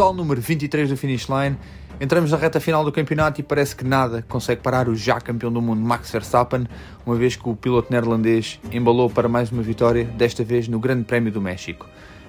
Pessoal, 0.00 0.14
número 0.14 0.40
23 0.40 0.88
do 0.88 0.96
Finish 0.96 1.28
Line. 1.28 1.58
Entramos 2.00 2.30
na 2.30 2.38
reta 2.38 2.58
final 2.58 2.82
do 2.82 2.90
campeonato 2.90 3.38
e 3.38 3.44
parece 3.44 3.76
que 3.76 3.84
nada 3.84 4.24
consegue 4.26 4.62
parar 4.62 4.88
o 4.88 4.96
já 4.96 5.20
campeão 5.20 5.52
do 5.52 5.60
mundo 5.60 5.82
Max 5.82 6.10
Verstappen, 6.10 6.66
uma 7.04 7.16
vez 7.16 7.36
que 7.36 7.46
o 7.46 7.54
piloto 7.54 7.92
neerlandês 7.92 8.58
embalou 8.72 9.10
para 9.10 9.28
mais 9.28 9.52
uma 9.52 9.60
vitória, 9.62 10.04
desta 10.04 10.42
vez 10.42 10.66
no 10.68 10.80
Grande 10.80 11.04
Prémio 11.04 11.30
do 11.30 11.38
México. 11.38 11.86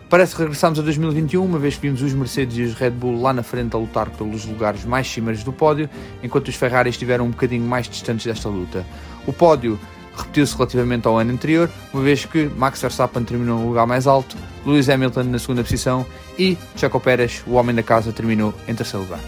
Parece 0.09 0.35
que 0.35 0.41
regressamos 0.41 0.79
a 0.79 0.81
2021, 0.81 1.45
uma 1.45 1.57
vez 1.57 1.75
que 1.75 1.83
vimos 1.83 2.01
os 2.01 2.11
Mercedes 2.11 2.57
e 2.57 2.63
os 2.63 2.73
Red 2.73 2.91
Bull 2.91 3.21
lá 3.21 3.31
na 3.31 3.41
frente 3.41 3.73
a 3.73 3.79
lutar 3.79 4.09
pelos 4.09 4.43
lugares 4.43 4.83
mais 4.83 5.07
cimeiros 5.07 5.41
do 5.41 5.53
pódio, 5.53 5.89
enquanto 6.21 6.49
os 6.49 6.55
Ferrari 6.55 6.89
estiveram 6.89 7.23
um 7.23 7.29
bocadinho 7.29 7.63
mais 7.63 7.87
distantes 7.87 8.25
desta 8.25 8.49
luta. 8.49 8.85
O 9.25 9.31
pódio 9.31 9.79
repetiu-se 10.13 10.53
relativamente 10.57 11.07
ao 11.07 11.17
ano 11.17 11.31
anterior, 11.31 11.69
uma 11.93 12.03
vez 12.03 12.25
que 12.25 12.51
Max 12.57 12.81
Verstappen 12.81 13.23
terminou 13.23 13.59
no 13.59 13.67
lugar 13.69 13.87
mais 13.87 14.07
alto, 14.07 14.35
Lewis 14.65 14.89
Hamilton 14.89 15.23
na 15.23 15.39
segunda 15.39 15.63
posição 15.63 16.05
e 16.41 16.57
Checo 16.75 16.99
Pérez, 16.99 17.43
o 17.45 17.53
homem 17.53 17.75
da 17.75 17.83
casa, 17.83 18.11
terminou 18.11 18.51
em 18.67 18.73
terceiro 18.73 19.03
lugar. 19.03 19.19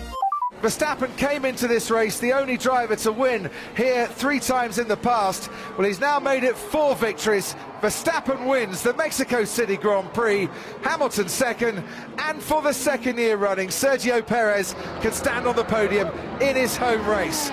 Verstappen 0.64 1.10
came 1.18 1.46
into 1.46 1.68
this 1.68 1.92
race 1.92 2.20
the 2.20 2.32
only 2.32 2.58
driver 2.58 2.96
to 2.96 3.12
win 3.12 3.52
here 3.76 4.08
three 4.08 4.40
times 4.40 4.80
in 4.80 4.88
the 4.88 4.96
past. 4.96 5.50
Well, 5.78 5.86
he's 5.86 6.00
now 6.00 6.20
made 6.20 6.44
it 6.46 6.56
four 6.56 6.96
victories. 6.96 7.56
Verstappen 7.82 8.48
wins 8.48 8.82
the 8.82 8.94
Mexico 8.94 9.44
City 9.44 9.76
Grand 9.76 10.12
Prix, 10.14 10.48
Hamilton 10.82 11.28
second, 11.28 11.84
and 12.18 12.42
for 12.42 12.62
the 12.62 12.74
second 12.74 13.18
year 13.18 13.36
running, 13.36 13.70
Sergio 13.70 14.26
Perez 14.26 14.74
can 15.02 15.12
stand 15.12 15.46
on 15.46 15.56
the 15.58 15.66
podium 15.66 16.10
in 16.40 16.56
his 16.56 16.78
home 16.78 17.06
race. 17.06 17.52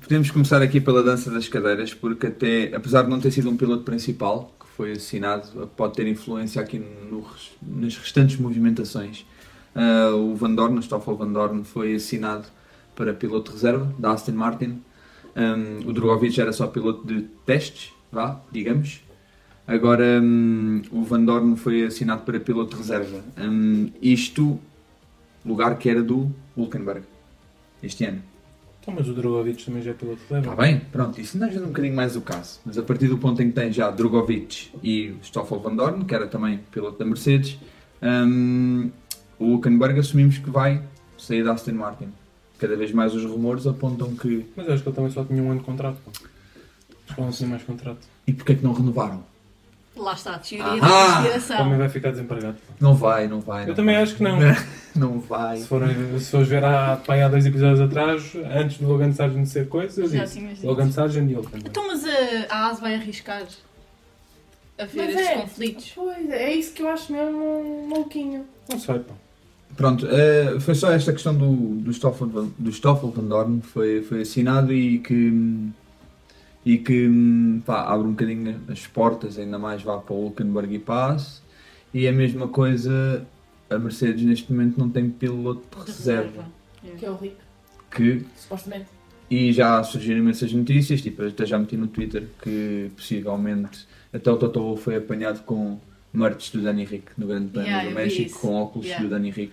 Podemos 0.00 0.30
começar 0.30 0.62
aqui 0.62 0.80
pela 0.80 1.02
dança 1.02 1.30
das 1.30 1.46
cadeiras, 1.46 1.92
porque 1.92 2.28
até, 2.28 2.74
apesar 2.74 3.02
de 3.02 3.10
não 3.10 3.20
ter 3.20 3.30
sido 3.30 3.50
um 3.50 3.56
piloto 3.56 3.82
principal 3.82 4.50
que 4.58 4.66
foi 4.66 4.92
assinado, 4.92 5.66
pode 5.76 5.92
ter 5.92 6.06
influência 6.06 6.62
aqui 6.62 6.78
no, 6.78 7.22
nas 7.60 7.98
restantes 7.98 8.38
movimentações. 8.38 9.26
Uh, 9.76 10.16
o 10.16 10.34
Van 10.34 10.54
Dorn, 10.54 10.78
o 10.78 10.82
Stoffel 10.82 11.16
Van 11.16 11.30
Dorn, 11.30 11.64
foi 11.64 11.96
assinado 11.96 12.46
para 12.96 13.12
piloto 13.12 13.50
de 13.50 13.58
reserva 13.58 13.94
da 13.98 14.12
Aston 14.12 14.32
Martin. 14.32 14.80
Um, 15.36 15.86
o 15.86 15.92
Drogovic 15.92 16.40
era 16.40 16.52
só 16.52 16.66
piloto 16.66 17.06
de 17.06 17.22
testes, 17.44 17.92
vá, 18.10 18.40
digamos. 18.50 19.02
Agora 19.66 20.18
um, 20.22 20.80
o 20.90 21.02
Van 21.02 21.22
Dorn 21.22 21.56
foi 21.56 21.84
assinado 21.84 22.22
para 22.22 22.40
piloto 22.40 22.70
de 22.70 22.82
reserva. 22.82 23.22
Um, 23.36 23.90
isto, 24.00 24.58
lugar 25.44 25.76
que 25.76 25.90
era 25.90 26.02
do 26.02 26.34
Hulkenberg, 26.56 27.02
este 27.82 28.06
ano. 28.06 28.33
Então, 28.84 28.92
mas 28.94 29.08
o 29.08 29.14
Drogovic 29.14 29.64
também 29.64 29.80
já 29.80 29.92
é 29.92 29.94
piloto 29.94 30.20
de 30.28 30.38
Está 30.38 30.54
bem, 30.54 30.78
pronto, 30.78 31.18
isso 31.18 31.38
não 31.38 31.46
ajuda 31.46 31.64
um 31.64 31.68
bocadinho 31.68 31.96
mais 31.96 32.16
o 32.16 32.20
caso. 32.20 32.60
Mas 32.66 32.76
a 32.76 32.82
partir 32.82 33.08
do 33.08 33.16
ponto 33.16 33.40
em 33.40 33.48
que 33.48 33.54
tem 33.54 33.72
já 33.72 33.90
Drogovic 33.90 34.68
e 34.82 35.14
Stoffel 35.22 35.58
Van 35.58 35.74
Dorn, 35.74 36.04
que 36.04 36.14
era 36.14 36.26
também 36.26 36.60
piloto 36.70 36.98
da 36.98 37.06
Mercedes, 37.06 37.58
um, 38.02 38.90
o 39.38 39.46
Hulkenberg 39.46 39.98
assumimos 39.98 40.36
que 40.36 40.50
vai 40.50 40.82
sair 41.16 41.42
da 41.42 41.54
Aston 41.54 41.72
Martin. 41.72 42.08
Cada 42.58 42.76
vez 42.76 42.92
mais 42.92 43.14
os 43.14 43.24
rumores 43.24 43.66
apontam 43.66 44.14
que. 44.14 44.44
Mas 44.54 44.68
acho 44.68 44.82
que 44.82 44.88
ele 44.90 44.96
também 44.96 45.10
só 45.10 45.24
tinha 45.24 45.42
um 45.42 45.50
ano 45.50 45.60
de 45.60 45.66
contrato. 45.66 45.96
Pô. 46.04 46.10
Acho 46.10 47.14
que 47.14 47.20
ele 47.20 47.26
não 47.26 47.32
tinha 47.32 47.48
mais 47.48 47.62
contrato. 47.62 48.06
E 48.26 48.34
porquê 48.34 48.52
é 48.52 48.54
que 48.56 48.64
não 48.64 48.74
renovaram? 48.74 49.24
Lá 49.96 50.12
está, 50.14 50.34
a 50.34 50.38
teoria 50.38 50.66
Ah! 50.82 50.86
da 51.06 51.14
conspiração. 51.14 51.56
Também 51.58 51.78
vai 51.78 51.88
ficar 51.88 52.10
desempregado. 52.10 52.56
Não 52.80 52.94
vai, 52.94 53.28
não 53.28 53.40
vai. 53.40 53.62
Eu 53.62 53.68
não 53.68 53.74
também 53.74 53.94
vai. 53.94 54.02
acho 54.02 54.16
que 54.16 54.22
não. 54.24 54.38
não 54.96 55.20
vai. 55.20 55.58
Se 55.58 55.68
forem 55.68 56.18
se 56.18 56.30
fores 56.30 56.48
ver 56.48 56.64
há, 56.64 56.96
pá, 56.96 57.14
há 57.24 57.28
dois 57.28 57.46
episódios 57.46 57.80
atrás, 57.80 58.32
antes 58.52 58.78
do 58.78 58.88
Logan 58.88 59.12
Sargent 59.12 59.46
ser 59.46 59.68
coisa, 59.68 60.00
eu 60.02 60.08
Já 60.08 60.24
disse 60.24 60.40
dito. 60.40 60.66
Logan 60.66 60.90
Sargent 60.90 61.30
e 61.30 61.34
Hulkenberg. 61.34 61.68
Então, 61.68 61.86
mas 61.86 62.04
a, 62.04 62.46
a 62.54 62.70
AS 62.70 62.80
vai 62.80 62.94
arriscar 62.96 63.42
a 64.78 64.84
ver 64.86 65.04
Mas 65.06 65.14
estes 65.14 65.28
é. 65.28 65.34
conflitos? 65.40 65.92
Pois, 65.94 66.30
é 66.30 66.52
isso 66.52 66.72
que 66.72 66.82
eu 66.82 66.88
acho 66.88 67.12
mesmo 67.12 67.86
maluquinho. 67.88 68.44
Não 68.68 68.78
sei, 68.78 68.98
pá. 68.98 69.14
Pronto, 69.76 70.06
eh, 70.10 70.58
foi 70.60 70.74
só 70.74 70.90
esta 70.92 71.12
questão 71.12 71.34
do, 71.34 71.52
do, 71.80 71.92
Stoffel, 71.92 72.28
Van- 72.28 72.48
do 72.58 72.70
Stoffel 72.72 73.10
Van 73.10 73.24
Dorn 73.24 73.60
foi, 73.60 74.02
foi 74.02 74.22
assinado 74.22 74.72
e 74.72 74.98
que, 75.00 75.70
e 76.64 76.78
que 76.78 77.10
pá, 77.66 77.82
abre 77.84 78.06
um 78.08 78.10
bocadinho 78.12 78.60
as 78.68 78.86
portas, 78.86 79.38
ainda 79.38 79.58
mais 79.58 79.82
vá 79.82 79.98
para 79.98 80.14
o 80.14 80.24
Hulkenberg 80.24 80.74
e 80.74 80.78
Paz. 80.78 81.42
E 81.92 82.08
a 82.08 82.12
mesma 82.12 82.48
coisa, 82.48 83.24
a 83.70 83.78
Mercedes 83.78 84.24
neste 84.24 84.52
momento 84.52 84.78
não 84.78 84.88
tem 84.88 85.08
piloto 85.10 85.62
de 85.78 85.86
reserva. 85.86 86.46
Que 86.98 87.04
é 87.06 87.10
o 87.10 87.14
Rico, 87.16 87.36
Que, 87.90 88.24
supostamente. 88.36 88.86
e 89.30 89.52
já 89.52 89.82
surgiram 89.82 90.18
imensas 90.20 90.52
notícias, 90.52 91.00
tipo, 91.00 91.22
até 91.24 91.46
já 91.46 91.58
meti 91.58 91.76
no 91.76 91.86
Twitter 91.86 92.26
que 92.42 92.90
possivelmente 92.96 93.86
até 94.12 94.30
o 94.30 94.36
Toto 94.36 94.60
Wolff 94.60 94.82
foi 94.84 94.96
apanhado 94.96 95.42
com 95.44 95.78
merch 96.12 96.52
do 96.52 96.60
Dani 96.62 96.84
Rick 96.84 97.06
no 97.18 97.26
Grande 97.26 97.48
Prémio 97.48 97.68
Yeah, 97.70 97.88
do 97.88 97.94
México 97.94 98.38
com 98.40 98.54
óculos 98.54 98.86
Yeah. 98.86 99.04
do 99.04 99.10
Dani 99.10 99.30
Rick. 99.30 99.52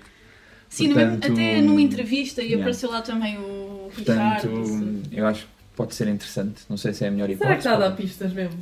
Sim, 0.69 0.87
no- 0.89 0.93
Portanto, 0.95 1.31
até 1.31 1.61
numa 1.61 1.81
entrevista 1.81 2.41
e 2.41 2.45
yeah. 2.47 2.61
apareceu 2.61 2.89
lá 2.91 3.01
também 3.01 3.37
o 3.37 3.89
Portanto, 3.93 4.47
disse- 4.61 5.01
eu 5.11 5.25
acho 5.27 5.45
que 5.45 5.49
pode 5.75 5.95
ser 5.95 6.07
interessante. 6.07 6.63
Não 6.69 6.77
sei 6.77 6.93
se 6.93 7.03
é 7.05 7.07
a 7.07 7.11
melhor 7.11 7.27
Será 7.27 7.37
que 7.37 7.43
hipótese. 7.43 7.57
está 7.67 7.73
a 7.73 7.89
dar 7.89 7.95
pistas 7.95 8.33
mesmo? 8.33 8.59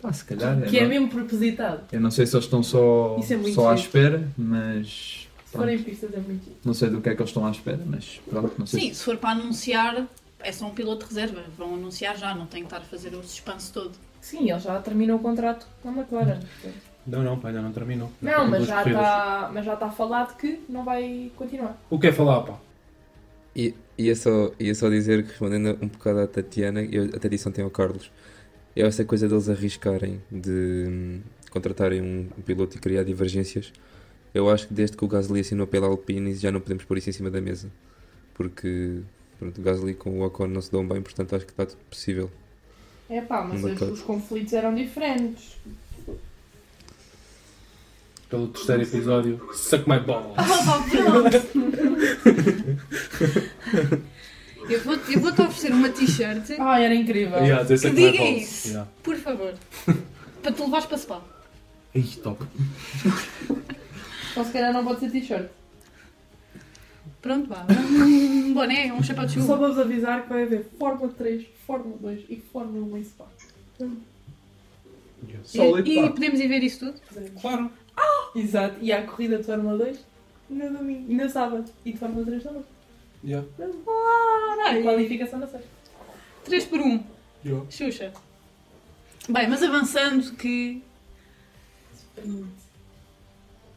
Pá, 0.00 0.12
se 0.12 0.24
calhar. 0.24 0.60
Que 0.62 0.78
é 0.78 0.82
não, 0.82 0.88
mesmo 0.88 1.08
propositado. 1.08 1.82
eu 1.92 2.00
não 2.00 2.10
sei 2.10 2.26
se 2.26 2.34
eles 2.36 2.44
estão 2.44 2.62
só, 2.62 3.18
é 3.18 3.52
só 3.52 3.70
à 3.70 3.74
espera, 3.74 4.28
mas. 4.36 5.26
Se 5.46 5.52
pronto, 5.52 5.64
forem 5.64 5.82
pistas 5.82 6.12
é 6.12 6.18
muito 6.18 6.50
não 6.64 6.74
sei 6.74 6.90
do 6.90 7.00
que 7.00 7.08
é 7.08 7.14
que 7.14 7.22
eles 7.22 7.30
estão 7.30 7.46
à 7.46 7.50
espera, 7.50 7.80
mas 7.86 8.20
pronto, 8.28 8.54
não 8.58 8.66
sei. 8.66 8.80
Sim, 8.80 8.94
se 8.94 9.02
for 9.02 9.16
para 9.16 9.30
anunciar, 9.30 10.06
é 10.40 10.52
só 10.52 10.66
um 10.66 10.74
piloto 10.74 11.06
de 11.06 11.14
reserva. 11.14 11.42
Vão 11.56 11.74
anunciar 11.74 12.16
já, 12.16 12.34
não 12.34 12.46
tem 12.46 12.60
que 12.62 12.66
estar 12.66 12.78
a 12.78 12.84
fazer 12.84 13.14
o 13.14 13.22
suspense 13.22 13.72
todo. 13.72 13.92
Sim, 14.20 14.50
ele 14.50 14.58
já 14.58 14.78
terminou 14.80 15.16
o 15.16 15.20
contrato 15.20 15.66
com 15.82 15.88
a 15.88 15.92
McLaren. 15.92 16.40
Não, 17.06 17.22
não, 17.22 17.38
pá, 17.38 17.48
ainda 17.48 17.62
não 17.62 17.72
terminou. 17.72 18.10
Não, 18.20 18.40
Tem 18.40 18.50
mas 18.50 18.58
duas 18.58 18.68
já, 18.68 18.84
está, 18.84 19.50
mas 19.54 19.64
já 19.64 19.74
está 19.74 19.90
falado 19.90 20.36
que 20.36 20.60
não 20.68 20.84
vai 20.84 21.30
continuar. 21.36 21.76
O 21.88 21.98
que 21.98 22.08
é 22.08 22.12
falar, 22.12 22.40
pá? 22.42 22.54
E 23.54 23.72
ia 23.98 24.14
só, 24.14 24.52
ia 24.58 24.74
só 24.74 24.88
dizer 24.88 25.22
que 25.22 25.30
respondendo 25.30 25.78
um 25.82 25.88
bocado 25.88 26.20
à 26.20 26.26
Tatiana, 26.26 26.82
eu 26.82 27.04
até 27.14 27.28
disse 27.28 27.48
ontem 27.48 27.62
ao 27.62 27.70
Carlos, 27.70 28.10
é 28.74 28.82
essa 28.82 29.04
coisa 29.04 29.28
deles 29.28 29.48
arriscarem 29.48 30.20
de 30.30 30.86
hum, 30.88 31.20
contratarem 31.50 32.02
um, 32.02 32.28
piloto 32.42 32.76
e 32.76 32.80
criar 32.80 33.02
divergências. 33.04 33.72
Eu 34.34 34.50
acho 34.50 34.68
que 34.68 34.74
desde 34.74 34.96
que 34.96 35.04
o 35.04 35.08
Gasly 35.08 35.40
assinou 35.40 35.66
pela 35.66 35.86
Alpine 35.86 36.34
já 36.34 36.52
não 36.52 36.60
podemos 36.60 36.84
pôr 36.84 36.98
isso 36.98 37.08
em 37.08 37.12
cima 37.12 37.30
da 37.30 37.40
mesa. 37.40 37.70
Porque 38.34 39.00
pronto, 39.38 39.58
o 39.58 39.64
Gasly 39.64 39.94
com 39.94 40.20
o 40.20 40.26
Ocon 40.26 40.48
não 40.48 40.60
se 40.60 40.70
dão 40.70 40.86
bem, 40.86 41.00
portanto 41.00 41.34
acho 41.34 41.46
que 41.46 41.52
está 41.52 41.64
tudo 41.64 41.80
possível. 41.88 42.30
É 43.08 43.20
pá, 43.22 43.42
mas 43.42 43.64
os, 43.64 43.80
os 43.80 44.02
conflitos 44.02 44.52
eram 44.52 44.74
diferentes. 44.74 45.56
Pelo 48.28 48.48
terceiro 48.48 48.82
episódio, 48.82 49.48
suck 49.54 49.88
my 49.88 50.00
balls. 50.00 50.34
Ah, 54.68 54.72
eu 54.72 54.80
vou- 54.82 54.94
eu 54.94 55.20
vou-te 55.20 55.40
oferecer 55.42 55.72
uma 55.72 55.88
t-shirt, 55.90 56.50
Ah, 56.58 56.80
era 56.80 56.94
incrível. 56.94 57.38
Yeah, 57.38 57.62
dizer 57.62 57.74
Que 57.74 57.80
suck 57.88 57.94
my 57.94 58.10
diga 58.12 58.24
balls. 58.24 58.42
isso. 58.42 58.68
Yeah. 58.68 58.90
por 59.02 59.16
favor. 59.16 59.54
Para 60.42 60.52
te 60.52 60.60
levares 60.62 60.86
para 60.86 60.98
Spa. 60.98 61.22
Ih, 61.94 62.02
top. 62.22 62.44
Só 64.34 64.44
se 64.44 64.52
calhar 64.52 64.72
não 64.72 64.84
pode 64.84 65.00
ser 65.00 65.10
t-shirt. 65.10 65.48
Pronto, 67.22 67.48
vá. 67.48 67.64
Um 67.70 68.54
boné, 68.54 68.92
um 68.92 69.02
chapéu 69.02 69.24
de 69.26 69.34
Só 69.34 69.40
chuva. 69.40 69.56
vamos 69.56 69.78
avisar 69.78 70.22
que 70.24 70.28
vai 70.28 70.42
haver 70.44 70.66
Fórmula 70.78 71.12
3, 71.16 71.46
Fórmula 71.66 71.96
2 72.00 72.20
e 72.28 72.36
Fórmula 72.52 72.84
1 72.94 72.98
em 72.98 73.04
Spa. 73.04 73.26
Sólido, 75.44 75.88
E, 75.88 75.98
e 75.98 76.02
pá. 76.02 76.08
podemos 76.10 76.40
ir 76.40 76.48
ver 76.48 76.62
isso 76.62 76.80
tudo? 76.86 77.00
Claro. 77.40 77.70
Exato. 78.34 78.76
E 78.80 78.92
há 78.92 79.00
a 79.00 79.06
corrida 79.06 79.38
de 79.38 79.44
Fórmula 79.44 79.76
2 79.78 80.04
no 80.50 80.78
domingo 80.78 81.10
e 81.10 81.14
no 81.14 81.28
sábado. 81.28 81.70
E 81.84 81.92
de 81.92 81.98
Fórmula 81.98 82.24
3 82.26 82.42
também. 82.42 82.64
Yeah. 83.24 83.46
Ah, 83.58 84.76
e 84.78 84.82
qualificação 84.82 85.38
na 85.38 85.46
sexta. 85.46 85.68
3 86.44 86.64
por 86.66 86.80
1. 86.80 87.04
Yeah. 87.44 87.70
Xuxa. 87.70 88.12
Bem, 89.28 89.48
mas 89.48 89.62
avançando 89.62 90.36
que. 90.36 90.82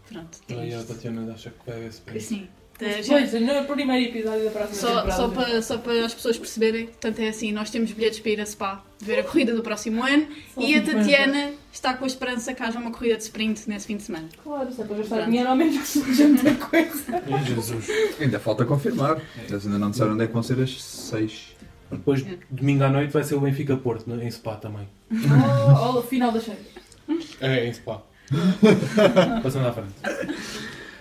Pronto. 0.07 0.39
Ah, 0.49 0.53
é 0.53 0.69
e 0.69 0.73
a 0.73 0.79
isto. 0.79 0.93
Tatiana 0.93 1.33
acha 1.33 1.49
que 1.49 1.69
vai 1.69 1.85
esse 1.85 2.19
Sim. 2.19 2.49
Já- 2.79 3.13
Pois, 3.19 3.33
no 3.33 3.65
primeiro 3.65 4.05
episódio 4.09 4.45
da 4.45 4.51
próxima 4.51 4.75
Só, 4.75 4.87
temporada. 5.01 5.11
só, 5.13 5.27
para, 5.27 5.61
só 5.61 5.77
para 5.77 6.05
as 6.05 6.13
pessoas 6.13 6.37
perceberem, 6.37 6.85
portanto 6.87 7.19
é 7.19 7.27
assim, 7.29 7.51
nós 7.51 7.69
temos 7.69 7.91
bilhetes 7.91 8.19
para 8.19 8.31
ir 8.31 8.41
a 8.41 8.45
Spa 8.45 8.83
ver 9.01 9.19
a 9.19 9.23
corrida 9.23 9.53
do 9.53 9.61
próximo 9.61 10.03
ano 10.03 10.27
Só 10.53 10.61
e 10.61 10.75
a 10.75 10.81
Tatiana 10.83 11.51
está 11.71 11.93
com 11.93 12.03
a 12.03 12.07
esperança 12.07 12.53
que 12.53 12.61
haja 12.63 12.79
uma 12.79 12.91
corrida 12.91 13.17
de 13.17 13.23
sprint 13.23 13.67
nesse 13.69 13.87
fim 13.87 13.97
de 13.97 14.03
semana. 14.03 14.27
Claro, 14.43 14.71
só 14.73 14.83
para 14.83 14.97
gastar 14.97 15.15
Pronto. 15.15 15.29
dinheiro 15.29 15.49
ao 15.49 15.55
menos 15.55 15.77
que 15.77 15.87
seja 15.87 16.27
muita 16.27 16.55
coisa. 16.55 17.23
Jesus. 17.45 17.87
Ainda 18.19 18.39
falta 18.39 18.65
confirmar. 18.65 19.21
Eles 19.47 19.65
ainda 19.65 19.77
não 19.79 19.91
disseram 19.91 20.13
onde 20.13 20.23
é 20.23 20.27
que 20.27 20.33
vão 20.33 20.43
ser 20.43 20.59
as 20.61 20.81
seis. 20.81 21.55
Depois, 21.91 22.23
domingo 22.49 22.83
à 22.83 22.89
noite, 22.89 23.11
vai 23.11 23.23
ser 23.23 23.35
o 23.35 23.39
Benfica 23.39 23.75
Porto, 23.75 24.09
né, 24.09 24.23
em 24.25 24.29
Spa 24.31 24.55
também. 24.55 24.87
Oh, 25.11 25.97
oh, 25.97 26.01
final 26.03 26.31
da 26.31 26.39
Champions. 26.39 27.37
É, 27.41 27.65
em 27.65 27.73
Spa. 27.73 28.03
Passando 29.41 29.67
à 29.67 29.71
frente. 29.73 29.89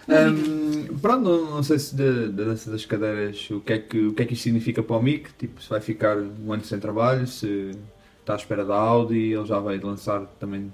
Hum, 0.09 0.58
pronto, 1.01 1.23
não, 1.29 1.51
não 1.57 1.63
sei 1.63 1.79
se 1.79 1.95
da, 1.97 2.27
da 2.29 2.45
dança 2.45 2.71
das 2.71 2.85
cadeiras 2.85 3.49
o 3.51 3.61
que, 3.61 3.73
é 3.73 3.79
que, 3.79 4.07
o 4.07 4.13
que 4.15 4.23
é 4.23 4.27
que 4.27 4.35
isto 4.35 4.43
significa 4.45 4.83
para 4.83 4.97
o 4.97 5.03
Mick, 5.03 5.31
tipo, 5.39 5.61
se 5.63 5.69
vai 5.69 5.81
ficar 5.81 6.17
um 6.19 6.53
ano 6.53 6.65
sem 6.65 6.79
trabalho, 6.79 7.27
se 7.27 7.71
está 8.21 8.35
à 8.35 8.37
espera 8.37 8.65
da 8.65 8.75
Audi, 8.77 9.33
ele 9.33 9.47
já 9.47 9.59
vai 9.59 9.79
lançar 9.79 10.21
também. 10.39 10.73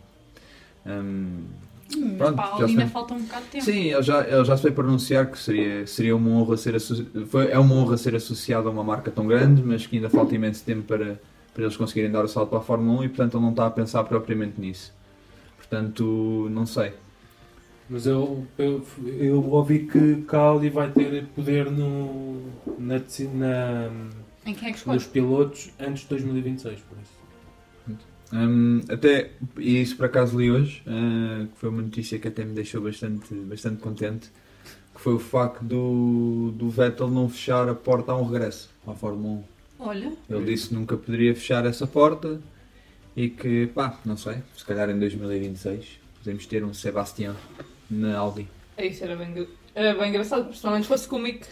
hum, 0.87 1.45
Mas 1.89 2.17
Pronto, 2.17 2.35
para 2.37 2.45
a 2.45 2.47
já 2.49 2.53
Audi 2.63 2.73
ainda 2.73 2.87
falta 2.89 3.15
um 3.15 3.21
bocado 3.23 3.45
de 3.45 3.51
tempo. 3.51 3.65
Sim, 3.65 3.93
ele 3.93 4.03
já, 4.03 4.21
ele 4.27 4.45
já 4.45 4.57
se 4.57 4.63
veio 4.63 4.75
pronunciar 4.75 5.31
que 5.31 5.39
seria, 5.39 5.87
seria 5.87 6.17
uma 6.17 6.31
honra 6.31 6.57
ser 6.57 6.75
asso- 6.75 7.07
foi, 7.29 7.51
é 7.51 7.59
uma 7.59 7.75
honra 7.75 7.97
ser 7.97 8.15
associado 8.15 8.69
a 8.69 8.71
uma 8.71 8.85
marca 8.85 9.11
tão 9.11 9.27
grande, 9.27 9.63
mas 9.63 9.87
que 9.87 9.97
ainda 9.97 10.11
falta 10.11 10.35
imenso 10.35 10.65
tempo 10.65 10.83
para, 10.83 11.21
para 11.53 11.63
eles 11.63 11.77
conseguirem 11.77 12.11
dar 12.11 12.25
o 12.25 12.29
salto 12.29 12.51
para 12.51 12.59
a 12.59 12.63
Fórmula 12.63 13.01
1 13.01 13.05
e 13.05 13.09
portanto 13.09 13.35
ele 13.37 13.43
não 13.45 13.51
está 13.51 13.67
a 13.67 13.71
pensar 13.71 14.05
propriamente 14.05 14.61
nisso. 14.61 14.93
Portanto, 15.57 16.49
não 16.51 16.67
sei. 16.67 16.93
Mas 17.89 18.07
eu, 18.07 18.47
eu, 18.57 18.85
eu 19.19 19.45
ouvi 19.51 19.87
que 19.87 20.25
Audi 20.35 20.71
vai 20.71 20.91
ter 20.91 21.27
poder 21.35 21.71
no, 21.71 22.41
na, 22.79 22.97
na- 23.35 23.91
Em 24.47 24.55
quem 24.55 24.71
é 24.73 24.93
nos 24.93 25.07
pilotos 25.07 25.71
antes 25.79 26.03
de 26.03 26.09
2026, 26.09 26.81
por 26.81 26.99
isso. 27.03 27.25
Hum, 28.33 28.81
até, 28.89 29.31
e 29.59 29.81
isso 29.81 29.97
por 29.97 30.07
acaso 30.07 30.39
li 30.39 30.51
hoje, 30.51 30.83
ah, 30.87 31.47
que 31.53 31.59
foi 31.59 31.69
uma 31.69 31.83
notícia 31.83 32.19
que 32.19 32.27
até 32.27 32.45
me 32.45 32.53
deixou 32.55 32.81
bastante, 32.81 33.33
bastante 33.35 33.81
contente, 33.83 34.31
que 34.95 35.01
foi 35.01 35.15
o 35.15 35.19
facto 35.19 35.63
do, 35.63 36.53
do 36.57 36.71
Vettel 36.71 37.09
não 37.09 37.29
fechar 37.29 37.69
a 37.69 37.75
porta 37.75 38.13
a 38.13 38.17
um 38.17 38.25
regresso 38.25 38.71
à 38.87 38.95
Fórmula 38.95 39.41
1. 39.41 39.45
Olha, 39.79 40.13
Ele 40.31 40.45
disse 40.47 40.69
que 40.69 40.75
nunca 40.75 40.97
poderia 40.97 41.35
fechar 41.35 41.67
essa 41.67 41.87
porta 41.87 42.41
e 43.15 43.29
que, 43.29 43.67
pá, 43.69 44.01
não 44.05 44.17
sei, 44.17 44.39
se 44.57 44.65
calhar 44.65 44.89
em 44.89 44.99
2026 44.99 46.01
podemos 46.19 46.47
ter 46.47 46.65
um 46.65 46.73
Sebastião 46.73 47.37
na 47.91 48.17
Audi. 48.19 48.47
É 48.77 48.87
Isso 48.87 49.05
era 49.05 49.17
bem, 49.17 49.47
era 49.75 49.95
bem 49.95 50.09
engraçado, 50.11 50.47
principalmente 50.47 50.83
se 50.83 50.89
fosse 50.89 51.09
com 51.09 51.17
o 51.17 51.21
Mick. 51.21 51.47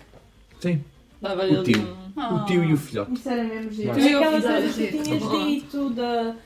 Sim, 0.60 0.82
Dava-lhe 1.20 1.54
O 1.56 1.60
ali 1.60 1.72
tio. 1.72 1.96
um. 2.16 2.34
o 2.34 2.44
tio 2.46 2.64
e 2.64 2.72
o 2.72 2.76
filhote. 2.76 3.12
Isso 3.14 3.28
era 3.28 3.44
mesmo 3.44 3.70
giro. 3.70 3.88
Mas- 3.88 4.04
aquelas 4.06 4.44
coisas 4.44 4.74
que 4.74 4.86
tinhas 5.02 5.30
dito 5.46 5.90
da, 5.90 6.36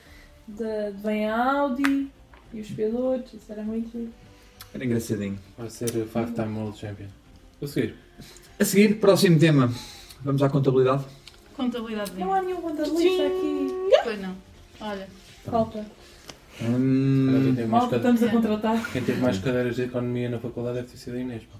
da, 0.47 0.89
de 0.91 1.01
vem 1.01 1.27
a 1.27 1.51
Audi 1.61 2.07
e 2.53 2.61
os 2.61 2.69
pilotos, 2.69 3.33
isso 3.33 3.51
era 3.51 3.63
muito 3.63 3.91
giro. 3.91 4.13
Era 4.73 4.85
engraçadinho. 4.85 5.39
Vai 5.57 5.69
ser 5.69 5.89
Five 5.89 6.31
Time 6.33 6.55
World 6.59 6.77
Champion. 6.77 7.07
Vou 7.59 7.67
seguir. 7.67 7.95
A 8.59 8.65
seguir, 8.65 8.99
próximo 8.99 9.39
tema. 9.39 9.71
Vamos 10.21 10.41
à 10.43 10.49
contabilidade. 10.49 11.03
contabilidade 11.55 12.11
Não 12.17 12.31
há 12.33 12.41
nenhum 12.41 12.61
contabilista 12.61 13.23
aqui. 13.25 13.67
Pois 14.03 14.21
não. 14.21 14.35
Olha, 14.79 15.07
Falta. 15.45 15.85
Hum, 16.61 17.53
teve 17.55 17.67
mais 17.67 17.69
Mal 17.69 17.81
que 17.83 17.89
cade- 17.99 18.15
estamos 18.15 18.23
a 18.23 18.29
contratar. 18.29 18.91
Quem 18.91 19.03
teve 19.03 19.21
mais 19.21 19.37
cadeiras 19.39 19.75
de 19.75 19.83
economia 19.83 20.29
na 20.29 20.39
faculdade 20.39 20.75
deve 20.77 20.87
ter 20.87 20.97
sido 20.97 21.15
a 21.17 21.19
Inês. 21.19 21.43
pá. 21.43 21.59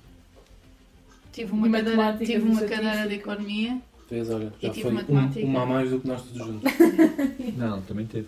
tive 1.31 1.51
uma, 1.53 1.69
cadeira, 1.69 2.17
tive 2.17 2.39
uma 2.49 2.61
cadeira 2.61 3.07
de 3.07 3.13
economia. 3.15 3.81
Fez, 4.09 4.29
olha, 4.29 4.51
E 4.61 4.65
já 4.67 4.73
tive 4.73 4.81
foi 4.83 4.91
matemática. 4.91 5.45
um, 5.45 5.49
uma 5.49 5.61
a 5.63 5.65
mais 5.65 5.89
do 5.91 5.99
que 5.99 6.07
nós 6.07 6.21
todos 6.23 6.37
juntos. 6.47 6.71
não, 7.57 7.81
também 7.81 8.05
teve. 8.07 8.27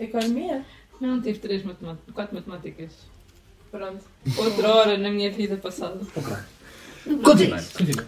Economia? 0.00 0.64
Não, 1.00 1.20
tive 1.20 1.38
três 1.38 1.62
matemáticas, 1.62 2.14
quatro 2.14 2.34
matemáticas. 2.34 2.92
Pronto. 3.70 4.04
Outra 4.36 4.68
hora 4.74 4.98
na 4.98 5.10
minha 5.10 5.30
vida 5.30 5.56
passada. 5.56 6.00
Continuando. 7.22 7.62
Continua. 7.76 8.06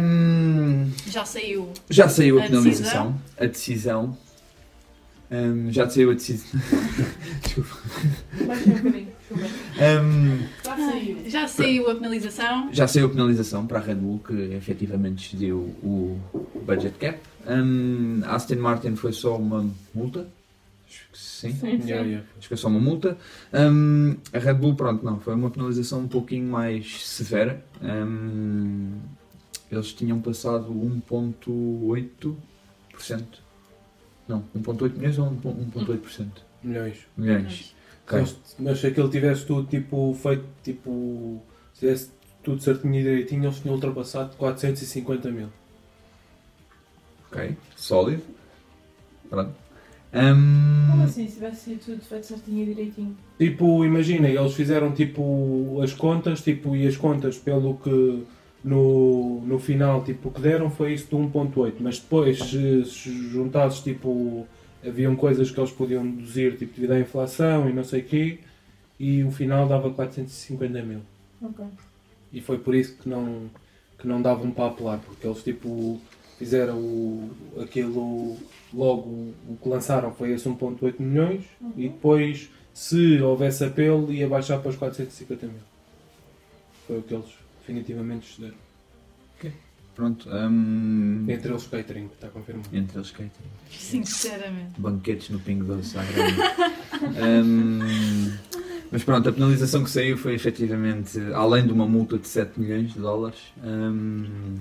Hum, 0.00 0.90
Já 1.06 1.24
saiu. 1.24 1.72
já 1.88 2.08
saiu 2.08 2.38
a 2.40 2.44
A 2.44 2.46
penalização. 2.48 3.20
A 3.38 3.46
decisão. 3.46 4.16
Hum, 5.32 5.70
já 5.70 5.88
saiu 5.88 6.10
a 6.10 6.14
decisão. 6.14 6.60
Desculpa. 7.42 7.76
Baixa 8.46 8.70
um 8.70 8.74
bocadinho. 8.74 9.08
Já 10.62 10.76
saiu. 10.76 11.18
Já 11.30 11.46
saiu 11.48 11.90
a 11.90 11.94
penalização. 11.94 12.68
Já 12.72 12.88
saiu 12.88 13.06
a 13.06 13.08
penalização 13.10 13.66
para 13.66 13.78
a 13.78 13.82
Red 13.82 13.94
Bull 13.94 14.18
que 14.26 14.32
efetivamente 14.54 15.26
excedeu 15.28 15.58
o 15.82 16.18
budget 16.66 16.98
cap. 16.98 17.18
A 17.46 18.34
Aston 18.34 18.56
Martin 18.56 18.96
foi 18.96 19.12
só 19.12 19.36
uma 19.36 19.70
multa. 19.94 20.26
Acho 20.88 21.04
que 21.12 21.18
sim. 21.18 21.52
Sim, 21.52 21.66
Yeah, 21.66 22.02
sim. 22.02 22.10
yeah. 22.10 22.24
Acho 22.36 22.48
que 22.48 22.54
é 22.54 22.56
só 22.56 22.66
uma 22.66 22.80
multa. 22.80 23.16
Hum, 23.54 24.16
a 24.32 24.38
Red 24.40 24.54
Bull, 24.54 24.74
pronto, 24.74 25.04
não, 25.04 25.20
foi 25.20 25.34
uma 25.34 25.48
penalização 25.50 26.00
um 26.00 26.08
pouquinho 26.08 26.50
mais 26.50 27.06
severa. 27.06 27.64
Eles 29.70 29.92
tinham 29.92 30.20
passado 30.20 30.72
1,8%. 31.08 32.34
Não, 34.30 34.44
1,8 34.56 34.92
milhões 34.96 35.18
ou 35.18 35.30
1,8%? 35.30 36.26
Milhões. 36.62 36.98
Milhões. 37.16 37.74
Ok. 38.06 38.20
Mas, 38.20 38.36
mas 38.58 38.78
se 38.80 38.86
aquele 38.86 39.08
tivesse 39.08 39.44
tudo 39.44 39.66
tipo, 39.68 40.14
feito, 40.14 40.44
tipo, 40.62 41.42
se 41.74 41.80
tivesse 41.80 42.10
tudo 42.42 42.62
certinho 42.62 42.94
e 42.94 43.02
direitinho, 43.02 43.44
eles 43.44 43.58
tinham 43.58 43.74
ultrapassado 43.74 44.36
450 44.36 45.30
mil. 45.30 45.48
Ok, 47.30 47.56
sólido. 47.76 48.22
Pronto. 49.28 49.52
Como 50.12 51.02
Hum, 51.02 51.02
assim, 51.04 51.28
se 51.28 51.34
tivesse 51.34 51.60
sido 51.70 51.84
tudo 51.84 52.02
feito 52.02 52.26
certinho 52.26 52.62
e 52.62 52.66
direitinho? 52.66 53.16
Tipo, 53.38 53.84
imagina, 53.84 54.28
eles 54.28 54.54
fizeram 54.54 54.92
tipo 54.92 55.80
as 55.82 55.92
contas, 55.92 56.42
tipo, 56.42 56.74
e 56.74 56.86
as 56.86 56.96
contas 56.96 57.38
pelo 57.38 57.76
que 57.78 58.26
no, 58.62 59.40
no 59.42 59.58
final 59.58 60.04
tipo, 60.04 60.28
o 60.28 60.32
que 60.32 60.40
deram 60.40 60.70
foi 60.70 60.94
isso 60.94 61.06
de 61.06 61.16
1.8, 61.16 61.74
mas 61.80 61.98
depois 61.98 62.38
se, 62.38 62.84
se 62.84 63.28
juntasses 63.30 63.80
tipo 63.80 64.46
haviam 64.86 65.14
coisas 65.16 65.50
que 65.50 65.60
eles 65.60 65.70
podiam 65.70 66.06
deduzir 66.06 66.56
tipo 66.56 66.74
devido 66.74 66.92
à 66.92 67.00
inflação 67.00 67.68
e 67.68 67.72
não 67.72 67.84
sei 67.84 68.00
o 68.00 68.04
quê 68.04 68.38
e 68.98 69.24
o 69.24 69.30
final 69.30 69.66
dava 69.66 69.90
450 69.90 70.82
mil. 70.82 71.00
Ok. 71.42 71.64
E 72.32 72.40
foi 72.40 72.58
por 72.58 72.74
isso 72.74 72.96
que 72.96 73.08
não, 73.08 73.50
que 73.98 74.06
não 74.06 74.20
davam 74.20 74.50
para 74.50 74.66
apelar, 74.66 74.98
porque 74.98 75.26
eles 75.26 75.42
tipo 75.42 76.00
fizeram 76.38 76.78
o, 76.78 77.30
aquilo 77.60 78.36
logo 78.72 79.32
o 79.48 79.56
que 79.60 79.68
lançaram 79.68 80.12
foi 80.12 80.32
esse 80.32 80.48
1.8 80.48 80.94
milhões 80.98 81.44
e 81.76 81.88
depois 81.88 82.50
se 82.72 83.20
houvesse 83.20 83.64
apelo 83.64 84.12
ia 84.12 84.28
baixar 84.28 84.58
para 84.58 84.70
os 84.70 84.76
450 84.76 85.46
mil. 85.46 85.56
Foi 86.86 86.98
o 86.98 87.02
que 87.02 87.14
eles 87.14 87.39
definitivamente 87.74 88.26
cederam. 88.34 88.56
pronto. 89.94 90.28
hum, 90.30 91.24
Entre 91.28 91.50
eles 91.50 91.66
catering, 91.66 92.06
está 92.12 92.28
confirmado. 92.28 92.68
entre 92.72 92.98
eles 92.98 93.10
catering. 93.10 93.50
Sinceramente. 93.70 94.80
Banquetes 94.80 95.30
no 95.30 95.38
Pingo 95.38 95.64
Doce 95.64 95.96
à 95.98 96.02
grande. 96.04 96.36
Hum, 97.44 98.32
mas 98.90 99.04
pronto, 99.04 99.28
a 99.28 99.32
penalização 99.32 99.84
que 99.84 99.90
saiu 99.90 100.16
foi 100.18 100.34
efetivamente, 100.34 101.18
além 101.34 101.66
de 101.66 101.72
uma 101.72 101.86
multa 101.86 102.18
de 102.18 102.26
7 102.26 102.58
milhões 102.58 102.92
de 102.92 102.98
dólares, 102.98 103.38
hum, 103.62 104.56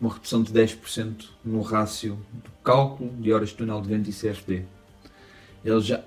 uma 0.00 0.12
redução 0.14 0.42
de 0.42 0.52
10% 0.52 1.28
no 1.44 1.60
rácio 1.60 2.14
do 2.32 2.50
cálculo 2.64 3.10
de 3.20 3.32
horas 3.32 3.50
de 3.50 3.56
túnel 3.56 3.82
de 3.82 3.88
vento 3.88 4.08
e 4.08 4.12
CFD. 4.12 4.62
Eles 5.64 5.84
já, 5.84 6.02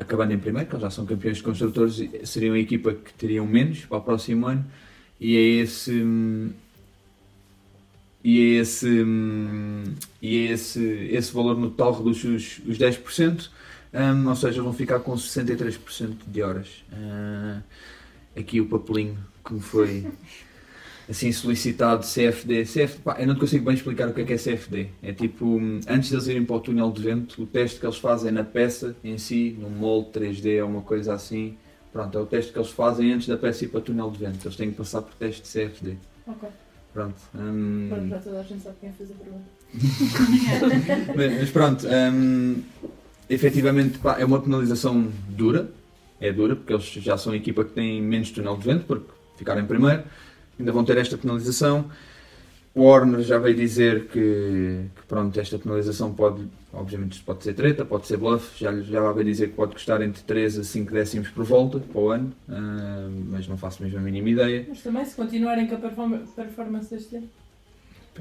acabando 0.00 0.32
em 0.32 0.38
primeiro, 0.38 0.68
que 0.68 0.74
eles 0.74 0.82
já 0.82 0.90
são 0.90 1.06
campeões 1.06 1.36
de 1.36 1.42
construtores, 1.44 2.02
seriam 2.24 2.54
a 2.54 2.58
equipa 2.58 2.92
que 2.92 3.12
teriam 3.14 3.46
menos 3.46 3.84
para 3.84 3.98
o 3.98 4.00
próximo 4.00 4.46
ano, 4.46 4.64
e 5.20 5.36
é 5.36 5.62
esse. 5.62 5.92
E 8.24 8.40
é 8.40 8.60
esse, 8.60 9.04
e 10.20 10.36
é 10.38 10.52
esse, 10.52 10.82
esse 11.12 11.32
valor 11.32 11.56
no 11.56 11.70
total 11.70 11.92
reduz 11.98 12.24
os, 12.24 12.58
os 12.66 12.76
10%, 12.76 13.50
hum, 13.94 14.28
ou 14.28 14.34
seja, 14.34 14.60
vão 14.62 14.72
ficar 14.72 14.98
com 14.98 15.14
63% 15.14 16.16
de 16.26 16.42
horas. 16.42 16.84
Ah, 16.92 17.62
aqui 18.36 18.60
o 18.60 18.66
papelinho 18.66 19.16
que 19.44 19.54
me 19.54 19.60
foi 19.60 20.06
assim 21.08 21.30
solicitado 21.30 22.04
CFD. 22.04 22.64
CFD 22.64 22.98
pá, 23.04 23.16
eu 23.20 23.28
não 23.28 23.36
consigo 23.36 23.64
bem 23.64 23.74
explicar 23.74 24.08
o 24.08 24.12
que 24.12 24.22
é 24.22 24.24
que 24.24 24.32
é 24.32 24.36
CFD. 24.36 24.88
É 25.04 25.12
tipo, 25.12 25.46
hum, 25.46 25.78
antes 25.86 26.08
de 26.08 26.16
eles 26.16 26.26
irem 26.26 26.44
para 26.44 26.56
o 26.56 26.60
túnel 26.60 26.90
de 26.90 27.02
vento, 27.02 27.40
o 27.40 27.46
teste 27.46 27.78
que 27.78 27.86
eles 27.86 27.98
fazem 27.98 28.32
na 28.32 28.42
peça 28.42 28.96
em 29.04 29.18
si, 29.18 29.56
no 29.56 29.70
molde 29.70 30.10
3D 30.18 30.64
ou 30.64 30.68
uma 30.68 30.82
coisa 30.82 31.14
assim. 31.14 31.56
Pronto, 31.96 32.18
é 32.18 32.20
o 32.20 32.26
teste 32.26 32.52
que 32.52 32.58
eles 32.58 32.70
fazem 32.70 33.10
antes 33.10 33.26
da 33.26 33.38
peça 33.38 33.64
ir 33.64 33.68
para 33.68 33.78
o 33.78 33.80
túnel 33.80 34.10
de 34.10 34.18
vento. 34.18 34.46
Eles 34.46 34.54
têm 34.54 34.70
que 34.70 34.76
passar 34.76 35.00
por 35.00 35.14
teste 35.14 35.40
de 35.42 35.48
CFD. 35.48 35.96
Ok. 36.26 36.46
Pronto. 36.92 37.14
hum, 37.34 37.86
Pronto, 37.88 38.08
já 38.08 38.18
toda 38.18 38.40
a 38.40 38.42
gente 38.42 38.62
sabe 38.62 38.76
quem 38.82 38.92
fez 38.92 39.10
a 39.10 39.14
pergunta. 39.14 39.44
mas, 41.16 41.40
mas 41.40 41.50
pronto, 41.50 41.86
hum, 41.86 42.62
efetivamente 43.30 43.98
pá, 43.98 44.18
é 44.20 44.26
uma 44.26 44.38
penalização 44.42 45.10
dura, 45.26 45.70
é 46.20 46.30
dura, 46.30 46.54
porque 46.54 46.74
eles 46.74 46.84
já 46.84 47.16
são 47.16 47.32
a 47.32 47.36
equipa 47.36 47.64
que 47.64 47.72
tem 47.72 48.02
menos 48.02 48.30
túnel 48.30 48.58
de 48.58 48.64
vento, 48.66 48.84
porque 48.84 49.10
ficaram 49.38 49.62
em 49.62 49.66
primeiro, 49.66 50.02
ainda 50.58 50.72
vão 50.72 50.84
ter 50.84 50.98
esta 50.98 51.16
penalização. 51.16 51.90
O 52.76 52.82
Warner 52.82 53.22
já 53.22 53.38
veio 53.38 53.56
dizer 53.56 54.06
que, 54.08 54.84
que, 54.94 55.02
pronto, 55.08 55.40
esta 55.40 55.58
penalização 55.58 56.12
pode, 56.12 56.44
obviamente 56.74 57.12
isto 57.14 57.24
pode 57.24 57.42
ser 57.42 57.54
treta, 57.54 57.86
pode 57.86 58.06
ser 58.06 58.18
bluff, 58.18 58.50
já, 58.62 58.70
já 58.82 59.12
veio 59.12 59.24
dizer 59.24 59.48
que 59.48 59.54
pode 59.54 59.72
custar 59.72 60.02
entre 60.02 60.22
3 60.22 60.58
a 60.58 60.62
5 60.62 60.92
décimos 60.92 61.28
por 61.30 61.42
volta 61.42 61.80
para 61.80 61.98
o 61.98 62.10
ano, 62.10 62.34
hum, 62.46 63.24
mas 63.30 63.48
não 63.48 63.56
faço 63.56 63.82
mesmo 63.82 63.98
a 63.98 64.02
mínima 64.02 64.28
ideia. 64.28 64.66
Mas 64.68 64.82
também, 64.82 65.02
se 65.06 65.16
continuarem 65.16 65.66
com 65.66 65.74
a 65.74 65.78
performa- 65.78 66.22
performance 66.36 66.94
deste 66.94 67.16
ano. 67.16 67.30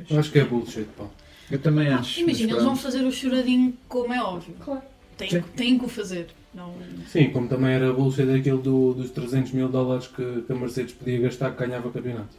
Eu 0.09 0.19
acho 0.19 0.31
que 0.31 0.39
é 0.39 0.45
bullshit, 0.45 0.87
pá. 0.97 1.03
Eu 1.51 1.59
também 1.59 1.89
acho. 1.89 2.21
Imagina, 2.21 2.53
eles 2.53 2.63
vão 2.63 2.77
fazer 2.77 3.03
o 3.03 3.11
choradinho 3.11 3.73
como 3.89 4.13
é 4.13 4.23
óbvio. 4.23 4.55
Claro. 4.61 4.81
Têm, 5.17 5.29
Sim. 5.31 5.41
têm 5.57 5.77
que 5.77 5.83
o 5.83 5.89
fazer. 5.89 6.27
Não... 6.53 6.73
Sim, 7.09 7.29
como 7.29 7.49
também 7.49 7.73
era 7.73 7.91
bullshit 7.91 8.21
aquele 8.29 8.61
do, 8.61 8.93
dos 8.93 9.11
300 9.11 9.51
mil 9.51 9.67
dólares 9.67 10.07
que, 10.07 10.43
que 10.43 10.53
a 10.53 10.55
Mercedes 10.55 10.93
podia 10.93 11.19
gastar 11.19 11.51
que 11.51 11.59
ganhava 11.65 11.91
campeonato. 11.91 12.37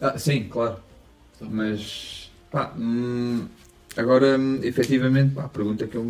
Ah, 0.00 0.18
sim, 0.18 0.44
claro. 0.44 0.88
Mas 1.40 2.30
pá, 2.50 2.72
hum, 2.78 3.46
Agora, 3.96 4.38
hum, 4.38 4.60
efetivamente, 4.62 5.34
pá, 5.34 5.44
a 5.44 5.48
pergunta 5.48 5.84
que 5.86 5.96
eu 5.96 6.04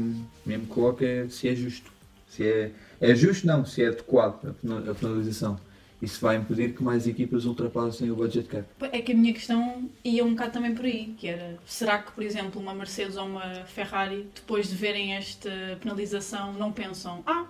mesmo 0.44 0.66
coloco 0.66 1.02
é 1.02 1.26
se 1.28 1.48
é 1.48 1.54
justo. 1.54 1.90
Se 2.28 2.44
é, 2.46 2.70
é 3.00 3.14
justo, 3.14 3.46
não, 3.46 3.64
se 3.64 3.82
é 3.82 3.86
adequado 3.88 4.46
a 4.46 4.52
pena- 4.52 4.90
a 4.90 4.94
penalização. 4.94 5.58
Isso 6.02 6.20
vai 6.20 6.36
impedir 6.36 6.74
que 6.74 6.82
mais 6.82 7.08
equipas 7.08 7.44
ultrapassem 7.46 8.10
o 8.10 8.14
budget 8.14 8.46
cap. 8.46 8.64
É 8.92 9.00
que 9.00 9.12
a 9.12 9.14
minha 9.16 9.32
questão 9.32 9.88
ia 10.04 10.22
um 10.24 10.30
bocado 10.30 10.52
também 10.52 10.74
por 10.74 10.84
aí, 10.84 11.14
que 11.18 11.26
era, 11.26 11.56
será 11.66 11.98
que, 11.98 12.12
por 12.12 12.22
exemplo, 12.22 12.60
uma 12.60 12.74
Mercedes 12.74 13.16
ou 13.16 13.24
uma 13.24 13.64
Ferrari, 13.64 14.28
depois 14.34 14.68
de 14.68 14.74
verem 14.76 15.14
esta 15.14 15.50
penalização, 15.80 16.52
não 16.52 16.70
pensam, 16.70 17.22
ah, 17.26 17.46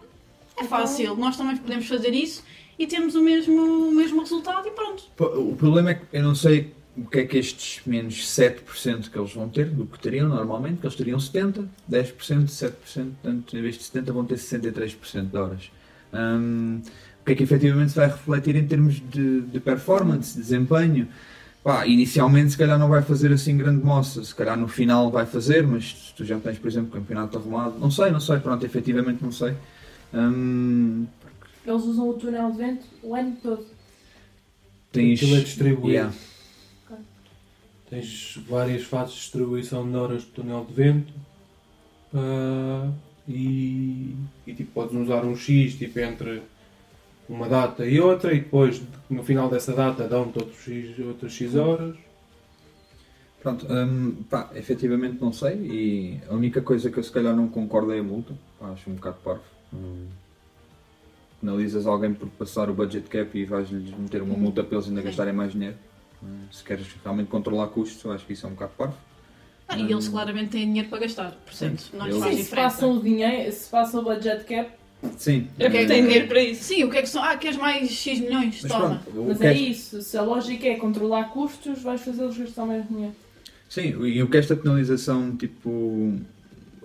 é 0.57 0.65
fácil, 0.65 1.17
nós 1.17 1.37
também 1.37 1.57
podemos 1.57 1.87
fazer 1.87 2.15
isso 2.15 2.45
e 2.79 2.87
temos 2.87 3.15
o 3.17 3.21
mesmo, 3.23 3.89
o 3.89 3.93
mesmo 3.93 4.21
resultado 4.21 4.67
e 4.69 4.71
pronto. 4.71 5.03
O 5.19 5.57
problema 5.57 5.91
é 5.91 5.95
que 5.95 6.05
eu 6.13 6.23
não 6.23 6.35
sei 6.35 6.73
o 7.05 7.09
que 7.09 7.21
é 7.21 7.25
que 7.26 7.38
estes 7.38 7.81
menos 7.87 8.14
7% 8.26 9.11
que 9.11 9.19
eles 9.19 9.33
vão 9.33 9.49
ter 9.49 9.67
do 9.71 9.87
que 9.87 9.99
teriam 9.99 10.28
normalmente, 10.28 10.81
que 10.81 10.87
eles 10.87 10.97
teriam 10.97 11.19
70%, 11.19 11.67
10%, 11.90 12.47
7%, 12.47 12.73
portanto, 12.83 13.57
em 13.57 13.62
vez 13.62 13.76
de 13.76 13.85
70% 13.85 14.12
vão 14.12 14.25
ter 14.25 14.35
63% 14.37 15.31
de 15.31 15.37
horas. 15.37 15.71
Hum, 16.12 16.81
o 17.21 17.25
que 17.25 17.33
é 17.33 17.35
que 17.35 17.43
efetivamente 17.43 17.90
se 17.90 17.97
vai 17.97 18.07
refletir 18.09 18.57
em 18.57 18.67
termos 18.67 18.95
de, 19.11 19.43
de 19.43 19.61
performance, 19.61 20.35
de 20.35 20.40
desempenho? 20.40 21.09
Pá, 21.62 21.87
inicialmente 21.87 22.52
se 22.52 22.59
calhar 22.59 22.78
não 22.78 22.88
vai 22.88 23.02
fazer 23.02 23.33
assim 23.33 23.57
grande 23.57 23.85
moça, 23.85 24.25
se 24.25 24.35
calhar 24.35 24.57
no 24.57 24.69
final 24.69 25.11
vai 25.11 25.26
fazer, 25.26 25.67
mas 25.67 26.14
tu 26.17 26.25
já 26.25 26.38
tens, 26.38 26.59
por 26.59 26.69
exemplo, 26.69 26.90
campeonato 26.90 27.37
arrumado, 27.37 27.78
não 27.78 27.90
sei, 27.90 28.11
não 28.11 28.21
sei, 28.21 28.38
pronto, 28.38 28.64
efetivamente 28.64 29.23
não 29.23 29.33
sei. 29.33 29.55
Hum, 30.14 31.07
Eles 31.67 31.83
usam 31.83 32.09
o 32.09 32.14
túnel 32.14 32.50
de 32.52 32.57
vento 32.59 32.87
o 33.02 33.14
ano 33.14 33.37
todo. 33.43 33.67
tens... 34.90 35.21
Aquilo 35.23 35.37
é 35.37 35.40
distribuído. 35.40 35.88
Yeah. 35.88 36.14
Tens 37.90 38.38
várias 38.47 38.83
fases 38.85 39.14
de 39.14 39.21
distribuição 39.21 39.90
de 39.90 39.97
horas 39.97 40.23
de 40.23 40.28
túnel 40.28 40.64
de 40.64 40.75
vento 40.75 41.12
ah, 42.14 42.90
e, 43.26 44.14
e 44.47 44.54
tipo, 44.54 44.73
podes 44.73 44.95
usar 44.95 45.25
um 45.25 45.37
X 45.37 45.75
tipo, 45.75 45.99
entre 45.99 46.42
uma 47.28 47.49
data 47.49 47.87
e 47.87 48.00
outra 48.00 48.33
e 48.33 48.40
depois 48.40 48.83
no 49.09 49.23
final 49.23 49.50
dessa 49.50 49.73
data 49.75 50.09
dão-te 50.09 50.38
outros 50.38 50.62
X, 50.62 50.99
outras 50.99 51.33
X 51.33 51.54
horas. 51.54 51.97
Pronto, 53.40 53.66
hum, 53.71 54.16
pá, 54.28 54.50
efetivamente 54.54 55.21
não 55.21 55.33
sei 55.33 55.54
e 55.54 56.21
a 56.28 56.35
única 56.35 56.61
coisa 56.61 56.90
que 56.90 56.99
eu 56.99 57.02
se 57.02 57.12
calhar 57.12 57.35
não 57.37 57.49
concordo 57.49 57.92
é 57.92 58.00
a 58.00 58.02
multa. 58.02 58.35
Pá, 58.59 58.71
acho 58.71 58.90
um 58.90 58.95
bocado 58.95 59.16
parvo. 59.23 59.42
Hum. 59.73 60.07
Penalizas 61.40 61.87
alguém 61.87 62.12
por 62.12 62.28
passar 62.30 62.68
o 62.68 62.75
budget 62.75 63.09
cap 63.09 63.38
e 63.38 63.45
vais-lhes 63.45 63.97
meter 63.97 64.23
uma 64.23 64.37
multa 64.37 64.64
para 64.64 64.76
eles 64.76 64.88
ainda 64.88 65.02
gastarem 65.02 65.33
mais 65.33 65.52
dinheiro. 65.52 65.76
Hum, 66.23 66.47
Se 66.51 66.65
queres 66.65 66.87
realmente 67.03 67.29
controlar 67.29 67.69
custos, 67.69 68.03
eu 68.05 68.13
acho 68.13 68.27
que 68.27 68.33
isso 68.33 68.47
é 68.47 68.49
um 68.49 68.53
bocado 68.53 68.73
parvo. 68.77 68.97
Ah, 69.69 69.79
e 69.79 69.93
eles 69.93 70.09
claramente 70.09 70.51
têm 70.53 70.67
dinheiro 70.67 70.89
para 70.89 71.01
gastar, 71.01 71.33
portanto, 71.33 71.85
não 71.93 72.07
lhes 72.07 72.17
faz 72.17 72.35
Sim, 72.37 72.43
se 72.43 72.43
diferença. 72.45 72.75
passam 72.77 72.97
o 72.97 73.03
dinheiro, 73.03 73.53
se 73.53 73.69
passam 73.71 74.01
o 74.01 74.05
budget 74.05 74.45
cap, 74.45 74.71
Sim. 75.17 75.47
Eu 75.61 75.71
quero 75.71 75.85
hum, 75.85 75.87
tem 75.89 76.03
dinheiro 76.03 76.27
para 76.29 76.41
isso. 76.43 76.65
Sim, 76.65 76.85
o 76.85 76.91
que 76.91 76.99
é 76.99 77.03
que 77.03 77.09
são? 77.09 77.23
Ah, 77.23 77.37
queres 77.37 77.57
mais 77.57 77.91
X 77.91 78.21
milhões? 78.21 78.63
mas 78.63 78.73
Toma. 78.73 79.03
pronto, 79.05 79.21
o 79.21 79.29
mas 79.29 79.39
que 79.41 79.47
é 79.47 79.51
é- 79.51 79.55
isso. 79.55 80.03
Se 80.03 80.17
a 80.17 80.23
lógica 80.23 80.67
é 80.67 80.77
controlar 80.77 81.25
custos, 81.31 81.83
vais 81.83 82.01
fazê-los 82.01 82.37
gastar 82.39 82.67
mais 82.67 82.89
dinheiro. 82.89 83.15
Sim, 83.69 84.05
e 84.07 84.23
o 84.23 84.29
que 84.31 84.37
esta 84.39 84.57
penalização, 84.57 85.37
tipo, 85.37 86.15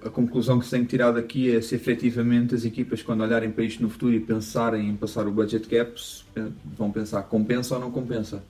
a 0.01 0.09
conclusão 0.09 0.59
que 0.59 0.65
se 0.65 0.71
tem 0.71 0.83
que 0.83 0.89
tirar 0.89 1.11
daqui 1.11 1.55
é 1.55 1.61
se 1.61 1.75
efetivamente 1.75 2.53
as 2.55 2.65
equipas, 2.65 3.01
quando 3.01 3.21
olharem 3.21 3.51
para 3.51 3.63
isto 3.63 3.81
no 3.81 3.89
futuro 3.89 4.13
e 4.13 4.19
pensarem 4.19 4.89
em 4.89 4.95
passar 4.97 5.25
o 5.27 5.31
budget 5.31 5.67
cap, 5.67 5.99
se 5.99 6.23
vão 6.65 6.91
pensar 6.91 7.23
compensa 7.23 7.75
ou 7.75 7.81
não 7.81 7.91
compensa. 7.91 8.43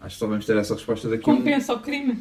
Acho 0.00 0.14
que 0.14 0.20
só 0.20 0.26
vamos 0.26 0.46
ter 0.46 0.56
essa 0.56 0.74
resposta 0.74 1.08
daqui 1.08 1.28
a 1.28 1.32
um 1.32 1.36
Compensa 1.36 1.74
o 1.74 1.80
crime. 1.80 2.18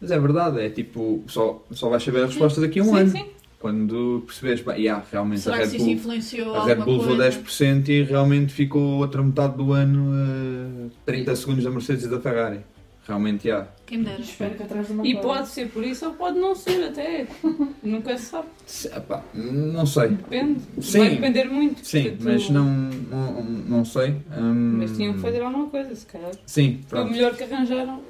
Mas 0.00 0.10
é 0.10 0.18
verdade, 0.18 0.60
é 0.60 0.68
tipo, 0.68 1.22
só, 1.28 1.64
só 1.70 1.88
vais 1.88 2.02
saber 2.02 2.24
a 2.24 2.26
resposta 2.26 2.60
daqui 2.60 2.80
a 2.80 2.82
um 2.82 2.86
sim, 2.86 2.96
ano. 2.96 3.10
sim. 3.10 3.26
Quando 3.60 4.24
perceberes, 4.26 4.60
bem, 4.60 4.80
yeah, 4.80 5.04
realmente 5.12 5.38
a 5.38 5.42
Será 5.42 5.58
que 5.58 5.66
Red 5.66 5.78
Bull, 5.78 5.88
influenciou 5.88 6.54
a 6.56 6.64
Red 6.64 6.74
Bull 6.76 6.98
levou 6.98 7.16
coisa? 7.16 7.40
10% 7.40 7.88
e 7.88 8.02
realmente 8.02 8.52
ficou 8.52 8.98
outra 8.98 9.22
metade 9.22 9.56
do 9.56 9.72
ano 9.72 10.10
a 10.12 11.06
30 11.06 11.36
segundos 11.36 11.62
da 11.62 11.70
Mercedes 11.70 12.04
e 12.04 12.08
da 12.08 12.20
Ferrari. 12.20 12.60
Realmente, 13.06 13.48
já. 13.48 13.66
Quem 13.84 13.98
me 13.98 14.04
dera. 14.04 14.20
Espero 14.20 14.54
que 14.54 14.62
atrás 14.62 14.86
de 14.86 14.92
uma 14.92 15.04
E 15.06 15.12
coisa. 15.14 15.28
pode 15.28 15.48
ser 15.48 15.68
por 15.70 15.84
isso 15.84 16.06
ou 16.06 16.12
pode 16.14 16.38
não 16.38 16.54
ser 16.54 16.84
até. 16.84 17.26
Nunca 17.82 18.16
se 18.16 18.26
sabe. 18.26 18.46
Se- 18.64 18.88
epá, 18.88 19.22
Não 19.34 19.84
sei. 19.84 20.10
Depende. 20.10 20.60
Sim. 20.80 20.98
Vai 20.98 21.10
depender 21.10 21.44
muito. 21.46 21.84
Sim, 21.84 22.02
Portanto, 22.10 22.24
mas 22.24 22.50
não, 22.50 22.64
não, 22.64 23.42
não 23.44 23.84
sei. 23.84 24.10
Hum, 24.38 24.76
Mas 24.78 24.92
tinham 24.96 25.14
que 25.14 25.20
fazer 25.20 25.42
alguma 25.42 25.68
coisa, 25.68 25.94
se 25.96 26.06
calhar. 26.06 26.30
Sim, 26.46 26.80
Foi 26.86 26.98
o 27.00 27.02
pronto. 27.02 27.12
melhor 27.16 27.34
que 27.36 27.42
arranjaram. 27.42 28.00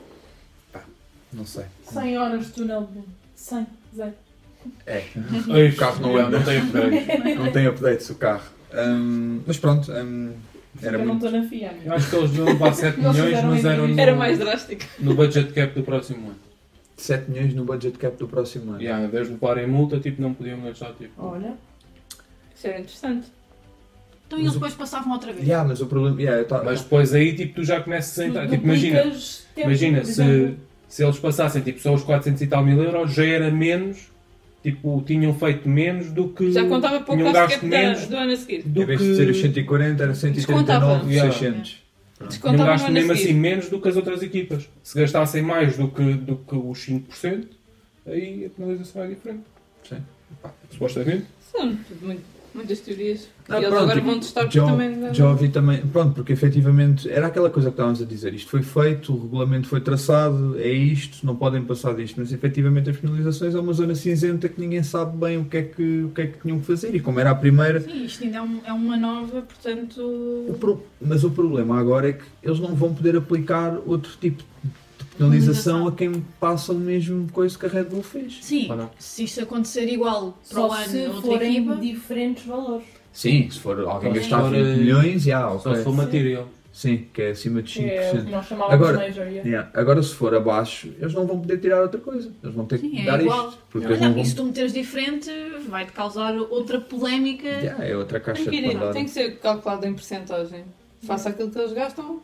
Não 1.32 1.46
sei. 1.46 1.64
100 1.90 2.18
horas 2.18 2.46
de 2.46 2.52
túnel 2.52 2.82
de 2.84 2.92
vento. 2.96 3.08
100, 3.34 3.66
zero. 3.96 4.12
É. 4.86 5.02
O 5.72 5.76
carro 5.76 6.02
não 6.02 6.16
anda. 6.18 6.38
não 6.38 6.44
tem 6.44 6.58
upgrade. 6.58 7.34
Não 7.34 7.50
tem 7.52 7.66
updates 7.66 8.10
o 8.10 8.14
carro. 8.16 8.44
Hum, 8.74 9.40
mas 9.46 9.56
pronto, 9.58 9.90
hum, 9.90 10.32
era 10.80 10.96
eu 10.96 10.98
não 11.00 11.14
muito. 11.14 11.26
estou 11.26 11.40
na 11.40 11.48
FIA. 11.48 11.74
Eu 11.84 11.92
acho 11.94 12.08
que 12.10 12.16
eles 12.16 12.30
deviam 12.30 12.46
levar 12.46 12.74
7 12.74 13.00
Eles 13.00 13.12
milhões, 13.16 13.44
mas 13.44 13.64
eram 13.64 13.88
no, 13.88 14.00
Era 14.00 14.14
mais 14.16 14.38
drástico. 14.38 14.82
no 14.98 15.14
budget 15.14 15.52
cap 15.52 15.74
do 15.74 15.82
próximo 15.82 16.26
ano. 16.28 16.36
7 16.96 17.30
milhões 17.30 17.54
no 17.54 17.64
budget 17.64 17.98
cap 17.98 18.16
do 18.16 18.28
próximo 18.28 18.72
ano. 18.72 18.80
Yeah, 18.80 19.04
em 19.04 19.08
vez 19.10 19.26
de 19.26 19.34
levarem 19.34 19.66
multa, 19.66 19.98
tipo, 19.98 20.22
não 20.22 20.32
podiam 20.32 20.60
gastar 20.62 20.92
tipo. 20.92 21.12
Olha, 21.22 21.54
Isso 22.54 22.66
era 22.66 22.78
interessante. 22.80 23.26
Então 24.26 24.38
eles 24.38 24.54
depois 24.54 24.72
passavam 24.72 25.12
outra 25.12 25.32
vez. 25.32 25.44
Yeah, 25.46 25.68
mas 25.68 25.80
o 25.82 25.86
problema. 25.86 26.18
Yeah, 26.20 26.46
Mas 26.64 26.80
depois 26.82 27.12
aí 27.12 27.34
tipo, 27.34 27.56
tu 27.56 27.64
já 27.64 27.80
começas 27.82 28.18
a 28.18 28.26
entrar. 28.26 28.48
Tipo, 28.48 28.64
imagina, 28.64 29.02
tempo, 29.02 29.20
imagina 29.68 30.04
se, 30.04 30.54
se 30.88 31.04
eles 31.04 31.18
passassem 31.18 31.60
tipo, 31.60 31.78
só 31.80 31.92
os 31.92 32.02
400 32.02 32.40
e 32.40 32.46
tal 32.46 32.64
mil 32.64 32.82
euros, 32.82 33.12
já 33.12 33.26
era 33.26 33.50
menos, 33.50 34.10
tipo, 34.62 35.02
tinham 35.06 35.34
feito 35.34 35.68
menos 35.68 36.10
do 36.12 36.28
que. 36.28 36.52
Já 36.52 36.66
contava 36.66 37.00
para 37.00 37.14
o 37.14 37.32
gasto 37.32 37.64
menos 37.66 38.06
do 38.06 38.16
ano 38.16 38.32
a 38.32 38.36
seguir. 38.36 38.62
do 38.62 38.82
Em 38.82 38.86
vez 38.86 39.00
que. 39.00 39.06
de 39.08 39.16
ser 39.16 39.28
os 39.30 39.40
140, 39.40 40.02
era 40.02 40.14
139, 40.14 41.04
Descontava. 41.06 41.32
600. 41.32 41.82
Tinham 42.30 42.56
gasto 42.56 42.90
mesmo 42.92 43.14
seguir. 43.16 43.28
assim 43.30 43.34
menos 43.38 43.68
do 43.68 43.80
que 43.80 43.88
as 43.88 43.96
outras 43.96 44.22
equipas. 44.22 44.68
Se 44.82 44.98
gastassem 44.98 45.42
mais 45.42 45.76
do 45.76 45.88
que, 45.88 46.14
do 46.14 46.36
que 46.36 46.54
os 46.54 46.78
5%, 46.86 47.46
aí 48.06 48.44
a 48.46 48.50
penalização 48.50 49.02
é 49.02 49.08
diferente. 49.08 49.42
Sim. 49.88 49.96
Supostamente. 50.70 51.24
São 51.50 51.74
tudo 51.76 52.06
muito- 52.06 52.31
muitas 52.54 52.80
teorias. 52.80 53.28
Ah, 53.48 53.54
e 53.54 53.64
eles 53.64 53.68
pronto, 53.68 53.82
agora 53.84 54.00
vão 54.00 54.20
testar 54.20 54.48
Já, 54.50 54.64
também. 54.66 55.12
já 55.14 55.28
ouvi 55.28 55.48
também, 55.48 55.78
pronto, 55.86 56.14
porque 56.14 56.32
efetivamente 56.32 57.10
era 57.10 57.26
aquela 57.26 57.50
coisa 57.50 57.68
que 57.70 57.74
estávamos 57.74 58.00
a 58.00 58.04
dizer, 58.04 58.32
isto 58.34 58.48
foi 58.50 58.62
feito, 58.62 59.12
o 59.12 59.20
regulamento 59.22 59.66
foi 59.68 59.80
traçado, 59.80 60.56
é 60.58 60.68
isto, 60.70 61.24
não 61.26 61.34
podem 61.36 61.62
passar 61.62 61.94
disto, 61.94 62.20
mas 62.20 62.32
efetivamente 62.32 62.88
as 62.90 62.96
penalizações 62.96 63.54
é 63.54 63.60
uma 63.60 63.72
zona 63.72 63.94
cinzenta 63.94 64.48
que 64.48 64.60
ninguém 64.60 64.82
sabe 64.82 65.16
bem 65.16 65.38
o 65.38 65.44
que 65.44 65.56
é 65.56 65.62
que, 65.62 66.02
o 66.04 66.10
que, 66.10 66.20
é 66.20 66.26
que 66.28 66.38
tinham 66.40 66.60
que 66.60 66.66
fazer 66.66 66.94
e 66.94 67.00
como 67.00 67.18
era 67.20 67.30
a 67.30 67.34
primeira, 67.34 67.80
Sim, 67.80 68.04
isto 68.04 68.22
ainda 68.24 68.38
é, 68.38 68.42
um- 68.42 68.60
é 68.64 68.72
uma 68.72 68.96
nova, 68.96 69.38
o 69.38 69.42
portanto. 69.42 70.56
pro- 70.60 70.82
mas 71.00 71.24
o 71.24 71.30
problema 71.30 71.78
agora 71.80 72.08
é 72.10 72.12
que 72.12 72.24
eles 72.42 72.60
não 72.60 72.74
vão 72.74 72.94
poder 72.94 73.16
aplicar 73.16 73.76
outro 73.86 74.12
tipo 74.20 74.42
de 74.42 74.70
penalização 75.16 75.86
a 75.88 75.92
quem 75.92 76.12
passa 76.40 76.72
o 76.72 76.76
mesmo 76.76 77.30
coisa 77.32 77.58
que 77.58 77.66
a 77.66 77.68
Red 77.68 77.84
Bull 77.84 78.02
fez. 78.02 78.38
Sim, 78.42 78.68
não? 78.68 78.90
se 78.98 79.24
isto 79.24 79.40
acontecer 79.42 79.86
igual 79.88 80.38
para 80.50 80.60
o 80.60 80.68
Só 80.68 80.74
ano 80.74 80.84
se 80.86 81.06
outra 81.06 81.20
forem 81.22 81.56
equipa. 81.58 81.76
diferentes 81.76 82.44
valores. 82.46 82.86
Sim, 83.12 83.48
se 83.50 83.58
for 83.60 83.78
alguém 83.80 84.10
Só 84.14 84.18
gastar 84.20 84.40
for, 84.42 84.50
20 84.50 84.58
eh, 84.60 84.76
milhões, 84.76 85.22
já, 85.22 85.40
Só 85.58 85.70
ok. 85.70 85.76
se 85.76 85.84
for 85.84 85.94
material. 85.94 86.48
Sim, 86.72 87.06
que 87.12 87.20
é 87.20 87.30
acima 87.32 87.60
de 87.62 87.70
5%. 87.70 87.84
Que 87.84 87.90
é 87.90 88.12
o 88.14 88.24
que 88.24 88.30
nós 88.30 88.46
chamávamos 88.46 88.74
Agora- 88.74 88.96
de 88.96 89.02
major. 89.18 89.26
yeah. 89.30 89.46
Yeah. 89.50 89.70
Agora, 89.74 90.02
se 90.02 90.14
for 90.14 90.34
abaixo, 90.34 90.88
eles 90.98 91.12
não 91.12 91.26
vão 91.26 91.38
poder 91.38 91.58
tirar 91.58 91.82
outra 91.82 92.00
coisa. 92.00 92.32
Eles 92.42 92.54
vão 92.54 92.64
ter 92.64 92.78
que 92.80 92.88
Sim, 92.88 93.02
é 93.02 93.04
dar 93.04 93.20
igual. 93.20 93.48
isto. 93.50 93.58
Porque 93.68 93.88
não 93.88 93.96
Não, 94.00 94.12
vão. 94.14 94.22
e 94.22 94.24
se 94.24 94.34
tu 94.34 94.44
meteres 94.44 94.72
diferente, 94.72 95.30
vai-te 95.68 95.92
causar 95.92 96.34
outra 96.34 96.80
polémica. 96.80 97.46
Yeah, 97.46 97.84
é 97.86 97.94
outra 97.94 98.18
caixa 98.18 98.44
Tem 98.50 98.62
que, 98.62 98.66
de 98.68 98.72
Pandora. 98.72 98.92
tem 98.94 99.04
que 99.04 99.10
ser 99.10 99.38
calculado 99.38 99.84
em 99.86 99.92
porcentagem. 99.92 100.64
Faça 101.02 101.28
aquilo 101.28 101.50
que 101.50 101.58
eles 101.58 101.74
gastam, 101.74 102.22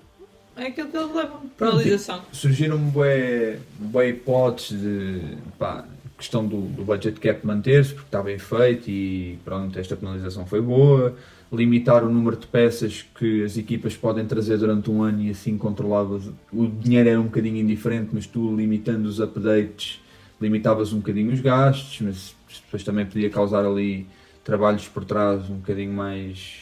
é 0.58 0.66
aquilo 0.66 0.88
que 0.88 0.96
eles 0.96 1.14
levam. 1.14 1.40
Penalização. 1.56 2.22
Surgiram 2.32 2.78
bué, 2.78 3.58
bué 3.78 4.08
hipóteses 4.10 4.80
de 4.80 5.20
pá, 5.58 5.84
questão 6.16 6.46
do, 6.46 6.62
do 6.62 6.84
budget 6.84 7.18
cap 7.20 7.46
manter-se, 7.46 7.94
porque 7.94 8.08
está 8.08 8.22
bem 8.22 8.38
feito 8.38 8.90
e 8.90 9.38
pronto, 9.44 9.78
esta 9.78 9.96
penalização 9.96 10.44
foi 10.46 10.60
boa. 10.60 11.14
Limitar 11.50 12.04
o 12.04 12.10
número 12.10 12.36
de 12.36 12.46
peças 12.46 13.06
que 13.18 13.42
as 13.42 13.56
equipas 13.56 13.96
podem 13.96 14.26
trazer 14.26 14.58
durante 14.58 14.90
um 14.90 15.02
ano 15.02 15.22
e 15.22 15.30
assim 15.30 15.56
controlavas. 15.56 16.28
O 16.52 16.66
dinheiro 16.66 17.08
era 17.08 17.20
um 17.20 17.24
bocadinho 17.24 17.56
indiferente, 17.56 18.10
mas 18.12 18.26
tu 18.26 18.54
limitando 18.54 19.08
os 19.08 19.18
updates 19.18 20.00
limitavas 20.40 20.92
um 20.92 20.98
bocadinho 20.98 21.32
os 21.32 21.40
gastos, 21.40 22.00
mas 22.00 22.36
depois 22.64 22.84
também 22.84 23.06
podia 23.06 23.30
causar 23.30 23.64
ali 23.64 24.06
trabalhos 24.44 24.86
por 24.88 25.04
trás 25.04 25.48
um 25.50 25.56
bocadinho 25.56 25.92
mais, 25.92 26.60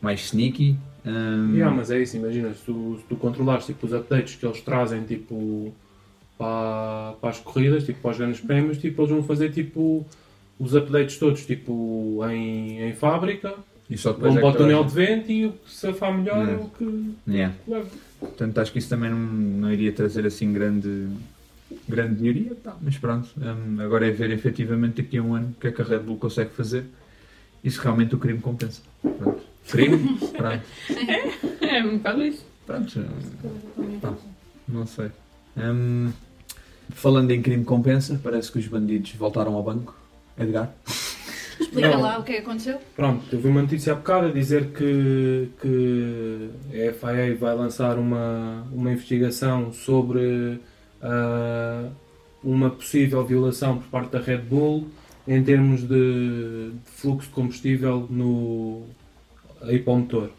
mais 0.00 0.26
sneaky. 0.26 0.76
Hum, 1.06 1.54
Yeah, 1.54 1.74
mas 1.74 1.90
é 1.90 2.00
isso, 2.02 2.16
imagina, 2.16 2.52
se 2.54 2.64
tu, 2.64 2.96
se 2.98 3.04
tu 3.08 3.16
controlares 3.16 3.66
tipo, 3.66 3.86
os 3.86 3.92
updates 3.92 4.34
que 4.36 4.44
eles 4.44 4.60
trazem 4.60 5.02
tipo, 5.04 5.72
para, 6.36 7.14
para 7.20 7.30
as 7.30 7.38
corridas, 7.40 7.84
tipo, 7.84 8.00
para 8.00 8.10
os 8.10 8.18
grandes 8.18 8.40
prémios, 8.40 8.78
tipo, 8.78 9.00
eles 9.02 9.10
vão 9.10 9.22
fazer 9.22 9.50
tipo, 9.50 10.04
os 10.58 10.74
updates 10.74 11.18
todos 11.18 11.46
tipo, 11.46 12.20
em, 12.30 12.82
em 12.82 12.94
fábrica, 12.94 13.54
e 13.88 13.96
só 13.96 14.12
depois 14.12 14.34
vão 14.34 14.38
é 14.38 14.40
para 14.40 14.50
o 14.50 14.62
túnel 14.62 14.84
de 14.84 14.92
vento 14.94 15.32
e 15.32 15.46
o 15.46 15.52
que 15.52 15.70
se 15.70 15.86
afar 15.86 16.16
melhor 16.16 16.48
é 16.48 16.56
o 16.56 16.68
que 16.68 17.14
Yeah. 17.26 17.54
leva. 17.66 17.88
Portanto, 18.20 18.58
acho 18.58 18.72
que 18.72 18.78
isso 18.78 18.88
também 18.88 19.10
não, 19.10 19.18
não 19.18 19.72
iria 19.72 19.92
trazer 19.92 20.26
assim 20.26 20.52
grande, 20.52 21.08
grande 21.88 22.20
melhoria, 22.20 22.54
pá, 22.54 22.76
mas 22.80 22.98
pronto, 22.98 23.28
hum, 23.36 23.80
agora 23.80 24.06
é 24.06 24.10
ver 24.10 24.30
efetivamente 24.30 25.00
daqui 25.02 25.18
a 25.18 25.22
um 25.22 25.34
ano 25.34 25.54
o 25.56 25.60
que 25.60 25.68
é 25.68 25.72
que 25.72 25.80
a 25.80 25.84
Red 25.84 26.00
Bull 26.00 26.16
consegue 26.18 26.50
fazer 26.50 26.84
e 27.62 27.70
se 27.70 27.78
realmente 27.80 28.14
o 28.14 28.18
crime 28.18 28.40
compensa. 28.40 28.82
Pronto. 29.00 29.42
Crime? 29.68 30.18
Pronto. 30.36 30.62
É 31.60 31.84
um 31.84 31.98
bocado 31.98 32.22
isso. 32.24 32.44
Pronto, 32.66 33.00
Pá. 34.00 34.14
não 34.66 34.86
sei. 34.86 35.10
Hum, 35.56 36.12
falando 36.90 37.30
em 37.30 37.40
crime 37.40 37.64
compensa, 37.64 38.20
parece 38.22 38.52
que 38.52 38.58
os 38.58 38.66
bandidos 38.66 39.12
voltaram 39.12 39.54
ao 39.54 39.62
banco. 39.62 39.94
Edgar? 40.38 40.72
Explica 41.60 41.88
Não. 41.90 42.00
lá 42.00 42.18
o 42.18 42.22
que 42.22 42.32
é 42.32 42.34
que 42.36 42.42
aconteceu. 42.42 42.78
Pronto, 42.94 43.24
eu 43.32 43.40
vi 43.40 43.48
uma 43.48 43.62
notícia 43.62 43.92
há 43.92 43.96
bocado 43.96 44.28
a 44.28 44.30
dizer 44.30 44.68
que, 44.68 45.50
que 45.60 46.50
a 46.72 46.92
FIA 46.92 47.36
vai 47.36 47.54
lançar 47.54 47.98
uma, 47.98 48.66
uma 48.72 48.92
investigação 48.92 49.72
sobre 49.72 50.60
ah, 51.02 51.88
uma 52.42 52.70
possível 52.70 53.24
violação 53.24 53.78
por 53.78 53.88
parte 53.88 54.12
da 54.12 54.20
Red 54.20 54.38
Bull 54.38 54.88
em 55.26 55.42
termos 55.42 55.82
de, 55.82 56.70
de 56.70 56.90
fluxo 56.90 57.28
de 57.28 57.34
combustível 57.34 58.06
no, 58.08 58.86
aí 59.62 59.78
para 59.78 59.92
o 59.92 59.96
motor. 59.98 60.30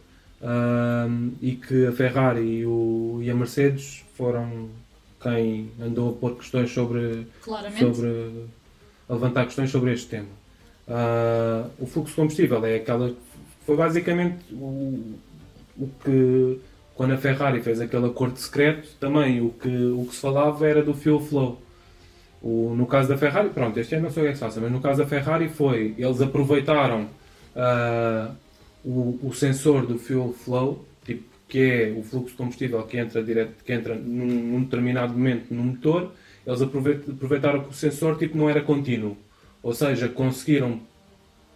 Ah, 0.41 1.07
e 1.41 1.53
que 1.53 1.85
a 1.87 1.91
Ferrari 1.91 2.59
e, 2.59 2.65
o, 2.65 3.19
e 3.21 3.29
a 3.29 3.35
Mercedes 3.35 4.05
foram 4.15 4.69
quem 5.21 5.69
andou 5.81 6.11
a 6.11 6.13
pôr 6.13 6.37
questões 6.37 6.71
sobre 6.71 7.27
Claramente. 7.41 7.79
sobre 7.79 8.45
a 9.09 9.13
levantar 9.13 9.45
questões 9.45 9.69
sobre 9.69 9.93
este 9.93 10.07
tema. 10.07 10.29
Ah, 10.87 11.67
o 11.77 11.85
fluxo 11.85 12.11
de 12.11 12.15
combustível 12.15 12.65
é 12.65 12.75
aquela 12.75 13.13
foi 13.65 13.75
basicamente 13.75 14.43
o, 14.51 15.15
o 15.77 15.89
que 16.03 16.59
quando 16.95 17.13
a 17.13 17.17
Ferrari 17.17 17.61
fez 17.61 17.79
aquele 17.79 18.07
acordo 18.07 18.37
secreto 18.39 18.89
também 18.99 19.39
o 19.41 19.51
que 19.51 19.69
o 19.69 20.05
que 20.05 20.15
se 20.15 20.21
falava 20.21 20.67
era 20.67 20.81
do 20.83 20.93
fuel 20.93 21.19
flow. 21.19 21.61
O, 22.41 22.73
no 22.75 22.85
caso 22.87 23.09
da 23.09 23.17
Ferrari, 23.17 23.49
pronto, 23.49 23.77
este 23.77 23.95
ano 23.95 24.05
não 24.05 24.11
sei 24.11 24.23
o 24.23 24.25
que 24.25 24.29
é 24.29 24.31
que 24.31 24.37
se 24.37 24.43
faça, 24.43 24.61
mas 24.61 24.71
no 24.71 24.79
caso 24.79 25.03
da 25.03 25.07
Ferrari 25.07 25.49
foi, 25.49 25.93
eles 25.97 26.21
aproveitaram 26.21 27.07
ah, 27.55 28.31
o, 28.83 29.19
o 29.23 29.33
sensor 29.33 29.85
do 29.85 29.97
fuel 29.97 30.33
flow, 30.33 30.85
tipo, 31.05 31.23
que 31.47 31.59
é 31.59 31.95
o 31.97 32.03
fluxo 32.03 32.31
de 32.31 32.37
combustível 32.37 32.81
que 32.83 32.97
entra, 32.97 33.23
direto, 33.23 33.63
que 33.63 33.73
entra 33.73 33.95
num, 33.95 34.25
num 34.25 34.63
determinado 34.63 35.13
momento 35.13 35.53
no 35.53 35.63
motor, 35.63 36.11
eles 36.45 36.61
aproveit- 36.61 37.09
aproveitaram 37.09 37.63
que 37.63 37.69
o 37.69 37.73
sensor 37.73 38.17
tipo, 38.17 38.37
não 38.37 38.49
era 38.49 38.61
contínuo. 38.61 39.17
Ou 39.61 39.73
seja, 39.73 40.07
conseguiram 40.07 40.79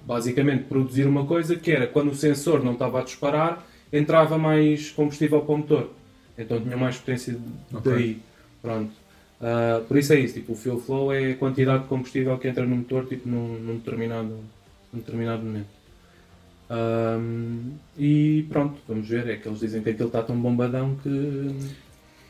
basicamente 0.06 0.64
produzir 0.66 1.06
uma 1.08 1.26
coisa 1.26 1.56
que 1.56 1.72
era 1.72 1.88
quando 1.88 2.12
o 2.12 2.16
sensor 2.16 2.64
não 2.64 2.74
estava 2.74 3.00
a 3.00 3.04
disparar, 3.04 3.66
entrava 3.92 4.38
mais 4.38 4.92
combustível 4.92 5.42
para 5.42 5.54
o 5.54 5.58
motor. 5.58 5.90
Então 6.38 6.60
tinha 6.60 6.76
mais 6.76 6.98
potência 6.98 7.38
Ok. 7.74 7.92
daí. 7.94 8.18
Pronto. 8.62 8.92
Ah, 9.40 9.82
por 9.88 9.98
isso 9.98 10.12
é 10.14 10.20
isso, 10.20 10.34
tipo, 10.36 10.54
o 10.54 10.56
fuel 10.56 10.80
flow 10.80 11.14
é 11.14 11.32
a 11.32 11.36
quantidade 11.36 11.84
de 11.84 11.90
combustível 11.90 12.38
que 12.38 12.48
entra 12.48 12.66
no 12.66 12.76
motor 12.76 13.06
tipo, 13.06 13.28
num, 13.30 13.60
num 13.60 13.76
determinado, 13.78 14.38
num 14.92 15.00
determinado 15.00 15.44
momento. 15.44 15.68
Ahm, 16.70 17.74
e 17.98 18.46
pronto, 18.50 18.80
vamos 18.88 19.08
ver. 19.08 19.28
É 19.30 19.38
que 19.38 19.48
eles 19.48 19.60
dizem 19.60 19.82
que 19.84 19.90
aquilo 19.90 20.08
está 20.08 20.22
tão 20.24 20.40
bombadão 20.40 20.96
que 21.02 21.56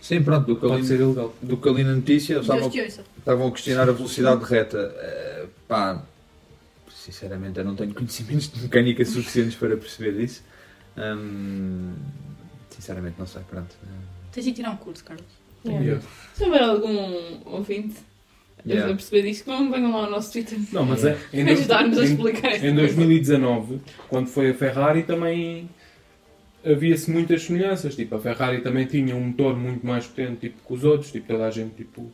Sim, 0.02 0.22
pronto, 0.22 0.46
do 0.48 0.56
que 0.56 0.62
pode 0.62 0.74
ali, 0.74 0.86
ser 0.86 1.00
ilegal. 1.00 1.34
do 1.41 1.56
que 1.58 1.69
ali 1.69 1.84
na 1.84 1.96
notícia, 1.96 2.34
eles 2.34 2.43
estavam, 2.43 2.69
estavam 2.69 3.48
a 3.48 3.52
questionar 3.52 3.88
a 3.88 3.91
velocidade 3.93 4.43
de 4.43 4.46
reta. 4.46 4.93
Eh, 4.98 5.46
pá, 5.67 6.04
sinceramente 6.89 7.60
eu 7.60 7.65
não 7.65 7.76
tenho 7.76 7.93
conhecimentos 7.93 8.52
de 8.52 8.62
mecânica 8.63 9.06
suficientes 9.06 9.56
para 9.56 9.78
perceber 9.78 10.22
isso. 10.22 10.43
Hum, 10.98 11.93
sinceramente 12.69 13.15
não 13.17 13.26
sei, 13.26 13.41
pronto. 13.50 13.76
Tens 14.32 14.46
de 14.46 14.52
tirar 14.52 14.72
um 14.72 14.78
curso, 14.78 15.04
Carlos. 15.04 15.26
Yeah. 15.65 15.86
Yeah. 15.86 16.06
Se 16.34 16.43
houver 16.43 16.63
algum 16.63 17.39
ouvinte 17.46 17.96
a 18.65 18.69
Yeah. 18.69 18.93
perceber 18.93 19.23
disto, 19.23 19.43
que 19.43 19.49
não 19.49 19.71
venham 19.71 19.91
lá 19.91 20.06
ao 20.06 20.10
nosso 20.12 20.32
Twitter 20.32 20.58
Não, 20.71 20.86
mas 20.86 21.04
é, 21.04 21.17
em, 21.34 21.47
ajudar-nos 21.49 21.97
a 21.97 22.02
em- 22.04 22.06
explicar 22.06 22.56
Em 22.56 22.60
coisa. 22.60 22.76
2019, 22.76 23.80
quando 24.10 24.28
foi 24.28 24.52
a 24.52 24.54
Ferrari, 24.54 25.04
também 25.04 25.69
havia-se 26.65 27.12
muitas 27.12 27.43
semelhanças. 27.43 27.95
Tipo, 27.95 28.15
a 28.15 28.19
Ferrari 28.19 28.62
também 28.62 28.86
tinha 28.86 29.15
um 29.15 29.21
motor 29.26 29.56
muito 29.58 29.86
mais 29.86 30.08
potente 30.08 30.38
tipo, 30.41 30.56
que 30.65 30.73
os 30.73 30.84
outros. 30.84 31.12
Tipo, 31.12 31.28
toda 31.28 31.45
a 31.45 31.52
gente 31.52 31.76
tipo, 31.76 32.10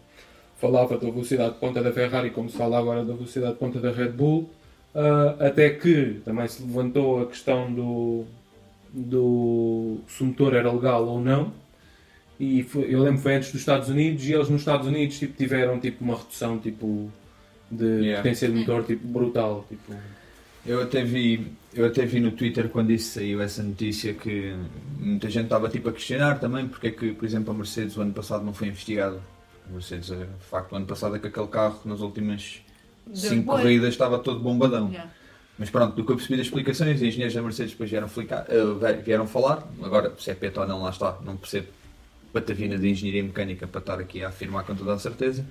falava 0.60 0.98
da 0.98 1.10
velocidade 1.10 1.54
de 1.54 1.60
ponta 1.60 1.84
da 1.84 1.92
Ferrari 1.92 2.32
como 2.32 2.50
se 2.50 2.58
fala 2.58 2.80
agora 2.80 3.06
da 3.06 3.14
velocidade 3.14 3.54
de 3.54 3.60
ponta 3.60 3.80
da 3.80 3.92
Red 3.92 4.10
Bull. 4.10 4.50
Ah, 4.96 5.36
até 5.40 5.70
que 5.70 6.20
também 6.26 6.48
se 6.48 6.64
levantou 6.64 7.22
a 7.22 7.26
questão 7.28 7.72
do, 7.72 8.26
do 8.92 9.98
se 10.08 10.24
o 10.24 10.26
motor 10.26 10.56
era 10.56 10.72
legal 10.72 11.06
ou 11.08 11.22
não. 11.22 11.54
E 12.40 12.64
foi- 12.64 12.86
eu 12.94 13.00
lembro 13.02 13.18
que 13.18 13.24
foi 13.24 13.36
antes 13.36 13.52
dos 13.52 13.60
Estados 13.62 13.90
Unidos 13.90 14.24
e 14.26 14.34
eles 14.34 14.50
nos 14.50 14.62
Estados 14.62 14.88
Unidos 14.88 15.20
tipo, 15.20 15.36
tiveram 15.36 15.80
tipo, 15.80 16.04
uma 16.04 16.16
redução 16.18 16.58
tipo, 16.58 17.12
de 17.70 17.86
Yeah. 17.86 18.18
potência 18.24 18.48
de 18.48 18.56
motor 18.56 18.84
tipo, 18.86 19.06
brutal. 19.08 19.66
Tipo, 19.68 19.94
Eu 20.66 20.82
até 20.84 21.04
vi, 21.04 21.48
eu 21.74 21.86
até 21.86 22.06
vi 22.06 22.20
no 22.20 22.32
Twitter 22.32 22.68
quando 22.70 22.92
isso 22.92 23.14
saiu 23.14 23.42
essa 23.42 23.64
notícia 23.64 24.14
que 24.14 24.54
muita 25.00 25.30
gente 25.30 25.46
estava 25.46 25.70
tipo 25.70 25.90
a 25.90 25.94
questionar 25.94 26.38
também 26.40 26.68
porque 26.68 26.88
é 26.88 26.92
que, 26.92 27.14
por 27.14 27.26
exemplo, 27.26 27.52
a 27.52 27.58
Mercedes 27.58 27.96
o 27.98 28.02
ano 28.02 28.14
passado 28.14 28.44
não 28.46 28.54
foi 28.54 28.68
investigada. 28.68 29.20
A 29.68 29.72
Mercedes, 29.74 30.12
eh, 30.12 30.16
de 30.16 30.46
facto, 30.50 30.74
o 30.74 30.76
ano 30.76 30.86
passado 30.86 31.16
é 31.16 31.20
que 31.20 31.28
aquele 31.28 31.48
carro 31.48 31.80
nas 31.86 32.02
últimas 32.02 32.62
Deu 33.08 33.16
5 33.16 33.46
boi. 33.46 33.62
corridas 33.62 33.90
estava 33.90 34.20
todo 34.20 34.40
bombadão. 34.42 34.90
Yeah. 34.90 35.10
Mas 35.58 35.70
pronto, 35.70 35.96
do 35.96 36.06
que 36.06 36.12
eu 36.12 36.16
percebi 36.18 36.38
das 36.38 36.48
explicações, 36.48 36.98
os 36.98 37.02
engenheiros 37.04 37.34
da 37.34 37.42
Mercedes 37.42 37.72
depois 37.72 37.90
vieram, 37.90 38.08
flicar, 38.10 38.46
eh, 38.50 38.94
vieram 39.04 39.28
falar. 39.28 39.68
Agora, 39.82 40.14
se 40.20 40.30
é 40.30 40.36
peta 40.36 40.62
ou 40.62 40.68
não, 40.68 40.82
lá 40.84 40.90
está, 40.90 41.18
não 41.26 41.36
percebo 41.38 41.68
patavina 42.32 42.78
de 42.78 42.90
engenharia 42.90 43.24
mecânica 43.24 43.68
para 43.68 43.80
estar 43.80 44.00
aqui 44.00 44.24
a 44.24 44.30
afirmar 44.30 44.64
com 44.66 44.76
toda 44.76 44.94
a 44.94 45.00
certeza. 45.00 45.46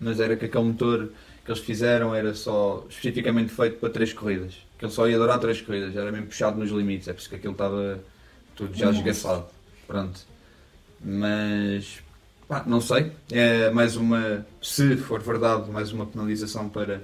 Mas 0.00 0.20
era 0.20 0.36
que 0.36 0.44
aquele 0.44 0.64
motor 0.64 1.10
que 1.44 1.50
eles 1.50 1.62
fizeram 1.62 2.14
era 2.14 2.34
só 2.34 2.84
especificamente 2.88 3.52
feito 3.52 3.78
para 3.78 3.90
3 3.90 4.12
corridas. 4.12 4.54
Que 4.78 4.84
ele 4.84 4.92
só 4.92 5.08
ia 5.08 5.18
durar 5.18 5.38
3 5.38 5.60
corridas, 5.62 5.96
era 5.96 6.10
mesmo 6.10 6.26
puxado 6.26 6.58
nos 6.58 6.70
limites, 6.70 7.06
é 7.08 7.12
por 7.12 7.20
isso 7.20 7.28
que 7.28 7.36
aquilo 7.36 7.52
estava 7.52 8.00
tudo 8.56 8.76
já 8.76 8.90
esgaçado. 8.90 9.46
Pronto. 9.86 10.20
Mas 11.00 12.00
pá, 12.48 12.64
não 12.66 12.80
sei. 12.80 13.12
É 13.30 13.70
mais 13.70 13.96
uma, 13.96 14.46
se 14.62 14.96
for 14.96 15.22
verdade, 15.22 15.70
mais 15.70 15.92
uma 15.92 16.06
penalização 16.06 16.68
para 16.68 17.02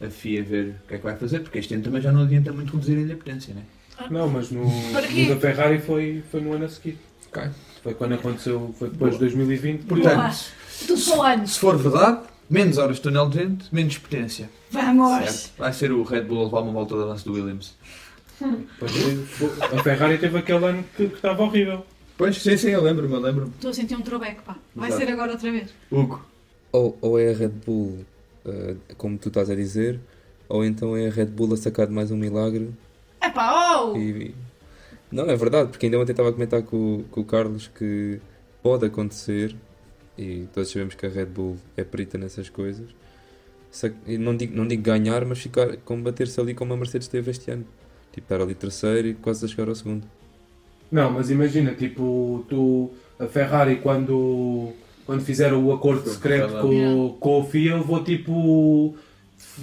a 0.00 0.08
FIA 0.08 0.42
ver 0.42 0.76
o 0.84 0.88
que 0.88 0.94
é 0.94 0.98
que 0.98 1.04
vai 1.04 1.16
fazer, 1.16 1.40
porque 1.40 1.58
este 1.58 1.74
ano 1.74 1.84
também 1.84 2.00
já 2.00 2.12
não 2.12 2.22
adianta 2.22 2.52
muito 2.52 2.72
reduzir 2.72 3.12
a 3.12 3.16
potência, 3.16 3.54
né? 3.54 3.62
Não, 4.10 4.28
mas 4.28 4.50
no, 4.50 4.64
no 4.64 5.28
da 5.28 5.36
Ferrari 5.40 5.80
foi, 5.80 6.22
foi 6.30 6.40
no 6.40 6.52
ano 6.52 6.64
a 6.64 6.68
seguir. 6.68 6.98
Ok. 7.28 7.48
Foi 7.84 7.94
quando 7.94 8.14
aconteceu, 8.14 8.74
foi 8.78 8.88
depois 8.90 9.12
de 9.12 9.18
2020. 9.20 9.82
Portanto, 9.84 10.34
Tudo 10.88 11.02
para 11.04 11.18
o 11.18 11.22
ano. 11.22 11.46
se 11.46 11.58
for 11.60 11.76
verdade, 11.76 12.20
menos 12.50 12.78
horas 12.78 12.96
de 12.96 13.02
túnel 13.02 13.28
de 13.28 13.38
vento, 13.38 13.66
menos 13.70 13.98
potência. 13.98 14.50
Vamos! 14.70 15.22
Certo? 15.30 15.52
Vai 15.58 15.72
ser 15.72 15.92
o 15.92 16.02
Red 16.02 16.22
Bull 16.22 16.40
a 16.40 16.44
levar 16.46 16.60
uma 16.62 16.72
volta 16.72 16.96
de 16.96 17.02
avanço 17.02 17.24
do 17.26 17.34
Williams. 17.34 17.74
Foi- 18.78 18.88
foi- 18.88 19.78
a 19.78 19.82
Ferrari 19.82 20.18
teve 20.18 20.38
aquele 20.38 20.64
ano 20.64 20.84
que, 20.96 21.08
que 21.08 21.14
estava 21.14 21.42
horrível. 21.42 21.84
Pois, 22.16 22.36
sim, 22.40 22.56
sim, 22.56 22.70
eu 22.70 22.82
lembro-me, 22.82 23.12
eu 23.12 23.20
lembro-me. 23.20 23.50
Estou 23.50 23.70
a 23.70 23.74
sentir 23.74 23.96
um 23.96 24.00
throwback, 24.02 24.40
pá. 24.42 24.56
Vai 24.74 24.88
Exato. 24.88 25.04
ser 25.04 25.12
agora 25.12 25.32
outra 25.32 25.52
vez. 25.52 25.70
Hugo. 25.90 26.24
Ou, 26.72 26.96
ou 27.00 27.18
é 27.18 27.30
a 27.32 27.36
Red 27.36 27.48
Bull, 27.66 28.04
eh, 28.46 28.74
como 28.96 29.18
tu 29.18 29.28
estás 29.28 29.50
a 29.50 29.54
dizer, 29.54 30.00
ou 30.48 30.64
então 30.64 30.96
é 30.96 31.08
a 31.08 31.10
Red 31.10 31.26
Bull 31.26 31.52
a 31.54 31.56
sacar 31.56 31.86
de 31.86 31.92
mais 31.92 32.10
um 32.10 32.16
milagre 32.16 32.70
É 33.20 33.28
pá, 33.30 33.78
oh! 33.80 33.96
e... 33.96 34.34
Não, 35.10 35.24
é 35.30 35.36
verdade, 35.36 35.70
porque 35.70 35.86
ainda 35.86 35.98
ontem 35.98 36.12
estava 36.12 36.30
a 36.30 36.32
comentar 36.32 36.62
com, 36.62 36.96
o- 36.98 37.04
com 37.10 37.20
o 37.20 37.24
Carlos 37.24 37.68
que 37.68 38.20
pode 38.62 38.86
acontecer, 38.86 39.54
e 40.18 40.46
todos 40.52 40.70
sabemos 40.70 40.94
que 40.94 41.06
a 41.06 41.08
Red 41.08 41.26
Bull 41.26 41.56
é 41.76 41.84
perita 41.84 42.18
nessas 42.18 42.48
coisas, 42.48 42.88
sa- 43.70 43.90
não 44.06 44.36
digo, 44.36 44.56
não 44.56 44.66
digo 44.66 44.82
ganhar, 44.82 45.24
mas 45.24 45.38
ficar, 45.38 45.76
combater-se 45.78 46.40
ali 46.40 46.54
como 46.54 46.72
a 46.72 46.76
Mercedes 46.76 47.08
teve 47.08 47.30
este 47.30 47.50
ano. 47.50 47.64
Tipo, 48.12 48.24
estar 48.26 48.40
ali 48.42 48.54
terceiro 48.54 49.08
e 49.08 49.14
quase 49.14 49.44
a 49.44 49.48
chegar 49.48 49.68
ao 49.68 49.74
segundo. 49.74 50.06
Não, 50.90 51.10
mas 51.10 51.30
imagina, 51.30 51.72
tipo, 51.74 52.44
tu, 52.48 52.90
a 53.18 53.26
Ferrari 53.26 53.76
quando, 53.76 54.72
quando 55.04 55.20
fizeram 55.22 55.64
o 55.64 55.72
acordo 55.72 56.08
secreto 56.08 56.46
com, 56.62 57.16
com 57.18 57.40
a 57.40 57.44
FIA, 57.44 57.74
levou 57.76 58.04
tipo. 58.04 58.94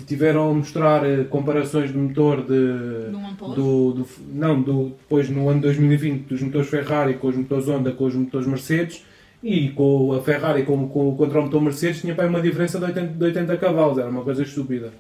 Tiveram 0.07 0.51
a 0.51 0.53
mostrar 0.53 1.03
eh, 1.05 1.23
comparações 1.25 1.91
de 1.91 1.97
motor 1.97 2.41
de. 2.43 3.11
Do, 3.55 3.91
do- 3.93 4.07
não, 4.33 4.61
do, 4.61 4.89
depois 5.01 5.29
no 5.29 5.49
ano 5.49 5.61
2020 5.61 6.27
dos 6.27 6.41
motores 6.41 6.69
Ferrari 6.69 7.15
com 7.15 7.27
os 7.27 7.35
motores 7.35 7.67
Honda 7.67 7.91
com 7.91 8.05
os 8.05 8.15
motores 8.15 8.47
Mercedes 8.47 9.03
e 9.43 9.69
com 9.69 10.13
a 10.13 10.21
Ferrari 10.21 10.63
com, 10.63 10.87
com, 10.87 11.15
contra 11.15 11.39
o 11.39 11.43
motor 11.43 11.61
Mercedes 11.61 11.99
tinha 12.01 12.15
para 12.15 12.27
uma 12.27 12.39
diferença 12.41 12.79
de 12.79 12.85
80, 12.85 13.07
de 13.13 13.23
80 13.25 13.57
cavalos, 13.57 13.97
era 13.97 14.09
uma 14.09 14.23
coisa 14.23 14.43
estúpida. 14.43 14.93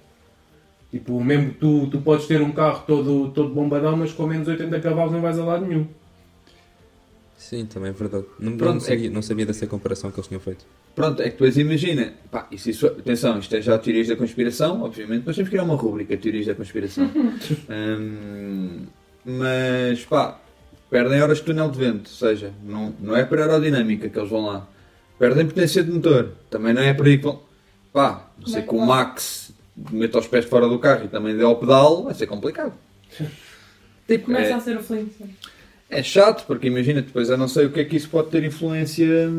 Tipo, 0.91 1.23
mesmo 1.23 1.53
tu, 1.53 1.87
tu 1.87 1.99
podes 2.01 2.27
ter 2.27 2.41
um 2.41 2.51
carro 2.51 2.83
todo, 2.85 3.29
todo 3.33 3.53
bombadão, 3.53 3.95
mas 3.95 4.11
com 4.11 4.27
menos 4.27 4.47
80 4.47 4.77
cavalos 4.81 5.13
não 5.13 5.21
vais 5.21 5.39
a 5.39 5.43
lado 5.45 5.65
nenhum. 5.65 5.85
Sim, 7.41 7.65
também 7.65 7.89
é 7.89 7.91
verdade. 7.91 8.23
Não, 8.39 8.55
Pronto, 8.55 8.75
não, 8.75 8.77
é 8.77 8.79
sabia, 8.87 9.09
não 9.09 9.21
sabia 9.23 9.45
dessa 9.47 9.65
comparação 9.65 10.11
que 10.11 10.19
eles 10.19 10.27
tinham 10.27 10.39
feito. 10.39 10.63
Pronto, 10.93 11.21
é 11.21 11.25
que 11.25 11.31
depois 11.31 11.57
imagina, 11.57 12.13
pá, 12.29 12.47
isso, 12.51 12.69
isso, 12.69 12.85
atenção, 12.85 13.39
isto 13.39 13.55
é 13.55 13.61
já 13.61 13.79
teorias 13.79 14.07
da 14.07 14.15
conspiração, 14.15 14.83
obviamente, 14.83 15.23
mas 15.25 15.35
temos 15.35 15.49
que 15.49 15.55
criar 15.55 15.63
uma 15.63 15.75
rúbrica, 15.75 16.15
teorias 16.15 16.45
da 16.45 16.55
conspiração. 16.55 17.09
Hum, 17.67 18.85
mas, 19.25 20.05
pá, 20.05 20.39
perdem 20.89 21.21
horas 21.21 21.39
de 21.39 21.45
túnel 21.45 21.69
de 21.71 21.79
vento, 21.79 22.09
ou 22.09 22.15
seja, 22.15 22.53
não, 22.63 22.93
não 22.99 23.15
é 23.15 23.25
para 23.25 23.41
aerodinâmica 23.41 24.07
que 24.07 24.19
eles 24.19 24.29
vão 24.29 24.45
lá. 24.45 24.67
perdem 25.17 25.47
potência 25.47 25.83
de 25.83 25.91
motor. 25.91 26.33
Também 26.49 26.73
não 26.73 26.81
é 26.83 26.93
por 26.93 27.07
aí 27.07 27.17
que 27.17 27.23
vão. 27.23 27.41
Pá, 27.91 28.31
não 28.39 28.45
sei 28.47 28.59
é 28.59 28.61
que 28.61 28.69
que 28.69 28.75
o? 28.75 28.85
Max 28.85 29.51
meta 29.91 30.19
os 30.19 30.27
pés 30.27 30.45
fora 30.45 30.67
do 30.67 30.77
carro 30.77 31.05
e 31.05 31.07
também 31.07 31.35
dê 31.35 31.43
ao 31.43 31.55
pedal, 31.55 32.03
vai 32.03 32.13
ser 32.13 32.27
complicado. 32.27 32.73
Tipo, 34.07 34.25
Começa 34.25 34.51
é, 34.51 34.53
a 34.53 34.59
ser 34.59 34.77
o 34.77 34.83
Flintstone. 34.83 35.35
É 35.91 36.01
chato, 36.01 36.45
porque 36.47 36.67
imagina, 36.67 37.01
depois 37.01 37.29
eu 37.29 37.37
não 37.37 37.47
sei 37.47 37.65
o 37.65 37.71
que 37.71 37.81
é 37.81 37.85
que 37.85 37.97
isso 37.97 38.09
pode 38.09 38.29
ter 38.29 38.43
influência. 38.43 39.29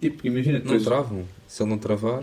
Tipo, 0.00 0.26
imagina, 0.26 0.58
Não 0.58 0.64
depois. 0.64 0.84
travam. 0.84 1.24
Se 1.46 1.62
ele 1.62 1.70
não 1.70 1.78
travar, 1.78 2.22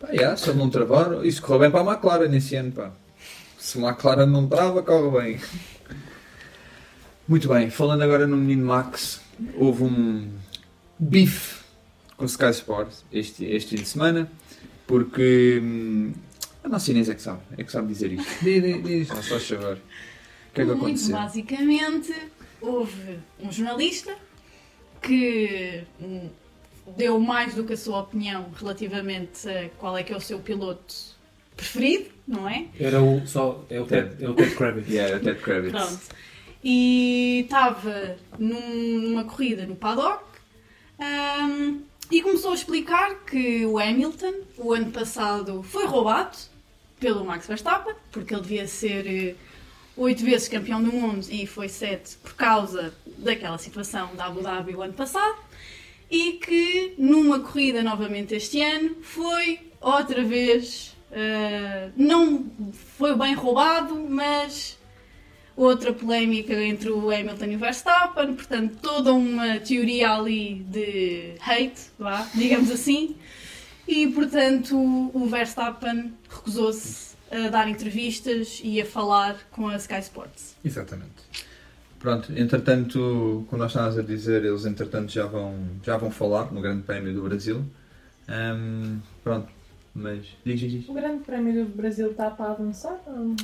Pá, 0.00 0.08
yeah, 0.10 0.36
se 0.36 0.50
ele 0.50 0.58
não 0.58 0.70
travar, 0.70 1.24
isso 1.24 1.40
correu 1.42 1.60
bem 1.60 1.70
para 1.70 1.80
a 1.80 1.92
McLaren 1.94 2.28
nesse 2.28 2.56
ano, 2.56 2.72
pá. 2.72 2.90
Se 3.58 3.78
a 3.78 3.88
McLaren 3.88 4.26
não 4.26 4.46
trava, 4.48 4.82
corre 4.82 5.20
bem. 5.22 5.40
Muito 7.26 7.48
bem, 7.48 7.70
falando 7.70 8.02
agora 8.02 8.26
no 8.26 8.36
menino 8.36 8.66
Max, 8.66 9.20
houve 9.56 9.84
um 9.84 10.28
bife 10.98 11.62
com 12.16 12.24
o 12.24 12.26
Sky 12.26 12.50
Sports 12.50 13.04
este, 13.12 13.44
este 13.46 13.76
fim 13.76 13.82
de 13.82 13.88
semana, 13.88 14.30
porque 14.86 15.58
hum, 15.62 16.12
a 16.62 16.68
nossa 16.68 16.90
Inês 16.90 17.08
é 17.08 17.14
que 17.14 17.22
sabe, 17.22 17.40
é 17.56 17.64
que 17.64 17.72
sabe 17.72 17.88
dizer 17.88 18.12
isto. 18.12 18.28
Diz, 18.44 18.62
diz, 18.62 18.82
diz, 18.84 19.08
não, 19.08 19.22
só 19.22 19.38
chover. 19.38 19.78
O 20.54 20.56
que 20.56 20.60
é 20.60 20.64
que 20.64 20.70
Muito 20.70 20.84
aconteceu? 20.84 21.16
basicamente, 21.16 22.14
houve 22.60 23.18
um 23.40 23.50
jornalista 23.50 24.14
que 25.02 25.82
hum, 26.00 26.28
deu 26.96 27.18
mais 27.18 27.54
do 27.54 27.64
que 27.64 27.72
a 27.72 27.76
sua 27.76 28.00
opinião 28.02 28.46
relativamente 28.56 29.48
a 29.48 29.68
qual 29.78 29.98
é 29.98 30.04
que 30.04 30.12
é 30.12 30.16
o 30.16 30.20
seu 30.20 30.38
piloto 30.38 30.94
preferido, 31.56 32.10
não 32.26 32.48
é? 32.48 32.66
Era 32.78 33.02
o. 33.02 33.26
Só, 33.26 33.64
é 33.68 33.80
o 33.80 33.84
Ted, 33.86 34.22
é 34.24 34.28
o 34.28 34.34
Ted 34.34 34.54
Kravitz. 34.54 34.88
Yeah, 34.88 35.18
Ted 35.18 35.40
Kravitz. 35.40 35.72
Pronto. 35.72 36.00
E 36.62 37.40
estava 37.44 38.16
num- 38.38 39.00
numa 39.00 39.24
corrida 39.24 39.66
no 39.66 39.74
paddock 39.76 40.22
hum, 41.00 41.82
e 42.12 42.22
começou 42.22 42.52
a 42.52 42.54
explicar 42.54 43.24
que 43.24 43.66
o 43.66 43.78
Hamilton, 43.78 44.34
o 44.56 44.72
ano 44.72 44.90
passado, 44.92 45.62
foi 45.64 45.84
roubado 45.86 46.36
pelo 47.00 47.24
Max 47.24 47.46
Verstappen, 47.48 47.94
porque 48.12 48.32
ele 48.34 48.42
devia 48.42 48.66
ser 48.66 49.06
eh, 49.06 49.34
oito 49.96 50.24
vezes 50.24 50.48
campeão 50.48 50.82
do 50.82 50.92
mundo 50.92 51.26
e 51.30 51.46
foi 51.46 51.68
sete 51.68 52.16
por 52.16 52.34
causa 52.34 52.94
daquela 53.18 53.58
situação 53.58 54.14
da 54.16 54.26
Abu 54.26 54.42
Dhabi 54.42 54.74
o 54.74 54.82
ano 54.82 54.94
passado. 54.94 55.36
E 56.10 56.32
que 56.34 56.94
numa 56.98 57.40
corrida 57.40 57.82
novamente 57.82 58.34
este 58.34 58.60
ano 58.60 58.96
foi 59.02 59.60
outra 59.80 60.22
vez. 60.24 60.94
eh, 61.12 61.90
não 61.96 62.50
foi 62.96 63.16
bem 63.16 63.34
roubado, 63.34 63.94
mas 64.08 64.76
outra 65.56 65.92
polémica 65.92 66.52
entre 66.54 66.90
o 66.90 67.10
Hamilton 67.10 67.44
e 67.46 67.56
o 67.56 67.58
Verstappen, 67.58 68.34
portanto, 68.34 68.78
toda 68.82 69.12
uma 69.12 69.58
teoria 69.60 70.10
ali 70.12 70.56
de 70.68 71.34
hate, 71.40 71.80
digamos 72.34 72.70
assim, 72.70 73.16
e 73.86 74.08
portanto 74.08 74.76
o 74.76 75.26
Verstappen 75.26 76.12
recusou-se 76.28 77.13
a 77.34 77.48
dar 77.48 77.68
entrevistas 77.68 78.60
e 78.62 78.80
a 78.80 78.86
falar 78.86 79.36
com 79.50 79.68
a 79.68 79.76
Sky 79.76 79.98
Sports. 80.00 80.56
Exatamente. 80.64 81.10
Pronto, 81.98 82.30
entretanto, 82.36 83.46
como 83.48 83.62
nós 83.62 83.70
estávamos 83.72 83.98
a 83.98 84.02
dizer, 84.02 84.44
eles 84.44 84.66
entretanto 84.66 85.10
já 85.10 85.24
vão, 85.26 85.54
já 85.82 85.96
vão 85.96 86.10
falar 86.10 86.52
no 86.52 86.60
Grande 86.60 86.82
Prémio 86.82 87.14
do 87.14 87.22
Brasil. 87.22 87.64
Ahm, 88.28 88.98
pronto, 89.22 89.48
mas 89.94 90.20
diz, 90.44 90.60
diz, 90.60 90.72
diz. 90.72 90.88
O 90.88 90.92
Grande 90.94 91.24
Prémio 91.24 91.64
do 91.64 91.74
Brasil 91.76 92.10
está 92.10 92.30
para 92.30 92.50
avançar? 92.52 93.00
ou- 93.06 93.34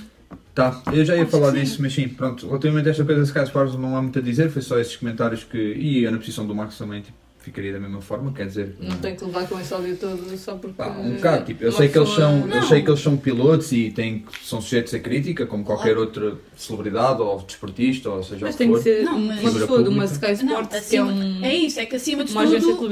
Tá, 0.55 0.81
eu 0.93 1.05
já 1.05 1.17
ia 1.17 1.23
Acho 1.23 1.31
falar 1.33 1.53
disso, 1.53 1.81
mas 1.83 1.93
sim, 1.93 2.09
pronto, 2.09 2.47
relativamente 2.47 2.87
a 2.89 2.91
esta 2.91 3.05
coisa 3.05 3.21
da 3.21 3.27
Sky 3.27 3.43
Sports 3.45 3.75
não 3.77 3.97
há 3.97 4.03
muito 4.03 4.19
a 4.19 4.23
dizer, 4.23 4.51
foi 4.51 4.63
só 4.63 4.79
esses 4.79 4.95
comentários 4.97 5.43
que. 5.43 5.57
E 5.59 6.05
eu 6.05 6.13
na 6.13 6.19
posição 6.19 6.47
do 6.47 6.55
Max 6.55 6.77
também 6.79 7.03
tipo, 7.03 7.17
ficaria 7.41 7.73
da 7.73 7.81
mesma 7.81 8.01
forma, 8.01 8.33
quer 8.33 8.47
dizer. 8.47 8.77
Não 8.79 8.97
tem 8.99 9.17
que 9.17 9.25
levar 9.25 9.49
com 9.49 9.59
esse 9.59 9.73
ódio 9.73 9.97
todo 9.97 10.37
só 10.37 10.55
porque. 10.57 10.75
Pá, 10.77 10.89
um 10.89 11.15
bocado, 11.15 11.45
tipo, 11.47 11.65
eu 11.65 11.73
sei 11.73 11.89
que 11.89 11.99
eles 11.99 12.11
são, 12.11 12.41
eu 12.41 12.47
Não. 12.47 12.63
sei 12.63 12.83
que 12.83 12.91
eles 12.91 13.01
são 13.01 13.17
pilotos 13.17 13.73
e 13.73 13.91
têm, 13.91 14.25
são 14.43 14.61
sujeitos 14.61 14.93
a 14.95 14.99
crítica, 14.99 15.47
como 15.47 15.65
qualquer 15.65 15.97
outra 15.97 16.37
celebridade 16.57 17.23
ou 17.23 17.39
desportista, 17.41 18.11
ou 18.11 18.23
seja 18.23 18.45
Mas 18.47 18.55
o 18.55 18.59
que 18.59 18.65
tem 18.65 18.73
que 18.75 18.81
ser 18.83 19.05
Não, 19.05 19.17
uma 19.17 19.35
mas- 19.35 19.55
pessoa 19.55 19.83
de 19.83 19.89
uma 19.89 20.05
Sky 20.05 20.27
Não, 20.45 20.61
Sports 20.63 20.89
que 20.89 20.97
é 20.97 21.03
um. 21.05 21.45
é 21.45 21.55
isso, 21.55 21.81
é 21.81 21.87
que 21.87 21.97
acima 21.97 22.25
de 22.25 22.33
tudo, 22.33 22.43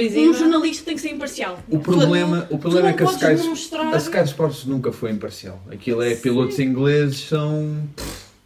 um 0.01 0.35
jornalista 0.35 0.85
tem 0.85 0.95
que 0.95 1.01
ser 1.01 1.11
imparcial. 1.11 1.59
O 1.69 1.79
problema, 1.79 2.47
o 2.51 2.59
problema 2.59 2.89
é 2.89 2.93
tu 2.93 2.97
que 2.99 3.03
a 3.03 3.07
não 3.07 3.13
Sky, 3.13 3.35
demonstrar- 3.43 3.95
a 3.95 3.97
Sky 3.99 4.23
Sports 4.25 4.65
nunca 4.65 4.93
foi 4.93 5.11
imparcial. 5.11 5.63
Aquilo 5.71 6.03
é 6.03 6.15
pilotos 6.15 6.59
ingleses, 6.59 7.21
são 7.29 7.87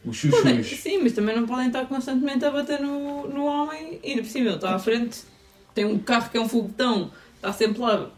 os 0.05 0.17
chuchus. 0.17 0.67
Sim, 0.81 0.99
mas 1.03 1.13
também 1.13 1.37
não 1.37 1.47
podem 1.47 1.69
estar 1.69 1.87
constantemente 1.87 2.45
a 2.45 2.51
bater 2.51 2.81
no, 2.81 3.29
no 3.29 3.45
homem 3.45 4.01
e 4.03 4.17
por 4.17 4.25
cima 4.27 4.47
ele 4.49 4.57
está 4.57 4.75
à 4.75 4.79
frente, 4.79 5.21
tem 5.75 5.85
um 5.85 5.99
carro 5.99 6.31
que 6.31 6.37
é 6.37 6.41
um 6.41 6.49
foguetão, 6.49 7.11
está 7.37 7.53
sempre 7.53 7.81
lá, 7.81 8.11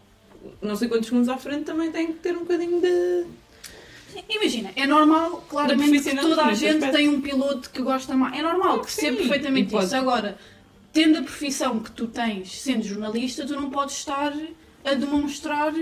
não 0.61 0.77
sei 0.77 0.89
quantos 0.89 1.09
segundos 1.09 1.29
à 1.29 1.37
frente, 1.37 1.65
também 1.65 1.91
tem 1.91 2.09
que 2.09 2.15
ter 2.15 2.37
um 2.37 2.41
bocadinho 2.41 2.81
de. 2.81 3.25
Imagina, 4.29 4.71
é 4.77 4.87
normal, 4.87 5.45
claramente, 5.49 6.01
que 6.03 6.17
toda 6.17 6.45
a 6.45 6.55
gente 6.55 6.75
aspecto. 6.75 6.97
tem 6.97 7.09
um 7.09 7.21
piloto 7.21 7.71
que 7.71 7.83
gosta 7.83 8.15
mais. 8.15 8.39
É 8.39 8.43
normal, 8.43 8.81
que 8.81 8.87
percebo 8.87 9.17
perfeitamente 9.19 9.77
isso. 9.77 9.97
Agora, 9.97 10.39
tendo 10.93 11.19
a 11.19 11.23
profissão 11.23 11.81
que 11.81 11.91
tu 11.91 12.07
tens, 12.07 12.61
sendo 12.61 12.85
jornalista, 12.85 13.45
tu 13.45 13.55
não 13.55 13.71
podes 13.71 13.97
estar 13.97 14.33
a 14.85 14.95
demonstrar. 14.95 15.73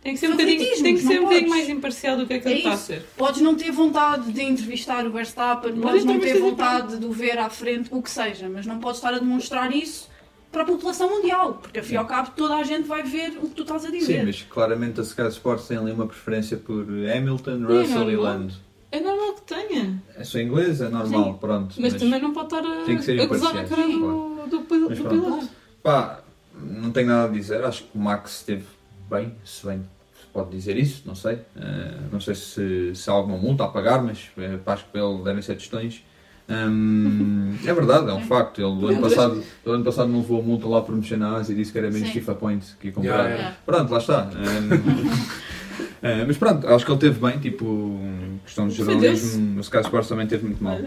Tem 0.00 0.14
que 0.14 0.20
ser 0.20 0.28
um 0.28 0.32
bocadinho, 0.32 0.82
tem 0.82 0.94
que 0.94 1.02
ser 1.02 1.18
um 1.18 1.24
bocadinho 1.24 1.50
mais 1.50 1.68
imparcial 1.68 2.16
do 2.16 2.26
que 2.26 2.34
é 2.34 2.38
que 2.38 2.48
É 2.48 2.50
ele 2.50 2.58
está 2.60 2.72
a 2.72 2.76
ser. 2.76 3.02
Podes 3.16 3.40
não 3.40 3.54
ter 3.54 3.72
vontade 3.72 4.32
de 4.32 4.42
entrevistar 4.42 5.06
o 5.06 5.10
Verstappen, 5.10 5.72
podes 5.80 6.04
não 6.04 6.20
ter 6.20 6.36
entrevistas 6.36 6.50
vontade 6.50 6.98
de 6.98 7.06
o 7.06 7.10
ver 7.10 7.38
à 7.38 7.48
frente, 7.48 7.88
o 7.90 8.02
que 8.02 8.10
seja, 8.10 8.48
mas 8.48 8.64
não 8.66 8.78
podes 8.78 8.98
estar 8.98 9.14
a 9.14 9.18
demonstrar 9.18 9.74
isso 9.74 10.08
para 10.50 10.62
a 10.62 10.64
população 10.64 11.10
mundial, 11.10 11.54
porque 11.54 11.80
afinal 11.80 12.04
ao 12.04 12.08
cabo 12.08 12.30
toda 12.34 12.56
a 12.56 12.62
gente 12.62 12.86
vai 12.86 13.02
ver 13.02 13.38
o 13.38 13.48
que 13.48 13.54
tu 13.54 13.62
estás 13.62 13.84
a 13.84 13.90
dizer. 13.90 14.20
Sim, 14.20 14.26
mas 14.26 14.42
claramente 14.42 15.00
a 15.00 15.02
Sky 15.02 15.28
Sports 15.28 15.68
tem 15.68 15.76
ali 15.76 15.92
uma 15.92 16.06
preferência 16.06 16.56
por 16.56 16.82
Hamilton, 16.84 17.50
é 17.50 17.80
Russell 17.80 18.10
e 18.10 18.14
normal. 18.16 18.22
Lando. 18.22 18.54
É 18.90 19.00
normal 19.00 19.34
que 19.34 19.42
tenha, 19.42 20.02
É 20.16 20.24
só 20.24 20.38
inglês, 20.38 20.80
é 20.80 20.88
normal, 20.88 21.24
Sim. 21.32 21.38
pronto. 21.38 21.74
mas, 21.78 21.92
também 21.94 22.22
não 22.22 22.32
pode 22.32 22.46
estar 22.54 22.64
a, 22.66 22.84
tem 22.84 22.96
que 22.96 23.02
ser 23.04 23.20
a 23.20 23.26
gozar 23.26 23.54
na 23.54 23.64
cara 23.64 23.82
do, 23.86 24.46
do, 24.46 24.66
Mas 24.88 24.98
do 24.98 25.04
pronto. 25.04 25.08
piloto. 25.10 25.48
Pá, 25.82 26.22
não 26.54 26.90
tenho 26.90 27.08
nada 27.08 27.28
a 27.28 27.32
dizer. 27.32 27.62
Acho 27.64 27.84
que 27.84 27.90
o 27.96 28.00
Max 28.00 28.36
esteve 28.36 28.64
bem, 29.10 29.34
se 29.44 29.66
bem 29.66 29.82
se 30.18 30.26
pode 30.32 30.50
dizer 30.50 30.76
isso, 30.78 31.02
não 31.04 31.14
sei. 31.14 31.38
Eh, 31.54 31.98
não 32.10 32.20
sei 32.20 32.34
se, 32.34 32.94
se 32.94 33.10
há 33.10 33.12
alguma 33.12 33.36
multa 33.36 33.64
a 33.64 33.68
pagar, 33.68 34.02
mas 34.02 34.30
pá, 34.64 34.72
acho 34.72 34.86
que 34.90 34.98
ele 34.98 35.22
devem 35.22 35.42
ser 35.42 35.56
tostões. 35.56 36.02
Hum, 36.48 37.54
é 37.66 37.74
verdade, 37.74 38.08
é 38.08 38.14
um 38.14 38.22
facto. 38.22 38.60
Ele 38.60 38.80
do 38.80 38.88
ano 38.88 39.00
passado, 39.02 39.42
do 39.64 39.72
ano 39.72 39.84
passado 39.84 40.08
não 40.08 40.20
levou 40.20 40.40
a 40.40 40.42
multa 40.42 40.66
lá 40.66 40.80
por 40.80 40.96
mexer 40.96 41.18
na 41.18 41.36
Ásia 41.36 41.52
e 41.52 41.56
disse 41.56 41.70
que 41.70 41.78
era 41.78 41.90
menos 41.90 42.08
Sim. 42.08 42.14
FIFA 42.14 42.34
Points 42.36 42.76
que 42.80 42.88
ia 42.88 42.92
comprar. 42.92 43.12
Yeah, 43.14 43.34
Yeah. 43.34 43.56
Pronto, 43.64 43.92
lá 43.92 43.98
está. 43.98 44.30
Eh, 46.00 46.24
mas 46.24 46.36
pronto, 46.36 46.66
acho 46.68 46.84
que 46.86 46.92
ele 46.92 47.00
teve 47.00 47.18
bem, 47.20 47.38
tipo, 47.38 48.00
questão 48.44 48.68
de 48.68 48.74
jornalismo, 48.74 49.58
o 49.58 49.60
Sky 49.60 49.78
Sports 49.78 50.08
também 50.08 50.28
teve 50.28 50.44
muito 50.44 50.62
mal. 50.62 50.78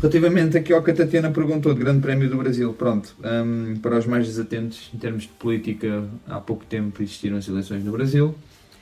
Relativamente 0.00 0.56
aqui 0.56 0.72
ao 0.72 0.82
que 0.82 0.92
a 0.92 0.94
Tatiana 0.94 1.30
perguntou 1.30 1.74
de 1.74 1.80
Grande 1.80 2.00
Prémio 2.00 2.28
do 2.28 2.36
Brasil, 2.36 2.72
pronto, 2.72 3.14
hum, 3.24 3.74
para 3.82 3.98
os 3.98 4.06
mais 4.06 4.26
desatentos 4.26 4.90
em 4.94 4.98
termos 4.98 5.22
de 5.22 5.28
política, 5.30 6.04
há 6.28 6.40
pouco 6.40 6.64
tempo 6.64 7.02
existiram 7.02 7.36
as 7.36 7.48
eleições 7.48 7.84
no 7.84 7.90
Brasil 7.92 8.34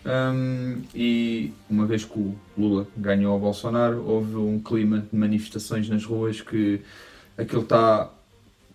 hum, 0.05 0.83
e 0.95 1.53
uma 1.71 1.87
vez 1.87 2.05
que 2.05 2.19
o 2.19 2.35
Lula 2.57 2.87
ganhou 2.97 3.33
ao 3.33 3.39
Bolsonaro, 3.39 4.05
houve 4.07 4.37
um 4.37 4.59
clima 4.61 5.05
de 5.13 5.17
manifestações 5.19 5.89
nas 5.89 6.05
ruas 6.05 6.41
que 6.41 6.81
aquilo 7.39 7.63
está 7.63 8.11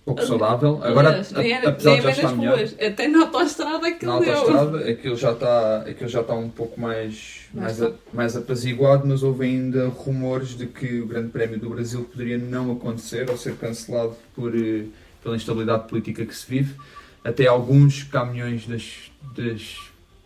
pouco 0.05 0.21
saudável. 0.25 0.79
Agora, 0.83 1.21
nem 1.35 1.51
era- 1.51 1.69
apesar 1.69 1.95
de 1.95 2.01
já 2.01 2.09
estar 2.11 2.31
melhor, 2.35 2.57
ruas, 2.57 2.75
até 2.79 3.07
na 3.09 3.19
autoestrada 3.23 3.91
que 3.91 4.05
na 4.05 4.13
autoestrada, 4.13 4.89
aquilo 4.89 5.15
já 5.17 5.31
está, 5.33 5.77
aquilo 5.81 6.09
já 6.09 6.21
está 6.21 6.33
um 6.33 6.49
pouco 6.49 6.79
mais, 6.79 7.41
mais, 7.53 7.81
a- 7.81 7.91
mais 8.13 8.37
apaziguado, 8.37 9.05
mas 9.05 9.21
houve 9.21 9.45
ainda 9.45 9.87
rumores 9.89 10.57
de 10.57 10.65
que 10.65 11.01
o 11.01 11.07
Grande 11.07 11.27
Prémio 11.29 11.59
do 11.59 11.69
Brasil 11.69 12.03
poderia 12.05 12.37
não 12.37 12.71
acontecer 12.71 13.29
ou 13.29 13.35
ser 13.37 13.55
cancelado 13.55 14.15
por, 14.33 14.55
eh, 14.55 14.85
pela 15.21 15.35
instabilidade 15.35 15.89
política 15.89 16.25
que 16.25 16.33
se 16.35 16.49
vive. 16.49 16.73
Até 17.21 17.45
alguns 17.47 18.03
caminhões 18.03 18.65
das, 18.65 19.11
das, 19.35 19.77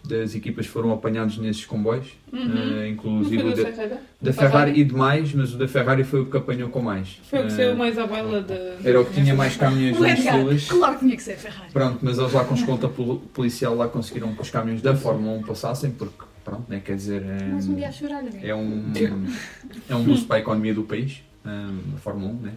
das 0.04 0.34
equipas 0.36 0.66
foram 0.66 0.92
apanhados 0.92 1.38
nesses 1.38 1.66
comboios, 1.66 2.08
Uhum. 2.34 2.40
eh, 2.42 2.74
foi 2.78 2.90
inclusive 2.90 3.44
o 3.44 3.50
da 3.56 3.64
da, 3.64 3.72
Ferrari? 3.72 3.96
da 4.22 4.34
Ferrari 4.34 4.80
e 4.80 4.84
demais, 4.84 5.34
mas 5.34 5.54
o 5.54 5.58
da 5.58 5.68
Ferrari 5.68 6.04
foi 6.04 6.22
o 6.22 6.26
que 6.26 6.36
apanhou 6.38 6.70
com 6.70 6.82
mais. 6.82 7.20
Foi 7.24 7.40
o 7.40 7.42
que 7.44 7.48
Eh, 7.48 7.56
saiu 7.56 7.76
mais 7.76 7.98
à 7.98 8.08
baila 8.08 8.42
da. 8.42 8.56
Era 8.84 9.00
o 9.02 9.06
que 9.06 9.14
tinha 9.22 9.36
mais 9.36 9.56
caminhões 9.56 10.00
nas 10.00 10.26
ruas. 10.26 10.68
claro 10.68 10.94
que 10.96 11.06
tinha 11.06 11.16
que 11.16 11.24
ser 11.24 11.38
Ferrari. 11.38 11.72
Pronto, 11.72 12.00
mas 12.02 12.18
eles 12.18 12.34
lá 12.34 12.44
com 12.46 12.56
escolta 12.56 12.88
pol- 12.90 13.20
policial 13.34 13.76
lá 13.76 13.88
conseguiram 13.88 14.34
que 14.34 14.42
os 14.42 14.50
caminhões 14.50 14.82
da 14.82 14.96
Fórmula 14.96 15.38
1 15.38 15.44
passassem, 15.44 15.92
porque, 15.92 16.26
pronto, 16.44 16.64
né, 16.70 16.82
quer 16.84 16.96
dizer, 16.96 17.22
Mais 17.24 17.68
um 17.68 17.76
dia 17.76 17.86
a 17.86 17.90
é, 17.90 17.92
chorar, 17.92 18.24
né? 18.24 18.32
é 18.42 18.56
um, 18.56 18.92
é 19.90 19.96
um 19.96 20.04
boost 20.04 20.26
para 20.26 20.38
a 20.38 20.40
economia 20.40 20.74
do 20.74 20.84
país, 20.84 21.22
hum, 21.46 21.78
a 21.96 22.00
Fórmula 22.00 22.32
1, 22.32 22.36
né? 22.38 22.52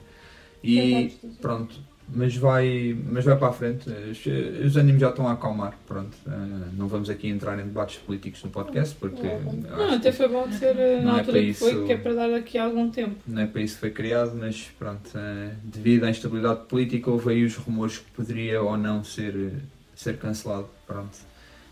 E 0.62 1.12
pronto, 1.42 1.74
mas 2.14 2.37
vai, 2.37 2.96
mas 3.11 3.24
vai 3.24 3.37
para 3.37 3.48
a 3.48 3.53
frente, 3.53 3.88
os, 3.90 4.24
os 4.66 4.77
ânimos 4.77 5.00
já 5.00 5.11
estão 5.11 5.27
a 5.29 5.33
acalmar, 5.33 5.74
pronto. 5.87 6.16
eh, 6.27 6.31
não 6.77 6.87
vamos 6.88 7.11
aqui 7.11 7.29
entrar 7.29 7.59
em 7.59 7.64
debates 7.64 7.96
políticos 7.98 8.42
no 8.44 8.50
podcast, 8.50 8.94
porque 8.96 9.27
Não, 9.27 9.94
até 9.94 10.12
foi 10.12 10.29
bom 10.29 10.46
de 10.48 10.55
ser 10.57 10.74
Não 10.74 11.05
na 11.05 11.16
é 11.16 11.18
altura 11.20 11.24
para 11.24 11.40
que 11.46 11.55
foi, 11.55 11.72
isso- 11.72 11.85
que 11.85 11.92
é 11.92 11.96
para 11.96 12.14
dar 12.14 12.29
daqui 12.31 12.57
a 12.59 12.64
algum 12.64 12.90
tempo. 12.90 13.16
não 13.27 13.42
é 13.42 13.46
para 13.46 13.61
isso 13.62 13.74
que 13.74 13.81
foi 13.81 13.90
criado, 13.90 14.33
mas 14.38 14.70
pronto, 14.79 15.11
eh, 15.16 15.50
devido 15.62 16.05
à 16.05 16.11
instabilidade 16.11 16.61
política, 16.66 17.11
houve 17.11 17.31
aí 17.33 17.44
os 17.44 17.57
rumores 17.57 17.98
que 17.98 18.11
poderia 18.12 18.62
ou 18.62 18.77
não 18.77 19.03
ser, 19.05 19.53
ser 19.94 20.16
cancelado. 20.16 20.68
Pronto. 20.87 21.16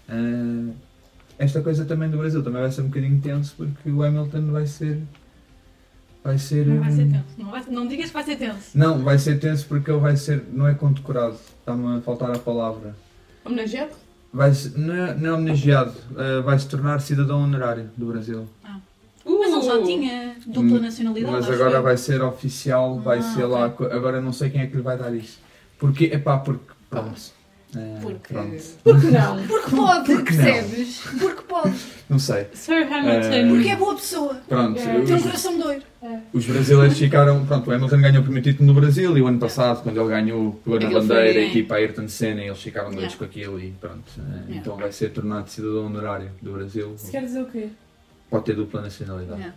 Ah, 0.09 0.72
esta 1.38 1.61
coisa 1.62 1.85
também 1.85 2.11
do 2.11 2.18
Brasil 2.18 2.42
também 2.42 2.61
vai 2.62 2.70
ser 2.70 2.83
um 2.83 2.88
bocadinho 2.88 3.20
tenso 3.20 3.55
porque 3.57 3.90
o 3.90 4.02
Hamilton 4.02 4.46
vai 4.52 4.66
ser. 4.66 4.98
Vai 6.24 6.38
ser. 6.38 6.66
Não 6.66 6.80
vai 6.82 6.92
ser 6.92 7.02
hum, 7.02 7.11
tenso. 7.12 7.24
Não, 7.38 7.50
vai- 7.50 7.64
não 7.68 7.87
digas 7.88 8.06
que 8.06 8.12
vai 8.14 8.24
ser 8.24 8.37
tenso. 8.37 8.70
Não, 8.74 8.98
vai 9.02 9.18
ser 9.18 9.38
tenso 9.40 9.66
porque 9.66 9.90
ele 9.90 9.98
vai 10.00 10.16
ser. 10.16 10.44
Não 10.52 10.68
é 10.68 10.74
condecorado. 10.74 11.37
Está-me 11.61 11.98
a 11.98 12.00
faltar 12.00 12.30
a 12.30 12.38
palavra. 12.38 12.94
Homenageado? 13.44 13.90
Vai 14.32 14.54
se- 14.54 14.78
não, 14.78 14.94
é, 14.94 15.14
não 15.14 15.30
é 15.30 15.32
homenageado. 15.35 15.94
ah, 16.16 16.40
vai 16.42 16.58
se 16.58 16.68
tornar 16.68 17.00
cidadão 17.00 17.42
honorário 17.42 17.90
do 17.96 18.06
Brasil. 18.06 18.48
Mas 19.24 19.52
ele 19.52 19.62
já 19.62 19.74
Uh! 19.74 19.85
tinha 19.85 20.37
dupla 20.46 20.78
Hum, 20.78 20.80
nacionalidade. 20.80 21.32
Mas 21.37 21.50
agora 21.50 21.80
vai 21.80 21.96
ser 21.96 22.22
oficial, 22.22 22.98
vai 22.98 23.18
Ah, 23.18 23.22
ser 23.22 23.44
lá. 23.44 23.64
Agora 23.66 24.20
não 24.20 24.32
sei 24.32 24.50
quem 24.50 24.61
é 24.62 24.66
que 24.66 24.76
lhe 24.76 24.82
vai 24.82 24.96
dar 24.96 25.14
isso. 25.14 25.38
Porque, 25.78 26.04
epá, 26.06 26.38
porque. 26.38 26.72
Pronto. 26.88 27.20
É, 27.74 27.98
Porque- 28.02 28.35
pronto. 28.35 28.62
Porque 28.85 29.06
não? 29.11 29.46
Porque 29.46 29.76
pode, 29.76 30.12
Porque 30.14 30.32
não? 30.37 30.42
percebes? 30.44 31.00
Porque 31.18 31.42
pode. 31.42 31.74
Não 32.08 32.18
sei. 32.18 32.46
Sir 32.52 32.82
Hamilton. 32.92 33.28
Eh, 33.32 33.48
Porque 33.48 33.68
é 33.70 33.76
boa 33.76 33.94
pessoa. 33.94 34.35
Pronto. 34.48 34.78
É, 34.78 35.00
Tem 35.02 35.14
um 35.16 35.20
coração 35.22 35.58
doido. 35.58 35.85
Os 36.32 36.46
brasileiros 36.46 36.98
ficaram. 36.98 37.44
Pronto, 37.44 37.70
o 37.70 37.74
Hamilton 37.74 38.00
ganhou 38.00 38.20
o 38.20 38.22
primeiro 38.22 38.50
título 38.50 38.72
no 38.72 38.80
Brasil 38.80 39.16
e 39.16 39.22
o 39.22 39.26
ano 39.26 39.38
passado, 39.38 39.82
quando 39.82 40.00
ele 40.00 40.08
ganhou, 40.08 40.52
pegou 40.64 40.80
na 40.80 40.90
foi, 40.90 41.00
bandeira, 41.00 41.40
a 41.40 41.44
equipa 41.44 41.74
Ayrton 41.76 42.08
Senna, 42.08 42.42
eles 42.42 42.60
ficaram 42.62 42.90
doidos 42.90 43.14
Yeah. 43.14 43.18
com 43.18 43.24
aquilo 43.24 43.60
e 43.60 43.70
pronto. 43.80 44.02
É, 44.18 44.22
Yeah. 44.22 44.54
Então 44.56 44.76
vai 44.76 44.92
ser 44.92 45.10
tornado 45.10 45.50
cidadão 45.50 45.86
honorário 45.86 46.30
do 46.40 46.52
Brasil. 46.52 46.92
Isso 46.96 47.10
quer 47.10 47.22
dizer 47.22 47.42
o 47.42 47.46
quê? 47.46 47.68
Pode 48.30 48.44
ter 48.44 48.54
dupla 48.54 48.82
nacionalidade. 48.82 49.40
Yeah. 49.40 49.56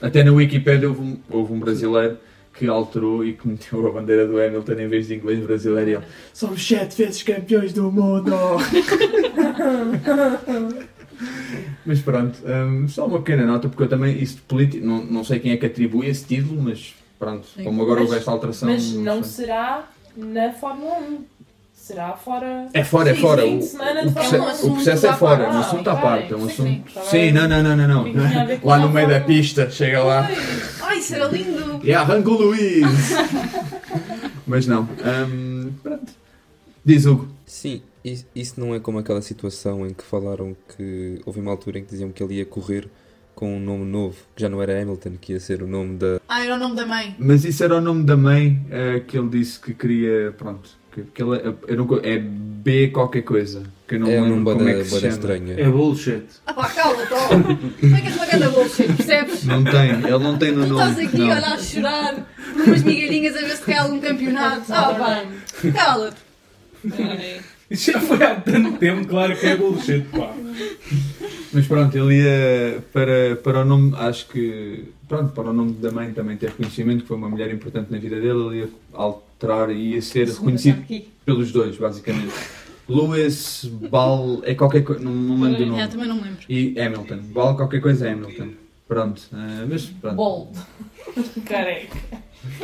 Até 0.00 0.22
na 0.22 0.32
Wikipédia 0.32 0.88
houve 0.88 1.00
um, 1.00 1.16
houve 1.28 1.52
um 1.52 1.58
brasileiro 1.58 2.18
que 2.54 2.66
alterou 2.68 3.24
e 3.24 3.34
que 3.34 3.46
meteu 3.46 3.86
a 3.86 3.92
bandeira 3.92 4.26
do 4.26 4.40
Hamilton 4.40 4.72
em 4.72 4.88
vez 4.88 5.06
de 5.08 5.14
inglês 5.14 5.44
brasileiro 5.44 5.90
e 5.90 5.94
ele 5.94 6.04
Somos 6.32 6.66
sete 6.66 6.96
vezes 7.02 7.22
campeões 7.22 7.72
do 7.72 7.90
mundo! 7.90 8.32
mas 11.84 12.00
pronto, 12.00 12.38
hum, 12.46 12.86
só 12.88 13.06
uma 13.06 13.18
pequena 13.18 13.44
nota, 13.46 13.68
porque 13.68 13.82
eu 13.84 13.88
também, 13.88 14.20
isso 14.22 14.36
de 14.36 14.42
político, 14.42 14.86
não, 14.86 15.04
não 15.04 15.24
sei 15.24 15.38
quem 15.38 15.52
é 15.52 15.56
que 15.56 15.66
atribui 15.66 16.06
esse 16.06 16.24
título, 16.24 16.60
mas 16.62 16.94
pronto, 17.18 17.46
Sim. 17.56 17.64
como 17.64 17.82
agora 17.82 18.00
Mas- 18.00 18.08
houve 18.08 18.18
esta 18.18 18.30
alteração. 18.30 18.68
Mas 18.68 18.92
não 18.92 19.22
sei. 19.22 19.46
será 19.46 19.84
na 20.16 20.52
Fórmula 20.52 20.98
1. 20.98 21.18
Será 21.74 22.12
fora. 22.12 22.68
É 22.74 22.84
fora, 22.84 23.08
é 23.10 23.14
fora. 23.14 23.46
O, 23.46 23.56
o 23.56 23.60
de 23.60 23.66
proce- 24.12 24.30
Fórmula 24.36 24.52
1. 24.52 24.66
o 24.66 24.74
processo 24.74 25.06
é 25.06 25.12
fora, 25.14 25.44
é 25.44 25.48
um 25.48 25.58
assunto 25.58 25.88
à 25.88 25.96
parte. 25.96 26.32
É 26.34 26.36
um 26.36 26.40
sim, 26.40 26.82
assunto. 26.84 26.90
sim. 26.92 27.08
Sim, 27.08 27.32
não, 27.32 27.48
não, 27.48 27.62
não, 27.62 27.76
não. 27.76 27.86
não. 27.86 28.04
Lá 28.62 28.78
no 28.78 28.90
meio 28.90 29.08
da 29.08 29.14
Fórmula 29.14 29.18
1. 29.20 29.24
pista, 29.24 29.70
chega 29.70 30.02
lá. 30.04 30.28
Ai, 30.82 31.00
era 31.10 31.24
lindo. 31.28 31.80
E 31.82 31.94
arranca 31.94 32.28
o 32.28 32.34
Luís! 32.34 32.84
Mas 34.46 34.66
não. 34.66 34.82
hum, 35.30 35.72
pronto. 35.82 36.12
Diz 36.84 37.06
Hugo. 37.06 37.28
Sim, 37.46 37.80
isso, 38.34 38.54
não 38.60 38.74
é 38.74 38.80
como 38.80 38.98
aquela 38.98 39.22
situação 39.22 39.86
em 39.86 39.90
que 39.94 40.02
falaram 40.04 40.56
que 40.76 41.20
houve 41.26 41.40
uma 41.40 41.50
altura 41.50 41.78
em 41.78 41.84
que 41.84 41.90
diziam 41.90 42.10
que 42.10 42.22
ele 42.22 42.34
ia 42.34 42.44
correr 42.44 42.88
com 43.34 43.56
um 43.56 43.60
nome 43.60 43.84
novo, 43.84 44.16
que 44.34 44.42
já 44.42 44.48
não 44.48 44.60
era 44.60 44.80
Hamilton, 44.82 45.12
que 45.20 45.32
ia 45.32 45.40
ser 45.40 45.62
o 45.62 45.66
nome 45.66 45.96
da. 45.96 46.20
Ah, 46.28 46.44
era 46.44 46.54
o 46.56 46.58
nome 46.58 46.74
da 46.74 46.84
mãe. 46.86 47.14
Mas 47.18 47.44
isso 47.44 47.62
era 47.62 47.76
o 47.76 47.80
nome 47.80 48.02
da 48.04 48.16
mãe 48.16 48.60
eh, 48.70 49.00
que 49.06 49.16
ele 49.16 49.28
disse 49.28 49.60
que 49.60 49.72
queria. 49.74 50.32
Pronto. 50.36 50.68
Que, 50.92 51.02
que 51.02 51.22
ele, 51.22 51.36
é- 51.36 51.54
eu 51.68 51.76
não- 51.76 52.00
é 52.02 52.18
B 52.18 52.88
qualquer 52.88 53.22
coisa. 53.22 53.62
Que 53.86 53.94
eu 53.94 54.00
não 54.00 54.10
é 54.10 54.20
um 54.20 54.42
como 54.42 54.44
bada, 54.44 54.70
é 54.70 54.78
que 54.82 54.84
se 54.86 54.96
chama. 55.00 55.08
estranho. 55.12 55.60
É 55.60 55.68
bullshit. 55.68 56.24
Ah 56.46 56.52
pá, 56.52 56.68
cala-te, 56.68 57.12
ó. 57.14 57.28
Como 57.28 57.96
é 57.96 58.00
que 58.00 58.06
és 58.08 58.16
uma 58.16 58.26
ganda 58.26 58.50
bullshit, 58.50 58.92
percebes? 58.92 59.44
Não 59.44 59.62
tem, 59.62 59.90
ele 59.90 60.18
não 60.18 60.36
tem 60.36 60.50
no 60.52 60.66
Tu 60.66 60.72
nome. 60.72 60.90
estás 60.90 61.06
aqui, 61.08 61.18
não. 61.18 61.28
olha, 61.28 61.46
a 61.46 61.58
chorar 61.58 62.14
por 62.54 62.62
umas 62.66 62.82
migalhinhas 62.82 63.36
a 63.36 63.40
ver 63.40 63.56
se 63.56 63.62
cai 63.62 63.76
algum 63.78 64.00
campeonato. 64.00 64.64
Ah, 64.72 64.94
pá, 64.94 65.70
cala-te. 65.72 66.16
Isso 67.70 67.92
já 67.92 68.00
foi 68.00 68.22
há 68.22 68.34
tanto 68.36 68.78
tempo, 68.78 69.06
claro 69.06 69.36
que 69.36 69.46
é 69.46 69.56
bullshit, 69.56 70.02
pá. 70.10 70.34
Mas 71.52 71.66
pronto, 71.66 71.96
ele 71.96 72.16
ia 72.22 72.82
para, 72.92 73.36
para 73.36 73.60
o 73.60 73.64
nome, 73.64 73.94
acho 73.96 74.26
que, 74.28 74.84
pronto, 75.06 75.32
para 75.32 75.50
o 75.50 75.52
nome 75.52 75.72
da 75.74 75.90
mãe 75.90 76.12
também 76.12 76.36
ter 76.36 76.48
reconhecimento, 76.50 77.02
que 77.02 77.08
foi 77.08 77.16
uma 77.16 77.28
mulher 77.28 77.52
importante 77.52 77.90
na 77.92 77.98
vida 77.98 78.16
dele, 78.16 78.38
ele 78.46 78.58
ia 78.60 78.68
alterar 78.92 79.70
e 79.70 79.94
ia 79.94 80.02
ser 80.02 80.28
reconhecido 80.28 80.82
pelos 81.24 81.52
dois, 81.52 81.76
basicamente. 81.76 82.32
Lewis, 82.88 83.66
Ball, 83.90 84.40
é 84.44 84.54
qualquer 84.54 84.82
coisa, 84.82 85.02
não, 85.04 85.12
não 85.12 85.42
lembro 85.42 85.58
do 85.58 85.62
É, 85.64 85.66
nome. 85.66 85.88
também 85.88 86.08
não 86.08 86.16
lembro. 86.16 86.38
E 86.48 86.78
Hamilton, 86.80 87.18
Ball, 87.34 87.54
qualquer 87.54 87.80
coisa 87.82 88.08
é 88.08 88.12
Hamilton. 88.12 88.48
Pronto, 88.88 89.22
eh, 89.32 89.66
mas 89.68 89.84
pronto. 89.84 90.16
Bold. 90.16 90.58
Careca. 91.44 91.96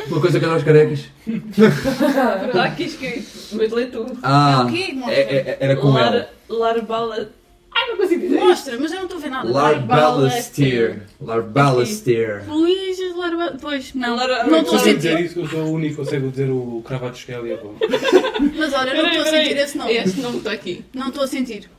Uma 0.07 0.19
coisa 0.19 0.39
que 0.39 0.45
eu 0.45 0.51
aos 0.51 0.63
carecas. 0.63 1.05
Está 1.27 2.63
aqui 2.65 2.83
escrito, 2.85 3.27
mas 3.53 3.71
lê 3.71 3.85
tu. 3.87 4.05
Ah, 4.23 4.61
É 4.61 4.63
o 4.63 4.73
quê? 4.73 4.93
Mostra. 4.93 5.13
é- 5.15 5.21
é- 5.35 5.57
era 5.59 5.75
com 5.75 5.97
ela. 5.97 6.29
Lar, 6.49 6.75
Larbala. 6.75 7.29
Ai, 7.77 7.89
não 7.89 7.97
consigo 7.97 8.21
dizer. 8.21 8.39
Mostra, 8.39 8.77
mas 8.79 8.91
eu 8.91 8.97
não 8.97 9.03
estou 9.03 9.17
a 9.19 9.21
ver 9.21 9.29
nada. 9.29 9.51
Larbalastier. 9.51 11.01
Larbalastier. 11.21 12.43
Luís 12.49 12.97
Larba... 13.17 13.57
Pois, 13.61 13.93
não. 13.93 14.15
Lara- 14.15 14.45
Não 14.45 14.59
estou 14.61 14.75
a 14.75 14.79
Consigo 14.79 14.95
dizer 14.97 15.09
sentir. 15.11 15.25
isso, 15.25 15.33
que 15.35 15.39
eu 15.41 15.47
sou 15.49 15.59
o 15.65 15.71
único 15.73 15.95
que 15.95 16.01
consigo 16.03 16.29
dizer 16.31 16.49
o 16.49 16.81
cravato 16.85 17.17
Skelly. 17.17 17.57
pô. 17.57 17.73
Mas 18.57 18.73
olha, 18.73 18.93
não 18.93 19.05
estou 19.09 19.21
a 19.21 19.25
sentir 19.25 19.57
esse 19.57 19.77
nome. 19.77 19.91
Este 19.93 20.21
nome 20.21 20.37
está 20.37 20.51
aqui. 20.53 20.85
Não 20.93 21.09
estou 21.09 21.23
a 21.23 21.27
sentir. 21.27 21.69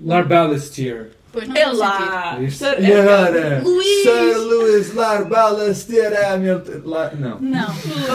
Larbalastier. 0.00 1.10
Pois, 1.32 1.48
não 1.48 1.56
É 1.56 1.66
lá. 1.66 2.38
Sir 2.50 2.80
E 2.80 2.92
agora? 2.92 3.62
Luís. 3.64 4.02
Sir 4.02 4.36
Lewis 4.38 4.94
Larbalastier 4.94 6.30
Hamilton. 6.32 6.88
La- 6.88 7.12
Não. 7.18 7.38
Não, 7.40 7.66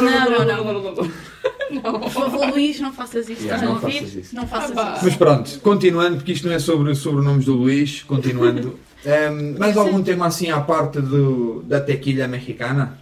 não, 0.01 0.45
não, 0.45 0.81
não. 0.95 1.11
Não. 1.71 1.99
Por 2.01 2.09
favor, 2.09 2.49
Luís, 2.49 2.79
não 2.79 2.91
faças 2.91 3.29
isso. 3.29 3.43
Yeah, 3.43 3.55
Estás 3.55 3.61
a 3.63 3.65
não 3.65 3.73
ouvir? 3.75 3.99
faças 4.01 4.15
isso. 4.15 4.35
Não 4.35 4.47
faças 4.47 4.77
Ah, 4.77 4.93
isso. 4.95 5.05
Mas 5.05 5.15
pronto, 5.15 5.59
continuando, 5.61 6.17
porque 6.17 6.33
isto 6.33 6.47
não 6.47 6.53
é 6.53 6.59
sobre 6.59 6.93
sobrenomes 6.95 7.45
do 7.45 7.53
Luís, 7.53 8.03
continuando. 8.03 8.77
Ehm, 9.03 9.57
mais 9.57 9.75
algum 9.77 10.03
tema 10.03 10.27
assim 10.27 10.51
à 10.51 10.61
parte 10.61 11.01
do, 11.01 11.63
da 11.63 11.81
tequilha 11.81 12.27
mexicana? 12.27 12.99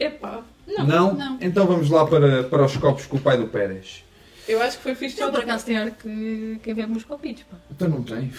Epá. 0.00 0.40
Não, 0.66 1.12
não. 1.14 1.36
Então 1.38 1.66
vamos 1.66 1.90
lá 1.90 2.06
para, 2.06 2.44
para 2.44 2.64
os 2.64 2.74
copos 2.78 3.04
com 3.04 3.18
o 3.18 3.20
pai 3.20 3.36
do 3.36 3.46
Pérez. 3.46 4.04
Eu 4.48 4.62
acho 4.62 4.78
que 4.78 4.82
foi 4.82 4.94
fixe. 4.94 5.20
Eu 5.20 5.30
por 5.30 5.40
acaso 5.40 5.66
tenho 5.66 5.90
que, 5.92 6.58
que 6.62 6.72
ver 6.74 6.88
meus 6.88 7.04
palpites, 7.04 7.44
pá. 7.44 7.58
Então 7.70 7.88
não 7.88 8.02
tem. 8.02 8.32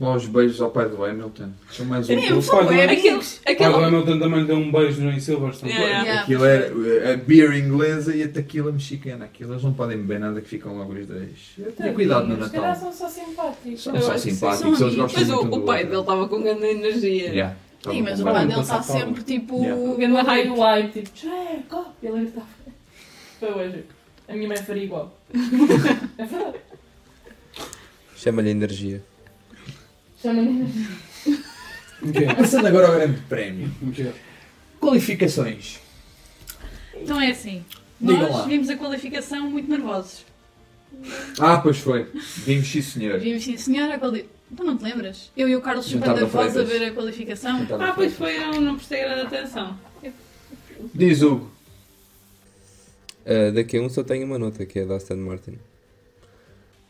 Lá 0.00 0.16
os 0.16 0.26
beijos 0.26 0.60
ao 0.60 0.70
pai 0.70 0.88
do 0.88 1.04
Hamilton. 1.04 1.50
São 1.70 1.86
mais 1.86 2.10
um 2.10 2.16
pouco. 2.16 2.72
é 2.72 2.86
o 2.86 2.96
aquele, 3.46 3.74
Hamilton 3.84 4.18
também 4.18 4.44
deu 4.44 4.56
um 4.56 4.72
beijo 4.72 5.00
no 5.00 5.12
em 5.12 5.20
Silverstone. 5.20 5.70
Yeah. 5.72 6.02
Yeah. 6.02 6.22
Aquilo 6.22 6.44
é 6.44 7.12
a 7.12 7.16
beer 7.16 7.54
inglesa 7.54 8.16
e 8.16 8.24
a 8.24 8.28
tequila 8.28 8.72
mexicana. 8.72 9.26
Aquilo 9.26 9.52
eles 9.52 9.62
não 9.62 9.72
podem 9.72 9.96
beber 9.96 10.18
nada 10.18 10.40
que 10.40 10.48
ficam 10.48 10.76
logo 10.76 10.92
os 10.92 11.06
dois. 11.06 11.56
Tenha 11.76 11.92
cuidado 11.92 12.26
no 12.26 12.34
Os 12.34 12.50
caras 12.50 12.82
Natal. 12.82 12.92
são 12.92 13.08
só 13.08 13.08
simpáticos. 13.08 13.82
São 13.82 13.94
Eu 13.94 14.02
só 14.02 14.18
simpáticos, 14.18 14.78
são 14.78 14.88
eles 14.88 14.98
gostam 14.98 15.20
Mas 15.20 15.30
o, 15.30 15.34
muito 15.34 15.46
um 15.46 15.56
o 15.56 15.60
do 15.60 15.66
pai 15.66 15.84
dele 15.84 16.00
estava 16.00 16.28
com 16.28 16.42
grande 16.42 16.64
energia. 16.66 17.28
Yeah. 17.28 17.56
Sim, 17.84 18.02
mas 18.02 18.18
o 18.18 18.24
pai 18.24 18.46
dele 18.46 18.60
está 18.60 18.82
sempre 18.82 19.22
tipo. 19.22 19.56
Yeah. 19.62 19.80
O 19.80 19.96
grande 19.96 20.16
raio 20.16 20.48
do 20.52 20.60
hype, 20.60 21.02
tipo! 21.02 21.86
E 22.02 22.06
ele 22.06 22.20
gritava. 22.22 22.46
Foi 23.38 23.52
hoje. 23.52 23.84
A 24.26 24.32
minha 24.32 24.48
mãe 24.48 24.56
faria 24.56 24.84
igual. 24.84 25.12
Chama-lhe 28.16 28.50
energia. 28.50 29.02
Chama-me. 30.22 30.64
O 32.02 32.12
quê? 32.12 32.26
Passando 32.36 32.66
agora 32.66 32.86
ao 32.88 32.94
grande 32.94 33.20
prémio. 33.22 33.70
O 33.82 33.90
quê? 33.90 34.10
Qualificações. 34.80 35.78
Então 36.94 37.20
é 37.20 37.30
assim. 37.30 37.64
Digam 38.00 38.22
Nós 38.22 38.32
lá. 38.32 38.46
vimos 38.46 38.68
a 38.68 38.76
qualificação 38.76 39.50
muito 39.50 39.68
nervosos. 39.68 40.24
Ah, 41.38 41.58
pois 41.58 41.78
foi. 41.78 42.08
Vimos 42.44 42.68
sim, 42.68 42.82
senhor. 42.82 43.18
Vimos, 43.18 43.44
sim, 43.44 43.56
senhora, 43.56 43.94
a 43.94 43.98
quali... 43.98 44.28
Tu 44.56 44.62
não 44.62 44.76
te 44.76 44.84
lembras? 44.84 45.32
Eu 45.36 45.48
e 45.48 45.56
o 45.56 45.60
Carlos 45.60 45.86
super 45.86 46.14
nervosos 46.14 46.56
a 46.56 46.62
ver 46.62 46.84
a 46.84 46.92
qualificação. 46.92 47.66
Ah, 47.80 47.92
pois 47.94 48.14
foi, 48.14 48.36
eu 48.36 48.60
não 48.60 48.76
prestei 48.76 49.00
grande 49.00 49.22
atenção. 49.22 49.76
Diz 50.94 51.22
Hugo. 51.22 51.53
Uh, 53.26 53.52
daqui 53.52 53.78
a 53.78 53.80
um 53.80 53.88
só 53.88 54.02
tenho 54.02 54.26
uma 54.26 54.38
nota, 54.38 54.66
que 54.66 54.78
é 54.78 54.84
da 54.84 54.96
Aston 54.96 55.16
Martin. 55.16 55.58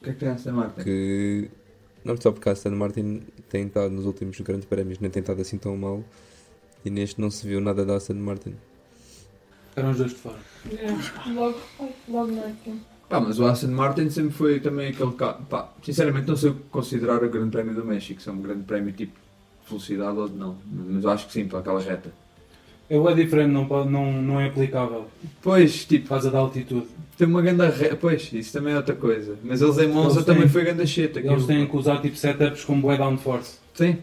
O 0.00 0.04
que 0.04 0.10
é 0.10 0.12
que 0.12 0.18
tem 0.18 0.28
essa 0.28 0.52
marca? 0.52 0.82
Que. 0.82 1.48
Não 2.04 2.20
só 2.20 2.32
porque 2.32 2.48
a 2.48 2.52
Aston 2.52 2.72
Martin 2.72 3.22
tem 3.48 3.66
estado 3.66 3.90
nos 3.90 4.04
últimos 4.04 4.38
grandes 4.40 4.66
prémios, 4.66 4.98
nem 4.98 5.10
tem 5.10 5.20
estado 5.20 5.40
assim 5.40 5.56
tão 5.56 5.76
mal. 5.76 6.04
E 6.84 6.90
neste 6.90 7.20
não 7.20 7.30
se 7.30 7.46
viu 7.46 7.60
nada 7.60 7.84
da 7.84 7.96
Aston 7.96 8.14
Martin. 8.14 8.54
Eram 9.76 9.90
os 9.90 9.98
dois 9.98 10.10
de 10.10 10.16
fora. 10.18 10.38
É, 10.70 11.30
Logo, 11.30 11.58
logo 12.08 12.32
não 12.32 12.42
é 12.42 12.48
aqui. 12.48 12.80
Pá, 13.08 13.20
mas 13.20 13.38
o 13.38 13.46
Aston 13.46 13.68
Martin 13.68 14.10
sempre 14.10 14.32
foi 14.32 14.60
também 14.60 14.88
aquele 14.88 15.12
carro. 15.12 15.44
Pá, 15.46 15.72
sinceramente 15.82 16.26
não 16.26 16.36
sei 16.36 16.50
o 16.50 16.54
que 16.54 16.62
considerar 16.64 17.22
o 17.22 17.30
Grande 17.30 17.50
Prémio 17.50 17.74
do 17.74 17.84
México. 17.84 18.20
Se 18.20 18.28
é 18.28 18.32
um 18.32 18.42
grande 18.42 18.64
prémio 18.64 18.92
tipo 18.92 19.12
de 19.12 19.68
velocidade 19.68 20.18
ou 20.18 20.28
de 20.28 20.36
não. 20.36 20.58
Mas 20.66 21.04
eu 21.04 21.10
acho 21.10 21.26
que 21.26 21.32
sim, 21.32 21.46
para 21.46 21.60
aquela 21.60 21.80
reta. 21.80 22.12
Eu 22.88 23.08
é 23.08 23.14
diferente, 23.14 23.50
não, 23.50 23.66
pode, 23.66 23.88
não, 23.88 24.12
não 24.12 24.38
é 24.40 24.46
aplicável. 24.48 25.06
Pois, 25.42 25.84
tipo, 25.84 26.04
Por 26.04 26.10
causa 26.10 26.30
da 26.30 26.38
altitude. 26.38 26.86
tem 27.16 27.26
uma 27.26 27.40
grande 27.40 27.64
reta. 27.66 27.96
Pois, 27.96 28.30
isso 28.32 28.52
também 28.52 28.74
é 28.74 28.76
outra 28.76 28.94
coisa. 28.94 29.38
Mas 29.42 29.62
eles 29.62 29.78
em 29.78 29.88
Monza 29.88 30.16
Eles 30.16 30.26
também 30.26 30.42
têm- 30.42 30.50
foi 30.50 30.64
grande 30.64 30.86
cheta. 30.86 31.18
Eles 31.20 31.46
têm 31.46 31.66
que 31.66 31.76
usar 31.76 32.00
tipo 32.02 32.16
setups 32.16 32.64
com 32.64 32.78
bué 32.80 32.96
downforce. 32.98 33.56
Sim. 33.74 33.98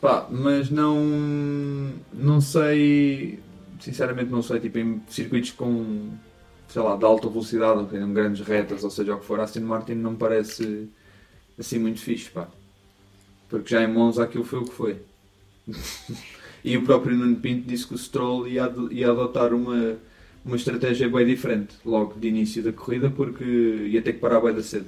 Pá, 0.00 0.26
mas 0.30 0.70
não. 0.70 1.90
Não 2.12 2.40
sei. 2.40 3.38
Sinceramente 3.80 4.30
não 4.30 4.42
sei, 4.42 4.60
tipo, 4.60 4.78
em 4.78 5.00
circuitos 5.08 5.50
com. 5.52 6.10
sei 6.68 6.82
lá, 6.82 6.96
de 6.96 7.04
alta 7.04 7.28
velocidade, 7.28 7.78
ou 7.80 7.86
tenham 7.86 8.12
grandes 8.12 8.46
retas, 8.46 8.84
ou 8.84 8.90
seja 8.90 9.14
o 9.14 9.18
que 9.18 9.24
for, 9.26 9.40
a 9.40 9.44
Aston 9.44 9.60
Martin 9.60 9.94
não 9.94 10.12
me 10.12 10.16
parece 10.18 10.86
assim 11.58 11.78
muito 11.78 12.00
fixe, 12.00 12.30
pá. 12.30 12.46
Porque 13.48 13.70
já 13.70 13.82
em 13.82 13.88
Monza 13.92 14.22
aquilo 14.22 14.44
foi 14.44 14.58
o 14.60 14.64
que 14.64 14.72
foi. 14.74 14.96
e 16.64 16.76
o 16.76 16.82
próprio 16.82 17.16
Nuno 17.16 17.36
Pinto 17.36 17.68
disse 17.68 17.86
que 17.86 17.94
o 17.94 17.98
Stroll 17.98 18.46
ia, 18.48 18.72
ia 18.90 19.10
adotar 19.10 19.52
uma, 19.54 19.96
uma 20.44 20.56
estratégia 20.56 21.08
bem 21.08 21.26
diferente 21.26 21.76
logo 21.84 22.18
de 22.18 22.28
início 22.28 22.62
da 22.62 22.72
corrida, 22.72 23.10
porque 23.10 23.44
ia 23.44 24.02
ter 24.02 24.14
que 24.14 24.18
parar 24.18 24.40
bem 24.40 24.54
da 24.54 24.62
cedo. 24.62 24.86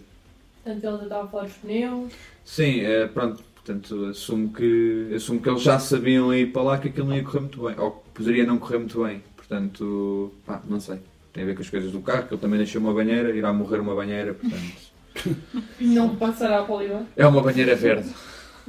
Portanto, 0.62 0.84
ele 0.84 1.02
estava 1.02 1.24
a 1.24 1.28
falar 1.28 1.44
dos 1.44 1.54
pneus. 1.54 2.12
Sim, 2.44 2.80
é, 2.80 3.06
pronto, 3.06 3.42
portanto, 3.54 4.06
assumo 4.06 4.52
que, 4.52 5.12
assumo 5.14 5.40
que 5.40 5.48
eles 5.48 5.62
já 5.62 5.78
sabiam 5.78 6.30
aí 6.30 6.46
para 6.46 6.62
lá 6.62 6.78
que 6.78 6.88
aquilo 6.88 7.08
não 7.08 7.16
ia 7.16 7.22
correr 7.22 7.40
muito 7.40 7.62
bem, 7.62 7.74
ou 7.78 7.90
que 7.90 8.10
poderia 8.14 8.46
não 8.46 8.58
correr 8.58 8.78
muito 8.78 9.02
bem, 9.02 9.22
portanto, 9.36 10.32
pá, 10.46 10.62
não 10.68 10.80
sei. 10.80 10.98
Tem 11.32 11.44
a 11.44 11.46
ver 11.46 11.54
com 11.54 11.62
as 11.62 11.70
coisas 11.70 11.90
do 11.90 12.00
carro, 12.00 12.26
que 12.28 12.34
ele 12.34 12.40
também 12.40 12.58
deixou 12.58 12.80
uma 12.80 12.92
banheira, 12.92 13.34
irá 13.34 13.52
morrer 13.52 13.80
uma 13.80 13.94
banheira, 13.94 14.34
portanto. 14.34 14.92
Não 15.80 16.16
passará 16.16 16.62
o 16.62 16.80
Líbano. 16.80 17.06
É 17.16 17.26
uma 17.26 17.42
banheira 17.42 17.74
verde, 17.74 18.10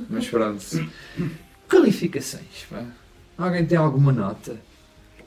mas 0.09 0.27
pronto. 0.27 0.63
Qualificações, 1.73 2.65
pá. 2.69 2.83
Alguém 3.38 3.65
tem 3.65 3.77
alguma 3.77 4.12
nota 4.12 4.57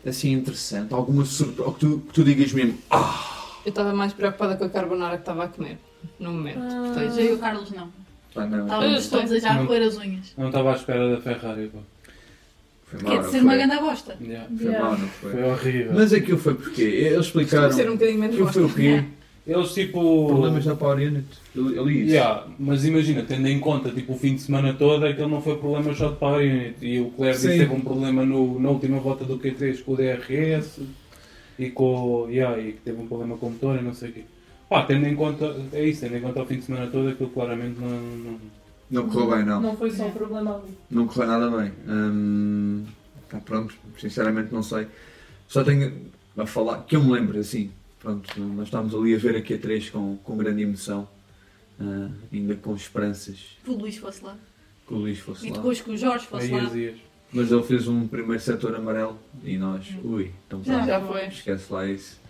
assim 0.06 0.30
interessante, 0.32 0.94
alguma 0.94 1.24
surpresa, 1.24 1.62
ou 1.64 1.74
que 1.74 1.80
tu, 1.80 1.98
que 2.06 2.12
tu 2.14 2.22
digas 2.22 2.52
mesmo, 2.52 2.78
ah, 2.90 3.48
Eu 3.64 3.70
estava 3.70 3.92
mais 3.92 4.12
preocupada 4.12 4.54
com 4.56 4.64
a 4.64 4.68
carbonara 4.68 5.16
que 5.16 5.22
estava 5.22 5.44
a 5.44 5.48
comer 5.48 5.78
no 6.20 6.30
momento. 6.32 6.61
Ah. 6.62 6.92
Portanto, 6.94 7.18
Eu 7.18 7.30
e 7.30 7.32
o 7.32 7.38
Carlos 7.38 7.70
não. 7.72 7.90
pá, 8.32 8.46
não, 8.46 8.62
Estávamos 8.64 9.09
todos 9.09 9.32
a 9.32 9.38
já 9.40 9.50
a 9.50 9.62
roer 9.64 9.82
as 9.82 9.96
unhas. 9.98 10.32
Não 10.38 10.46
estava 10.46 10.72
à 10.72 10.76
espera 10.76 11.11
da 11.16 11.20
Ferrari, 11.20 11.66
pá. 11.74 11.78
foi 12.87 12.98
Quer 13.00 13.04
mal, 13.06 13.16
não 13.16 13.22
dizer, 13.24 13.40
uma 13.40 13.50
foi? 13.52 13.59
grande 13.66 13.80
bosta. 13.82 14.16
Yeah. 14.20 14.48
Foi 14.56 14.70
mal, 14.78 14.90
não 14.98 15.09
foi? 15.09 15.30
Foi 15.32 15.42
horrível. 15.42 15.92
Mas 15.94 16.12
aquilo 16.12 16.38
foi 16.38 16.54
porque 16.54 16.82
eles 16.82 17.16
costuma 17.16 17.42
explicaram. 17.42 17.72
ser 17.72 17.90
um 17.90 17.94
bocadinho 17.94 18.18
menos 18.20 18.37
Aquilo 18.37 18.52
foi 18.52 18.62
o 18.64 18.72
quê? 18.72 19.04
Eles 19.46 19.72
tipo. 19.72 20.26
Problemas 20.26 20.66
na 20.66 20.74
Power 20.74 20.98
Unit. 20.98 21.26
Li 21.54 22.02
isso. 22.02 22.11
Yeah, 22.11 22.46
mas 22.59 22.85
imagina, 22.85 23.22
tendo 23.22 23.46
em 23.46 23.61
conta 23.61 23.90
tipo, 23.90 24.14
o 24.14 24.18
fim 24.18 24.35
de 24.35 24.42
semana 24.42 24.74
todo, 24.74 25.06
aquele 25.06 25.28
não 25.28 25.40
foi 25.40 25.56
problema 25.56 25.94
só 25.94 26.09
de 26.09 26.16
Power 26.16 26.44
Unit. 26.44 26.74
E 26.85 27.00
o 27.00 27.11
Claire 27.11 27.37
disse 27.37 27.46
Sim. 27.46 27.52
que 27.52 27.59
teve 27.61 27.74
um 27.74 27.80
problema 27.80 28.26
no, 28.26 28.59
na 28.59 28.70
última 28.70 28.98
volta 28.98 29.24
do 29.24 29.38
Q3 29.38 29.85
com 29.85 29.92
o 29.92 29.96
DRS 29.96 30.80
e 31.59 31.70
com. 31.70 32.26
Yeah, 32.28 32.59
e 32.61 32.72
que 32.72 32.80
teve 32.80 33.00
um 33.00 33.06
problema 33.06 33.37
com 33.37 33.46
o 33.46 33.50
motor 33.50 33.78
e 33.78 33.82
não 33.82 33.94
sei 33.94 34.11
o 34.11 34.12
quê. 34.14 34.24
Pá, 34.68 34.82
tendo 34.82 35.06
em 35.06 35.14
conta. 35.14 35.54
É 35.72 35.85
isso, 35.85 36.00
tendo 36.00 36.16
em 36.16 36.20
conta 36.20 36.42
o 36.42 36.46
fim 36.46 36.56
de 36.56 36.64
semana 36.64 36.88
todo, 36.88 37.09
aquilo 37.09 37.30
claramente 37.30 37.78
não. 37.80 37.88
não... 37.88 38.38
Não 38.88 39.09
correu 39.09 39.30
bem, 39.30 39.44
não. 39.44 39.61
Não 39.61 39.76
foi 39.76 39.90
só 39.90 40.06
um 40.06 40.12
problema 40.12 40.56
ali. 40.56 40.76
Não 40.90 41.06
correu 41.06 41.26
nada 41.26 41.50
bem. 41.56 41.72
Hum, 41.88 42.85
pronto, 43.44 43.74
sinceramente 43.98 44.52
não 44.52 44.62
sei. 44.62 44.87
Só 45.48 45.64
tenho 45.64 45.92
a 46.37 46.46
falar, 46.46 46.85
que 46.85 46.96
eu 46.96 47.02
me 47.02 47.12
lembro 47.12 47.38
assim. 47.38 47.70
Pronto, 48.07 48.40
nós 48.40 48.69
estávamos 48.69 48.95
ali 48.95 49.16
a 49.16 49.19
ver 49.19 49.35
a 49.35 49.42
Q3 49.42 49.90
com, 49.90 50.16
com 50.19 50.37
grande 50.37 50.62
emoção. 50.62 51.09
ah, 51.81 52.09
ainda 52.33 52.55
com 52.55 52.73
esperanças 52.77 53.37
Que 53.64 53.71
o 53.71 53.75
Luís 53.75 53.97
fosse 53.97 54.23
lá. 54.25 54.37
que 54.87 54.95
o 54.95 54.99
Luís 54.99 55.19
fosse 55.19 55.45
E 55.45 55.51
lá. 55.51 55.57
depois 55.57 55.81
que 55.81 55.90
o 55.90 55.97
Jorge 55.97 56.25
fosse 56.27 56.47
Aí 56.47 56.53
lá. 56.53 56.69
as 56.69 56.75
ias. 56.77 56.97
Mas 57.33 57.51
ele 57.51 57.64
fez 57.64 57.88
um 57.88 58.07
primeiro 58.07 58.40
setor 58.40 58.77
amarelo 58.77 59.19
e 59.42 59.59
nós, 59.59 59.88
ui, 60.05 60.31
então 60.47 60.62
Já, 60.62 60.75
pronto, 60.75 60.87
Já 60.87 61.01
foi. 61.01 61.27
esquece 61.27 61.73
lá 61.73 61.85
isso. 61.87 62.21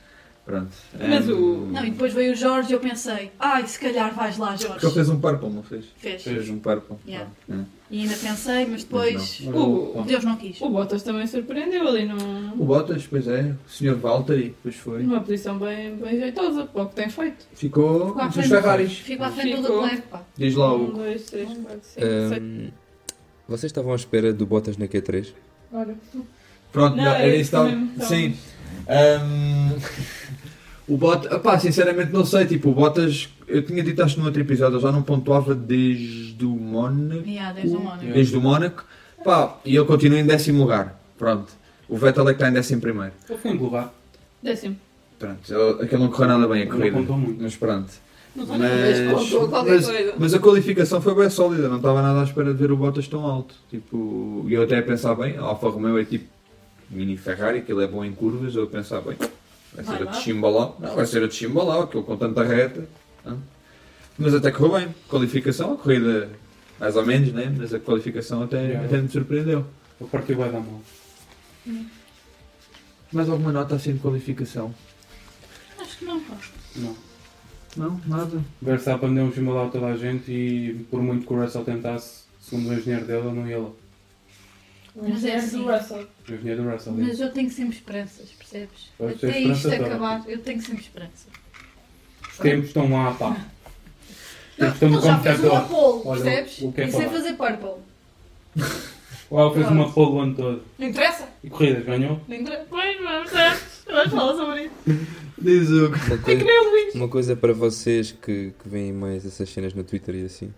Pronto. 0.47 0.73
Mas 0.99 1.29
o- 1.29 1.37
Hum, 1.37 1.73
Não, 1.73 1.85
e 1.85 1.91
depois 1.91 2.15
veio 2.15 2.33
o 2.33 2.37
Jorge 2.37 2.71
e 2.71 2.73
eu 2.73 2.81
pensei, 2.81 3.31
ai, 3.39 3.67
se 3.67 3.79
calhar 3.79 4.15
vais 4.15 4.39
lá, 4.39 4.53
Porque 4.53 4.65
ele 4.65 4.79
Jorge. 4.81 4.95
fez 4.95 5.09
um 5.11 5.21
purple, 5.21 5.51
não 5.51 5.62
fez? 5.62 5.85
Fez. 5.99 6.23
Fez 6.23 6.49
um 6.49 6.59
purple. 6.59 6.97
Yeah. 7.07 7.31
Pronto, 7.47 7.69
E 7.88 8.01
ainda 8.01 8.16
pensei, 8.16 8.66
mas 8.66 8.83
depois 8.83 9.40
O, 9.46 10.03
Deus 10.05 10.25
não 10.25 10.35
quis. 10.37 10.61
o 10.61 10.68
Bottas 10.68 11.05
também 11.05 11.25
surpreendeu 11.27 11.87
ali 11.87 12.05
num, 12.05 12.53
O 12.61 12.64
Bottas, 12.64 13.07
pois 13.09 13.29
é, 13.29 13.55
o 13.64 13.70
Sr. 13.70 13.94
Valtteri, 13.94 14.57
pois 14.62 14.75
foi. 14.75 15.03
numa 15.05 15.20
posição 15.20 15.57
bem, 15.57 15.94
bem 15.94 16.18
jeitosa 16.18 16.64
para 16.64 16.83
o 16.83 16.88
que 16.88 16.94
tem 16.96 17.09
feito. 17.09 17.46
Ficou 17.55 18.09
Ficou 18.09 18.31
frente. 18.33 18.49
Ferraris. 18.49 18.92
Fico 18.99 19.22
à 19.22 19.31
frente 19.31 19.57
do 19.57 19.62
Ficou. 19.62 19.83
Leclerc, 19.83 20.09
pá. 20.09 20.22
Diz 20.37 20.55
lá 20.57 20.75
Um, 20.75 20.85
o. 20.88 20.92
dois, 20.94 21.25
três, 21.27 21.46
quatro, 21.49 21.62
cinco, 21.83 22.01
seis. 22.01 22.33
Ahm, 22.33 22.68
vocês 23.49 23.70
estavam 23.70 23.92
à 23.92 23.96
espera 23.96 24.33
do 24.33 24.44
Bottas 24.46 24.77
na 24.77 24.88
Q3? 24.88 25.29
Olha. 25.72 25.94
Pronto, 26.72 26.96
Não, 26.96 27.05
é 27.07 27.22
era 27.22 27.29
isso 27.29 27.40
isso 27.42 27.51
que 27.51 27.57
estava- 27.57 27.68
mesmo, 27.68 27.90
então. 27.94 28.09
Sim. 28.09 28.37
Ahm, 28.88 29.79
o 30.88 30.96
Bottas, 30.96 31.40
pá, 31.40 31.59
sinceramente 31.59 32.12
não 32.12 32.25
sei, 32.25 32.46
tipo, 32.46 32.70
o 32.70 32.75
Bottas, 32.75 33.29
eu 33.49 33.62
tinha 33.64 33.83
dito 33.83 34.03
acho 34.03 34.18
no 34.18 34.27
outro 34.27 34.40
episódio, 34.40 34.77
eu 34.77 34.81
já 34.81 34.92
não 34.92 35.03
pontuava 35.03 35.55
desde 35.55 36.44
o 36.44 36.51
Mónaco. 36.51 37.29
Yeah, 37.29 37.53
desde 37.53 37.77
o 37.77 37.81
Mónaco. 37.81 38.05
Desde 38.05 38.37
o 38.37 38.40
Mónaco, 38.40 38.85
pá, 39.25 39.57
e 39.64 39.75
ele 39.77 39.85
continua 39.85 40.18
em 40.18 40.27
décimo 40.27 40.61
lugar. 40.62 41.01
Pronto. 41.18 41.53
O 41.88 41.96
Vettel 41.96 42.25
é 42.25 42.27
que 42.27 42.33
está 42.33 42.49
em 42.49 42.53
décimo 42.53 42.81
primeiro. 42.81 43.12
Eu 43.29 43.38
fui 43.38 43.53
levar. 43.53 43.92
Décimo. 44.42 44.77
Pronto, 45.18 45.40
ele- 45.53 45.85
aquilo 45.85 46.03
não 46.03 46.11
correu 46.11 46.29
nada 46.29 46.46
bem 46.49 46.62
a 46.62 46.64
Não 46.66 46.72
corrida. 46.77 46.99
Mas 47.40 47.57
pronto. 47.57 47.90
Mas 48.37 48.49
Mas, 48.49 50.14
mas, 50.18 50.35
a 50.35 50.38
qualificação 50.38 51.01
foi 51.01 51.14
bem 51.14 51.31
sólida, 51.31 51.68
não 51.70 51.79
estava 51.79 52.03
nada 52.03 52.20
à 52.20 52.25
espera 52.25 52.53
de 52.53 52.59
ver 52.59 52.70
o 52.70 52.77
Bottas 52.77 53.09
tão 53.09 53.25
alto. 53.25 53.55
Tipo, 53.70 54.44
e 54.46 54.53
eu 54.53 54.62
até 54.62 54.79
a 54.79 54.83
pensar 54.83 55.14
bem, 55.14 55.38
a 55.38 55.40
Alfa 55.40 55.70
Romeo 55.70 55.99
é 55.99 56.05
tipo 56.05 56.27
mini 56.90 57.16
Ferrari, 57.16 57.62
que 57.62 57.72
ele 57.72 57.83
é 57.83 57.87
bom 57.87 58.05
em 58.05 58.12
curvas, 58.12 58.55
eu 58.55 58.64
a 58.64 58.66
pensar 58.66 59.01
bem, 59.01 59.16
vai 59.77 59.97
ser 59.97 60.03
a 60.03 60.05
lá. 60.07 60.11
de 60.12 60.17
Chimbalau, 60.23 60.77
não, 60.81 60.95
vai 60.95 61.07
ser 61.07 61.23
a 61.23 61.27
de 61.29 61.35
Chimbalau, 61.35 61.83
aquilo 61.83 62.03
com 62.03 62.17
tanta 62.17 62.43
reta. 62.43 62.89
não? 63.25 63.39
Mas 64.19 64.35
até 64.35 64.51
correu 64.51 64.79
bem, 64.79 64.95
qualificação, 65.09 65.75
a 65.75 65.77
corrida 65.77 66.31
mais 66.81 66.97
ou 66.97 67.05
menos, 67.05 67.33
né? 67.33 67.55
mas 67.57 67.73
a 67.75 67.79
qualificação 67.79 68.43
até, 68.43 68.62
Yeah. 68.62 68.87
até 68.87 68.99
me 68.99 69.09
surpreendeu. 69.09 69.65
Eu 70.01 70.07
parti 70.09 70.35
vai 70.35 70.51
dar 70.51 70.61
mal. 70.61 70.81
Mais 73.12 73.29
alguma 73.29 73.53
nota 73.53 73.77
assim 73.77 73.93
de 73.95 73.99
qualificação? 74.01 74.75
Acho 75.79 75.99
que 75.99 76.05
não, 76.05 76.21
pá. 76.21 76.37
Não. 76.77 76.97
Não, 77.77 78.01
nada. 78.07 78.43
Verstappen 78.61 79.15
deu 79.15 79.25
um 79.25 79.33
chimbal 79.33 79.67
a 79.67 79.71
toda 79.71 79.87
a 79.87 79.97
gente 79.97 80.31
e 80.33 80.87
por 80.91 81.01
muito 81.03 81.27
que 81.27 81.33
o 81.33 81.41
Russell 81.41 81.62
tentasse, 81.65 82.23
segundo 82.41 82.71
o 82.71 82.75
engenheiro 82.75 83.07
dele, 83.07 83.27
ele 83.29 83.39
não 83.39 83.47
ia 83.49 83.59
lá. 83.59 83.71
Mas 84.96 85.24
é 85.24 85.35
assim. 85.37 85.59
do 85.62 85.70
Russell. 85.70 86.06
O 86.28 86.32
engenheiro 86.32 86.62
do 86.62 86.70
Russell. 86.70 86.92
Mas 86.94 87.20
eu 87.20 87.30
tenho 87.32 87.50
sempre 87.50 87.76
esperanças, 87.76 88.28
percebes? 88.30 88.90
Pois, 88.96 89.16
Até 89.16 89.26
esperança 89.28 89.52
isto 89.68 89.70
toda. 89.70 89.87
acabar, 89.87 90.24
eu 90.28 90.38
tenho 90.40 90.62
sempre 90.62 90.80
esperança. 90.82 91.28
Os 92.30 92.38
tempos 92.38 92.66
estão 92.66 92.90
lá, 92.92 93.12
pá. 93.12 93.30
Os 93.30 94.59
Não, 94.59 94.72
tempos 94.72 94.74
estão 94.74 94.88
no 94.90 94.96
ele 94.96 95.06
já 95.06 95.18
fez 95.18 95.40
uma 95.44 95.61
pole, 95.62 96.02
percebes? 96.22 96.59
o 96.62 96.72
que 96.72 96.80
é 96.80 96.85
e 96.87 96.90
sem 96.92 97.00
falar. 97.02 97.12
fazer 97.12 97.32
purple. 97.35 97.70
O 99.28 99.38
Al 99.38 99.52
fez 99.54 99.68
uma 99.68 99.90
pole 99.92 100.11
o 100.12 100.20
ano 100.20 100.35
todo. 100.35 100.62
Não 100.78 100.88
interessa. 100.88 101.28
E 101.42 101.50
corridas, 101.50 101.85
ganhou? 101.85 102.20
Não 102.28 102.37
interessa. 102.37 102.66
Pois, 102.70 102.96
vamos. 103.00 103.30
Vamos 103.87 104.12
falar 104.12 104.35
sobre 104.35 104.62
isso. 104.64 105.06
Diz 105.38 105.68
o 105.68 105.87
Uma 105.88 105.96
É 105.96 106.18
que 106.18 106.44
coisa, 106.44 106.90
uma 106.94 107.09
coisa 107.09 107.37
para 107.37 107.52
vocês 107.52 108.12
que, 108.12 108.52
que 108.62 108.68
veem 108.68 108.92
mais 108.92 109.26
essas 109.26 109.48
cenas 109.50 109.74
no 109.74 109.85
Twitter 109.85 110.14
e 110.14 110.24
assim, 110.24 110.52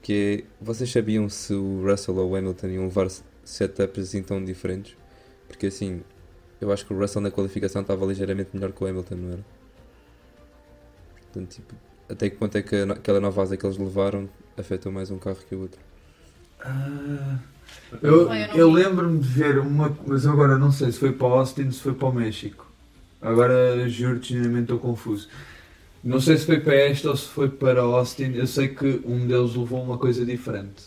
que 0.00 0.44
é, 0.44 0.64
vocês 0.64 0.90
sabiam 0.90 1.28
se 1.28 1.52
o 1.52 1.82
Russell 1.84 2.16
ou 2.16 2.30
o 2.30 2.36
Hamilton 2.36 2.68
iam 2.68 2.84
levar 2.84 3.08
setups 3.44 4.08
assim 4.08 4.22
tão 4.22 4.44
diferentes? 4.44 4.96
Porque 5.48 5.66
assim, 5.66 6.04
eu 6.60 6.72
acho 6.72 6.86
que 6.86 6.94
o 6.94 6.98
Russell 6.98 7.22
na 7.22 7.30
qualificação 7.30 7.82
estava 7.82 8.06
ligeiramente 8.06 8.50
melhor 8.54 8.72
que 8.72 8.84
o 8.84 8.86
Hamilton, 8.88 9.16
não 9.16 9.32
era? 9.32 9.46
Portanto, 11.20 11.50
tipo, 11.56 11.74
até 12.08 12.30
que 12.30 12.36
ponto 12.36 12.56
é 12.58 12.62
que 12.62 12.76
aquela 12.76 13.20
nova 13.20 13.42
asa 13.42 13.56
que 13.56 13.66
eles 13.66 13.76
levaram 13.78 14.30
afetou 14.56 14.92
mais 14.92 15.10
um 15.10 15.18
carro 15.18 15.44
que 15.44 15.54
o 15.54 15.60
outro? 15.62 15.80
Ah, 16.60 17.38
eu 18.02 18.30
eu 18.54 18.70
lembro-me 18.70 19.20
de 19.20 19.28
ver 19.28 19.58
uma, 19.58 19.96
mas 20.06 20.26
agora 20.26 20.58
não 20.58 20.72
sei 20.72 20.92
se 20.92 20.98
foi 20.98 21.12
para 21.12 21.26
Austin 21.28 21.66
ou 21.66 21.72
se 21.72 21.80
foi 21.80 21.94
para 21.94 22.08
o 22.08 22.12
México. 22.14 22.66
Agora 23.20 23.88
juro 23.88 24.22
genuinamente 24.22 24.64
estou 24.64 24.78
confuso. 24.78 25.28
Não 26.04 26.20
sei 26.20 26.38
se 26.38 26.46
foi 26.46 26.60
para 26.60 26.74
esta 26.76 27.10
ou 27.10 27.16
se 27.16 27.28
foi 27.28 27.48
para 27.50 27.82
Austin. 27.82 28.32
Eu 28.34 28.46
sei 28.46 28.68
que 28.68 29.02
um 29.06 29.26
deles 29.26 29.54
levou 29.56 29.82
uma 29.82 29.98
coisa 29.98 30.26
diferente. 30.26 30.84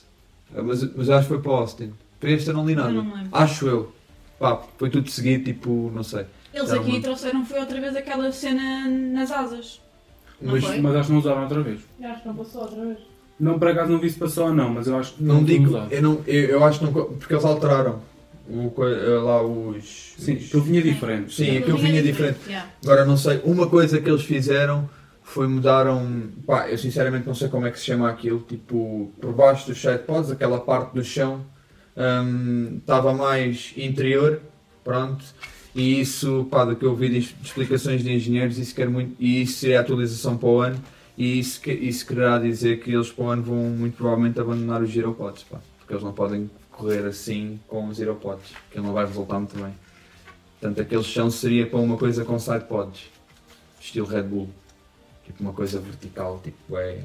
Ah, 0.56 0.64
Mas, 0.64 0.84
mas 0.96 1.10
acho 1.10 1.28
que 1.28 1.36
foi 1.36 1.42
para 1.44 1.52
Austin. 1.54 1.94
Para 2.20 2.32
esta 2.32 2.52
não 2.54 2.66
li 2.66 2.74
Eu 2.74 2.78
nada. 2.80 2.92
não 2.92 3.04
me 3.04 3.14
lembro. 3.14 3.30
Acho 3.32 3.68
eu. 3.68 3.92
Pá, 4.40 4.62
foi 4.78 4.90
tudo 4.90 5.10
seguido, 5.10 5.44
tipo, 5.46 5.92
não 5.94 6.04
sei. 6.04 6.26
Eles 6.54 6.70
Já 6.70 6.78
aqui 6.78 6.94
não- 6.94 7.02
trouxeram 7.02 7.46
foi 7.46 7.60
outra 7.60 7.80
vez 7.80 7.96
aquela 7.96 8.32
cena 8.32 8.88
nas 8.88 9.32
asas. 9.32 9.82
Não 10.42 10.54
Mas 10.54 10.64
foi? 10.64 10.80
Mas 10.82 10.96
acho 10.96 11.08
que 11.08 11.12
não 11.14 11.20
usaram 11.20 11.42
outra 11.44 11.62
vez. 11.62 11.80
Eu 12.00 12.10
acho 12.10 12.22
que 12.22 12.28
não 12.28 12.36
passou 12.36 12.62
outra 12.62 12.86
vez. 12.86 12.98
Não, 13.40 13.60
por 13.60 13.68
acaso 13.68 13.92
não 13.92 14.00
vi 14.00 14.10
se 14.10 14.18
passou 14.18 14.48
ou 14.48 14.54
não, 14.54 14.70
mas 14.70 14.88
eu 14.88 14.98
acho 14.98 15.14
que 15.14 15.24
não 15.24 15.36
foi 15.38 15.46
digo, 15.46 15.78
eu, 15.92 16.02
não, 16.02 16.22
eu, 16.26 16.42
eu 16.50 16.64
acho 16.64 16.80
que 16.80 16.86
não. 16.86 16.94
Porque 16.94 17.34
eles 17.34 17.46
alteraram. 17.46 18.02
O, 18.50 18.72
co- 18.72 18.84
lá 18.86 19.44
os. 19.44 20.14
Sim, 20.18 20.36
os- 20.38 20.46
aquilo 20.48 20.64
vinha 20.64 20.82
diferente. 20.82 21.34
Sim, 21.36 21.58
aquilo 21.58 21.78
vinha 21.78 22.02
diferente. 22.02 22.40
Yeah. 22.48 22.70
Agora 22.84 23.06
não 23.06 23.18
sei, 23.18 23.42
uma 23.44 23.68
coisa 23.68 24.00
que 24.02 24.10
eles 24.10 24.24
fizeram 24.24 24.90
foi 25.22 25.48
mudaram. 25.48 26.24
Pá, 26.48 26.70
eu 26.70 26.78
sinceramente 26.78 27.28
não 27.28 27.36
sei 27.36 27.50
como 27.50 27.68
é 27.68 27.72
que 27.72 27.78
se 27.80 27.86
chama 27.86 28.10
aquilo. 28.10 28.40
Tipo, 28.48 29.12
por 29.20 29.34
baixo 29.34 29.68
dos 29.68 29.80
sidepods, 29.80 30.32
aquela 30.32 30.60
parte 30.60 30.94
do 30.96 31.04
chão 31.04 31.42
hum, 31.98 32.78
estava 32.78 33.14
mais 33.14 33.74
interior. 33.76 34.42
Pronto. 34.84 35.26
E 35.76 36.00
isso, 36.00 36.48
pá, 36.50 36.66
do 36.66 36.76
que 36.76 36.86
eu 36.86 36.96
vi 36.96 37.10
de, 37.10 37.18
explicações 37.18 38.04
de 38.04 38.12
engenheiros, 38.12 38.58
isso 38.58 38.74
quer 38.74 38.90
muito. 38.90 39.16
E 39.20 39.42
isso 39.42 39.60
seria 39.60 39.80
a 39.80 39.82
atualização 39.82 40.38
para 40.38 40.50
o 40.50 40.62
ano. 40.62 40.84
E 41.18 41.40
isso, 41.40 41.62
isso 41.70 42.06
quererá 42.06 42.38
dizer 42.40 42.80
que 42.80 42.92
eles 42.92 43.12
para 43.12 43.26
o 43.26 43.30
ano 43.30 43.44
vão 43.44 43.58
muito 43.58 43.98
provavelmente 43.98 44.40
abandonar 44.40 44.82
os 44.82 44.90
giropods, 44.90 45.44
pá. 45.44 45.60
Porque 45.80 45.94
eles 45.94 46.04
não 46.04 46.14
podem 46.14 46.50
correr 46.72 47.06
assim 47.06 47.60
com 47.68 47.88
os 47.88 47.98
giropods. 47.98 48.54
Que 48.72 48.80
não 48.80 48.94
vai 48.94 49.06
resultar 49.06 49.40
muito 49.40 49.56
bem. 49.56 49.74
Portanto, 50.60 50.82
aquele 50.82 51.04
chão 51.04 51.30
seria 51.30 51.68
para 51.68 51.80
uma 51.80 51.98
coisa 51.98 52.26
com 52.26 52.40
sidepods. 52.40 53.12
estilo 53.80 54.08
Red 54.08 54.24
Bull. 54.24 54.50
Tipo 55.26 55.44
uma 55.44 55.54
coisa 55.54 55.80
vertical, 55.80 56.40
tipo 56.44 56.78
é 56.78 57.04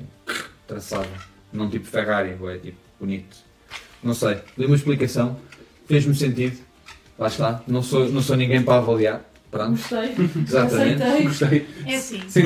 traçada. 0.66 1.08
Não 1.52 1.68
tipo 1.68 1.86
Ferrari, 1.86 2.30
é 2.30 2.58
tipo 2.58 2.78
bonito. 2.98 3.36
Não 4.02 4.14
sei, 4.14 4.38
dei 4.56 4.66
uma 4.66 4.76
explicação, 4.76 5.36
fez-me 5.86 6.14
sentido. 6.14 6.58
Lá 7.18 7.28
está, 7.28 7.62
não 7.68 7.82
sou, 7.82 8.08
não 8.08 8.20
sou 8.22 8.36
ninguém 8.36 8.62
para 8.62 8.78
avaliar. 8.78 9.22
Pronto, 9.50 9.72
Gostei. 9.78 10.14
exatamente. 10.46 11.02
Aceitei. 11.02 11.22
Gostei. 11.28 11.66
É 11.86 11.94
assim. 11.96 12.18
Gostei, 12.20 12.42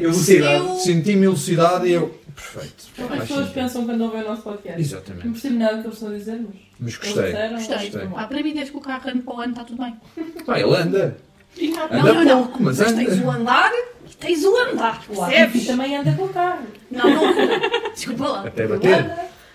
Velocidade. 0.00 0.58
Eu- 0.64 0.74
senti-me 0.76 1.24
elucidado 1.26 1.86
e 1.86 1.92
eu. 1.92 2.18
Perfeito. 2.34 2.74
As 2.78 3.06
Faz 3.08 3.20
pessoas 3.20 3.28
sentido. 3.46 3.54
pensam 3.54 3.84
quando 3.84 4.00
ouvem 4.02 4.22
o 4.22 4.24
nosso 4.24 4.42
podcast. 4.42 4.72
Não 4.72 4.84
Exatamente. 4.84 5.28
percebo 5.28 5.54
nada 5.58 5.76
do 5.76 5.80
que 5.82 5.86
eles 5.86 5.94
estão 5.98 6.08
a 6.08 6.18
dizer, 6.18 6.32
mas. 6.32 6.56
Mas 6.80 6.94
eles 6.94 6.96
gostei. 6.98 7.24
disseram, 7.24 7.54
Gostei. 7.54 7.76
gostei. 7.90 8.08
Ah, 8.16 8.26
para 8.26 8.42
mim, 8.42 8.54
desde 8.54 8.70
que 8.72 8.76
o 8.76 8.80
carro 8.80 9.08
ande 9.10 9.18
para 9.22 9.34
o 9.34 9.40
ano, 9.40 9.52
está 9.52 9.64
tudo 9.64 9.82
bem. 9.82 9.96
Pá, 10.44 10.58
ele 10.60 10.74
anda. 10.76 11.16
Não, 11.60 11.84
Anda 11.84 12.12
não, 12.14 12.24
não. 12.24 12.42
pouco, 12.44 12.62
mas 12.62 12.78
Mas 12.78 12.92
tens 12.92 13.12
anda. 13.12 13.26
o 13.26 13.30
andar 13.30 13.70
e 13.72 14.14
tens 14.16 14.44
o 14.44 14.56
andar, 14.56 15.04
percebes? 15.06 15.66
também 15.66 15.96
anda 15.96 16.12
com 16.12 16.24
o 16.24 16.28
carro. 16.28 16.66
Não, 16.90 17.08
não. 17.10 17.92
Desculpa 17.94 18.28
lá. 18.28 18.46
Até 18.46 18.66
bater. 18.66 19.10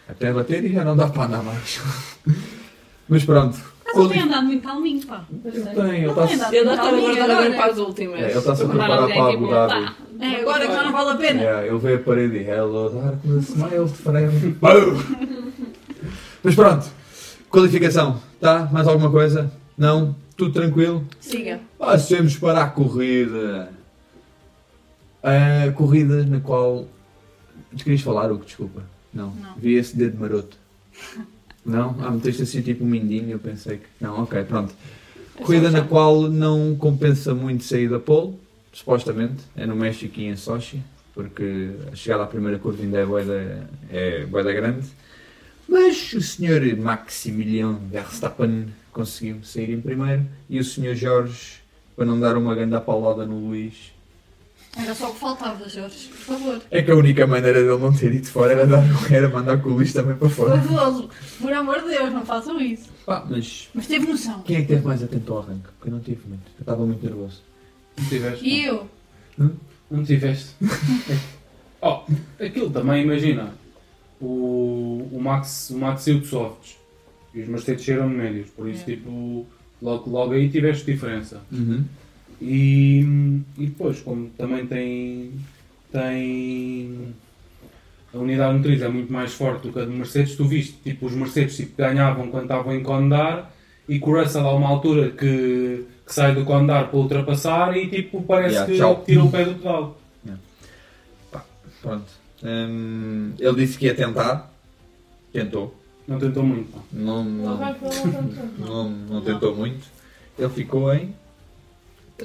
Até 0.08 0.34
bater 0.34 0.64
e 0.66 0.74
já 0.74 0.84
não 0.84 0.96
dá 0.96 1.08
para 1.08 1.24
andar 1.26 1.44
mais. 1.44 1.82
Mas 3.08 3.24
pronto. 3.26 3.58
Mas 3.86 3.98
ele 3.98 4.10
tem 4.14 4.22
andado 4.24 4.46
muito 4.46 4.64
calminho, 4.68 5.06
pá. 5.06 5.24
Sei. 5.44 5.62
tem, 5.62 6.04
ele 6.04 6.10
está 6.10 6.24
Ele 6.52 6.70
está 6.72 6.88
a 6.88 6.92
guardar 6.92 7.28
bem 7.28 7.36
agora. 7.36 7.54
para 7.54 7.66
as 7.72 7.78
últimas. 7.78 8.20
É, 8.20 8.30
ele 8.30 8.38
está-se 8.40 8.64
a 8.64 8.68
Mandar 8.68 8.86
preparar 8.88 9.08
para 9.08 9.34
Abu 9.34 9.48
Dhabi. 9.50 9.86
tá. 9.86 9.96
É, 10.20 10.42
agora 10.42 10.68
que 10.68 10.74
já 10.74 10.84
não 10.84 10.92
vale 10.92 11.10
a 11.12 11.16
pena. 11.16 11.42
Yeah, 11.42 11.68
ele 11.68 11.78
veio 11.78 11.96
a 11.98 12.00
parede 12.00 12.38
e 12.38 12.44
Hello 12.50 13.14
old 13.80 13.94
friend. 13.94 14.50
Boom! 14.62 15.04
Mas 16.44 16.56
pronto, 16.56 16.86
qualificação, 17.50 18.22
tá? 18.40 18.68
Mais 18.72 18.88
alguma 18.88 19.12
coisa? 19.12 19.52
Não? 19.78 20.16
Tudo 20.36 20.54
tranquilo? 20.54 21.06
Siga. 21.20 21.60
Passemos 21.78 22.36
para 22.38 22.64
a 22.64 22.70
corrida. 22.70 23.70
A 25.22 25.72
corrida 25.74 26.24
na 26.26 26.40
qual. 26.40 26.88
Querias 27.78 28.02
falar, 28.02 28.32
Hugo? 28.32 28.44
Desculpa. 28.46 28.84
Não. 29.14 29.32
Não. 29.32 29.56
Vi 29.56 29.74
esse 29.74 29.96
dedo 29.96 30.20
maroto. 30.20 30.58
Não? 31.66 31.96
Ah, 32.02 32.12
meteste 32.12 32.44
assim 32.44 32.62
tipo 32.62 32.84
um 32.84 32.88
mindinho, 32.88 33.32
eu 33.32 33.40
pensei 33.40 33.78
que. 33.78 33.86
Não, 34.02 34.24
ok, 34.24 34.44
pronto. 34.44 34.74
Corrida 35.38 35.72
na 35.72 35.82
qual 35.82 36.24
não 36.30 36.76
compensa 36.76 37.34
muito 37.34 37.64
sair 37.64 37.90
da 37.90 38.00
pole, 38.00 38.36
supostamente. 38.72 39.44
É 39.56 39.66
no 39.66 39.76
México 39.76 40.20
e 40.20 40.26
em 40.26 40.36
Sochi, 40.36 40.82
porque 41.14 41.72
a 41.92 41.96
chegada 41.96 42.24
à 42.24 42.28
primeira 42.28 42.60
curva 42.60 42.84
ainda 42.84 43.00
é 43.00 43.06
boeda, 43.06 43.70
é 43.90 44.26
boeda 44.26 44.54
grande. 44.54 44.88
Mas 45.68 46.14
o 46.14 46.22
senhor 46.22 46.62
Maximilian 46.78 47.76
Verstappen 47.90 48.68
conseguiu 48.92 49.38
sair 49.44 49.72
em 49.72 49.82
primeiro 49.82 50.26
e 50.50 50.60
o 50.60 50.64
senhor 50.64 50.96
Jorge, 50.96 51.62
para 51.96 52.06
não 52.06 52.20
dar 52.20 52.38
uma 52.38 52.54
grande 52.54 52.80
paulada 52.82 53.26
no 53.26 53.48
Luís, 53.48 53.93
Era 54.76 54.96
só 54.96 55.10
o 55.12 55.14
que 55.14 55.20
faltava, 55.20 55.70
Jorge. 55.70 56.08
Por 56.10 56.18
favor. 56.36 56.62
é 56.72 56.82
que 56.82 56.90
a 56.92 56.96
única 56.96 57.28
maneira 57.28 57.62
dele 57.62 57.78
não 57.78 57.94
ter 57.94 58.14
ido 58.14 58.26
fora 58.28 58.54
era, 58.54 58.66
dar, 58.66 58.84
era 59.12 59.30
mandar 59.30 59.62
com 59.62 59.70
o 59.70 59.74
Luís 59.74 59.94
também 59.94 60.16
para 60.16 60.30
fora. 60.30 60.60
Fabuloso. 60.60 61.10
Por 61.40 61.54
amor 61.54 61.82
de 61.84 61.90
Deus, 61.90 62.12
não 62.12 62.26
façam 62.26 62.60
isso. 62.60 62.90
Pá, 63.06 63.24
mas 63.30 63.70
Mas 63.74 63.86
teve 63.88 64.08
noção. 64.08 64.42
quem 64.42 64.56
é 64.56 64.60
que 64.60 64.66
esteve 64.72 64.88
mais 64.88 65.04
atento 65.04 65.32
ao 65.34 65.40
arranque? 65.44 65.68
Porque 65.78 65.90
eu 65.90 65.94
não 65.94 66.00
tive 66.00 66.22
muito. 66.28 66.42
Eu 66.58 66.62
estava 66.62 66.86
muito 66.86 67.06
nervoso. 67.06 67.42
Não 67.98 68.06
tiveste. 68.10 68.46
E 68.50 68.66
eu? 68.66 68.88
Não 69.92 70.04
tiveste. 70.04 70.50
oh, 71.82 72.00
aquilo 72.40 72.70
também, 72.72 73.04
imagina. 73.04 73.54
O, 74.20 75.08
o, 75.12 75.20
Max, 75.22 75.70
o 75.70 75.78
Max 75.78 76.02
saiu 76.04 76.20
de 76.22 76.28
softs 76.28 76.78
e 77.34 77.42
os 77.42 77.48
Mercedes 77.48 77.86
saíram 77.86 78.10
de 78.10 78.16
médios. 78.16 78.50
Por 78.50 78.68
isso, 78.68 78.82
É. 78.84 78.86
tipo, 78.96 79.46
logo, 79.82 80.10
logo 80.10 80.34
aí 80.34 80.50
tiveste 80.50 80.86
diferença. 80.92 81.42
Uhum. 81.52 81.84
E, 82.42 83.00
e 83.58 83.66
depois, 83.68 84.02
como 84.02 84.30
também 84.38 84.66
tem, 84.66 85.32
tem 85.92 87.14
a 88.14 88.18
unidade 88.18 88.58
motriz 88.58 88.82
é 88.82 88.88
muito 88.88 89.12
mais 89.12 89.34
forte 89.34 89.68
do 89.68 89.74
que 89.74 89.80
a 89.80 89.86
de 89.86 89.92
Mercedes, 89.92 90.36
tu 90.36 90.46
viste, 90.46 90.74
tipo, 90.84 91.06
os 91.08 91.14
Mercedes 91.14 91.56
tipo, 91.56 91.76
ganhavam 91.78 92.28
quando 92.30 92.44
estavam 92.44 92.74
em 92.76 92.84
condar 92.84 93.52
e 93.90 94.00
com 94.00 94.12
o 94.12 94.20
Russell 94.22 94.48
há 94.48 94.54
uma 94.56 94.70
altura 94.70 95.10
que, 95.10 95.86
que 96.06 96.14
sai 96.14 96.36
do 96.36 96.46
condar 96.46 96.90
para 96.90 96.98
ultrapassar 97.00 97.76
e 97.76 97.88
tipo, 97.90 98.22
parece 98.24 98.56
Yeah, 98.56 98.72
que 98.72 98.78
tchau. 98.78 99.04
tira 99.06 99.24
o 99.24 99.32
pé 99.32 99.46
do 99.46 99.56
pedal. 99.56 99.98
Pronto. 101.82 102.06
Hum, 102.44 103.34
ele 103.40 103.56
disse 103.56 103.78
que 103.78 103.86
ia 103.88 103.96
tentar. 103.96 104.52
Tentou. 105.34 105.76
Não 106.08 106.20
tentou 106.20 106.44
muito. 106.44 106.72
Não, 106.92 107.24
Não 107.24 107.58
não, 107.58 107.72
não, 108.58 108.90
não 108.90 109.22
tentou 109.22 109.56
muito. 109.56 109.86
Ele 110.38 110.50
ficou 110.50 110.94
em. 110.94 111.14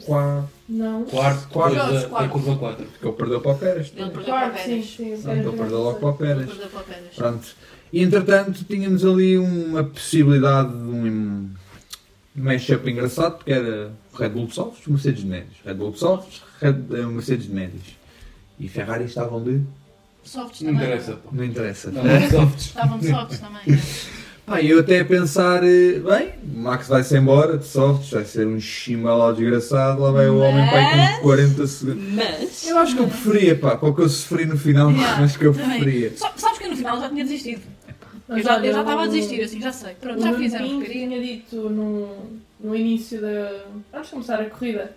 Quarto. 0.05 0.49
Não. 0.69 1.05
Quarto, 1.05 1.49
Quarto. 1.49 1.75
depois 1.75 1.75
Jorge, 1.75 1.95
da, 1.95 2.01
da 2.03 2.09
quarto. 2.09 2.31
curva 2.33 2.57
4. 2.57 2.87
Ficou, 2.87 3.13
perdeu 3.15 3.41
para 3.41 3.51
o 3.53 3.59
Pérez. 3.59 3.93
Ele 3.97 4.11
perdeu 4.11 4.35
para 4.35 4.57
sim, 4.59 4.65
Pérez. 4.69 4.87
sim. 4.97 5.17
Pronto, 5.23 5.39
ele 5.49 5.57
perdeu 5.57 5.79
logo 5.83 5.99
para 5.99 6.09
o 6.27 6.31
Ele 6.31 6.45
Pérez. 6.47 7.15
Pronto. 7.17 7.49
E 7.93 8.03
entretanto 8.03 8.65
tínhamos 8.65 9.05
ali 9.05 9.39
uma 9.39 9.83
possibilidade 9.83 10.69
de 10.71 10.75
um 10.77 11.51
mashup 12.37 12.89
engraçado, 12.91 13.37
porque 13.39 13.53
era 13.53 13.91
Red 14.17 14.29
Bull 14.29 14.47
de 14.47 14.55
softs, 14.55 14.87
Mercedes 14.87 15.21
de 15.23 15.27
médios. 15.27 15.57
Red 15.65 15.75
Bull 15.75 15.91
de 15.93 15.99
softs, 15.99 16.43
Red, 16.61 16.75
eh, 16.93 17.07
Mercedes 17.07 17.47
de 17.47 17.53
médios. 17.55 17.83
E 18.61 18.69
Ferrari 18.69 19.05
estavam 19.05 19.43
de. 19.43 19.63
Softs 20.23 20.61
Não 20.61 20.73
também. 20.75 20.87
interessa. 20.89 21.19
Não 21.33 21.45
interessa. 21.45 21.91
Não, 21.91 22.03
softs. 22.31 22.67
Estavam 22.67 22.99
de 22.99 23.09
softs 23.09 23.39
também. 23.41 23.63
Pá, 24.49 24.63
eu 24.63 24.81
até 24.81 25.01
a 25.01 25.05
pensar, 25.05 25.63
eh, 25.63 25.99
bem, 26.01 26.31
o 26.43 26.59
Max 26.61 26.89
vai-se 26.89 27.17
embora 27.17 27.59
de 27.59 27.67
softs, 27.67 28.11
vai 28.11 28.25
ser 28.25 28.47
um 28.47 28.59
chimbal 28.59 29.33
desgraçado, 29.35 30.01
lá 30.01 30.11
vai 30.11 30.29
o 30.29 30.39
homem 30.39 30.67
para 30.69 30.79
aí 30.79 31.17
com 31.17 31.23
40 31.23 31.67
segundos. 31.67 32.03
Mas. 32.15 32.67
Eu 32.67 32.79
acho 32.79 32.97
que 32.97 33.03
eu 33.03 33.09
preferia, 33.09 33.57
pá, 33.59 33.77
para 33.77 33.89
o 33.89 33.95
que 33.95 34.01
eu 34.03 34.09
sofri 34.09 34.47
no 34.47 34.57
final, 34.57 34.91
Yeah, 34.91 35.23
acho 35.25 35.39
que 35.39 35.45
eu 35.47 35.53
também. 35.53 35.81
preferia. 35.81 36.13
Sa- 36.17 36.33
Sabes 36.37 36.59
que 36.59 36.65
eu 36.65 36.71
no 36.71 36.77
final 36.77 36.99
já 37.01 37.09
tinha 37.09 37.25
desistido. 37.25 37.63
Eu 38.29 38.35
Mas 38.37 38.45
já, 38.45 38.59
eu 38.59 38.73
já 38.73 38.81
estava 38.81 39.03
a 39.03 39.07
desistir, 39.07 39.43
assim, 39.43 39.61
já 39.61 39.73
sei. 39.73 39.95
Pronto, 39.95 40.21
já 40.21 40.33
que 40.35 40.49
queria. 40.49 40.89
tinha 41.09 41.21
dito 41.21 41.57
no, 41.71 42.09
no 42.61 42.75
início 42.75 43.21
da. 43.21 43.65
antes 43.93 44.07
de 44.09 44.11
começar 44.13 44.41
a 44.41 44.45
corrida 44.51 44.93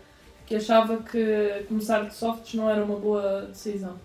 que 0.46 0.56
achava 0.56 0.98
que 0.98 1.64
começar 1.68 2.02
de 2.06 2.14
softs 2.14 2.54
não 2.56 2.70
era 2.70 2.84
uma 2.84 2.98
boa 2.98 3.48
decisão. 3.52 3.96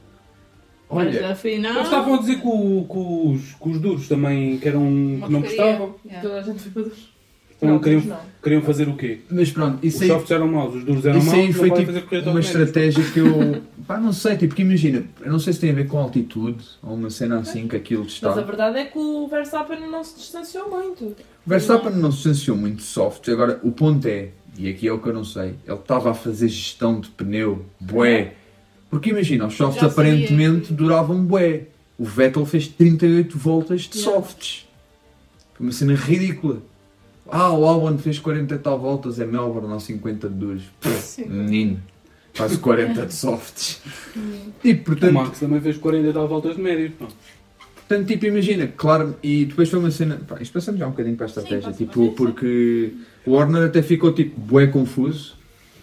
Mas 0.90 1.06
Olha, 1.08 1.30
afinal. 1.32 1.72
Eles 1.74 1.84
estavam 1.84 2.14
a 2.14 2.18
dizer 2.18 2.40
que, 2.40 2.46
o- 2.46 2.86
que 2.88 2.98
os, 2.98 3.54
que 3.54 3.68
os 3.70 3.80
duros 3.80 4.08
também 4.08 4.56
que, 4.58 4.68
eram, 4.68 4.82
que 5.24 5.32
não 5.32 5.40
gostavam. 5.40 5.94
Yeah. 6.04 6.22
Toda 6.28 6.40
a 6.40 6.42
gente 6.42 6.60
foi 6.62 6.70
para 6.72 6.82
dois. 6.82 7.16
Então 7.58 7.70
Não, 7.70 7.78
queriam, 7.78 8.00
mas 8.00 8.08
não. 8.10 8.18
queriam 8.42 8.60
fazer 8.62 8.86
o 8.86 8.94
quê? 8.96 9.20
mas 9.30 9.50
pronto, 9.50 9.78
Os 9.78 9.84
isso 9.94 10.02
aí, 10.02 10.08
softs 10.10 10.30
eram 10.30 10.46
maus, 10.46 10.74
os 10.74 10.84
duros 10.84 11.06
eram 11.06 11.16
isso 11.18 11.26
maus, 11.28 11.38
aí 11.38 11.46
não 11.46 11.54
foi 11.54 11.70
tipo 11.70 12.30
uma 12.30 12.40
estratégia 12.40 13.02
que 13.02 13.18
eu, 13.18 13.62
pá, 13.88 13.96
não 13.98 14.12
sei, 14.12 14.36
tipo, 14.36 14.54
que 14.54 14.60
imagina, 14.60 15.04
eu 15.22 15.32
não 15.32 15.38
sei 15.38 15.54
se 15.54 15.60
tem 15.60 15.70
a 15.70 15.72
ver 15.72 15.88
com 15.88 15.96
altitude, 15.96 16.62
ou 16.82 16.94
uma 16.94 17.08
cena 17.08 17.38
assim 17.38 17.66
que 17.66 17.74
aquilo 17.74 18.02
Mas 18.04 18.22
a 18.24 18.28
está. 18.28 18.40
verdade 18.42 18.78
é 18.78 18.84
que 18.84 18.98
o 18.98 19.26
Verstappen 19.26 19.80
não 19.88 20.04
se 20.04 20.16
distanciou 20.18 20.68
muito. 20.68 21.02
O 21.06 21.16
Verstappen 21.46 21.92
não 21.92 22.10
se 22.12 22.18
distanciou 22.18 22.58
muito 22.58 22.76
de 22.76 22.82
soft, 22.82 23.26
agora 23.30 23.58
o 23.62 23.72
ponto 23.72 24.06
é, 24.06 24.28
e 24.58 24.68
aqui 24.68 24.86
é 24.86 24.92
o 24.92 24.98
que 24.98 25.08
eu 25.08 25.14
não 25.14 25.24
sei, 25.24 25.54
ele 25.66 25.78
estava 25.78 26.10
a 26.10 26.14
fazer 26.14 26.48
gestão 26.48 27.00
de 27.00 27.08
pneu, 27.08 27.64
bué. 27.80 28.34
Porque 28.90 29.10
imagina, 29.10 29.46
os 29.46 29.54
softs 29.54 29.82
Já 29.82 29.88
sabia. 29.90 30.12
aparentemente 30.12 30.72
duravam 30.72 31.22
bué. 31.24 31.64
O 31.98 32.04
Vettel 32.04 32.44
fez 32.46 32.68
38 32.68 33.36
voltas 33.38 33.82
de 33.82 33.98
Yeah. 33.98 34.16
softs. 34.20 34.66
Foi 35.54 35.66
uma 35.66 35.72
cena 35.72 35.94
ridícula. 35.94 36.58
Ah, 37.28 37.52
o 37.52 37.64
Albon 37.64 37.98
fez 37.98 38.18
40 38.18 38.54
e 38.54 38.58
tal 38.58 38.78
voltas, 38.78 39.18
é 39.18 39.26
Melbourne, 39.26 39.68
não 39.68 39.80
50 39.80 40.28
de 40.28 40.34
duros. 40.34 40.62
Menino, 41.26 41.80
faz 42.34 42.56
40 42.56 43.06
de 43.06 43.14
softs. 43.14 43.80
E 44.62 44.72
O 44.72 44.78
portanto, 44.84 45.12
Max 45.14 45.40
também 45.40 45.60
fez 45.60 45.76
40 45.76 46.08
e 46.08 46.12
tal 46.12 46.28
voltas 46.28 46.54
de 46.56 46.62
médios. 46.62 46.92
Portanto, 47.88 48.06
tipo, 48.08 48.26
imagina, 48.26 48.66
claro, 48.68 49.16
e 49.22 49.44
depois 49.46 49.68
foi 49.68 49.78
uma 49.78 49.90
cena. 49.90 50.20
Pá, 50.28 50.36
isto 50.40 50.52
passamos 50.52 50.78
já 50.78 50.86
um 50.86 50.90
bocadinho 50.90 51.16
para 51.16 51.26
a 51.26 51.28
estratégia, 51.28 51.60
passa 51.62 51.76
tipo, 51.76 52.04
sim. 52.06 52.14
porque 52.16 52.92
o 53.24 53.32
Warner 53.32 53.64
até 53.64 53.82
ficou 53.82 54.12
tipo 54.12 54.38
bué 54.40 54.66
confuso. 54.66 55.35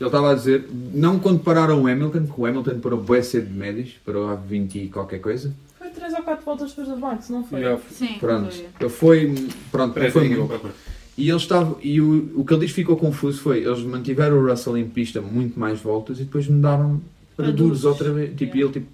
Ele 0.03 0.07
estava 0.09 0.31
a 0.31 0.35
dizer, 0.35 0.67
não 0.93 1.17
quando 1.17 1.39
pararam 1.39 1.81
o 1.81 1.87
Hamilton, 1.87 2.25
que 2.27 2.41
o 2.41 2.45
Hamilton 2.45 2.79
parou 2.79 3.01
bué 3.01 3.21
cedo 3.21 3.47
de 3.47 3.53
médios, 3.53 3.91
parou 4.05 4.27
a 4.29 4.35
20 4.35 4.75
e 4.79 4.87
qualquer 4.89 5.19
coisa. 5.21 5.53
Foi 5.79 5.89
3 5.89 6.13
ou 6.15 6.23
4 6.23 6.43
voltas 6.43 6.69
depois 6.71 6.87
do 6.89 6.97
Max, 6.97 7.29
não 7.29 7.41
foi? 7.45 7.61
Já 7.61 7.77
Sim, 7.89 8.17
Pronto, 8.19 8.51
foi. 8.51 8.65
ele 8.81 8.89
foi. 8.89 9.47
Pronto, 9.71 9.93
Parece 9.93 10.11
foi 10.11 10.27
muito. 10.27 10.71
E 11.17 11.29
eles 11.29 11.41
estavam. 11.43 11.77
E 11.81 12.01
o, 12.01 12.33
o 12.35 12.43
que 12.43 12.53
ele 12.53 12.61
diz 12.65 12.71
que 12.71 12.81
ficou 12.81 12.97
confuso 12.97 13.39
foi, 13.39 13.63
eles 13.63 13.79
mantiveram 13.83 14.37
o 14.39 14.45
Russell 14.49 14.77
em 14.77 14.89
pista 14.89 15.21
muito 15.21 15.57
mais 15.57 15.79
voltas 15.79 16.19
e 16.19 16.25
depois 16.25 16.47
mudaram 16.49 16.99
para 17.37 17.45
Para 17.45 17.53
duros 17.53 17.85
outra 17.85 18.11
vez. 18.11 18.35
Tipo, 18.35 18.57
Yeah. 18.57 18.59
e 18.59 18.61
ele 18.63 18.73
tipo, 18.73 18.87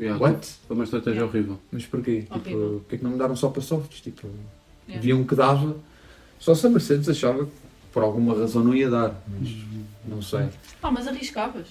Já, 0.00 0.16
what? 0.18 0.48
Foi 0.66 0.74
uma 0.74 0.84
estratégia 0.84 1.20
Yeah. 1.20 1.30
horrível. 1.32 1.58
Mas 1.70 1.86
porquê? 1.86 2.22
Tipo, 2.32 2.50
porquê 2.80 2.96
que 2.98 3.04
não 3.04 3.12
mudaram 3.12 3.36
só 3.36 3.50
para 3.50 3.62
softs? 3.62 4.00
Tipo, 4.00 4.26
Yeah. 4.88 5.00
viam 5.00 5.22
que 5.22 5.36
dava. 5.36 5.76
Só 6.40 6.54
se 6.56 6.66
a 6.66 6.70
Mercedes 6.70 7.08
achava 7.08 7.44
que 7.44 7.52
por 7.94 8.02
alguma 8.02 8.34
razão 8.34 8.64
não 8.64 8.74
ia 8.74 8.90
dar. 8.90 9.14
Mas 9.40 9.48
não 10.04 10.20
sei. 10.20 10.48
Pá, 10.80 10.90
mas 10.90 11.06
arriscavas. 11.06 11.68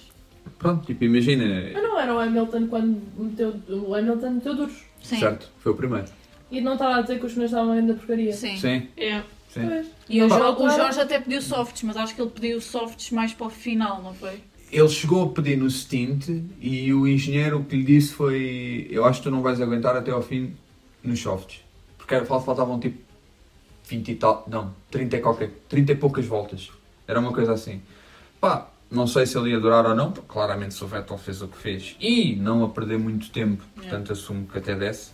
Pronto, 0.58 0.86
tipo, 0.86 1.04
imagina. 1.04 1.44
Mas 1.74 1.84
não 1.84 2.00
era 2.00 2.16
o 2.16 2.18
Hamilton 2.20 2.68
quando 2.68 3.02
meteu. 3.18 3.54
O 3.70 3.94
Hamilton 3.94 4.30
meteu 4.32 4.56
duros. 4.56 4.84
Sim. 5.04 5.20
Certo, 5.20 5.50
foi 5.60 5.74
o 5.74 5.76
primeiro. 5.76 6.08
E 6.50 6.62
não 6.62 6.74
estava 6.74 6.96
a 6.98 7.02
dizer 7.02 7.20
que 7.20 7.26
os 7.26 7.34
pneus 7.34 7.52
estavam 7.52 7.74
ainda 7.74 7.94
porcaria. 7.94 8.32
Sim. 8.32 8.56
Sim, 8.58 8.88
É. 8.96 9.22
sim. 9.50 9.68
Pois. 9.68 9.88
E 10.10 10.24
o, 10.24 10.30
Pá. 10.30 10.38
Jo- 10.38 10.64
o 10.64 10.70
Jorge 10.70 11.02
até 11.02 11.20
pediu 11.20 11.42
softs, 11.42 11.84
mas 11.84 11.98
acho 11.98 12.16
que 12.16 12.22
ele 12.22 12.30
pediu 12.32 12.62
softs 12.62 13.12
mais 13.12 13.34
para 13.34 13.48
o 13.48 13.50
final, 13.50 14.02
não 14.02 14.14
foi? 14.14 14.40
ele 14.72 14.90
chegou 14.90 15.24
a 15.26 15.30
pedir 15.30 15.56
no 15.56 15.70
stint 15.70 16.30
e 16.60 16.92
o 16.92 17.08
engenheiro 17.08 17.60
o 17.60 17.64
que 17.64 17.76
lhe 17.76 17.84
disse 17.84 18.12
foi: 18.14 18.88
Eu 18.90 19.06
acho 19.06 19.20
que 19.20 19.26
tu 19.26 19.32
não 19.32 19.42
vais 19.44 19.62
aguentar 19.62 19.96
até 19.96 20.10
ao 20.10 20.22
fim 20.22 20.56
nos 21.04 21.20
softs. 21.20 21.60
Porque 21.98 22.20
faltavam 22.26 22.80
tipo 22.80 22.98
20 23.94 24.12
e 24.12 24.16
tal, 24.16 24.44
não, 24.48 24.74
30 24.90 25.18
e, 25.18 25.22
qualquer, 25.22 25.52
30 25.70 25.92
e 25.92 25.96
poucas 25.96 26.26
voltas. 26.26 26.72
Era 27.08 27.20
uma 27.20 27.32
coisa 27.32 27.54
assim. 27.54 27.82
Pá, 28.42 28.70
não 28.90 29.08
sei 29.08 29.26
se 29.26 29.38
ele 29.38 29.52
ia 29.52 29.60
durar 29.60 29.86
ou 29.86 29.96
não, 29.96 30.12
porque 30.12 30.28
claramente 30.28 30.74
se 30.74 30.84
o 30.84 30.88
Vettel 30.88 31.18
fez 31.18 31.42
o 31.42 31.48
que 31.48 31.58
fez 31.58 31.96
e 32.00 32.36
não 32.36 32.64
a 32.64 32.70
perder 32.70 32.98
muito 32.98 33.30
tempo, 33.30 33.64
portanto 33.76 34.12
assumo 34.12 34.48
que 34.48 34.58
até 34.58 34.76
desce. 34.76 35.12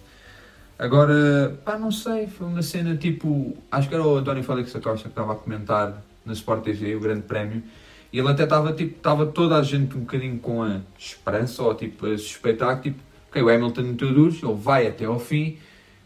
Agora, 0.77 1.59
pá, 1.65 1.77
não 1.77 1.91
sei, 1.91 2.27
foi 2.27 2.47
uma 2.47 2.61
cena 2.61 2.95
tipo. 2.95 3.57
Acho 3.69 3.89
que 3.89 3.95
era 3.95 4.03
o 4.03 4.17
António 4.17 4.43
Félix 4.43 4.75
Acosta 4.75 5.09
que 5.09 5.11
estava 5.11 5.33
a 5.33 5.35
comentar 5.35 6.01
na 6.25 6.33
Sport 6.33 6.63
TV 6.63 6.95
o 6.95 6.99
Grande 6.99 7.23
Prémio 7.23 7.63
e 8.11 8.19
ele 8.19 8.27
até 8.27 8.43
estava 8.43 8.73
tipo, 8.73 8.97
estava 8.97 9.25
toda 9.25 9.57
a 9.57 9.63
gente 9.63 9.95
um 9.95 10.01
bocadinho 10.01 10.39
com 10.39 10.63
a 10.63 10.79
esperança 10.97 11.61
ou 11.61 11.75
tipo 11.75 12.05
a 12.05 12.17
suspeitar 12.17 12.81
que 12.81 12.91
tipo, 12.91 13.03
ok, 13.29 13.41
o 13.41 13.49
Hamilton 13.49 13.81
meteu 13.81 14.13
duros, 14.13 14.41
ele 14.41 14.53
vai 14.53 14.87
até 14.87 15.05
ao 15.05 15.19
fim, 15.19 15.57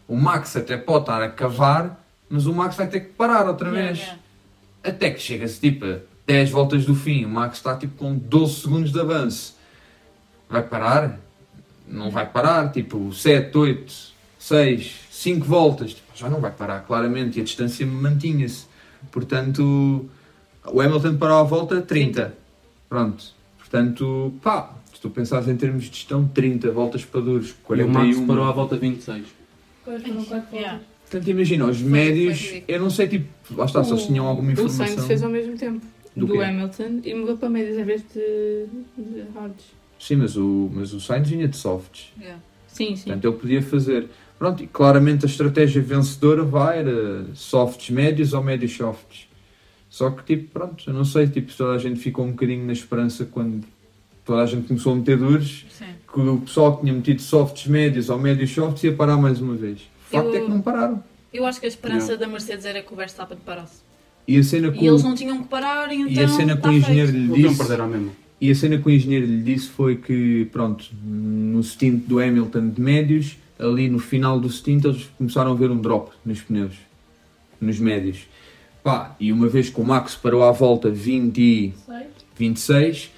o 0.06 0.16
Max 0.16 0.56
até 0.56 0.76
pode 0.76 1.04
estar 1.04 1.22
a 1.22 1.30
cavar, 1.30 2.03
mas 2.34 2.46
o 2.46 2.52
Max 2.52 2.74
vai 2.76 2.88
ter 2.88 3.00
que 3.00 3.12
parar 3.12 3.46
outra 3.46 3.68
Yeah, 3.68 3.86
vez. 3.86 3.98
yeah. 4.00 4.18
Até 4.82 5.10
que 5.10 5.20
chega-se 5.20 5.60
tipo 5.60 5.84
a 5.86 5.98
10 6.26 6.50
voltas 6.50 6.84
do 6.84 6.94
fim, 6.94 7.24
o 7.24 7.28
Max 7.28 7.58
está 7.58 7.76
tipo 7.76 7.94
com 7.96 8.14
12 8.16 8.60
segundos 8.62 8.92
de 8.92 8.98
avanço. 9.00 9.56
Vai 10.50 10.62
parar? 10.62 11.20
Não 11.86 12.10
vai 12.10 12.26
parar, 12.28 12.72
tipo 12.72 13.12
7, 13.12 13.56
8, 13.56 13.92
6, 14.38 14.94
5 15.10 15.44
voltas. 15.46 15.94
Tipo, 15.94 16.08
já 16.16 16.28
não 16.28 16.40
vai 16.40 16.50
parar, 16.50 16.80
claramente, 16.80 17.38
e 17.38 17.40
a 17.40 17.44
distância 17.44 17.86
mantinha-se. 17.86 18.66
Portanto, 19.12 20.08
o 20.66 20.80
Hamilton 20.80 21.16
parou 21.16 21.38
a 21.38 21.42
volta 21.44 21.80
30. 21.80 22.34
Pronto. 22.88 23.24
Portanto, 23.58 24.34
pá, 24.42 24.70
se 24.92 25.00
tu 25.00 25.10
pensares 25.10 25.46
em 25.48 25.56
termos 25.56 25.84
de 25.84 25.96
gestão, 25.96 26.26
30 26.26 26.70
voltas 26.72 27.04
para 27.04 27.20
duros, 27.20 27.48
E 27.48 27.52
o 27.52 27.54
41. 27.64 27.92
Max 27.92 28.20
parou 28.26 28.44
à 28.44 28.52
volta 28.52 28.76
26. 28.76 29.24
Depois 29.86 30.02
foram 30.26 30.44
Yeah. 30.52 30.80
Portanto, 31.14 31.30
imagina, 31.30 31.66
os 31.66 31.80
médios, 31.80 32.54
eu 32.66 32.80
não 32.80 32.90
sei, 32.90 33.06
tipo, 33.06 33.26
lá 33.54 33.66
está, 33.66 33.84
se 33.84 33.92
eles 33.92 34.04
tinham 34.04 34.26
alguma 34.26 34.48
O 34.48 34.52
informação. 34.52 34.86
Sainz 34.86 35.06
fez 35.06 35.22
ao 35.22 35.30
mesmo 35.30 35.56
tempo 35.56 35.86
Do 36.16 36.26
do? 36.26 36.42
Hamilton 36.42 37.00
e 37.04 37.14
mudou 37.14 37.36
para 37.36 37.48
médias 37.48 37.78
em 37.78 37.84
vez 37.84 38.02
de, 38.12 38.66
de 38.98 39.20
hards. 39.32 39.64
Sim, 39.98 40.16
mas 40.16 40.36
o, 40.36 40.68
mas 40.74 40.92
o 40.92 41.00
Sainz 41.00 41.28
vinha 41.28 41.46
de 41.46 41.56
softs. 41.56 42.12
Yeah. 42.18 42.42
Sim, 42.66 42.96
sim. 42.96 43.04
Portanto, 43.04 43.24
ele 43.28 43.36
podia 43.36 43.62
fazer. 43.62 44.08
Pronto, 44.36 44.64
e 44.64 44.66
claramente 44.66 45.24
a 45.24 45.28
estratégia 45.28 45.80
vencedora 45.80 46.42
vai 46.42 46.80
era 46.80 47.26
softs 47.34 47.90
médios 47.90 48.32
ou 48.32 48.42
médios 48.42 48.72
softs. 48.76 49.28
Só 49.88 50.10
que, 50.10 50.24
tipo, 50.24 50.50
pronto, 50.50 50.82
eu 50.88 50.92
não 50.92 51.04
sei, 51.04 51.28
tipo, 51.28 51.52
toda 51.56 51.74
a 51.74 51.78
gente 51.78 52.00
ficou 52.00 52.24
um 52.24 52.32
bocadinho 52.32 52.66
na 52.66 52.72
esperança 52.72 53.24
quando 53.24 53.64
toda 54.24 54.42
a 54.42 54.46
gente 54.46 54.66
começou 54.66 54.92
a 54.92 54.96
meter 54.96 55.16
duros, 55.16 55.64
Sim. 55.70 55.84
que 56.12 56.20
o 56.20 56.40
pessoal 56.40 56.74
que 56.74 56.80
tinha 56.82 56.92
metido 56.92 57.22
softs 57.22 57.68
médios 57.68 58.10
ou 58.10 58.18
médios 58.18 58.50
softs 58.50 58.82
ia 58.82 58.92
parar 58.92 59.16
mais 59.16 59.40
uma 59.40 59.54
vez. 59.54 59.93
Facto 60.14 60.28
Eu- 60.28 60.34
é 60.36 60.40
que 60.40 60.48
não 60.50 60.60
pararam. 60.60 61.02
Eu 61.32 61.44
acho 61.46 61.58
que 61.60 61.66
a 61.66 61.68
esperança 61.68 62.16
da 62.16 62.26
Mercedes 62.28 62.64
era 62.64 62.80
que 62.82 62.92
o 62.92 62.96
Verstappen 62.96 63.36
parasse. 63.44 63.82
E 64.26 64.38
a 64.38 64.42
cena 64.42 64.70
com, 64.70 64.82
E 64.82 64.86
eles 64.86 65.02
não 65.02 65.14
tinham 65.14 65.42
que 65.42 65.48
parar, 65.48 65.92
então. 65.92 66.08
e 66.10 66.20
a 66.20 66.28
cena 66.28 66.56
com 66.56 66.62
tá 66.62 66.68
o 66.70 66.72
engenheiro 66.72 67.12
feito. 67.12 67.34
lhe 67.34 67.42
disse. 67.48 67.58
perder 67.66 67.86
mesmo. 67.86 68.12
E 68.40 68.50
a 68.50 68.54
cena 68.54 68.78
que 68.78 68.86
o 68.86 68.90
engenheiro 68.90 69.26
lhe 69.26 69.42
disse 69.42 69.68
foi 69.68 69.96
que, 69.96 70.46
pronto, 70.52 70.84
no 71.04 71.62
stint 71.62 72.04
do 72.06 72.18
Hamilton 72.20 72.68
de 72.70 72.80
médios, 72.80 73.36
ali 73.58 73.88
no 73.88 73.98
final 73.98 74.38
do 74.40 74.48
stint, 74.50 74.84
eles 74.84 75.08
começaram 75.18 75.52
a 75.52 75.54
ver 75.54 75.70
um 75.70 75.76
drop 75.80 76.10
nos 76.24 76.40
pneus, 76.40 76.74
nos 77.60 77.78
médios. 77.78 78.26
Pá, 78.82 79.14
e 79.18 79.32
uma 79.32 79.48
vez 79.48 79.70
que 79.70 79.80
o 79.80 79.84
Max 79.84 80.14
parou 80.14 80.42
à 80.42 80.52
volta 80.52 80.90
20 80.90 81.38
e 81.38 81.74
Sei. 81.86 82.06
26, 82.36 83.10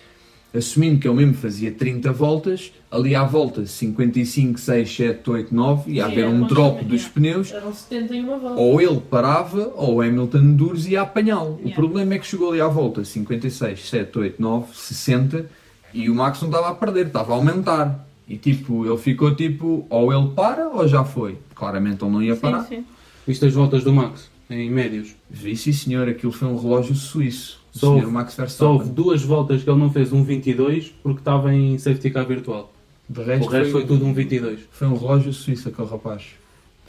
assumindo 0.57 0.98
que 1.00 1.07
ele 1.09 1.16
mesmo 1.16 1.34
fazia 1.34 1.70
30 1.72 2.12
voltas, 2.12 2.72
ali 2.90 3.14
à 3.14 3.24
volta 3.24 3.66
55, 3.66 4.59
6, 4.59 4.96
7, 4.96 5.30
8, 5.30 5.54
9, 5.54 5.90
ia 5.92 6.04
Sim, 6.04 6.11
haver 6.12 6.26
um 6.26 6.46
drop 6.46 6.84
dos 6.84 7.04
pneus, 7.07 7.52
Eram 7.52 7.72
71 7.72 8.26
voltas. 8.26 8.59
ou 8.59 8.80
ele 8.80 9.00
parava, 9.11 9.72
ou 9.76 9.96
o 9.96 10.00
Hamilton 10.00 10.54
Duros 10.54 10.86
ia 10.86 11.02
apanhá-lo. 11.02 11.61
O 11.64 11.72
problema 11.72 12.14
é 12.14 12.18
que 12.18 12.26
chegou 12.26 12.50
ali 12.50 12.61
à 12.61 12.68
volta 12.68 13.04
56, 13.04 13.88
7, 13.88 14.18
8, 14.18 14.42
9, 14.42 14.66
60 14.74 15.46
e 15.92 16.09
o 16.11 16.14
Max 16.14 16.40
não 16.40 16.48
estava 16.48 16.68
a 16.70 16.74
perder, 16.74 17.07
estava 17.07 17.32
a 17.32 17.36
aumentar. 17.36 18.07
E 18.28 18.36
tipo, 18.36 18.84
ele 18.86 18.98
ficou 18.98 19.34
tipo, 19.34 19.86
ou 19.88 20.12
ele 20.12 20.30
para 20.34 20.68
ou 20.68 20.86
já 20.88 21.04
foi. 21.04 21.38
Claramente 21.54 22.02
ele 22.04 22.12
não 22.12 22.22
ia 22.22 22.34
parar. 22.36 22.62
sim, 22.64 22.76
sim. 22.76 22.84
Viste 23.26 23.44
as 23.44 23.52
voltas 23.54 23.82
do 23.84 23.92
Max, 23.92 24.28
em 24.50 24.70
médios. 24.70 25.14
Vi 25.28 25.57
sim 25.57 25.72
senhor, 25.72 26.09
aquilo 26.09 26.32
foi 26.32 26.46
um 26.48 26.57
relógio 26.57 26.94
suíço. 26.94 27.61
Só 27.79 27.87
senhor 27.89 28.01
houve- 28.03 28.07
Max 28.12 28.37
Só 28.49 28.72
houve 28.72 28.91
duas 28.91 29.22
voltas 29.22 29.62
que 29.62 29.70
ele 29.70 29.79
não 29.79 29.91
fez 29.93 30.12
um 30.12 30.22
22 30.24 30.93
porque 31.03 31.20
estava 31.20 31.53
em 31.55 31.79
safety 31.79 32.11
car 32.11 32.27
virtual. 32.27 32.72
De 33.09 33.20
O 33.20 33.24
resto, 33.24 33.49
resto 33.49 33.72
foi 33.72 33.87
tudo 33.87 34.05
um 34.05 34.12
22. 34.12 34.61
foi 34.70 34.89
um 34.89 34.97
relógio 34.97 35.33
suíço 35.33 35.68
aquele 35.68 35.89
rapaz. 35.89 36.22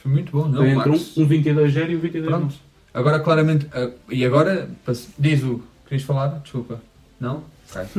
Foi 0.02 0.12
muito 0.12 0.32
bom, 0.32 0.48
não? 0.48 0.58
Foi 0.58 0.68
o 0.68 0.72
entre 0.80 0.90
Max. 0.90 1.18
um, 1.18 1.22
um 1.24 1.26
22 1.28 1.74
0 1.74 1.92
e 1.92 1.96
um 1.96 2.00
22 2.00 2.30
Pronto. 2.36 2.56
Agora 2.94 3.20
claramente. 3.20 3.68
ah, 3.74 3.92
e 4.10 4.26
agora. 4.26 4.70
Diz 5.20 5.44
o. 5.44 5.62
Querias 5.88 6.04
falar? 6.06 6.40
Desculpa. 6.40 6.82
Não? 7.20 7.44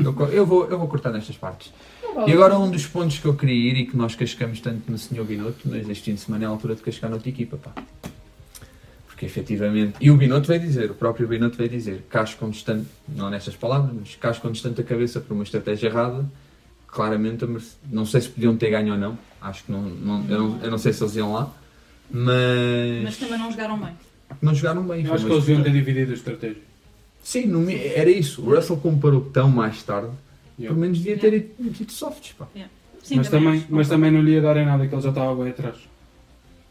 Ok. 0.04 0.28
Eu, 0.32 0.46
vou, 0.46 0.66
eu 0.68 0.78
vou 0.78 0.88
cortar 0.88 1.12
nestas 1.12 1.36
partes. 1.36 1.72
Não. 2.02 2.28
E 2.28 2.32
agora 2.32 2.58
um 2.58 2.70
dos 2.70 2.86
pontos 2.86 3.18
que 3.18 3.26
eu 3.26 3.34
queria 3.34 3.54
ir 3.70 3.76
e 3.76 3.86
que 3.86 3.96
nós 3.96 4.14
cascamos 4.14 4.60
tanto 4.60 4.90
no 4.90 4.98
Sr. 4.98 5.22
Binotto, 5.24 5.60
mas 5.66 5.88
este 5.88 6.04
fim 6.04 6.14
de 6.14 6.20
semana 6.20 6.44
é 6.44 6.46
a 6.46 6.50
altura 6.50 6.74
de 6.74 6.82
cascar 6.82 7.08
noutra 7.10 7.28
equipa, 7.28 7.56
pá. 7.58 7.72
Porque 9.18 9.26
efetivamente. 9.26 9.96
E 10.00 10.12
o 10.12 10.16
Binotto 10.16 10.46
veio 10.46 10.60
dizer, 10.60 10.92
o 10.92 10.94
próprio 10.94 11.26
Binotto 11.26 11.56
veio 11.56 11.68
dizer, 11.68 12.04
cascam 12.08 12.50
distante, 12.50 12.86
não 13.08 13.28
nestas 13.28 13.56
palavras, 13.56 13.90
mas 13.98 14.14
cascam 14.14 14.52
distante 14.52 14.80
a 14.80 14.84
cabeça 14.84 15.18
por 15.20 15.34
uma 15.34 15.42
estratégia 15.42 15.88
errada. 15.88 16.24
Claramente, 16.86 17.44
não 17.90 18.06
sei 18.06 18.20
se 18.20 18.28
podiam 18.28 18.56
ter 18.56 18.70
ganho 18.70 18.92
ou 18.92 18.98
não, 18.98 19.18
acho 19.42 19.64
que 19.64 19.72
não, 19.72 19.82
não, 19.82 20.24
eu, 20.30 20.38
não 20.38 20.60
eu 20.62 20.70
não 20.70 20.78
sei 20.78 20.92
se 20.92 21.02
eles 21.02 21.16
iam 21.16 21.32
lá, 21.32 21.52
mas, 22.08 23.02
Mas 23.02 23.16
também 23.18 23.38
não 23.38 23.50
jogaram 23.50 23.76
bem. 23.78 23.90
não 24.40 24.54
jogaram 24.54 24.82
bem. 24.84 25.04
Eu 25.04 25.12
acho 25.14 25.26
que 25.26 25.32
eles 25.32 25.44
deviam 25.44 25.64
ter 25.64 25.72
dividido 25.72 26.12
a 26.12 26.14
estratégia. 26.14 26.62
Sim, 27.22 27.46
no 27.46 27.68
era 27.68 28.08
isso. 28.08 28.40
O 28.40 28.54
Russell 28.54 28.76
comparou 28.76 29.20
tão 29.20 29.50
mais 29.50 29.82
tarde, 29.82 30.10
Yeah. 30.58 30.68
pelo 30.74 30.76
menos 30.80 30.98
devia 30.98 31.18
ter 31.18 31.34
ido- 31.34 31.50
metido 31.58 31.90
softs, 31.92 32.32
pá. 32.38 32.46
Sim, 33.02 33.16
mas, 33.16 33.28
também, 33.28 33.64
mas 33.68 33.88
também 33.88 34.10
não 34.12 34.22
lhe 34.22 34.32
ia 34.32 34.40
dar 34.40 34.56
em 34.56 34.64
nada 34.66 34.86
que 34.86 34.94
ele 34.94 35.02
já 35.02 35.08
estava 35.10 35.34
bem 35.42 35.50
atrás. 35.52 35.76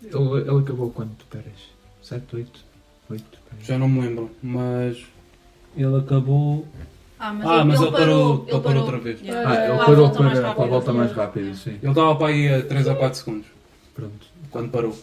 Ele, 0.03 0.13
ele 0.41 0.59
acabou 0.59 0.89
quanto, 0.91 1.25
Pérez? 1.29 1.76
7, 2.07 2.35
8? 2.37 2.59
8, 3.09 3.23
Já 3.63 3.77
não 3.77 3.89
me 3.89 3.99
lembro, 4.01 4.31
mas 4.41 4.97
ele 5.75 5.97
acabou. 5.97 6.65
Ah, 7.19 7.33
mas, 7.33 7.47
Ah, 7.47 7.55
ele, 7.55 7.63
mas 7.65 7.79
ele 7.81 7.89
ele 7.89 7.97
parou- 7.97 8.37
parou, 8.37 8.45
ele 8.47 8.61
parou 8.61 8.81
outra 8.83 8.97
vez. 8.99 9.21
Yeah. 9.21 9.49
Ah, 9.49 9.65
ele 9.67 9.77
parou 9.85 10.23
mais 10.23 10.39
para, 10.39 10.53
para 10.53 10.63
a 10.63 10.67
volta 10.67 10.93
mais 10.93 11.11
rápida, 11.11 11.53
sim. 11.55 11.77
Ele 11.81 11.87
estava 11.89 12.15
para 12.15 12.27
aí 12.27 12.53
a 12.53 12.61
3 12.61 12.87
ou 12.87 12.95
4 12.95 13.19
segundos 13.19 13.47
Pronto. 13.93 14.27
quando 14.51 14.69
parou. 14.71 14.97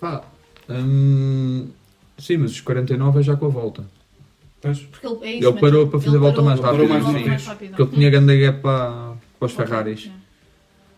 Pá, 0.00 0.24
hum, 0.70 1.68
sim, 2.18 2.36
mas 2.38 2.50
os 2.50 2.60
49 2.60 3.20
é 3.20 3.22
já 3.22 3.36
com 3.36 3.46
a 3.46 3.50
volta. 3.50 3.84
Pois. 4.60 4.78
Porque 4.80 5.06
ele, 5.06 5.18
é 5.22 5.32
isso 5.38 5.48
Ele 5.48 5.60
parou 5.60 5.86
para 5.88 6.00
fazer 6.00 6.16
a 6.16 6.20
volta 6.20 6.42
mais 6.42 6.58
rápida. 6.58 6.88
mais 6.88 7.04
sim. 7.04 7.10
uma 7.10 7.18
vez. 7.18 7.46
rápida. 7.46 7.70
Porque 7.76 7.82
ele 7.82 7.90
tinha 7.92 8.10
grande 8.10 8.40
gap 8.40 8.60
para, 8.60 9.12
para 9.38 9.46
os 9.46 9.52
Ferraris. 9.52 10.00
yeah. 10.04 10.20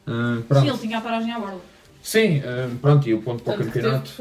Ah, 0.06 0.60
Sim, 0.60 0.68
ele 0.68 0.78
tinha 0.78 0.98
a 0.98 1.00
paragem 1.00 1.32
à 1.32 1.38
borda. 1.40 1.58
Sim, 2.06 2.40
ah, 2.44 2.70
pronto, 2.80 3.08
e 3.08 3.14
o 3.14 3.20
ponto 3.20 3.42
para 3.42 3.54
o 3.54 3.64
campeonato. 3.64 4.12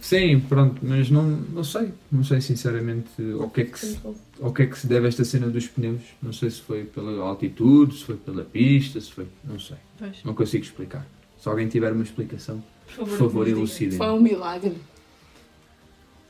Sim, 0.00 0.40
pronto, 0.40 0.80
mas 0.82 1.10
não, 1.10 1.24
não 1.24 1.62
sei. 1.62 1.92
Não 2.10 2.24
sei 2.24 2.40
sinceramente 2.40 3.10
ao 3.38 3.50
que, 3.50 3.60
é 3.60 3.64
que 3.66 3.78
se, 3.78 4.00
ao 4.40 4.50
que 4.50 4.62
é 4.62 4.66
que 4.66 4.78
se 4.78 4.86
deve 4.86 5.08
esta 5.08 5.26
cena 5.26 5.48
dos 5.48 5.66
pneus. 5.66 6.00
Não 6.22 6.32
sei 6.32 6.48
se 6.48 6.62
foi 6.62 6.84
pela 6.84 7.22
altitude, 7.22 7.98
se 7.98 8.04
foi 8.04 8.16
pela 8.16 8.44
pista, 8.44 8.98
se 8.98 9.12
foi. 9.12 9.26
Não 9.44 9.58
sei. 9.58 9.76
Pois. 9.98 10.24
Não 10.24 10.32
consigo 10.32 10.64
explicar. 10.64 11.06
Se 11.38 11.46
alguém 11.46 11.68
tiver 11.68 11.92
uma 11.92 12.02
explicação, 12.02 12.64
Por 12.86 12.94
favor, 12.94 13.18
favor, 13.18 13.46
elucidem. 13.46 13.98
Foi 13.98 14.08
um 14.08 14.20
milagre. 14.20 14.78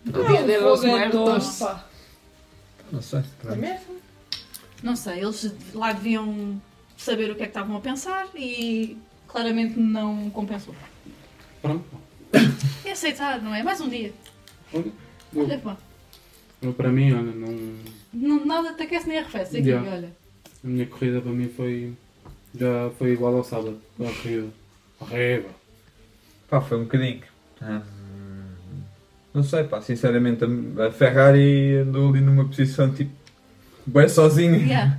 Não, 0.05 0.27
dia 0.27 0.43
de 0.43 0.59
los 0.59 0.83
muertos. 0.83 1.61
Não 2.91 3.01
sei. 3.01 3.21
É? 3.63 3.81
Não 4.83 4.97
sei, 4.97 5.21
eles 5.21 5.55
lá 5.75 5.93
deviam 5.93 6.61
saber 6.97 7.31
o 7.31 7.37
que 7.37 7.43
é 7.43 7.47
que 7.47 7.51
estavam 7.51 7.77
a 7.77 7.81
pensar 7.81 8.27
e 8.35 8.99
claramente 9.29 9.79
não 9.79 10.29
compensou. 10.31 10.75
Pronto. 11.65 11.83
É 12.85 12.91
aceitar, 12.93 13.41
não 13.41 13.55
é? 13.55 13.63
Mais 13.63 13.81
um 13.81 13.89
dia. 13.89 14.13
Olha, 14.71 14.93
Olha, 15.35 15.59
pá. 15.59 15.77
eu, 16.61 16.75
para 16.75 16.91
mim, 16.91 17.11
olha, 17.15 17.33
não, 17.33 17.75
Não, 18.13 18.45
nada 18.45 18.75
te 18.75 18.83
aquece 18.83 19.09
nem 19.09 19.19
arrefece 19.19 19.57
aqui, 19.57 19.69
Yeah. 19.69 19.91
olha. 19.91 20.13
a 20.63 20.67
minha 20.67 20.85
corrida 20.87 21.23
para 21.23 21.33
mim 21.33 21.49
foi. 21.49 21.95
Já 22.55 22.91
foi 22.99 23.13
igual 23.13 23.35
ao 23.37 23.43
sábado. 23.45 23.81
A 23.99 24.05
corrida. 24.05 24.49
Horrível. 25.01 25.51
Pá, 26.51 26.61
foi 26.61 26.79
um 26.79 26.83
bocadinho. 26.83 27.23
Ah, 27.63 27.81
não 29.33 29.43
sei, 29.43 29.65
pá, 29.65 29.81
sinceramente, 29.81 30.45
a 30.79 30.91
Ferrari 30.93 31.77
andou 31.79 32.11
ali 32.11 32.21
numa 32.21 32.45
posição 32.45 32.93
tipo. 32.93 33.11
bem 33.87 34.07
sozinha. 34.09 34.59
Yeah. 34.59 34.99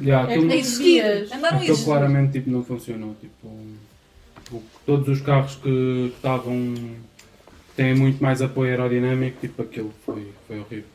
Yeah, 0.00 0.30
É 0.30 0.34
aquilo, 0.34 0.50
A 0.52 0.56
existir. 0.56 0.82
Dias. 1.02 1.32
Andaram 1.32 1.56
aquilo 1.58 1.72
existir. 1.72 1.84
claramente 1.84 2.32
tipo, 2.32 2.50
não 2.50 2.64
funcionou. 2.64 3.14
Tipo, 3.20 3.48
todos 4.86 5.08
os 5.08 5.20
carros 5.20 5.56
que 5.56 6.12
estavam. 6.14 6.74
têm 7.76 7.94
muito 7.94 8.22
mais 8.22 8.42
apoio 8.42 8.70
aerodinâmico, 8.70 9.40
tipo 9.40 9.62
aquilo 9.62 9.92
foi, 10.04 10.32
foi 10.46 10.58
horrível. 10.60 10.88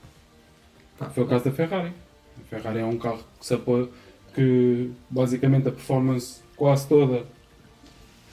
Pá, 0.98 1.10
Foi 1.10 1.24
o 1.24 1.28
caso 1.28 1.46
da 1.46 1.52
Ferrari. 1.52 1.92
A 2.40 2.44
Ferrari 2.50 2.80
é 2.80 2.86
um 2.86 2.98
carro 2.98 3.24
que 3.40 3.46
se 3.46 3.54
apoia. 3.54 3.88
que 4.34 4.90
basicamente 5.10 5.68
a 5.68 5.72
performance 5.72 6.42
quase 6.58 6.88
toda 6.88 7.26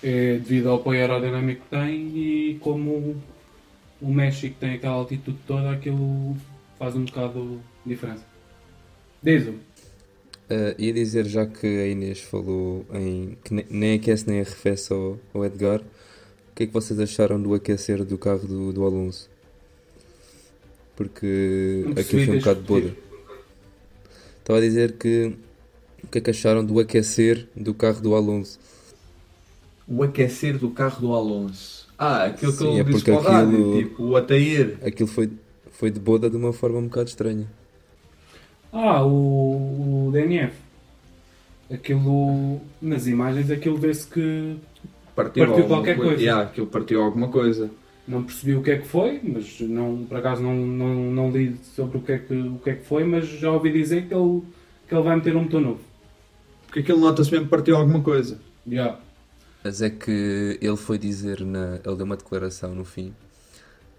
é 0.02 0.34
devido 0.38 0.70
ao 0.70 0.76
apoio 0.76 1.00
aerodinâmico 1.00 1.62
que 1.62 1.68
tem 1.68 1.94
e 2.16 2.58
como 2.60 3.16
o 4.00 4.12
México 4.12 4.56
tem 4.58 4.74
aquela 4.74 4.94
altitude 4.94 5.38
toda, 5.46 5.70
aquilo 5.70 6.36
faz 6.78 6.96
um 6.96 7.04
bocado 7.04 7.60
de 7.84 7.92
diferença. 7.92 8.24
Diz-o. 9.22 9.58
Uh, 10.50 10.74
ia 10.78 10.92
dizer, 10.92 11.26
já 11.26 11.46
que 11.46 11.64
a 11.66 11.86
Inês 11.86 12.18
falou 12.20 12.84
em 12.92 13.36
que 13.44 13.54
ne- 13.54 13.66
nem 13.70 13.94
aquece 13.94 14.26
nem 14.28 14.40
arrefece 14.40 14.92
ao, 14.92 15.16
ao 15.32 15.44
Edgar, 15.44 15.78
o 15.80 16.54
que 16.56 16.64
é 16.64 16.66
que 16.66 16.72
vocês 16.72 16.98
acharam 16.98 17.40
do 17.40 17.54
aquecer 17.54 18.04
do 18.04 18.18
carro 18.18 18.46
do, 18.48 18.72
do 18.72 18.84
Alonso? 18.84 19.30
Porque 20.96 21.84
percebi, 21.94 22.26
foi 22.26 22.34
um 22.34 22.38
bocado 22.38 22.60
de 22.62 22.66
boda. 22.66 22.96
Estava 24.40 24.58
a 24.58 24.62
dizer 24.62 24.92
que 24.98 25.32
o 26.02 26.08
que 26.08 26.18
é 26.18 26.20
que 26.20 26.30
acharam 26.30 26.64
do 26.64 26.80
aquecer 26.80 27.48
do 27.54 27.72
carro 27.72 28.00
do 28.00 28.14
Alonso? 28.14 28.58
O 29.86 30.02
aquecer 30.02 30.58
do 30.58 30.70
carro 30.70 31.00
do 31.00 31.14
Alonso. 31.14 31.88
Ah, 31.96 32.24
aquilo 32.24 32.52
que 32.52 32.58
Sim, 32.58 32.70
ele 32.72 32.80
é 32.80 32.84
disse 32.84 33.10
aquilo- 33.10 33.78
tipo, 33.78 34.02
o 34.04 34.16
Atair. 34.16 34.78
Aquilo 34.84 35.08
foi, 35.08 35.30
foi 35.70 35.90
de 35.90 36.00
boda 36.00 36.28
de 36.28 36.36
uma 36.36 36.52
forma 36.52 36.78
um 36.78 36.84
bocado 36.84 37.08
estranha. 37.08 37.46
Ah, 38.72 39.04
o, 39.04 40.06
o 40.08 40.10
DNF. 40.12 40.54
Aquilo, 41.72 42.60
nas 42.82 43.06
imagens, 43.06 43.50
aquilo 43.50 43.76
vê-se 43.76 44.06
que 44.06 44.56
Partiu, 45.14 45.46
Partiu 45.46 45.66
qualquer 45.66 45.96
coi- 45.96 46.06
coisa. 46.06 46.22
Yeah, 46.22 46.42
aquilo 46.44 46.66
partiu 46.66 47.02
alguma 47.02 47.28
coisa. 47.28 47.70
não 48.08 48.22
percebi 48.24 48.54
o 48.54 48.62
que 48.62 48.70
é 48.70 48.78
que 48.78 48.86
foi, 48.88 49.20
mas 49.22 49.60
não, 49.60 50.04
por 50.08 50.16
acaso 50.18 50.42
não, 50.42 50.54
não, 50.54 50.94
não 51.12 51.30
li 51.30 51.56
sobre 51.76 51.98
o 51.98 52.00
que, 52.00 52.12
é 52.12 52.18
que, 52.18 52.32
o 52.34 52.58
que 52.58 52.70
é 52.70 52.74
que 52.74 52.84
foi, 52.84 53.04
mas 53.04 53.26
já 53.28 53.50
ouvi 53.52 53.70
dizer 53.72 54.06
que 54.06 54.14
ele, 54.14 54.42
que 54.88 54.94
ele 54.94 55.02
vai 55.02 55.16
meter 55.16 55.36
um 55.36 55.42
motor 55.42 55.60
novo. 55.60 55.80
Porque 56.66 56.80
aquilo 56.80 56.98
nota-se 57.00 57.30
mesmo 57.30 57.44
que 57.46 57.50
partiu 57.50 57.76
alguma 57.76 58.00
coisa. 58.00 58.38
Já. 58.66 58.98
Mas 59.62 59.82
é 59.82 59.90
que 59.90 60.58
ele 60.60 60.76
foi 60.76 60.96
dizer, 60.98 61.40
na, 61.44 61.80
ele 61.84 61.96
deu 61.96 62.06
uma 62.06 62.16
declaração 62.16 62.74
no 62.74 62.84
fim, 62.84 63.12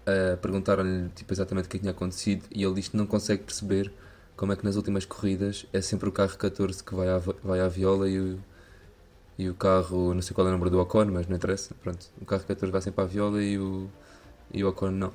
uh, 0.06 0.36
perguntaram-lhe 0.38 1.08
tipo, 1.14 1.32
exatamente 1.32 1.66
o 1.66 1.68
que 1.68 1.78
tinha 1.78 1.92
acontecido 1.92 2.44
e 2.50 2.64
ele 2.64 2.74
disse 2.74 2.90
que 2.90 2.96
não 2.96 3.06
consegue 3.06 3.44
perceber 3.44 3.92
como 4.42 4.52
é 4.52 4.56
que 4.56 4.64
nas 4.66 4.76
últimas 4.76 5.06
corridas 5.06 5.66
é 5.72 5.80
sempre 5.80 6.10
o 6.10 6.12
carro 6.12 6.36
14 6.36 6.82
que 6.84 6.94
vai 6.96 7.08
à, 7.08 7.18
va- 7.18 7.36
vai 7.44 7.60
à 7.60 7.68
viola 7.68 8.08
e 8.10 8.18
o, 8.20 8.40
e 9.38 9.48
o 9.50 9.54
carro, 9.54 10.14
não 10.14 10.22
sei 10.22 10.34
qual 10.34 10.46
é 10.48 10.50
o 10.50 10.52
número 10.54 10.70
do 10.70 10.80
Ocon, 10.80 11.06
mas 11.06 11.26
não 11.28 11.36
interessa, 11.36 11.74
pronto, 11.82 12.06
o 12.20 12.26
carro 12.26 12.44
14 12.46 12.72
vai 12.72 12.82
sempre 12.82 13.04
à 13.04 13.06
viola 13.06 13.42
e 13.42 13.58
o, 13.58 13.88
e 14.52 14.64
o 14.64 14.68
Ocon 14.70 14.92
não. 14.92 15.12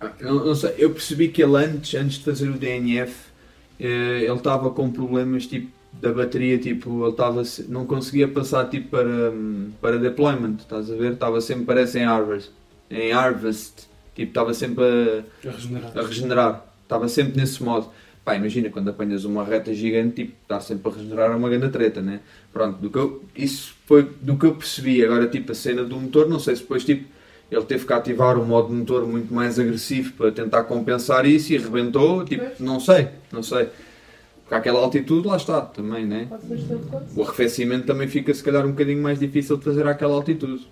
Ah, 0.00 0.12
Eu, 0.18 0.44
não 0.44 0.54
sei, 0.54 0.74
eu 0.78 0.92
percebi 0.92 1.28
que 1.28 1.42
ele 1.42 1.56
antes, 1.56 1.94
antes 1.94 2.18
de 2.18 2.24
fazer 2.24 2.48
o 2.50 2.58
DNF, 2.58 3.30
eh, 3.78 4.22
ele 4.24 4.34
estava 4.36 4.70
com 4.70 4.90
problemas 4.90 5.46
tipo 5.46 5.70
da 5.92 6.12
bateria, 6.12 6.58
tipo, 6.58 7.02
ele 7.04 7.10
estava 7.10 7.42
não 7.68 7.84
conseguia 7.86 8.28
passar 8.28 8.68
tipo 8.70 8.90
para, 8.90 9.32
para 9.80 9.98
deployment, 9.98 10.56
estás 10.60 10.90
a 10.90 10.94
ver? 10.96 11.14
Estava 11.14 11.40
sempre, 11.40 11.64
parece 11.66 11.98
em 11.98 12.04
harvest, 12.04 12.50
em 12.88 13.12
harvest, 13.12 13.88
tipo, 14.14 14.30
estava 14.30 14.54
sempre 14.54 14.84
a, 14.84 15.24
A 15.44 15.50
regenerar. 15.50 15.98
a 15.98 16.02
regenerar, 16.06 16.69
estava 16.90 17.08
sempre 17.08 17.40
nesse 17.40 17.62
modo. 17.62 17.88
Pá, 18.24 18.34
imagina 18.34 18.68
quando 18.68 18.88
apanhas 18.90 19.24
uma 19.24 19.44
reta 19.44 19.72
gigante, 19.72 20.16
tipo, 20.16 20.32
estar 20.42 20.60
sempre 20.60 20.90
a 20.90 20.94
regenerar 20.94 21.30
é 21.30 21.34
uma 21.36 21.48
grande 21.48 21.70
treta, 21.70 22.02
né? 22.02 22.20
Pronto, 22.52 22.78
do 22.78 22.90
que 22.90 22.98
eu, 22.98 23.24
isso 23.34 23.74
foi 23.86 24.10
do 24.20 24.36
que 24.36 24.44
eu 24.44 24.54
percebi. 24.54 25.02
Agora, 25.04 25.26
tipo, 25.28 25.52
a 25.52 25.54
cena 25.54 25.84
do 25.84 25.96
motor, 25.96 26.28
não 26.28 26.38
sei 26.38 26.56
se 26.56 26.62
depois, 26.62 26.84
tipo, 26.84 27.08
ele 27.50 27.64
teve 27.64 27.86
que 27.86 27.92
ativar 27.92 28.38
um 28.38 28.44
modo 28.44 28.72
motor 28.72 29.06
muito 29.06 29.32
mais 29.32 29.58
agressivo 29.58 30.12
para 30.14 30.30
tentar 30.32 30.64
compensar 30.64 31.24
isso 31.24 31.52
e 31.52 31.56
arrebentou, 31.56 32.24
tipo, 32.24 32.44
não 32.62 32.78
sei, 32.78 33.08
não 33.32 33.42
sei. 33.42 33.68
Porque 34.42 34.54
àquela 34.54 34.80
altitude, 34.80 35.26
lá 35.26 35.36
está, 35.36 35.60
também, 35.62 36.04
né? 36.04 36.28
O 37.16 37.22
arrefecimento 37.22 37.86
também 37.86 38.08
fica, 38.08 38.34
se 38.34 38.42
calhar, 38.42 38.66
um 38.66 38.70
bocadinho 38.70 39.02
mais 39.02 39.18
difícil 39.18 39.56
de 39.56 39.64
fazer 39.64 39.86
àquela 39.86 40.14
altitude. 40.14 40.68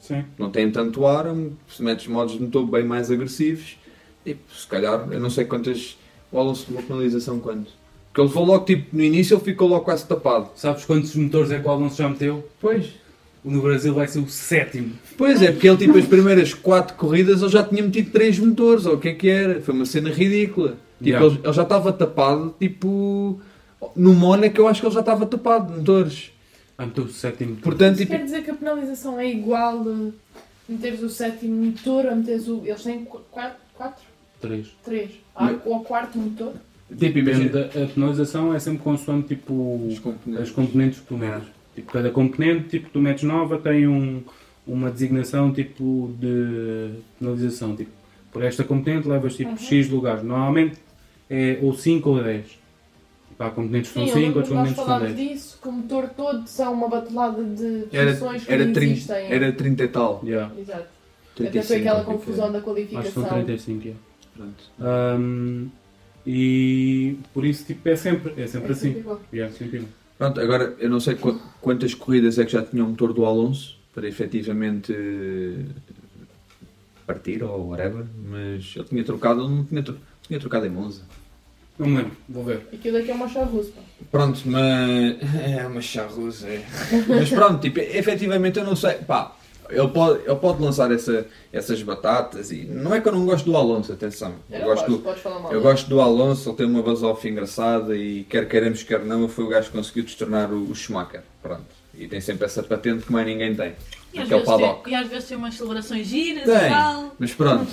Sim. 0.00 0.24
Não 0.36 0.50
tem 0.50 0.68
tanto 0.70 1.06
ar, 1.06 1.28
um- 1.28 1.52
se 1.68 1.82
metes 1.82 2.08
modos 2.08 2.34
de 2.34 2.42
motor 2.42 2.66
bem 2.66 2.82
mais 2.84 3.10
agressivos, 3.10 3.76
tipo, 4.24 4.40
se 4.54 4.66
calhar, 4.66 5.06
eu 5.10 5.20
não 5.20 5.30
sei 5.30 5.44
quantas. 5.44 5.96
O 6.30 6.38
Alonso 6.38 6.66
tomou 6.66 6.82
penalização 6.82 7.38
quanto? 7.40 7.70
Porque 8.08 8.20
ele 8.20 8.28
levou 8.28 8.44
logo, 8.44 8.64
tipo, 8.64 8.96
no 8.96 9.02
início 9.02 9.34
ele 9.36 9.44
ficou 9.44 9.68
logo 9.68 9.84
quase 9.84 10.06
tapado. 10.06 10.50
Sabes 10.56 10.84
quantos 10.84 11.14
motores 11.14 11.50
é 11.50 11.58
que 11.58 11.66
o 11.66 11.70
Alonso 11.70 11.96
já 11.96 12.08
meteu? 12.08 12.46
Pois. 12.60 12.86
No 13.44 13.60
Brasil 13.60 13.92
vai 13.92 14.06
ser 14.06 14.20
o 14.20 14.28
sétimo. 14.28 14.92
Pois 15.18 15.42
é, 15.42 15.50
porque 15.50 15.68
ele, 15.68 15.76
tipo, 15.76 15.98
as 15.98 16.06
primeiras 16.06 16.54
4 16.54 16.96
corridas 16.96 17.42
ele 17.42 17.50
já 17.50 17.64
tinha 17.64 17.82
metido 17.82 18.10
3 18.12 18.38
motores, 18.38 18.86
ou 18.86 18.94
o 18.94 18.98
que 19.00 19.08
é 19.08 19.14
que 19.14 19.28
era? 19.28 19.60
Foi 19.60 19.74
uma 19.74 19.84
cena 19.84 20.10
ridícula. 20.10 20.70
Tipo, 20.70 20.82
Yeah. 21.04 21.26
ele, 21.26 21.40
ele 21.42 21.52
já 21.52 21.62
estava 21.64 21.92
tapado, 21.92 22.54
tipo. 22.60 23.40
No 23.96 24.14
Mónaco 24.14 24.56
eu 24.60 24.68
acho 24.68 24.80
que 24.80 24.86
ele 24.86 24.94
já 24.94 25.00
estava 25.00 25.26
tapado 25.26 25.72
de 25.72 25.78
motores. 25.80 26.30
Ah, 26.78 26.86
meteu 26.86 27.02
o 27.04 27.08
sétimo. 27.08 27.56
Portanto, 27.56 27.94
Isso 27.94 28.02
tipo. 28.06 28.12
quer 28.16 28.24
dizer 28.24 28.44
que 28.44 28.50
a 28.52 28.54
penalização 28.54 29.18
é 29.18 29.28
igual 29.28 29.82
de 29.82 30.12
meteres 30.68 31.02
o 31.02 31.10
sétimo 31.10 31.64
motor 31.66 32.06
a 32.06 32.14
meteres 32.14 32.46
o. 32.46 32.62
Eles 32.64 32.82
têm 32.84 33.04
qu- 33.04 33.18
quatro? 33.32 33.58
quatro? 33.74 34.04
Três. 34.42 34.66
Três. 34.84 35.10
Ah, 35.34 35.54
ou 35.64 35.76
o 35.78 35.80
quarto 35.84 36.18
motor? 36.18 36.52
Tipo, 36.88 37.00
Depende 37.00 37.30
imagina. 37.30 37.50
da 37.64 37.84
a 37.84 37.86
penalização 37.86 38.52
é 38.54 38.58
sempre 38.58 38.82
consoante 38.82 39.28
tipo 39.28 39.86
Os 39.88 39.98
componentes. 39.98 40.42
as 40.42 40.50
componentes 40.50 41.00
que 41.00 41.06
tu 41.06 41.16
metes. 41.16 41.48
Tipo, 41.74 41.90
cada 41.92 42.10
componente 42.10 42.68
tipo, 42.68 42.86
que 42.88 42.92
tu 42.92 43.00
metes 43.00 43.22
nova 43.24 43.56
tem 43.58 43.88
um, 43.88 44.22
uma 44.66 44.90
designação 44.90 45.50
tipo 45.52 46.12
de 46.20 46.90
penalização. 47.18 47.74
Tipo, 47.74 47.90
por 48.30 48.42
esta 48.42 48.62
componente 48.64 49.08
levas 49.08 49.36
tipo 49.36 49.50
Uhum. 49.52 49.56
X 49.56 49.88
lugares. 49.88 50.22
Normalmente 50.22 50.76
é 51.30 51.58
ou 51.62 51.72
5 51.72 52.10
ou 52.10 52.22
10. 52.22 52.44
Tipo, 53.28 53.42
há 53.44 53.50
componentes 53.50 53.90
que 53.90 53.94
são 53.94 54.02
eu 54.02 54.08
5, 54.08 54.18
lembro 54.20 54.38
outros 54.40 54.48
que 54.48 54.54
componentes 54.54 54.78
que 54.78 54.84
são 54.84 54.98
falámos 54.98 55.14
10. 55.16 55.28
disso, 55.30 55.58
que 55.62 55.68
o 55.68 55.72
motor 55.72 56.08
todo 56.10 56.46
são 56.46 56.72
uma 56.74 56.88
batelada 56.88 57.42
de 57.42 57.84
Era, 57.90 58.12
funções 58.12 58.44
que 58.44 58.52
era, 58.52 58.64
não 58.66 58.72
30, 58.74 58.92
existem. 58.92 59.32
era 59.32 59.52
30 59.52 59.84
e 59.84 59.88
tal. 59.88 60.20
Yeah. 60.24 60.52
Exato. 60.58 60.86
35, 61.36 61.48
Até 61.48 61.62
foi 61.66 61.76
aquela 61.78 62.00
que 62.00 62.04
que 62.04 62.12
confusão 62.12 62.52
da 62.52 62.58
Acho 62.58 62.66
que 62.66 62.84
são 63.14 63.22
qualificação. 63.22 63.28
35. 63.44 63.82
Yeah. 63.84 64.00
Pronto. 64.36 64.64
Ahm, 64.80 65.68
e 66.26 67.16
por 67.34 67.44
isso 67.44 67.64
tipo, 67.66 67.88
é 67.88 67.96
sempre, 67.96 68.32
é 68.40 68.46
sempre 68.46 68.68
É 68.68 68.72
assim. 68.72 68.80
sempre 68.88 69.00
igual. 69.00 69.20
Yeah, 69.32 69.54
sempre 69.54 69.76
igual. 69.78 69.90
Pronto, 70.18 70.40
agora 70.40 70.74
eu 70.78 70.88
não 70.88 71.00
sei 71.00 71.14
qu- 71.16 71.40
quantas 71.60 71.94
corridas 71.94 72.38
é 72.38 72.44
que 72.44 72.52
já 72.52 72.62
tinha 72.62 72.84
o 72.84 72.88
motor 72.88 73.12
do 73.12 73.24
Alonso 73.26 73.76
para 73.94 74.06
efetivamente 74.08 74.92
eh, 74.92 75.64
partir 77.06 77.42
ou 77.42 77.68
whatever, 77.70 78.04
mas 78.30 78.72
ele 78.76 78.84
tinha 78.84 79.04
trocado, 79.04 79.48
não 79.48 79.64
tinha, 79.64 79.82
tro- 79.82 79.98
tinha 80.22 80.38
trocado 80.38 80.66
em 80.66 80.70
Monza. 80.70 81.02
Não 81.78 81.86
me 81.88 81.96
lembro, 81.96 82.12
vou 82.28 82.44
ver. 82.44 82.68
Aquilo 82.72 82.98
daqui 82.98 83.10
é 83.10 83.14
uma 83.14 83.28
charruça. 83.28 83.72
pá. 83.72 83.80
Pronto, 84.10 84.40
mas. 84.46 85.16
É 85.58 85.66
uma 85.66 85.80
charruza, 85.80 86.46
é. 86.48 86.64
Mas 87.08 87.30
pronto, 87.30 87.60
tipo, 87.60 87.80
efetivamente 87.80 88.58
eu 88.58 88.64
não 88.64 88.76
sei. 88.76 88.94
Pá, 88.98 89.34
ele 89.72 89.88
pode, 89.88 90.20
ele 90.24 90.36
pode 90.36 90.62
lançar 90.62 90.90
essa, 90.92 91.26
essas 91.52 91.82
batatas 91.82 92.50
e. 92.50 92.64
Não 92.64 92.94
é 92.94 93.00
que 93.00 93.08
eu 93.08 93.12
não 93.12 93.24
gosto 93.26 93.44
do 93.44 93.56
Alonso, 93.56 93.92
atenção. 93.92 94.34
Eu, 94.50 94.60
Eu 94.60 94.64
gosto 94.66 94.90
gosto, 95.02 95.28
do, 95.28 95.52
eu 95.54 95.60
gosto 95.62 95.88
do 95.88 96.00
Alonso, 96.00 96.48
ele 96.50 96.56
tem 96.56 96.66
uma 96.66 96.82
base-off 96.82 97.28
engraçada 97.28 97.96
e 97.96 98.24
quer 98.24 98.48
queiramos, 98.48 98.82
quer 98.82 99.04
não, 99.04 99.28
foi 99.28 99.44
o 99.44 99.48
gajo 99.48 99.70
que 99.70 99.76
conseguiu 99.76 100.04
destornar 100.04 100.52
o, 100.52 100.70
o 100.70 100.74
Schumacher. 100.74 101.22
Pronto. 101.42 101.64
E 101.94 102.08
tem 102.08 102.20
sempre 102.20 102.46
essa 102.46 102.62
patente 102.62 103.04
que 103.04 103.12
mais 103.12 103.26
ninguém 103.26 103.54
tem. 103.54 103.74
E 104.14 104.18
às, 104.18 104.28
Que 104.28 104.34
é 104.34 104.36
o 104.36 104.40
vezes 104.40 104.44
paddock. 104.54 104.84
tem, 104.84 104.92
e 104.92 104.96
às 104.96 105.08
vezes 105.08 105.28
tem 105.28 105.36
umas 105.36 105.54
celebrações 105.54 106.06
giras 106.06 106.44
Tem. 106.44 106.66
e 106.66 106.68
tal. 106.70 107.14
Mas 107.18 107.34
pronto, 107.34 107.66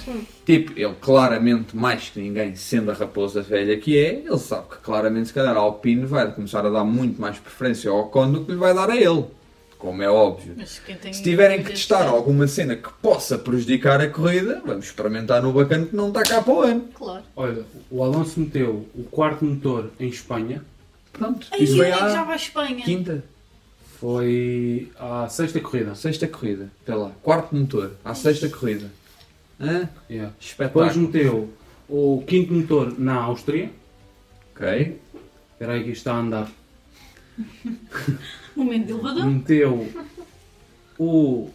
tipo, 0.46 0.72
ele 0.78 0.96
claramente, 1.02 1.76
mais 1.76 2.10
que 2.10 2.20
ninguém, 2.20 2.56
sendo 2.56 2.92
a 2.92 2.94
raposa 2.94 3.42
velha 3.42 3.78
que 3.78 3.98
é, 3.98 4.24
ele 4.26 4.38
sabe 4.38 4.70
que 4.70 4.78
claramente, 4.78 5.28
se 5.30 5.34
calhar, 5.34 5.56
a 5.56 5.60
Alpine 5.60 6.06
vai 6.06 6.32
começar 6.34 6.66
a 6.66 6.70
dar 6.70 6.84
muito 6.84 7.20
mais 7.20 7.38
preferência 7.40 7.90
ao 7.92 8.00
Ocon 8.02 8.32
do 8.32 8.46
que 8.46 8.52
lhe 8.52 8.58
vai 8.58 8.74
dar 8.74 8.90
a 8.90 8.96
ele. 8.96 9.26
Como 9.80 10.04
é 10.04 10.10
óbvio. 10.10 10.56
Mas 10.58 10.78
quem 10.86 10.98
tem 10.98 11.14
Se 11.14 11.24
tiverem 11.24 11.64
que 11.64 11.70
testar 11.72 12.00
cedo, 12.04 12.10
alguma 12.10 12.48
cena 12.48 12.76
que 12.76 12.90
possa 13.02 13.38
prejudicar 13.38 14.02
a 14.02 14.10
corrida, 14.10 14.62
vamos 14.66 14.86
experimentar 14.88 15.42
no 15.42 15.54
bacana 15.54 15.86
que 15.86 15.96
não 15.96 16.10
está 16.10 16.22
cá 16.22 16.42
para 16.42 16.54
o 16.54 16.62
ano. 16.62 16.90
Claro. 16.94 17.24
Olha, 17.34 17.64
o 17.90 18.04
Alonso 18.04 18.42
meteu 18.42 18.86
o 18.94 19.04
quarto 19.04 19.46
motor 19.46 19.90
em 19.98 20.10
Espanha, 20.10 20.62
Pronto, 21.14 21.48
Aí 21.52 21.64
isso 21.64 21.74
ele 21.74 21.82
foi 21.82 21.88
é 21.90 21.94
que 21.94 22.00
já 22.00 22.22
à 22.22 22.24
vai 22.26 22.34
à 22.34 22.36
Espanha. 22.36 22.84
quinta, 22.84 23.24
foi 24.00 24.92
à 25.00 25.28
sexta 25.30 25.60
corrida. 25.60 25.96
sexta 25.96 26.28
corrida. 26.28 26.70
Vê 26.86 26.94
lá, 26.94 27.12
quarto 27.24 27.56
motor, 27.56 27.94
à 28.04 28.14
sexta 28.14 28.48
corrida. 28.50 28.92
Hã? 29.60 29.90
Yeah. 30.10 30.34
Depois 30.58 30.92
Espetáculo. 30.92 31.00
meteu 31.08 31.54
o 31.90 32.24
quinto 32.28 32.54
motor 32.54 33.00
na 33.00 33.16
Áustria. 33.16 33.72
Ok. 34.56 35.00
Espera 35.54 35.74
aí 35.74 35.84
que 35.84 35.92
isto 35.92 36.00
está 36.00 36.14
a 36.14 36.20
andar. 36.20 36.52
Momento 38.64 38.86
de 38.88 38.92
elevador. 38.94 39.26
Meteu 39.26 39.88
o... 40.98 41.50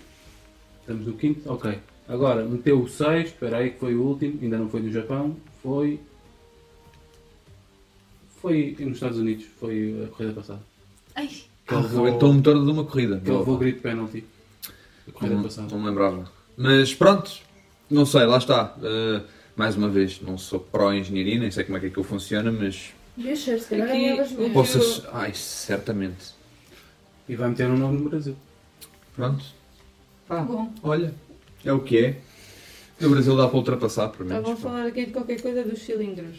Estamos 0.80 1.07
no 1.07 1.12
quinto? 1.14 1.50
Ok. 1.52 1.78
Agora, 2.09 2.44
meteu 2.44 2.80
o 2.82 2.88
sexto. 2.88 3.34
Espera 3.34 3.59
aí 3.59 3.70
que 3.70 3.78
foi 3.80 3.94
o 3.94 4.02
último. 4.02 4.38
Ainda 4.42 4.59
não 4.59 4.68
foi 4.68 4.80
no 4.82 4.92
Japão. 4.92 5.36
Foi... 5.62 6.00
Foi 8.40 8.76
nos 8.80 8.94
Estados 8.94 9.18
Unidos. 9.18 9.46
Foi 9.59 10.05
a 10.05 10.09
corrida 10.14 10.34
passada. 10.34 10.61
Ai, 11.14 11.28
Que 11.66 11.74
Arrebentou 11.74 12.30
o 12.30 12.34
motor 12.34 12.64
de 12.64 12.70
uma 12.70 12.84
corrida. 12.84 13.20
que 13.20 13.30
ele 13.30 13.38
levou 13.38 13.55
o 13.55 13.59
grito 13.59 13.80
penalty. 13.80 14.24
A 15.09 15.12
corrida 15.12 15.36
Não, 15.36 15.42
passada. 15.42 15.68
não 15.70 15.78
me 15.80 15.86
lembrava. 15.88 16.30
Mas 16.57 16.94
pronto, 16.94 17.30
não 17.90 18.05
sei, 18.07 18.24
lá 18.26 18.38
está. 18.38 18.74
Uh, 18.78 19.24
mais 19.57 19.76
uma 19.76 19.88
vez, 19.88 20.20
não 20.20 20.36
sou 20.36 20.61
pró-engenharia, 20.61 21.38
nem 21.38 21.50
sei 21.50 21.64
como 21.64 21.76
é 21.78 21.80
que 21.80 21.86
aquilo 21.86 22.05
funciona, 22.05 22.50
mas 22.52 22.92
ser, 23.36 23.59
se 23.61 23.68
calhar 23.70 23.88
ganhavas 23.88 24.28
que- 24.28 24.48
Vocês... 24.50 25.02
Ai, 25.12 25.32
certamente. 25.34 26.34
E 27.29 27.37
vai 27.37 27.49
meter 27.51 27.68
um 27.68 27.77
nome 27.77 27.99
no 27.99 28.09
Brasil. 28.09 28.37
Pronto. 29.16 29.45
Pá, 30.29 30.41
Bom, 30.41 30.72
olha, 30.83 31.14
é 31.64 31.72
o 31.72 31.81
que 31.81 31.99
é. 31.99 32.16
No 33.01 33.11
Brasil 33.11 33.37
dá 33.37 33.49
para 33.49 33.57
ultrapassar, 33.57 34.09
por 34.09 34.25
menos. 34.25 34.39
Estavam 34.49 34.53
a 34.53 34.57
pá. 34.57 34.62
falar 34.62 34.87
aqui 34.89 35.07
de 35.07 35.12
qualquer 35.12 35.41
coisa 35.41 35.62
dos 35.64 35.81
cilindros. 35.83 36.37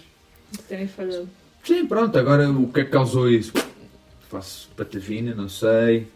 De 0.51 0.57
terem 0.59 0.87
falhado. 0.87 1.27
Sim, 1.63 1.85
pronto, 1.87 2.17
agora 2.17 2.49
o 2.49 2.71
que 2.71 2.81
é 2.81 2.85
que 2.85 2.91
causou 2.91 3.29
isso? 3.29 3.51
Faço 4.29 4.69
patavina, 4.77 5.33
não 5.33 5.49
sei. 5.49 6.07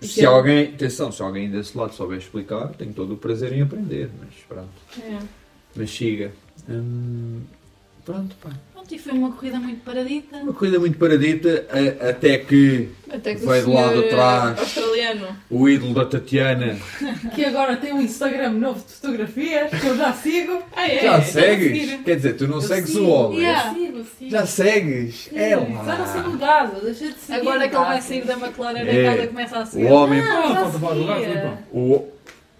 E 0.00 0.06
Se 0.06 0.22
é- 0.22 0.26
alguém, 0.26 0.74
atenção, 0.74 1.10
se 1.12 1.22
alguém 1.22 1.50
desse 1.50 1.76
lado 1.76 1.94
souber 1.94 2.18
explicar, 2.18 2.68
tenho 2.68 2.92
todo 2.92 3.14
o 3.14 3.16
prazer 3.16 3.52
em 3.52 3.62
aprender, 3.62 4.10
mas 4.18 4.34
pronto. 4.48 4.68
É. 5.02 5.18
Mas 5.74 5.90
siga. 5.90 6.32
Hum, 6.68 7.40
pronto, 8.04 8.34
pá. 8.36 8.50
Pronto, 8.80 8.94
e 8.94 8.98
foi 8.98 9.12
uma 9.12 9.30
corrida 9.32 9.58
muito 9.58 9.84
paradita. 9.84 10.36
Uma 10.38 10.52
corrida 10.52 10.78
muito 10.78 10.98
paradita, 10.98 11.66
a- 11.70 12.10
até 12.10 12.38
que 12.38 12.88
Até 13.12 13.34
que 13.34 13.44
Vai 13.44 13.60
o 13.60 13.64
de 13.64 13.70
lado 13.72 13.98
atrás. 14.00 14.58
australiano. 14.60 15.36
o 15.50 15.68
ídolo 15.68 15.94
da 15.94 16.04
Tatiana 16.06 16.78
Que 17.34 17.44
agora 17.44 17.76
tem 17.76 17.92
um 17.92 18.00
Instagram 18.00 18.50
novo 18.50 18.84
de 18.86 18.92
fotografias 18.94 19.70
que 19.70 19.86
eu 19.86 19.96
já 19.96 20.12
sigo. 20.12 20.62
Ah, 20.76 20.88
é? 20.88 20.98
já 21.02 21.16
é, 21.16 21.20
segues? 21.22 22.00
Quer 22.04 22.16
dizer, 22.16 22.34
tu 22.36 22.46
não 22.46 22.56
Eu 22.56 22.60
segues 22.62 22.90
sigo, 22.90 23.04
o 23.04 23.08
homem. 23.10 23.40
Yeah. 23.40 23.74
Sigo, 23.74 24.04
sigo. 24.18 24.30
Já 24.30 24.46
segues? 24.46 25.28
É 25.34 25.50
Já 25.50 25.56
não 25.60 25.74
lá. 25.74 26.06
sigo 26.06 26.38
Gaza, 26.38 26.80
deixei 26.84 27.08
de 27.12 27.18
seguir. 27.18 27.40
Agora 27.40 27.68
que 27.68 27.74
ele 27.76 27.84
vai 27.84 28.00
sair 28.00 28.24
da 28.24 28.34
McLaren, 28.34 28.78
É. 28.86 29.08
a 29.08 29.14
casa 29.16 29.26
começa 29.26 29.56
a 29.58 29.62
O 29.62 29.66
seguir. 29.66 29.86
homem. 29.86 30.20
Ah, 30.20 30.64
Ah, 30.64 30.64
do. 31.72 31.78
O... 31.78 32.08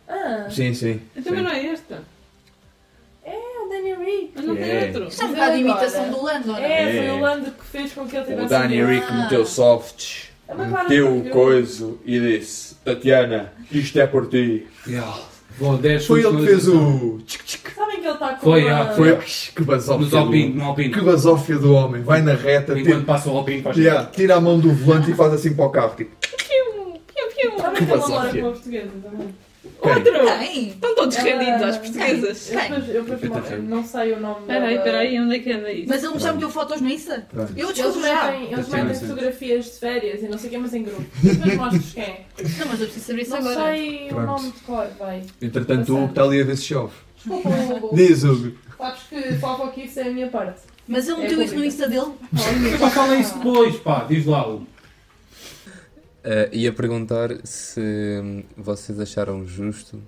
Ah, 0.09 0.49
Sim, 0.51 0.75
sim. 0.75 1.01
Então, 1.17 1.33
mas 1.33 1.45
não 1.45 1.51
é 1.53 1.67
esta. 1.67 2.03
É 3.89 3.93
o 3.93 3.97
Danny 3.97 4.05
Rick. 4.11 4.33
Mas 4.37 4.45
não 4.45 4.57
tem 4.57 4.65
É. 4.71 4.87
outro. 4.87 5.09
Isto 5.09 5.23
é 5.23 5.25
um 5.25 5.29
bocado 5.31 5.53
de 5.55 5.61
imitação 5.61 6.11
do 6.11 6.23
Lando, 6.25 6.47
não 6.49 6.57
é? 6.57 6.83
É, 6.83 6.93
foi 6.97 7.07
É. 7.07 7.13
o 7.13 7.21
Lando 7.21 7.51
que 7.51 7.65
fez 7.67 7.93
com 7.93 8.07
que 8.07 8.17
ele 8.17 8.25
tivesse. 8.25 8.47
O 8.47 8.49
Danny 8.49 8.83
um- 8.83 8.87
Rick 8.87 9.13
meteu 9.13 9.47
softs, 9.47 10.29
A 10.49 10.53
McLaren 10.55 10.83
meteu 10.89 11.09
o 11.09 11.15
perdeu. 11.17 11.33
coiso 11.33 12.01
e 12.05 12.21
disse: 12.21 12.75
Tatiana, 12.85 13.53
isto 13.71 13.99
é 14.01 14.07
por 14.07 14.29
ti. 14.29 14.67
Vou 15.59 15.77
10 15.77 16.07
Foi 16.07 16.25
ele 16.25 16.37
que 16.39 16.47
fez 16.47 16.69
o. 16.69 17.19
tchic, 17.27 17.45
tchic. 17.45 17.71
Sabem 17.75 18.01
que 18.01 18.07
ele 18.07 18.15
está 18.15 18.29
com 18.35 18.41
Foi, 18.41 18.65
uma... 18.65 18.81
ah, 18.83 18.93
Foi. 18.95 19.17
Que 19.55 19.63
basófia. 19.63 20.19
Alpine, 20.19 20.53
do... 20.53 20.59
no 20.59 20.65
Alpine. 20.65 20.95
Que 20.95 21.01
basófia 21.03 21.59
do 21.59 21.75
homem. 21.75 22.03
Vai 22.03 22.23
na 22.23 22.33
reta, 22.35 22.73
Enquanto 22.73 22.85
tira, 22.87 23.01
passa 23.05 23.31
o 23.31 23.37
Alpine 23.37 23.61
faz 23.63 23.77
Yeah, 23.77 24.07
tira 24.07 24.37
a 24.37 24.41
mão 24.41 24.59
do 24.59 24.73
volante 24.73 25.11
e 25.11 25.15
faz 25.15 25.35
assim 25.35 25.55
para 25.55 25.67
o 25.67 25.71
carro. 25.71 25.95
Tipo, 25.97 26.11
Sabem 26.21 27.01
Que 27.07 27.35
que 27.35 27.47
ele 27.47 27.57
namora 27.57 27.87
basófia. 27.99 28.31
com 28.41 28.47
uma 28.49 28.53
portuguesa 28.53 28.91
também. 29.03 29.29
Quem? 29.81 29.93
Outro! 29.93 30.39
Tem. 30.39 30.69
Estão 30.69 30.95
todos 30.95 31.17
rendidos 31.17 31.63
às 31.63 31.79
portuguesas. 31.79 32.51
Eu 32.53 32.61
depois, 32.61 32.89
eu 32.89 33.05
depois 33.05 33.47
Fêmea. 33.47 33.69
não 33.69 33.85
sei 33.85 34.13
o 34.13 34.21
nome 34.21 34.47
dela. 34.47 34.73
espera 34.73 34.99
aí, 34.99 35.19
onde 35.21 35.37
é 35.37 35.39
que 35.39 35.53
anda 35.53 35.73
isso? 35.73 35.89
Mas 35.89 36.05
ele 36.05 36.19
já 36.19 36.33
meteu 36.33 36.51
fotos 36.51 36.81
no 36.81 36.89
Insta? 36.89 37.27
Pronto. 37.31 37.53
Eu 37.57 37.67
Eles 37.67 37.75
descubro 37.77 38.01
já. 38.09 38.25
metem, 38.31 38.53
eles 38.53 38.69
metem 38.69 38.95
fotografias 38.95 39.65
de 39.65 39.71
férias 39.73 40.23
e 40.23 40.29
não 40.29 40.39
sei 40.39 40.49
o 40.49 40.51
que, 40.53 40.59
mas 40.59 40.75
em 40.75 40.83
grupo. 40.83 41.05
Depois 41.23 41.57
mostras 41.57 41.93
quem 41.93 42.03
é. 42.05 42.25
Não, 42.59 42.67
mas 42.69 42.81
eu 42.81 42.87
preciso 42.87 43.07
saber 43.07 43.23
isso 43.23 43.31
Não 43.31 43.39
agora. 43.39 43.73
sei 43.73 44.05
o 44.07 44.09
Pronto. 44.09 44.27
nome 44.27 44.53
de 44.53 44.61
cor, 44.61 44.87
vai. 44.99 45.23
Entretanto, 45.43 45.93
o 45.93 45.97
Hugo 45.97 46.07
está 46.11 46.23
ali 46.23 46.41
a 46.41 46.45
ver 46.45 46.57
se 46.57 46.65
chove. 46.65 46.93
Diz, 47.93 48.25
Hugo. 48.25 48.53
Sabes 48.79 49.01
que 49.11 49.35
foco 49.35 49.65
aqui 49.65 49.85
isso 49.85 50.01
é 50.01 50.05
a 50.05 50.11
minha 50.11 50.29
parte. 50.29 50.61
Mas 50.89 51.07
ele 51.09 51.19
É 51.19 51.23
meteu 51.23 51.43
isso 51.43 51.55
no. 51.55 51.65
Insta 51.65 51.87
dele? 51.89 52.07
Pá, 52.81 52.91
fala 52.91 53.17
isso 53.17 53.37
depois, 53.37 53.77
pá, 53.77 54.05
diz 54.09 54.25
lá. 54.27 54.49
o- 54.49 54.67
Eh, 56.23 56.51
ia 56.53 56.73
perguntar 56.73 57.31
se 57.45 57.81
hum, 57.81 58.43
vocês 58.57 59.01
acharam 59.01 59.47
justo 59.47 60.03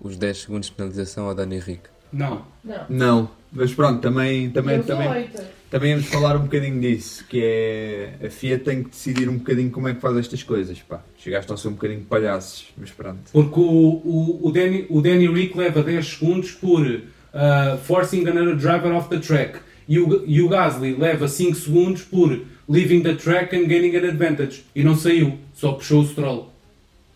os 0.00 0.16
10 0.16 0.38
segundos 0.38 0.68
de 0.68 0.74
penalização 0.74 1.26
ao 1.28 1.34
Dani 1.34 1.58
Rick. 1.58 1.82
Não. 2.12 2.44
Não. 2.64 2.86
Não, 2.88 3.30
mas 3.52 3.72
pronto, 3.72 4.00
também, 4.00 4.50
também, 4.50 4.82
também, 4.82 5.30
também 5.70 5.94
vamos 5.94 6.08
falar 6.08 6.36
um 6.36 6.42
bocadinho 6.42 6.80
disso, 6.80 7.24
que 7.28 7.40
é 7.42 8.26
a 8.26 8.28
FIA 8.28 8.58
tem 8.58 8.82
que 8.82 8.90
decidir 8.90 9.28
um 9.28 9.38
bocadinho 9.38 9.70
como 9.70 9.88
é 9.88 9.94
que 9.94 10.00
faz 10.00 10.16
estas 10.18 10.42
coisas, 10.42 10.78
pá. 10.80 11.02
Chegaste 11.16 11.50
a 11.52 11.56
ser 11.56 11.68
um 11.68 11.72
bocadinho 11.72 12.02
palhaços, 12.02 12.66
mas 12.76 12.90
pronto. 12.90 13.30
Porque 13.32 13.60
o, 13.60 13.62
o, 13.62 14.48
o, 14.48 14.52
Danny, 14.52 14.86
o 14.90 15.00
Danny 15.00 15.26
Rick 15.26 15.56
leva 15.56 15.82
10 15.82 16.06
segundos 16.06 16.50
por 16.52 16.84
uh, 16.86 17.78
forcing 17.84 18.26
another 18.28 18.56
driver 18.56 18.92
off 18.92 19.08
the 19.08 19.18
track. 19.18 19.60
E 19.88 19.98
o, 19.98 20.24
e 20.26 20.40
o 20.42 20.48
Gasly 20.48 20.94
leva 20.94 21.26
5 21.26 21.54
segundos 21.54 22.02
por 22.02 22.38
leaving 22.68 23.02
the 23.02 23.14
track 23.14 23.54
and 23.54 23.66
gaining 23.66 23.96
an 23.96 24.08
advantage. 24.08 24.64
E 24.74 24.82
não 24.82 24.96
saiu, 24.96 25.38
só 25.62 25.72
puxou 25.74 26.02
o 26.02 26.06
stroll. 26.06 26.50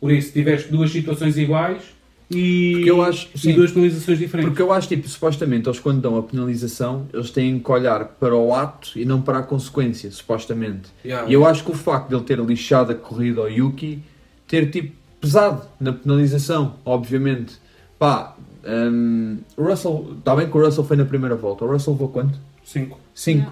Por 0.00 0.12
isso, 0.12 0.32
tiveste 0.32 0.70
duas 0.70 0.92
situações 0.92 1.36
iguais 1.36 1.82
e, 2.30 2.74
Porque 2.76 2.90
eu 2.92 3.02
acho- 3.02 3.28
e 3.34 3.38
sim. 3.40 3.54
duas 3.54 3.72
penalizações 3.72 4.18
diferentes. 4.20 4.48
Porque 4.50 4.62
eu 4.62 4.72
acho, 4.72 4.86
tipo, 4.86 5.08
supostamente, 5.08 5.68
eles 5.68 5.80
quando 5.80 6.00
dão 6.00 6.16
a 6.16 6.22
penalização, 6.22 7.08
eles 7.12 7.30
têm 7.32 7.58
que 7.58 7.68
olhar 7.72 8.04
para 8.04 8.36
o 8.36 8.54
ato 8.54 8.92
e 8.96 9.04
não 9.04 9.20
para 9.20 9.38
a 9.38 9.42
consequência, 9.42 10.08
supostamente. 10.12 10.88
Yeah. 11.04 11.28
E 11.28 11.32
eu 11.32 11.44
acho 11.44 11.64
que 11.64 11.72
o 11.72 11.74
facto 11.74 12.08
de 12.08 12.14
ele 12.14 12.22
ter 12.22 12.38
lixado 12.38 12.92
a 12.92 12.94
corrida 12.94 13.40
ao 13.40 13.50
Yuki 13.50 13.98
ter 14.46 14.70
tipo 14.70 14.92
pesado 15.20 15.62
na 15.80 15.92
penalização, 15.92 16.74
obviamente. 16.84 17.54
Pá, 17.98 18.36
hum, 18.64 19.38
o 19.56 19.64
Russell, 19.64 20.14
está 20.18 20.36
bem 20.36 20.48
que 20.48 20.56
o 20.56 20.64
Russell 20.64 20.84
foi 20.84 20.96
na 20.96 21.04
primeira 21.04 21.34
volta. 21.34 21.64
O 21.64 21.68
Russell 21.72 21.94
levou 21.94 22.10
quanto? 22.10 22.38
5. 22.64 23.00
5. 23.12 23.50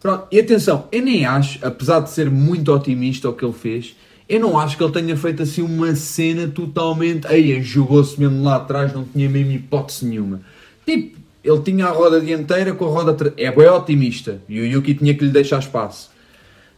Pronto, 0.00 0.28
e 0.30 0.38
atenção, 0.38 0.86
eu 0.92 1.02
nem 1.02 1.26
acho, 1.26 1.58
apesar 1.66 2.00
de 2.00 2.10
ser 2.10 2.30
muito 2.30 2.72
otimista 2.72 3.28
o 3.28 3.32
que 3.32 3.44
ele 3.44 3.52
fez, 3.52 3.96
eu 4.28 4.40
não 4.40 4.58
acho 4.58 4.76
que 4.76 4.84
ele 4.84 4.92
tenha 4.92 5.16
feito 5.16 5.42
assim 5.42 5.62
uma 5.62 5.94
cena 5.96 6.46
totalmente. 6.46 7.26
Aí, 7.26 7.60
jogou-se 7.62 8.18
mesmo 8.20 8.44
lá 8.44 8.56
atrás, 8.56 8.92
não 8.92 9.04
tinha 9.04 9.28
mesmo 9.28 9.52
hipótese 9.52 10.04
nenhuma. 10.04 10.42
Tipo, 10.84 11.18
ele 11.42 11.60
tinha 11.62 11.86
a 11.86 11.90
roda 11.90 12.20
dianteira 12.20 12.74
com 12.74 12.84
a 12.84 12.88
roda. 12.88 13.32
É 13.36 13.50
bem 13.50 13.68
otimista 13.68 14.40
e 14.48 14.60
o 14.60 14.66
Yuki 14.66 14.94
tinha 14.94 15.14
que 15.14 15.24
lhe 15.24 15.30
deixar 15.30 15.58
espaço. 15.58 16.10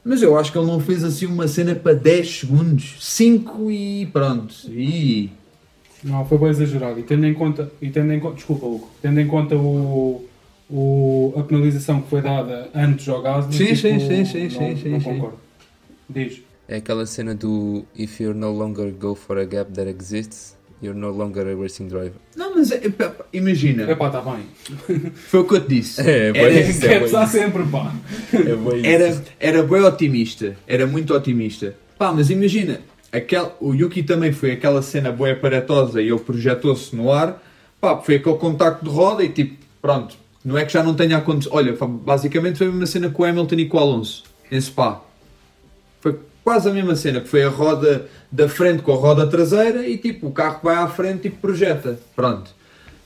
Mas 0.04 0.22
eu 0.22 0.38
acho 0.38 0.52
que 0.52 0.58
ele 0.58 0.66
não 0.66 0.80
fez 0.80 1.04
assim 1.04 1.26
uma 1.26 1.46
cena 1.46 1.74
para 1.74 1.92
10 1.92 2.40
segundos, 2.40 2.96
5 3.00 3.70
e 3.70 4.06
pronto. 4.06 4.54
E. 4.68 5.30
Não, 6.02 6.24
foi 6.24 6.38
bem 6.38 6.48
exagerado. 6.48 7.00
E 7.00 7.02
tendo 7.02 7.26
em 7.26 7.34
conta, 7.34 7.70
e 7.82 7.90
tendo 7.90 8.12
em 8.12 8.20
desculpa, 8.34 8.64
Hugo, 8.64 8.88
tendo 9.02 9.20
em 9.20 9.26
conta 9.26 9.56
o, 9.56 10.24
o, 10.70 11.32
a 11.36 11.42
penalização 11.42 12.00
que 12.00 12.08
foi 12.08 12.22
dada 12.22 12.68
antes 12.74 13.08
ao 13.08 13.20
Gasly, 13.22 13.52
Sim, 13.52 13.64
tipo, 13.66 13.76
sim, 13.76 13.98
sim, 14.00 14.24
sim, 14.24 14.42
não, 14.42 14.50
sim, 14.50 14.76
sim, 14.76 14.88
não 14.90 15.00
sim. 15.00 15.04
concordo. 15.14 15.38
Diz. 16.08 16.40
É 16.68 16.76
aquela 16.76 17.04
cena 17.06 17.34
do 17.34 17.84
If 17.96 18.20
you 18.20 18.32
no 18.32 18.50
longer 18.52 18.92
go 18.92 19.14
for 19.14 19.38
a 19.38 19.44
gap 19.44 19.72
that 19.72 19.88
exists, 19.90 20.56
you're 20.82 20.98
no 20.98 21.10
longer 21.10 21.46
a 21.46 21.54
racing 21.60 21.88
driver. 21.88 22.12
Não, 22.36 22.54
mas 22.54 22.70
é- 22.70 22.88
pá, 22.88 23.12
imagina, 23.32 23.90
está 23.90 24.20
bem. 24.20 25.10
foi 25.14 25.40
o 25.40 25.44
que 25.44 25.54
eu 25.56 25.60
te 25.60 25.68
disse. 25.68 26.00
É, 26.00 26.28
Era- 26.28 26.32
bem, 26.32 26.70
isso 26.70 26.86
é 26.86 27.00
bem, 27.00 27.26
sempre, 27.26 27.64
pá. 27.64 27.92
é 28.32 28.38
bem 28.56 28.86
Era, 28.86 29.08
isso. 29.08 29.22
era 29.40 29.62
bem 29.64 29.82
otimista, 29.82 30.56
era 30.66 30.86
muito 30.86 31.12
otimista. 31.14 31.74
Pá, 31.98 32.12
mas 32.12 32.30
imagina, 32.30 32.80
aquel, 33.12 33.56
o 33.60 33.74
Yuki 33.74 34.02
também 34.04 34.32
foi 34.32 34.52
aquela 34.52 34.80
cena 34.80 35.10
boa 35.10 35.32
aparatosa 35.32 36.00
e 36.00 36.08
ele 36.08 36.20
projetou-se 36.20 36.94
no 36.94 37.10
ar. 37.12 37.42
Pá, 37.80 37.96
foi 38.00 38.16
aquele 38.16 38.36
contacto 38.36 38.84
de 38.84 38.90
roda 38.90 39.24
e 39.24 39.28
tipo, 39.28 39.56
pronto, 39.82 40.16
não 40.44 40.56
é 40.56 40.64
que 40.64 40.72
já 40.72 40.82
não 40.82 40.94
tenha 40.94 41.16
acontecido. 41.16 41.54
Olha, 41.54 41.76
basicamente 42.04 42.58
foi 42.58 42.66
a 42.66 42.70
mesma 42.70 42.86
cena 42.86 43.10
com 43.10 43.22
o 43.22 43.26
Hamilton 43.26 43.54
e 43.56 43.66
com 43.66 43.76
o 43.76 43.80
Alonso, 43.80 44.24
em 44.50 44.60
Spa. 44.60 45.02
Foi 46.00 46.18
quase 46.42 46.68
a 46.68 46.72
mesma 46.72 46.96
cena, 46.96 47.20
que 47.20 47.28
foi 47.28 47.44
a 47.44 47.48
roda 47.48 48.08
da 48.30 48.48
frente 48.48 48.82
com 48.82 48.92
a 48.92 48.96
roda 48.96 49.26
traseira 49.26 49.86
e 49.86 49.98
tipo, 49.98 50.28
o 50.28 50.32
carro 50.32 50.60
vai 50.62 50.76
à 50.76 50.88
frente 50.88 51.28
e 51.28 51.30
projeta. 51.30 51.98
Pronto. 52.16 52.54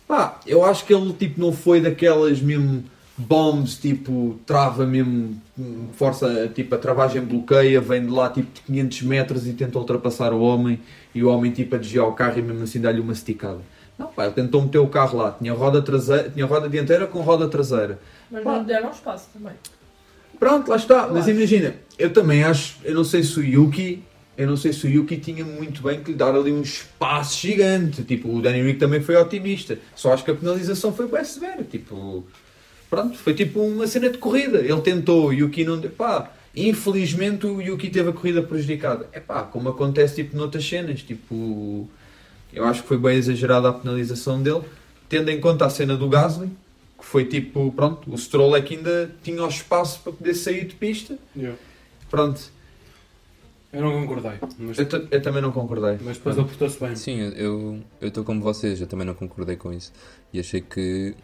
Pá, 0.07 0.39
eu 0.47 0.65
acho 0.65 0.85
que 0.85 0.95
ele 0.95 1.13
tipo 1.15 1.41
não 1.41 1.53
foi 1.53 1.81
daquelas 1.81 2.41
mesmo 2.41 2.85
bombs, 3.17 3.77
tipo, 3.77 4.39
trava 4.45 4.85
mesmo, 4.85 5.41
hum, 5.59 5.87
força, 5.93 6.51
tipo, 6.53 6.75
a 6.75 6.79
travagem 6.79 7.23
bloqueia, 7.23 7.81
vem 7.81 8.05
de 8.05 8.11
lá 8.11 8.29
tipo 8.29 8.53
de 8.53 8.61
500 8.63 9.03
metros 9.03 9.47
e 9.47 9.53
tenta 9.53 9.79
ultrapassar 9.79 10.33
o 10.33 10.41
homem 10.41 10.81
e 11.15 11.23
o 11.23 11.29
homem 11.29 11.53
tipo 11.53 11.75
a 11.77 11.79
desviar 11.79 12.09
o 12.09 12.13
carro 12.13 12.39
e 12.39 12.43
mesmo 12.43 12.65
assim 12.65 12.81
dá-lhe 12.81 13.01
uma 13.01 13.13
esticada. 13.13 13.61
Não, 13.99 14.09
pá, 14.09 14.25
ele 14.25 14.35
tentou 14.35 14.63
meter 14.63 14.79
o 14.79 14.89
carro 14.89 15.19
lá, 15.19 15.33
tinha 15.33 15.53
roda 15.53 15.81
traseira, 15.81 16.29
tinha 16.31 16.45
roda 16.47 16.69
dianteira 16.69 17.07
com 17.07 17.21
roda 17.21 17.49
traseira. 17.49 17.99
Mas 18.31 18.43
Pá. 18.43 18.57
não 18.57 18.65
deram 18.65 18.91
espaço 18.91 19.29
também. 19.33 19.53
Pronto, 20.39 20.69
lá 20.69 20.77
está. 20.77 21.05
Eu 21.05 21.13
Mas 21.15 21.23
acho. 21.23 21.31
imagina, 21.31 21.75
eu 21.99 22.13
também 22.13 22.43
acho, 22.43 22.79
eu 22.85 22.95
não 22.95 23.05
sei 23.05 23.23
se 23.23 23.39
o 23.39 23.45
Yuki, 23.45 24.03
eu 24.37 24.49
não 24.49 24.57
sei 24.57 24.73
se 24.73 24.85
o 24.85 24.91
Yuki 24.91 25.17
tinha 25.19 25.45
muito 25.45 25.81
bem 25.83 26.03
que 26.03 26.11
lhe 26.11 26.17
dar 26.17 26.35
ali 26.35 26.51
um 26.53 26.63
espaço 26.63 27.41
gigante. 27.41 28.03
Tipo, 28.03 28.29
o 28.35 28.43
Danny 28.43 28.63
Rick 28.63 28.81
também 28.81 29.01
foi 29.01 29.15
otimista. 29.15 29.79
Só 29.95 30.13
acho 30.13 30.25
que 30.25 30.31
a 30.33 30.35
penalização 30.35 30.93
foi 30.93 31.07
bem 31.07 31.23
severa. 31.25 31.63
Tipo, 31.63 32.25
pronto, 32.91 33.17
foi 33.17 33.33
tipo 33.33 33.61
uma 33.61 33.87
cena 33.87 34.11
de 34.11 34.19
corrida. 34.19 34.59
Ele 34.59 34.81
tentou, 34.81 35.29
o 35.29 35.33
Yuki 35.33 35.63
não 35.65 35.79
deu. 35.79 35.91
Pá, 35.93 36.33
infelizmente 36.57 37.47
o 37.47 37.61
Yuki 37.63 37.89
teve 37.91 38.11
a 38.11 38.13
corrida 38.13 38.43
prejudicada. 38.43 39.09
É 39.13 39.21
pá, 39.21 39.45
como 39.45 39.69
acontece 39.69 40.17
tipo 40.17 40.37
noutras 40.37 40.69
cenas. 40.69 41.01
Tipo, 41.03 41.89
eu 42.55 42.65
acho 42.65 42.83
que 42.83 42.89
foi 42.89 42.99
bem 42.99 43.17
exagerada 43.17 43.69
a 43.69 43.73
penalização 43.73 44.43
dele, 44.43 44.63
tendo 45.09 45.31
em 45.31 45.41
conta 45.41 45.67
a 45.67 45.71
cena 45.71 45.97
do 45.97 46.09
Gasly. 46.09 46.51
Que 46.99 47.05
foi 47.05 47.25
tipo, 47.27 47.71
pronto, 47.73 48.11
o 48.13 48.17
Stroll 48.17 48.57
é 48.57 48.63
que 48.63 48.77
ainda 48.77 49.11
tinha 49.23 49.43
o 49.45 49.49
espaço 49.49 50.01
para 50.01 50.13
poder 50.13 50.33
sair 50.35 50.65
de 50.65 50.75
pista. 50.75 51.19
Yeah. 51.37 51.59
Pronto, 52.09 52.41
Eu 53.73 53.83
não 53.83 53.93
concordei, 54.07 54.39
mas, 54.59 54.79
eu, 54.79 54.87
eu 55.11 55.21
também 55.23 55.43
não 55.43 55.51
concordei. 55.51 55.99
mas 56.01 56.17
depois 56.17 56.37
ele 56.39 56.47
portou-se 56.47 56.79
bem. 56.81 56.95
Sim, 56.95 57.19
eu 57.37 57.81
eu 58.01 58.09
estou 58.09 58.23
como 58.25 58.41
vocês, 58.41 58.81
eu 58.81 58.87
também 58.87 59.05
não 59.07 59.15
concordei 59.15 59.57
com 59.57 59.73
isso. 59.73 59.93
E 60.33 60.39
achei 60.39 60.61
que, 60.61 61.15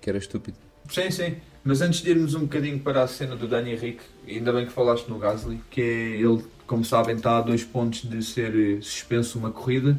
que 0.00 0.10
era 0.10 0.18
estúpido. 0.18 0.58
Sim, 0.90 1.10
sim. 1.10 1.36
Mas 1.62 1.80
antes 1.80 2.02
de 2.02 2.10
irmos 2.10 2.34
um 2.34 2.40
bocadinho 2.40 2.80
para 2.80 3.02
a 3.04 3.06
cena 3.06 3.34
do 3.36 3.46
Dani 3.48 3.70
Henrique, 3.72 4.02
ainda 4.28 4.52
bem 4.52 4.66
que 4.66 4.72
falaste 4.72 5.08
no 5.08 5.18
Gasly, 5.18 5.58
que 5.70 5.80
é 5.80 6.20
ele, 6.20 6.44
como 6.66 6.84
sabem, 6.84 7.14
está 7.16 7.38
a 7.38 7.40
dois 7.40 7.64
pontos 7.64 8.02
de 8.02 8.22
ser 8.22 8.54
eh, 8.54 8.82
suspenso 8.82 9.38
uma 9.38 9.50
corrida. 9.52 9.98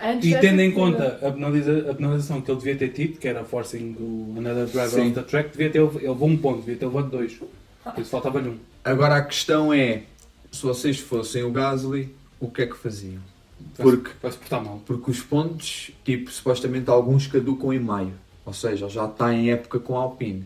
Antes 0.00 0.30
E 0.30 0.38
tendo 0.40 0.60
em 0.60 0.70
conta 0.72 1.18
a, 1.22 1.30
penaliza- 1.32 1.90
a 1.90 1.94
penalização 1.94 2.40
que 2.40 2.50
ele 2.50 2.58
devia 2.58 2.76
ter 2.76 2.88
tido, 2.90 3.18
que 3.18 3.26
era 3.26 3.44
forcing 3.44 3.96
o 3.98 4.34
another 4.36 4.66
driver 4.66 4.90
Sim. 4.90 5.00
off 5.06 5.12
the 5.14 5.22
track, 5.22 5.50
devia 5.56 5.70
ter, 5.70 5.80
ele 5.80 6.08
levou 6.08 6.28
um 6.28 6.36
ponto, 6.36 6.58
devia 6.60 6.76
ter 6.76 6.86
levado 6.86 7.10
dois. 7.10 7.32
Por 7.34 8.00
isso 8.00 8.10
faltava-lhe 8.10 8.48
um. 8.50 8.58
Agora 8.84 9.16
a 9.16 9.22
questão 9.22 9.72
é, 9.72 10.02
se 10.52 10.62
vocês 10.62 10.98
fossem 10.98 11.42
o 11.44 11.50
Gasly, 11.50 12.14
o 12.38 12.50
que 12.50 12.62
é 12.62 12.66
que 12.66 12.76
faziam? 12.76 13.20
Porque, 13.76 14.10
Vai-se 14.22 14.36
portar 14.38 14.62
mal. 14.62 14.82
porque 14.86 15.10
os 15.10 15.20
pontos, 15.22 15.90
tipo, 16.04 16.30
supostamente 16.30 16.90
alguns 16.90 17.26
caducam 17.26 17.72
em 17.72 17.78
maio. 17.80 18.12
Ou 18.44 18.52
seja, 18.52 18.88
já 18.88 19.06
está 19.06 19.32
em 19.34 19.50
época 19.50 19.80
com 19.80 19.96
a 19.96 20.02
Alpine. 20.02 20.44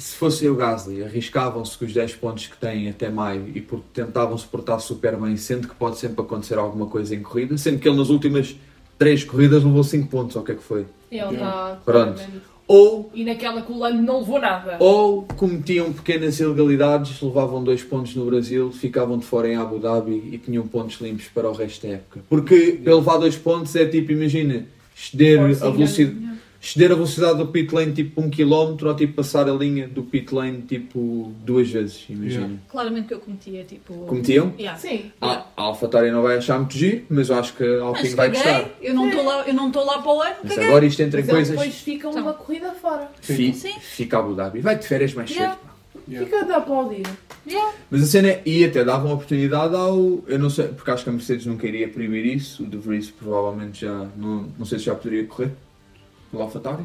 Se 0.00 0.16
fosse 0.16 0.48
o 0.48 0.54
Gasly, 0.54 1.02
arriscavam-se 1.04 1.76
com 1.76 1.84
os 1.84 1.92
10 1.92 2.14
pontos 2.14 2.46
que 2.46 2.56
têm 2.56 2.88
até 2.88 3.10
maio 3.10 3.50
e 3.54 3.60
por- 3.60 3.82
tentavam 3.92 4.36
se 4.38 4.46
portar 4.46 4.80
super 4.80 5.14
bem, 5.16 5.36
sendo 5.36 5.68
que 5.68 5.74
pode 5.74 5.98
sempre 5.98 6.22
acontecer 6.22 6.56
alguma 6.58 6.86
coisa 6.86 7.14
em 7.14 7.20
corrida, 7.22 7.56
sendo 7.58 7.78
que 7.78 7.86
ele 7.88 7.98
nas 7.98 8.08
últimas 8.08 8.56
3 8.98 9.24
corridas 9.24 9.62
levou 9.62 9.84
5 9.84 10.08
pontos, 10.08 10.36
ou 10.36 10.42
o 10.42 10.44
que 10.44 10.52
é 10.52 10.54
que 10.54 10.62
foi? 10.62 10.86
Ele 11.10 11.20
está 11.20 11.80
Pronto. 11.84 12.14
claramente- 12.14 12.50
Ou, 12.72 13.10
E 13.12 13.24
naquela 13.24 13.62
que 13.62 13.72
o 13.72 13.78
Lando 13.78 14.00
não 14.00 14.20
levou 14.20 14.40
nada. 14.40 14.76
ou 14.78 15.24
cometiam 15.36 15.92
pequenas 15.92 16.38
ilegalidades, 16.38 17.20
levavam 17.20 17.64
2 17.64 17.82
pontos 17.82 18.14
no 18.14 18.24
Brasil, 18.26 18.70
ficavam 18.70 19.18
de 19.18 19.26
fora 19.26 19.48
em 19.48 19.56
Abu 19.56 19.80
Dhabi 19.80 20.30
e 20.32 20.38
tinham 20.38 20.64
pontos 20.68 21.00
limpos 21.00 21.24
para 21.34 21.48
o 21.50 21.52
resto 21.52 21.84
da 21.86 21.94
época. 21.94 22.20
Porque 22.28 22.78
para 22.84 22.94
levar 22.94 23.18
2 23.18 23.34
pontos 23.36 23.74
é 23.74 23.84
tipo, 23.86 24.12
imagina, 24.12 24.66
exceder 24.96 25.40
a 25.40 25.70
velocidade. 25.70 26.16
Exceder 26.62 26.92
a 26.92 26.94
velocidade 26.94 27.38
do 27.38 27.46
pit 27.46 27.74
lane 27.74 27.92
tipo 27.92 28.20
1 28.20 28.28
km 28.30 28.84
ou 28.86 28.94
tipo 28.94 29.14
passar 29.14 29.48
a 29.48 29.52
linha 29.52 29.88
do 29.88 30.02
pit 30.02 30.34
lane 30.34 30.60
tipo 30.60 31.32
duas 31.42 31.70
vezes, 31.70 32.04
imagina. 32.10 32.42
Yeah. 32.42 32.54
Claramente 32.68 33.08
que 33.08 33.14
eu 33.14 33.20
cometia, 33.20 33.64
tipo. 33.64 33.94
Cometiam? 34.06 34.52
Yeah. 34.58 34.78
Sim. 34.78 35.10
A, 35.22 35.46
a 35.56 35.62
AlphaTauri 35.62 36.10
não 36.10 36.20
vai 36.22 36.36
achar 36.36 36.58
muito 36.58 36.76
giro, 36.76 37.04
mas 37.08 37.30
eu 37.30 37.36
acho 37.38 37.54
que 37.54 37.64
a 37.64 37.82
Alpine 37.82 38.10
vai 38.14 38.30
caguei, 38.30 38.52
gostar. 38.52 38.70
eu 38.82 38.94
não 38.94 39.08
estou 39.08 39.24
lá, 39.24 39.48
eu 39.48 39.54
não 39.54 39.68
estou 39.68 39.84
lá 39.86 40.02
para 40.02 40.12
o 40.12 40.20
ano, 40.20 40.34
Mas 40.42 40.52
caguei. 40.52 40.68
agora 40.68 40.84
isto 40.84 41.00
entra 41.00 41.20
em 41.20 41.24
Mas 41.24 41.32
coisas. 41.32 41.50
depois 41.56 41.74
fica 41.76 42.08
Então. 42.08 42.22
uma 42.22 42.34
corrida 42.34 42.70
fora. 42.72 43.10
Fi- 43.22 43.54
Sim. 43.54 43.74
Fica 43.80 44.18
Abu 44.18 44.34
Dhabi. 44.34 44.60
Vai 44.60 44.76
de 44.78 44.86
férias 44.86 45.14
mais 45.14 45.30
Yeah. 45.30 45.54
cedo. 45.56 45.70
Yeah. 46.08 46.26
Fica 46.30 46.44
de 46.44 46.52
aplaudir. 46.52 47.06
Mas 47.90 48.02
a 48.02 48.06
cena 48.06 48.28
é, 48.28 48.42
e 48.44 48.64
até 48.66 48.84
dava 48.84 49.06
uma 49.06 49.14
oportunidade 49.14 49.74
ao. 49.74 50.22
Eu 50.26 50.38
não 50.38 50.50
sei, 50.50 50.68
porque 50.68 50.90
acho 50.90 51.04
que 51.04 51.08
a 51.10 51.12
Mercedes 51.12 51.46
nunca 51.46 51.66
iria 51.66 51.88
proibir 51.88 52.26
isso. 52.26 52.64
O 52.64 52.66
De 52.66 52.76
Vries 52.76 53.10
provavelmente 53.10 53.80
já. 53.80 54.06
Não, 54.16 54.46
não 54.58 54.66
sei 54.66 54.78
se 54.78 54.84
já 54.84 54.94
poderia 54.94 55.24
correr. 55.24 55.50
O 56.32 56.40
AlphaTauri. 56.40 56.84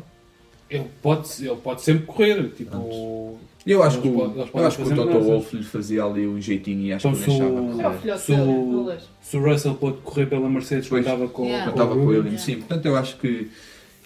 Ele 0.70 0.86
pode, 1.02 1.30
ele 1.46 1.56
pode 1.58 1.82
sempre 1.82 2.06
correr. 2.06 2.50
Tipo, 2.56 3.38
Eu 3.66 3.84
acho 3.84 4.02
que 4.02 4.08
o, 4.08 4.24
eles 4.26 4.36
eu 4.54 4.66
acho 4.66 4.78
que 4.78 4.84
o 4.84 4.96
Toto. 4.96 5.20
Wolff 5.22 5.56
lhe 5.56 5.64
fazia 5.64 6.04
ali 6.04 6.28
um 6.28 6.42
jeitinho 6.42 6.82
e 6.82 6.94
acho 6.94 7.08
Então, 7.08 7.20
que 7.22 7.30
o 7.30 7.34
se 7.34 7.42
o- 7.42 7.74
deixava 7.74 7.96
É 7.96 7.98
filhote 8.00 8.22
Se 8.22 8.32
o- 8.32 8.98
se 9.22 9.38
Russell 9.38 9.76
pôde 9.76 9.98
correr 10.04 10.26
pela 10.28 10.50
Mercedes 10.50 10.88
quando 10.90 11.04
Pois. 11.04 11.14
estava 11.14 11.30
com, 11.32 11.44
Yeah. 11.46 11.66
Eu 11.68 11.74
com 11.74 11.80
estava 11.82 11.96
com. 12.00 12.06
Williams, 12.08 12.42
sim. 12.42 12.56
Portanto, 12.58 12.86
eu 12.86 12.96
acho 12.96 13.18
que. 13.18 13.50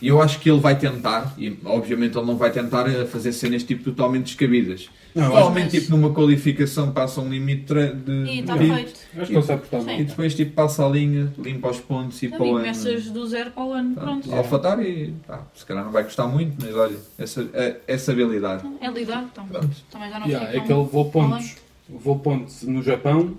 E 0.02 0.08
eu 0.08 0.22
acho 0.22 0.40
que 0.40 0.50
ele 0.50 0.60
vai 0.62 0.78
tentar, 0.78 1.34
e 1.38 1.58
obviamente 1.66 2.18
ele 2.18 2.26
não 2.26 2.38
vai 2.38 2.52
tentar 2.52 2.88
a 2.88 3.06
fazer 3.06 3.34
cenas 3.34 3.64
tipo 3.64 3.84
totalmente 3.84 4.26
descabidas. 4.28 4.90
Não, 5.14 5.36
acho, 5.36 5.50
mas- 5.52 5.72
tipo 5.72 5.90
numa 5.92 6.14
qualificação 6.14 6.92
passa 6.92 7.20
um 7.20 7.30
limite 7.30 7.66
de. 7.74 7.94
de 7.96 8.12
E 8.32 8.40
está 8.40 8.56
feito. 8.56 8.94
acho 9.18 9.26
que 9.26 9.36
ele 9.36 9.42
sabe 9.44 9.62
portar 9.62 9.84
mal. 9.84 10.00
E 10.00 10.04
depois 10.06 10.36
tipo 10.36 10.52
passa 10.54 10.86
a 10.86 10.90
linha, 10.90 11.34
limpa 11.38 11.70
os 11.70 11.80
pontos 11.80 12.22
e 12.24 12.28
Não, 12.30 12.38
para 12.38 12.46
e 12.46 12.50
o 12.50 12.52
ano. 12.56 12.60
começas 12.62 13.10
do 13.10 13.28
zero 13.28 13.52
para 13.52 13.64
o 13.66 13.74
ano, 13.74 13.96
Pronto, 13.96 14.28
pronto. 14.30 14.36
AlphaTauri, 14.38 15.16
pá, 15.28 15.42
se 15.56 15.66
calhar 15.66 15.84
não 15.84 15.92
vai 15.92 16.04
custar 16.04 16.28
muito, 16.30 16.56
mas 16.64 16.74
olha, 16.76 16.96
essa, 17.18 17.50
é- 17.54 17.78
essa 17.88 18.12
habilidade. 18.12 18.64
É 18.80 18.90
lidar, 18.90 19.24
então. 19.32 19.46
Pronto. 19.48 19.70
Também 19.92 20.10
já 20.12 20.20
não 20.20 20.28
Yeah, 20.28 20.48
fica 20.52 20.58
é 20.64 20.66
que 20.66 20.72
ele 20.72 20.80
além. 20.80 21.12
pontos. 21.12 21.56
Levou 21.90 22.20
pontos 22.20 22.64
no 22.64 22.84
Japão, 22.84 23.34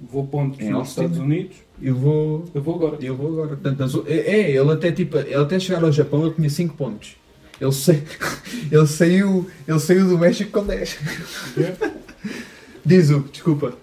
levou 0.00 0.26
pontos 0.26 0.60
Em 0.60 0.70
nos 0.70 0.78
Austin. 0.78 1.00
Estados 1.02 1.18
Unidos, 1.18 1.56
Eu 1.80 1.94
vou. 1.94 2.44
eu 2.54 2.62
vou 2.62 2.74
agora. 2.74 2.96
Eu 3.00 3.16
vou 3.16 3.32
agora. 3.32 3.56
Portanto, 3.56 4.04
é, 4.08 4.16
é, 4.16 4.50
ele 4.50 4.72
até 4.72 4.90
tipo, 4.92 5.16
ele 5.18 5.34
até 5.34 5.58
chegar 5.60 5.82
ao 5.84 5.92
Japão 5.92 6.24
ele 6.26 6.34
tinha 6.34 6.50
5 6.50 6.74
pontos. 6.76 7.16
Ele, 7.60 7.72
sa... 7.72 7.92
ele, 8.70 8.86
saiu, 8.86 9.50
ele 9.66 9.78
saiu 9.80 10.08
do 10.08 10.18
México 10.18 10.50
com 10.50 10.64
10. 10.66 10.98
Diz 12.84 13.10
o, 13.10 13.20
desculpa. 13.20 13.74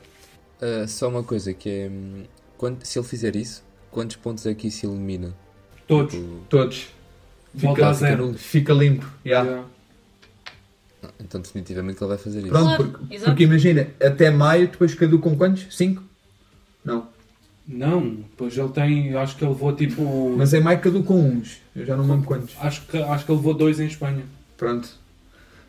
Ah, 0.61 0.87
só 0.87 1.07
uma 1.09 1.23
coisa 1.23 1.53
que 1.53 1.69
é. 1.69 1.89
hum, 1.89 2.23
quant- 2.57 2.83
se 2.83 2.97
ele 2.97 3.07
fizer 3.07 3.35
isso, 3.35 3.63
quantos 3.91 4.15
pontos 4.15 4.45
é 4.45 4.53
que 4.53 4.67
isso 4.67 4.85
elimina? 4.85 5.33
Todos. 5.87 6.13
Tipo, 6.15 6.39
Todos. 6.49 6.87
Volta 7.53 7.89
a 7.89 7.93
Fica, 7.93 8.07
zero. 8.07 8.33
fica 8.33 8.73
limpo. 8.73 9.05
yeah. 9.25 9.47
Yeah. 9.49 9.67
então, 11.21 11.39
definitivamente 11.39 12.01
ele 12.01 12.07
vai 12.09 12.17
fazer 12.17 12.39
isso. 12.39 12.49
Pronto, 12.49 12.75
porque, 12.75 13.19
porque 13.19 13.43
imagina, 13.43 13.87
até 14.01 14.29
maio 14.29 14.67
depois 14.67 14.93
caducam 14.93 15.37
quantos? 15.37 15.65
5? 15.75 16.03
Não. 16.83 17.07
Não, 17.67 18.17
pois 18.37 18.55
ele 18.57 18.69
tem. 18.69 19.15
Acho 19.15 19.35
que 19.37 19.43
ele 19.43 19.51
levou 19.53 19.73
tipo. 19.73 20.35
Mas 20.37 20.53
em 20.53 20.61
maio 20.61 20.79
caducam 20.79 21.17
uns. 21.17 21.57
Eu 21.75 21.85
já 21.85 21.95
não 21.95 22.03
me 22.05 22.11
lembro 22.11 22.27
quantos. 22.27 22.55
Acho 22.59 22.81
que, 22.85 22.97
acho 22.97 23.25
que 23.25 23.31
ele 23.31 23.37
levou 23.39 23.53
dois 23.55 23.79
em 23.79 23.87
Espanha. 23.87 24.23
Pronto. 24.55 24.87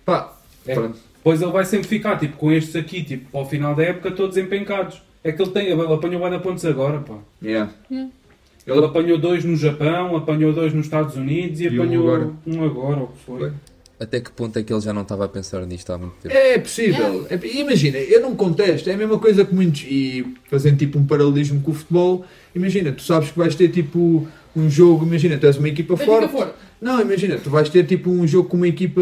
Pá, 0.04 0.32
É. 0.66 0.74
pronto. 0.74 0.98
Pois 1.24 1.40
ele 1.42 1.50
vai 1.50 1.64
sempre 1.64 1.88
ficar 1.88 2.16
tipo 2.18 2.36
com 2.36 2.52
estes 2.52 2.76
aqui, 2.76 3.02
tipo, 3.02 3.36
ao 3.36 3.48
final 3.48 3.74
da 3.74 3.82
época, 3.82 4.10
todos 4.10 4.36
empencados. 4.36 5.00
É 5.24 5.32
que 5.32 5.42
ele 5.42 5.50
tem, 5.50 5.66
ele 5.66 5.92
apanhou 5.92 6.20
bada 6.20 6.38
pontos 6.38 6.64
agora, 6.64 7.00
pá. 7.00 7.16
Yeah. 7.42 7.72
Ele 7.90 8.84
apanhou 8.84 9.18
dois 9.18 9.44
no 9.44 9.56
Japão, 9.56 10.14
apanhou 10.16 10.52
dois 10.52 10.72
nos 10.72 10.86
Estados 10.86 11.16
Unidos 11.16 11.60
e, 11.60 11.64
E 11.64 11.78
um 11.78 11.82
apanhou 11.82 12.08
agora. 12.14 12.32
um 12.46 12.64
agora, 12.64 13.00
o 13.02 13.06
que 13.08 13.18
foi. 13.24 13.38
Foi. 13.38 13.52
Até 13.98 14.20
que 14.20 14.30
ponto 14.30 14.58
é 14.58 14.62
que 14.62 14.70
ele 14.72 14.80
já 14.80 14.92
não 14.92 15.02
estava 15.02 15.24
a 15.24 15.28
pensar 15.28 15.64
nisto 15.66 15.90
há 15.90 15.96
muito 15.96 16.14
tempo? 16.22 16.34
É 16.34 16.58
possível. 16.58 17.26
É- 17.30 17.58
imagina, 17.58 17.96
eu 17.96 18.20
não 18.20 18.36
contesto. 18.36 18.90
É 18.90 18.94
a 18.94 18.96
mesma 18.96 19.18
coisa 19.18 19.44
que 19.44 19.54
muitos. 19.54 19.84
E 19.88 20.34
fazendo 20.50 20.76
tipo 20.76 20.98
um 20.98 21.06
paralelismo 21.06 21.60
com 21.62 21.70
o 21.70 21.74
futebol. 21.74 22.24
Imagina, 22.54 22.92
tu 22.92 23.02
sabes 23.02 23.30
que 23.30 23.38
vais 23.38 23.54
ter 23.54 23.68
tipo 23.68 24.28
um 24.54 24.68
jogo. 24.68 25.06
Imagina, 25.06 25.38
tu 25.38 25.46
és 25.46 25.56
uma 25.56 25.68
equipa 25.68 25.96
forte. 25.96 26.30
fora. 26.30 26.54
Não, 26.78 27.00
imagina, 27.00 27.38
tu 27.38 27.48
vais 27.48 27.70
ter 27.70 27.86
tipo 27.86 28.10
um 28.10 28.26
jogo 28.26 28.50
com 28.50 28.58
uma 28.58 28.68
equipa 28.68 29.00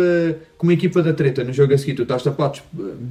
com 0.56 0.66
uma 0.68 0.72
equipa 0.72 1.02
da 1.02 1.12
treta. 1.12 1.42
No 1.42 1.52
jogo 1.52 1.74
a 1.74 1.78
seguir, 1.78 1.94
tu 1.94 2.02
estás 2.02 2.22
tapado, 2.22 2.60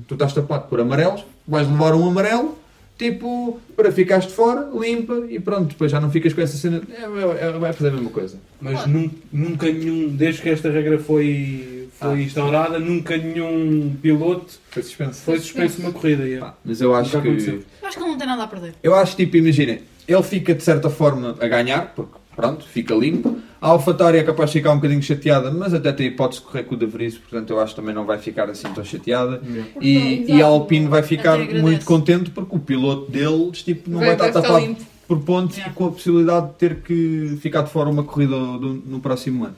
tu 0.08 0.14
estás 0.14 0.34
tapado 0.34 0.70
por 0.70 0.80
amarelos, 0.80 1.26
vais 1.46 1.68
levar 1.70 1.94
um 1.96 2.08
amarelo, 2.08 2.58
tipo, 2.98 3.60
para 3.76 3.92
ficares 3.92 4.28
de 4.28 4.34
fora, 4.34 4.70
limpa 4.74 5.24
e 5.30 5.40
pronto, 5.40 5.70
depois 5.70 5.92
já 5.92 6.00
não 6.00 6.12
ficas 6.12 6.34
com 6.34 6.42
essa 6.42 6.56
cena. 6.58 6.82
É, 6.90 7.04
é- 7.04 7.48
é- 7.50 7.52
vai 7.60 7.74
fazer 7.74 7.90
a 7.90 7.94
mesma 7.94 8.10
coisa. 8.10 8.38
Mas 8.62 8.86
nun- 8.88 9.10
nunca 9.32 9.66
nenhum, 9.72 10.08
desde 10.10 10.42
que 10.42 10.50
esta 10.50 10.70
regra 10.70 10.98
foi, 11.00 11.90
foi 12.00 12.10
Ah. 12.10 12.22
instaurada, 12.22 12.80
nunca 12.80 13.18
nenhum 13.18 13.96
piloto 14.02 14.60
Foi 14.70 14.84
suspenso. 14.84 15.22
foi 15.24 15.40
suspenso 15.40 15.82
uma 15.82 15.92
corrida. 15.92 16.24
yeah. 16.24 16.48
Pá, 16.52 16.58
Mas 16.64 16.82
eu 16.82 16.94
acho 16.96 17.10
Nunca 17.16 17.22
que. 17.22 17.28
aconteceu. 17.30 17.64
Eu 17.82 17.88
acho 17.88 17.98
que 17.98 18.04
ele 18.04 18.12
não 18.12 18.18
tem 18.18 18.28
nada 18.28 18.44
a 18.44 18.48
perder. 18.48 18.74
Eu 18.82 18.96
acho 18.96 19.16
tipo, 19.16 19.36
imagina, 19.38 19.80
ele 20.08 20.24
fica 20.24 20.54
de 20.54 20.64
certa 20.64 20.90
forma 20.90 21.36
a 21.40 21.48
ganhar, 21.48 21.94
porque 21.96 22.14
pronto, 22.36 22.66
fica 22.66 22.94
limpo. 22.96 23.38
A 23.62 23.68
AlphaTauri 23.70 24.18
é 24.18 24.24
capaz 24.24 24.50
de 24.52 24.60
ficar 24.60 24.72
um 24.72 24.76
bocadinho 24.76 25.02
chateada, 25.02 25.50
mas 25.50 25.74
até 25.74 25.92
tem 25.94 26.08
hipótese 26.08 26.42
de 26.42 26.48
correr 26.48 26.64
com 26.64 26.76
o 26.76 26.78
De 26.78 26.86
Vries, 26.86 27.18
portanto 27.18 27.50
eu 27.52 27.60
acho 27.62 27.74
que 27.74 27.80
também 27.82 27.96
não 27.96 28.06
vai 28.06 28.18
ficar 28.18 28.50
assim 28.50 28.68
tão 28.74 28.84
chateada. 28.84 29.42
E, 29.80 30.26
e 30.28 30.42
a 30.42 30.46
Alpine 30.46 30.88
vai 30.88 31.02
ficar 31.04 31.38
muito 31.40 31.86
contente 31.86 32.30
porque 32.30 32.56
o 32.56 32.60
piloto 32.60 33.10
deles 33.12 33.62
tipo, 33.64 33.90
não 33.90 34.00
vai, 34.00 34.16
Vai, 34.18 34.28
estar 34.30 34.42
tapado 34.42 34.66
limpo. 34.66 34.84
por 35.08 35.20
pontos 35.22 35.56
Yeah. 35.58 35.72
e 35.72 35.76
com 35.76 35.86
a 35.88 35.92
possibilidade 35.92 36.48
de 36.48 36.54
ter 36.56 36.76
que 36.82 37.38
ficar 37.42 37.62
de 37.62 37.70
fora 37.72 37.90
uma 37.90 38.04
corrida 38.04 38.36
do- 38.36 38.82
no 38.86 39.00
próximo 39.00 39.46
ano. 39.46 39.56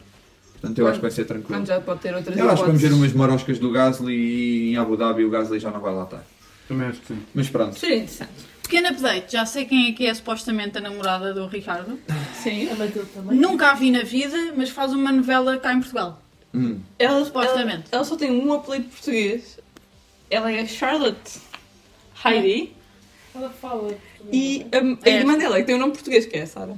Portanto 0.62 0.78
eu 0.80 0.88
acho 0.88 0.96
que 0.98 1.02
vai 1.02 1.12
ser 1.12 1.26
tranquilo. 1.26 1.66
Já 1.66 1.80
pode 1.82 2.00
ter 2.02 2.14
outras 2.16 2.38
Eu 2.38 2.46
acho 2.50 2.62
que 2.62 2.68
vamos 2.68 2.82
ver 2.82 2.88
hipóteses. 2.88 3.14
umas 3.16 3.28
maroscas 3.28 3.60
do 3.60 3.72
Gasly 3.72 4.14
e 4.14 4.72
em 4.74 4.78
Abu 4.78 4.96
Dhabi 4.98 5.24
o 5.26 5.30
Gasly 5.30 5.60
já 5.60 5.72
não 5.72 5.80
vai 5.80 5.94
lá 5.94 6.04
estar. 6.04 6.24
Também 6.68 6.88
acho 6.88 7.00
que 7.02 7.08
sim. 7.08 7.20
Mas 7.34 7.50
pronto. 7.50 7.78
Seria 7.78 7.98
interessante. 7.98 8.32
Pequeno 8.66 8.88
update, 8.90 9.32
já 9.32 9.46
sei 9.46 9.64
quem 9.66 9.90
é 9.90 9.92
que 9.92 10.08
é 10.08 10.14
supostamente 10.14 10.78
a 10.80 10.82
namorada 10.82 11.32
do 11.34 11.46
Ricardo. 11.46 12.00
Sim. 12.42 12.68
A 12.72 12.76
Matilde 12.76 13.10
também. 13.12 13.38
Nunca 13.38 13.70
a 13.70 13.74
vi 13.76 13.92
na 13.92 14.02
vida, 14.02 14.36
mas 14.58 14.70
faz 14.72 14.92
uma 14.92 15.12
novela 15.12 15.56
cá 15.58 15.72
em 15.72 15.78
Portugal. 15.80 16.20
Hum. 16.52 16.80
Ela, 16.98 17.24
Supostamente. 17.24 17.84
Ela, 17.92 18.02
ela 18.02 18.04
só 18.04 18.16
tem 18.16 18.32
um 18.32 18.52
apelido 18.54 18.90
português. 18.90 19.60
Ela 20.32 20.52
é 20.52 20.66
Charlotte 20.66 21.40
Heidi. 22.26 22.74
Ela 23.36 23.50
fala. 23.52 23.96
E 24.34 24.66
a, 24.72 24.78
a 25.08 25.10
É. 25.10 25.20
irmã 25.20 25.38
dela, 25.38 25.58
que 25.58 25.64
tem 25.66 25.76
um 25.76 25.80
nome 25.80 25.94
português, 25.94 26.26
que 26.26 26.36
é 26.36 26.42
a 26.42 26.48
Sara. 26.48 26.76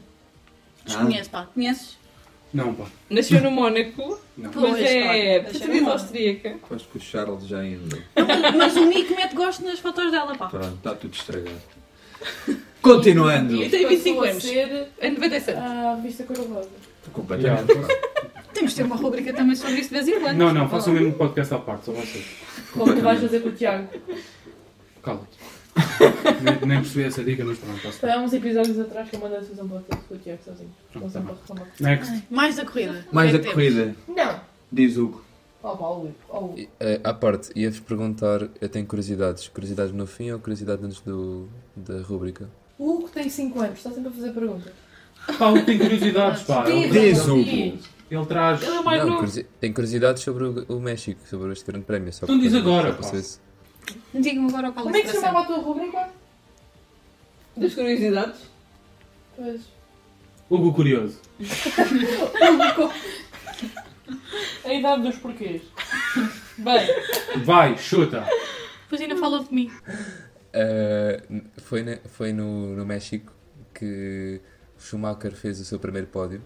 Desconheço, 0.85 1.29
pá. 1.29 1.47
Conheces? 1.53 1.97
Não, 2.53 2.73
pá. 2.73 2.85
Nasceu 3.09 3.41
no 3.41 3.49
Mónaco, 3.51 4.19
Não. 4.37 4.51
Pois, 4.51 4.71
mas 4.73 4.81
é 4.81 5.39
portuguesa 5.39 5.89
austríaca. 5.91 6.57
Acho 6.71 6.85
que 6.87 6.97
o 6.97 7.01
Charles 7.01 7.47
já 7.47 7.59
ainda. 7.59 8.03
Mas 8.57 8.75
o 8.75 8.85
Mico 8.87 9.15
mete 9.15 9.35
gosto 9.35 9.63
nas 9.63 9.79
fotos 9.79 10.11
dela, 10.11 10.35
pá. 10.35 10.47
Pronto, 10.47 10.75
está 10.75 10.93
tudo 10.95 11.13
estragado. 11.13 11.76
Continuando. 12.81 13.55
E 13.55 13.69
tem 13.69 13.87
25 13.87 14.15
Passou 14.15 14.23
a 14.23 14.29
anos. 14.31 14.43
ser 14.43 14.87
É 14.99 15.09
97. 15.09 15.57
a 15.59 15.95
vista 16.01 16.23
cor-de-rosa. 16.23 16.69
Completamente. 17.11 17.73
Temos 18.53 18.71
de 18.71 18.77
ter 18.77 18.83
uma 18.83 18.95
rubrica 18.95 19.33
também 19.33 19.55
sobre 19.55 19.75
isso 19.75 19.89
de 19.89 19.95
vez 19.95 20.07
em 20.07 20.19
quando. 20.19 20.37
Não, 20.37 20.53
não, 20.53 20.69
façam 20.69 20.93
mesmo 20.93 21.09
um 21.09 21.13
podcast 21.13 21.53
à 21.53 21.59
parte, 21.59 21.85
só 21.85 21.91
vocês. 21.91 22.25
Como 22.73 22.93
tu 22.95 23.01
vais 23.01 23.19
fazer 23.21 23.39
com 23.41 23.49
o 23.49 23.51
Tiago. 23.51 23.87
Cala-te. 25.03 25.37
nem, 26.41 26.67
nem 26.67 26.77
percebi 26.81 27.03
essa 27.05 27.23
dica, 27.23 27.45
mas 27.45 27.57
pronto, 27.59 27.81
posso. 27.81 28.05
Há 28.05 28.17
uns 28.17 28.33
episódios 28.33 28.79
atrás 28.79 29.09
que 29.09 29.15
eu 29.15 29.19
mandei 29.19 29.39
fazer 29.39 29.61
um 29.61 29.67
podcast 29.67 30.03
com 30.07 30.15
o 30.15 30.17
Tiago 30.17 30.39
sozinho. 30.43 30.69
Pronto, 30.91 31.11
tá. 31.47 31.65
Next. 31.79 32.23
Mais 32.29 32.55
da 32.55 32.65
corrida. 32.65 33.05
Mais 33.11 33.33
O 33.33 33.33
que 33.33 33.37
a 33.37 33.41
é 33.41 33.47
que 33.47 33.53
corrida, 33.53 33.95
Não. 34.07 34.39
diz 34.71 34.97
Hugo. 34.97 35.23
Oh, 35.61 35.75
pá, 35.75 35.85
o 35.85 35.99
Hugo, 36.05 36.13
oh, 36.29 36.55
À 37.03 37.13
parte, 37.13 37.49
ia-vos 37.55 37.79
perguntar, 37.79 38.47
eu 38.59 38.69
tenho 38.69 38.85
curiosidades. 38.85 39.47
Curiosidades 39.49 39.93
no 39.93 40.07
fim 40.07 40.31
ou 40.31 40.39
curiosidade 40.39 40.83
antes 40.83 40.99
do, 41.01 41.47
da 41.77 42.01
rúbrica? 42.01 42.49
O 42.77 42.91
Hugo 42.95 43.09
tem 43.09 43.29
5 43.29 43.59
anos, 43.59 43.77
está 43.77 43.91
sempre 43.91 44.09
a 44.09 44.11
fazer 44.11 44.31
perguntas. 44.31 44.71
Pá, 45.37 45.49
o 45.49 45.63
tem 45.65 45.77
curiosidades, 45.77 46.43
pá. 46.43 46.69
Ele, 46.69 46.87
Diz, 46.89 47.27
Hugo. 47.27 47.39
ele 48.09 48.25
traz. 48.27 48.61
Ele 48.61 48.75
é 48.75 48.81
mais 48.81 49.03
Não, 49.05 49.09
novo. 49.21 49.43
tenho 49.59 49.73
curiosidades 49.73 50.23
sobre 50.23 50.43
o, 50.45 50.65
o 50.69 50.79
México, 50.79 51.19
sobre 51.27 51.51
este 51.53 51.65
grande 51.65 51.85
prémio. 51.85 52.13
Só 52.13 52.25
Então 52.25 52.37
diz 52.39 52.53
agora, 52.53 52.97
se- 53.03 53.39
Diga-me 54.13 54.47
agora 54.49 54.71
qual 54.71 54.83
Como 54.85 54.95
é 54.95 55.01
que 55.01 55.07
se 55.09 55.15
chamava 55.21 55.39
a 55.41 55.45
tua 55.45 55.57
rubrica? 55.59 56.09
Das 57.55 57.73
curiosidades? 57.73 58.41
Pois. 59.35 59.61
Hugo 60.49 60.73
Curioso. 60.73 61.19
A 64.63 64.73
idade 64.73 65.01
dos 65.03 65.17
porquês. 65.17 65.61
Bem, 66.57 66.87
Vai, 67.43 67.77
chuta. 67.77 68.25
Depois 68.83 69.01
ainda 69.01 69.17
fala 69.17 69.43
de 69.43 69.53
mim. 69.53 69.71
Eh, 70.59 71.21
foi 71.57 71.83
na- 71.83 71.97
foi 72.09 72.33
no, 72.33 72.75
no 72.75 72.83
México 72.83 73.31
que 73.75 74.41
Schumacher 74.79 75.31
fez 75.35 75.59
o 75.59 75.65
seu 75.65 75.77
primeiro 75.79 76.07
pódio, 76.07 76.41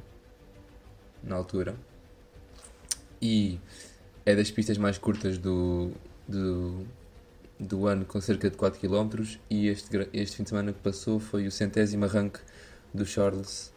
na 1.23 1.37
altura, 1.37 1.75
e 3.21 3.57
é 4.25 4.35
das 4.35 4.51
pistas 4.51 4.77
mais 4.77 4.97
curtas 4.97 5.37
do, 5.37 5.91
do, 6.27 6.85
do 7.57 7.87
ano, 7.87 8.03
com 8.03 8.19
cerca 8.19 8.49
de 8.49 8.57
4 8.57 8.81
km, 8.81 9.23
e 9.49 9.67
este, 9.69 9.89
este 10.13 10.35
fim 10.37 10.43
de 10.43 10.49
semana 10.49 10.73
que 10.73 10.79
passou 10.79 11.17
foi 11.17 11.47
o 11.47 11.51
centésimo 11.51 12.03
arranque 12.03 12.39
do 12.93 13.05
Charles, 13.05 13.71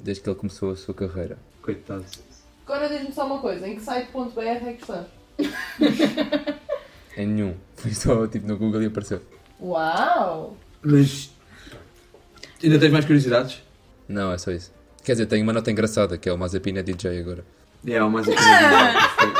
desde 0.00 0.22
que 0.22 0.30
ele 0.30 0.38
começou 0.38 0.70
a 0.70 0.76
sua 0.76 0.94
carreira. 0.94 1.36
Coitado. 1.60 2.04
agora 2.64 2.88
diz-me 2.88 3.12
só 3.12 3.26
uma 3.26 3.40
coisa: 3.40 3.66
em 3.66 3.74
que 3.74 3.82
site.br 3.82 4.40
é 4.40 4.72
que 4.74 4.82
estás? 4.82 5.06
Em 7.16 7.26
nenhum, 7.26 7.56
foi 7.74 7.92
só 7.92 8.26
tipo 8.28 8.46
no 8.46 8.56
Google 8.56 8.82
e 8.84 8.86
apareceu. 8.86 9.20
Uau! 9.62 10.56
Mas. 10.82 11.30
Ainda 12.62 12.78
tens 12.78 12.90
mais 12.92 13.04
curiosidades? 13.04 13.62
Não, 14.08 14.32
é 14.32 14.38
só 14.38 14.50
isso. 14.50 14.72
Quer 15.04 15.12
dizer, 15.12 15.26
tem 15.26 15.42
uma 15.42 15.52
nota 15.52 15.70
engraçada, 15.70 16.18
que 16.18 16.28
é 16.28 16.32
o 16.32 16.38
Mazepin 16.38 16.76
é 16.76 16.82
DJ 16.82 17.20
agora. 17.20 17.44
É, 17.86 18.02
o 18.02 18.10
mais 18.10 18.28
aqui. 18.28 18.38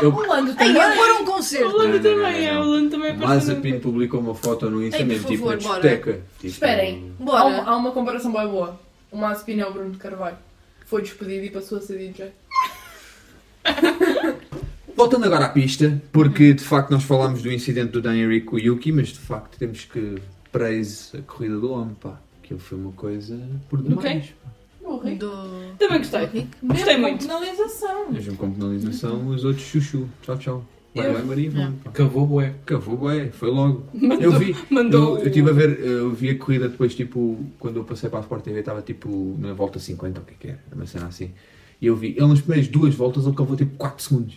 Eu, 0.03 0.15
O 0.15 0.27
Lando 0.27 0.55
também. 0.55 0.75
eu 0.75 0.97
pôr 0.97 1.11
um 1.21 1.25
concerto. 1.27 1.69
O 1.69 1.77
Lando 1.77 1.89
Não, 1.89 1.95
não, 1.97 2.03
também, 2.03 2.43
não, 2.47 2.49
é. 2.55 2.59
O 2.59 2.65
Lando 2.65 2.91
também 2.91 3.11
apareceu. 3.11 3.55
Mazepin 3.55 3.81
publicou 3.81 4.21
uma 4.21 4.35
foto 4.35 4.71
no 4.71 4.83
Insta, 4.83 4.97
Ei, 4.99 5.05
por 5.05 5.09
mesmo 5.13 5.29
tipo 5.29 5.47
na 5.51 5.57
discoteca. 5.57 6.13
Tipo, 6.39 6.47
Esperem. 6.47 7.13
Há 7.21 7.23
Bora. 7.25 7.45
uma, 7.45 7.63
há 7.71 7.77
uma 7.77 7.93
comparação 7.93 8.33
bem 8.33 8.49
boa. 8.49 8.81
O 9.11 9.19
Mazepin 9.19 9.61
é 9.61 9.67
o 9.67 9.73
Bruno 9.73 9.91
de 9.91 9.99
Carvalho. 9.99 10.39
Foi 10.87 11.03
despedido 11.03 11.45
e 11.45 11.51
passou 11.51 11.77
a 11.79 11.81
ser 11.83 11.99
DJ. 11.99 12.33
Voltando 15.01 15.25
agora 15.25 15.47
à 15.47 15.49
pista, 15.49 15.99
porque 16.13 16.53
de 16.53 16.63
facto 16.63 16.91
nós 16.91 17.03
falámos 17.05 17.41
do 17.43 17.51
incidente 17.51 17.91
do 17.93 18.03
Dan 18.03 18.17
Henrique 18.17 18.45
com 18.45 18.57
o 18.57 18.59
Yuki, 18.59 18.93
mas 18.93 19.09
de 19.09 19.19
facto 19.19 19.57
temos 19.59 19.87
que 19.87 20.17
praise 20.53 21.17
a 21.17 21.23
corrida 21.23 21.59
do 21.59 21.73
homem, 21.73 21.95
pá. 21.99 22.21
Aquilo 22.45 22.61
foi 22.61 22.77
uma 22.77 22.93
coisa 22.93 23.41
por 23.71 23.81
demais. 23.83 24.35
O 24.85 24.99
Rico. 24.99 25.19
Do... 25.21 25.31
Também 25.79 25.99
gostei. 25.99 26.27
Gostei 26.63 26.97
Mesmo 26.99 27.01
muito. 27.01 27.19
com 27.27 27.29
Penalização. 27.29 28.11
Mesmo 28.13 28.37
com 28.37 28.51
penalização, 28.51 29.29
os 29.29 29.43
outros 29.43 29.65
chuchu. 29.65 30.07
Tchau, 30.21 30.37
tchau. 30.37 30.65
Vai, 30.95 31.07
Eu- 31.09 31.13
vai, 31.15 31.23
Maria, 31.23 31.51
vamos. 31.51 31.79
Cavou 31.95 32.27
bué. 32.27 32.55
Cavou, 32.67 32.97
bué, 32.99 33.31
foi 33.31 33.51
logo. 33.51 33.85
Mandou, 33.95 34.21
Eu 34.21 34.33
vi, 34.39 34.55
mandou. 34.69 35.15
eu, 35.17 35.21
eu 35.23 35.27
estive 35.29 35.49
a 35.49 35.53
ver, 35.55 35.81
eu 35.81 36.11
vi 36.11 36.29
a 36.29 36.39
corrida 36.39 36.69
depois, 36.69 36.95
tipo, 36.95 37.39
quando 37.59 37.77
eu 37.79 37.85
passei 37.85 38.11
para 38.11 38.19
a 38.19 38.23
Sport 38.23 38.43
TV, 38.45 38.61
estava 38.61 38.83
tipo 38.83 39.35
na 39.39 39.55
volta 39.55 39.79
50, 39.79 40.21
ou 40.21 40.25
o 40.25 40.27
que 40.29 40.35
é 40.35 40.37
que 40.39 40.49
era, 40.49 40.61
uma 40.77 40.85
cena 40.85 41.07
assim. 41.07 41.31
E 41.81 41.87
eu 41.87 41.97
vi, 41.97 42.09
ele 42.19 42.27
nas 42.27 42.41
primeiras 42.43 42.69
duas 42.69 42.95
voltas, 42.95 43.25
ele 43.25 43.35
cavou 43.35 43.57
tipo 43.57 43.75
4 43.79 44.03
segundos. 44.05 44.35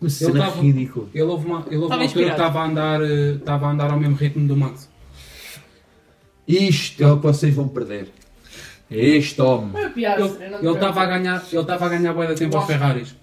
Uma 0.00 0.10
cena 0.10 0.38
tava- 0.40 0.60
ridícula. 0.62 1.08
Ele 1.12 1.22
houve 1.24 1.46
uma, 1.46 1.64
ele 1.66 1.76
houve 1.76 1.84
Estava 1.86 2.00
uma 2.02 2.04
altura 2.06 2.24
que 2.26 2.30
estava 2.30 2.60
a, 2.60 2.64
andar, 2.66 3.00
eh, 3.02 3.30
estava 3.32 3.66
a 3.66 3.70
andar 3.70 3.90
ao 3.90 3.98
mesmo 3.98 4.14
ritmo 4.16 4.46
do 4.46 4.56
Max. 4.56 4.88
Isto 6.46 7.02
é 7.04 7.12
o 7.12 7.16
que 7.18 7.22
vocês 7.26 7.54
vão 7.54 7.68
perder. 7.68 8.08
É 8.90 8.96
este 8.96 9.40
homem. 9.42 9.70
Foi 9.72 9.84
a 9.84 9.90
piada, 9.90 10.22
Ele 10.22 10.68
estava 10.70 11.02
a 11.02 11.06
ganhar, 11.06 11.44
ele 11.52 11.60
estava 11.60 11.86
a 11.86 11.88
ganhar 11.90 12.14
de 12.26 12.34
tempo 12.36 12.56
aos 12.56 12.66
Ferraris. 12.66 13.14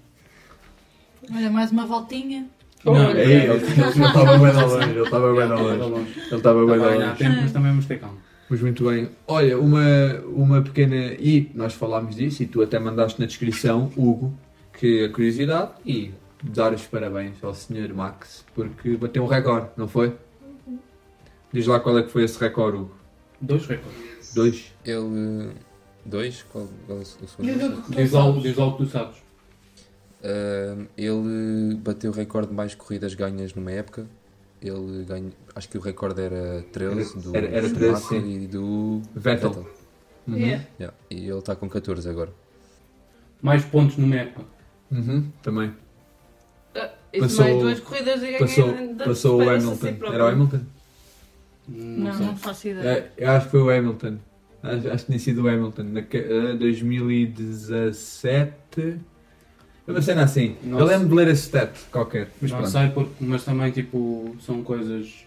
Olha, 1.34 1.50
mais 1.50 1.72
uma 1.72 1.86
voltinha. 1.86 2.46
Não, 2.84 2.94
É, 2.96 3.46
ele 3.46 3.56
estava 3.56 4.38
bem 4.38 4.52
longe, 4.52 4.90
ele 4.90 5.00
estava 5.02 5.34
bem 5.34 5.48
longe. 5.48 6.20
Ele 6.20 6.36
estava 6.36 6.66
bem 6.66 6.76
longe. 6.78 7.16
tempo, 7.16 7.36
mas 7.42 7.52
também 7.52 7.70
vamos 7.70 7.86
ter 7.86 7.98
calma. 7.98 8.18
Mas 8.48 8.60
muito 8.60 8.88
bem. 8.88 9.08
Olha, 9.26 9.58
uma, 9.58 9.82
uma 10.32 10.62
pequena. 10.62 11.14
E 11.18 11.50
nós 11.52 11.72
falámos 11.74 12.14
disso, 12.14 12.44
e 12.44 12.46
tu 12.46 12.62
até 12.62 12.78
mandaste 12.78 13.18
na 13.18 13.26
descrição, 13.26 13.90
Hugo, 13.96 14.32
que 14.78 15.04
a 15.06 15.08
curiosidade 15.08 15.70
e 15.84 16.12
dar 16.50 16.72
os 16.72 16.82
parabéns 16.86 17.42
ao 17.42 17.54
Sr. 17.54 17.92
Max, 17.94 18.44
porque 18.54 18.96
bateu 18.96 19.22
um 19.24 19.26
recorde, 19.26 19.68
não 19.76 19.88
foi? 19.88 20.16
Diz 21.52 21.66
lá 21.66 21.80
qual 21.80 21.98
é 21.98 22.02
que 22.02 22.10
foi 22.10 22.24
esse 22.24 22.38
recorde, 22.38 22.78
Hugo. 22.78 22.94
Dois 23.40 23.66
recordes. 23.66 24.34
Dois. 24.34 24.72
Ele. 24.84 25.52
Dois? 26.04 26.42
Qual, 26.52 26.68
qual 26.86 26.98
é 26.98 27.02
o 27.02 27.04
segundo? 27.04 27.82
Diz 27.90 28.12
lá, 28.12 28.26
o- 28.66 28.76
que 28.76 28.84
tu 28.84 28.90
sabes. 28.90 29.16
Ahm, 30.24 30.86
ele 30.96 31.74
bateu 31.76 32.10
o 32.10 32.14
recorde 32.14 32.48
de 32.48 32.54
mais 32.54 32.74
corridas 32.74 33.14
ganhas 33.14 33.54
numa 33.54 33.70
época. 33.72 34.06
Ele 34.60 35.04
ganhou, 35.04 35.32
acho 35.54 35.68
que 35.68 35.76
o 35.78 35.80
recorde 35.80 36.20
era 36.22 36.64
13 36.72 37.18
do 37.20 37.36
Era- 37.36 37.46
era 37.48 37.68
13, 37.70 38.00
Schumacher 38.00 38.20
sim. 38.22 38.40
e 38.42 38.46
do 38.46 39.02
Vettel. 39.14 39.66
Uhum. 40.26 40.36
Yeah. 40.36 40.64
Yeah, 40.80 40.96
E 41.10 41.28
ele 41.28 41.38
está 41.38 41.54
com 41.54 41.68
14 41.68 42.08
agora. 42.08 42.32
Mais 43.40 43.64
pontos 43.64 43.96
numa 43.96 44.16
época. 44.16 44.44
Uhum, 44.90 45.30
Também. 45.42 45.72
Ah, 47.22 47.26
Isso 47.26 47.36
Passou- 47.36 47.44
mais 47.44 47.58
duas 47.62 47.80
corridas 47.80 48.16
e 48.16 48.26
ganhei. 48.26 48.38
Passou, 48.38 48.74
passou 49.04 49.38
o 49.42 49.48
Hamilton. 49.50 49.76
si. 49.76 49.96
Era 50.12 50.24
o 50.24 50.28
Hamilton? 50.28 50.60
Não, 51.68 52.12
Não, 52.14 52.26
não 52.26 52.36
faço 52.36 52.68
ideia. 52.68 52.88
É, 52.88 53.10
eu 53.24 53.30
acho 53.30 53.46
que 53.46 53.50
foi 53.50 53.60
o 53.60 53.70
Hamilton. 53.70 54.16
Acho, 54.62 54.88
acho 54.88 54.98
que 55.04 55.06
tinha 55.06 55.18
sido 55.18 55.42
o 55.42 55.48
Hamilton. 55.48 55.82
Na, 55.84 56.00
eh, 56.00 56.54
2017. 56.58 58.52
É 59.88 59.90
Uma 59.90 60.02
cena 60.02 60.22
assim. 60.24 60.56
Nossa. 60.64 60.82
Eu 60.82 60.86
lembro 60.86 61.08
de 61.08 61.14
ler 61.14 61.28
esse 61.28 61.42
stat 61.42 61.72
qualquer. 61.92 62.28
Mas 62.40 62.50
não 62.50 62.58
pronto. 62.58 62.72
sei, 62.72 62.88
porque, 62.90 63.10
mas 63.20 63.44
também 63.44 63.70
tipo, 63.70 64.34
são 64.40 64.62
coisas. 64.62 65.24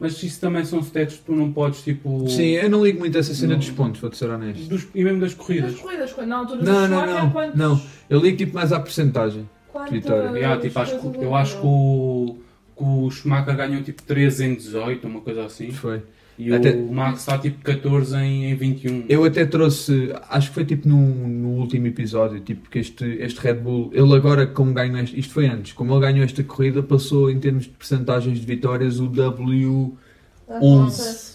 Mas 0.00 0.20
isso 0.20 0.40
também 0.40 0.64
são 0.64 0.80
stats 0.80 1.14
que 1.18 1.22
tu 1.22 1.32
não 1.36 1.52
podes 1.52 1.82
tipo. 1.82 2.28
Sim, 2.28 2.46
eu 2.50 2.68
não 2.68 2.84
ligo 2.84 2.98
muito 2.98 3.16
a 3.16 3.20
essa 3.20 3.32
cena 3.34 3.52
Não. 3.52 3.58
dos 3.60 3.70
pontos, 3.70 4.00
vou-te 4.00 4.16
ser 4.16 4.28
honesto. 4.28 4.64
Dos, 4.68 4.88
e 4.94 5.04
mesmo 5.04 5.20
das 5.20 5.30
Das 5.34 5.38
corridas. 5.46 5.74
corridas, 5.76 6.16
na 6.26 6.36
altura 6.36 6.62
Não, 6.64 6.88
não, 6.88 7.06
não, 7.06 7.30
quantos- 7.30 7.56
não. 7.56 7.80
Eu 8.10 8.18
ligo 8.20 8.36
tipo 8.36 8.54
mais 8.54 8.72
à 8.72 8.80
porcentagem. 8.80 9.48
Quantas 9.72 9.92
Vitória. 9.92 10.38
Yeah, 10.38 10.60
tipo, 10.60 10.78
acho 10.78 10.98
que- 10.98 11.18
eu 11.24 11.34
acho 11.34 11.60
que 11.60 11.66
o, 11.66 12.36
que 12.76 12.84
o 12.84 13.10
Schumacher 13.10 13.56
ganhou 13.56 13.82
tipo 13.82 14.02
13 14.02 14.44
em 14.44 14.54
18, 14.54 15.06
uma 15.06 15.20
coisa 15.20 15.44
assim. 15.44 15.70
Foi. 15.70 16.02
E 16.38 16.52
Até- 16.52 16.72
o 16.72 16.90
Max 16.92 17.20
está 17.20 17.36
tipo 17.38 17.62
14 17.62 18.16
em, 18.16 18.50
em 18.50 18.54
21. 18.54 19.04
Eu 19.08 19.22
até 19.24 19.44
trouxe, 19.44 20.12
acho 20.30 20.48
que 20.48 20.54
foi 20.54 20.64
tipo 20.64 20.88
no, 20.88 20.96
no 21.28 21.48
último 21.60 21.86
episódio, 21.86 22.40
tipo 22.40 22.70
que 22.70 22.78
este, 22.78 23.04
este 23.20 23.38
Red 23.38 23.54
Bull, 23.56 23.90
ele 23.92 24.14
agora 24.14 24.46
como 24.46 24.72
ganhou, 24.72 24.98
este, 24.98 25.20
isto 25.20 25.34
foi 25.34 25.46
antes, 25.46 25.72
como 25.72 25.92
ele 25.92 26.00
ganhou 26.00 26.24
esta 26.24 26.42
corrida, 26.42 26.82
passou 26.82 27.30
em 27.30 27.38
termos 27.38 27.64
de 27.64 27.70
percentagens 27.70 28.40
de 28.40 28.46
vitórias 28.46 28.98
o 28.98 29.08
W11, 29.10 29.92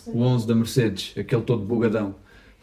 o 0.07 0.21
11 0.21 0.47
da 0.47 0.55
Mercedes, 0.55 1.13
aquele 1.17 1.41
todo 1.43 1.63
bugadão. 1.63 2.15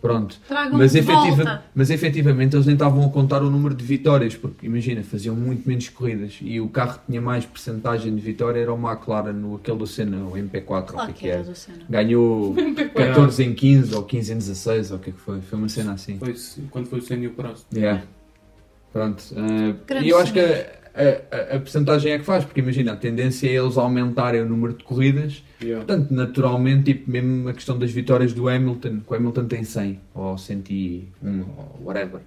Pronto. 0.04 0.38
Mas, 0.70 0.94
efetiva, 0.94 1.36
volta. 1.36 1.64
mas 1.74 1.88
efetivamente 1.88 2.54
eles 2.54 2.66
nem 2.66 2.74
estavam 2.74 3.06
a 3.06 3.08
contar 3.08 3.42
o 3.42 3.48
número 3.48 3.74
de 3.74 3.82
vitórias, 3.82 4.36
porque 4.36 4.66
imagina, 4.66 5.02
faziam 5.02 5.34
muito 5.34 5.66
menos 5.66 5.88
corridas 5.88 6.40
e 6.42 6.60
o 6.60 6.68
carro 6.68 6.98
que 6.98 7.06
tinha 7.06 7.22
mais 7.22 7.46
percentagem 7.46 8.14
de 8.14 8.20
vitória 8.20 8.60
era 8.60 8.70
o 8.70 8.76
McLaren, 8.76 9.32
no, 9.32 9.56
aquele 9.56 9.78
do 9.78 9.86
Senna, 9.86 10.18
o 10.18 10.32
MP4, 10.32 10.68
ou 10.68 10.78
o 10.78 10.82
Claro 10.82 11.06
que, 11.06 11.14
que 11.14 11.20
que 11.20 11.28
era 11.30 11.54
Senna. 11.54 11.86
Ganhou 11.88 12.54
14 12.94 13.44
em 13.44 13.54
15 13.54 13.94
ou 13.94 14.02
15 14.02 14.32
em 14.34 14.36
16, 14.36 14.90
ou 14.90 14.98
o 14.98 15.00
que 15.00 15.08
é 15.08 15.12
que 15.14 15.20
foi? 15.20 15.40
Foi 15.40 15.58
uma 15.58 15.70
cena 15.70 15.94
assim. 15.94 16.18
Foi 16.18 16.34
quando 16.70 16.86
foi 16.86 16.98
o 16.98 17.02
Senna 17.02 17.24
e 17.24 17.28
o 17.28 17.30
Prost. 17.30 17.64
Yeah. 17.74 18.02
Pronto. 18.92 19.24
Grande 19.86 20.06
e 20.06 20.10
eu 20.10 20.18
acho 20.18 20.34
que. 20.34 20.83
A, 20.94 21.36
a, 21.36 21.56
a 21.56 21.60
percentagem 21.60 22.12
é 22.12 22.18
que 22.18 22.24
faz, 22.24 22.44
porque 22.44 22.60
imagina, 22.60 22.92
a 22.92 22.96
tendência 22.96 23.48
é 23.48 23.52
eles 23.52 23.76
aumentarem 23.76 24.42
o 24.42 24.48
número 24.48 24.74
de 24.74 24.84
corridas 24.84 25.42
Yeah. 25.64 25.84
Portanto, 25.84 26.12
naturalmente, 26.12 26.92
tipo, 26.92 27.10
mesmo 27.10 27.48
a 27.48 27.54
questão 27.54 27.78
das 27.78 27.90
vitórias 27.90 28.32
do 28.32 28.48
Hamilton, 28.48 29.00
que 29.00 29.12
o 29.12 29.14
Hamilton 29.14 29.46
tem 29.46 29.64
100 29.64 30.00
ou 30.14 30.36
101 30.36 31.40
ou 31.40 31.80
whatever. 31.82 32.20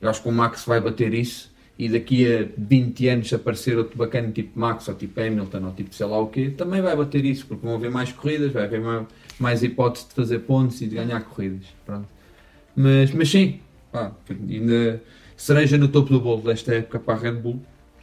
Eu 0.00 0.10
acho 0.10 0.22
que 0.22 0.28
o 0.28 0.32
Max 0.32 0.64
vai 0.66 0.80
bater 0.80 1.14
isso 1.14 1.50
e 1.78 1.88
daqui 1.88 2.26
a 2.30 2.46
20 2.56 3.08
anos 3.08 3.28
se 3.28 3.34
aparecer 3.34 3.78
outro 3.78 3.96
bacana 3.96 4.30
tipo 4.30 4.58
Max 4.58 4.86
ou 4.88 4.94
tipo 4.94 5.18
Hamilton 5.18 5.64
ou 5.64 5.72
tipo 5.72 5.94
sei 5.94 6.06
lá 6.06 6.18
o 6.18 6.26
quê, 6.26 6.50
também 6.50 6.82
vai 6.82 6.94
bater 6.94 7.24
isso, 7.24 7.46
porque 7.46 7.64
vão 7.64 7.76
haver 7.76 7.90
mais 7.90 8.12
corridas, 8.12 8.52
vai 8.52 8.64
haver 8.64 8.80
mais, 8.80 9.06
mais 9.38 9.62
hipótese 9.62 10.08
de 10.08 10.14
fazer 10.14 10.40
pontos 10.40 10.80
e 10.82 10.86
de 10.86 10.96
ganhar 10.96 11.20
corridas. 11.22 11.64
Pronto. 11.86 12.06
Mas, 12.76 13.12
mas 13.12 13.30
sim, 13.30 13.60
pá, 13.90 14.12
ainda 14.28 15.02
cereja 15.36 15.78
no 15.78 15.88
topo 15.88 16.10
do 16.10 16.20
bolo 16.20 16.42
desta 16.42 16.74
época 16.74 16.98
para 16.98 17.14
a 17.14 17.18
Red 17.18 17.32
Bull. 17.32 17.62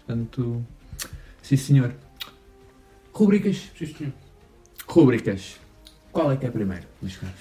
Portanto, 0.10 0.66
sim 1.44 1.56
senhor. 1.56 1.94
Rubricas. 3.14 3.70
Sim, 3.78 3.86
senhor. 3.86 4.14
Rúbricas. 4.88 5.60
Qual 6.12 6.32
é 6.32 6.36
que 6.36 6.48
é 6.48 6.50
primeiro, 6.50 6.88
meus 7.00 7.16
caros? 7.16 7.36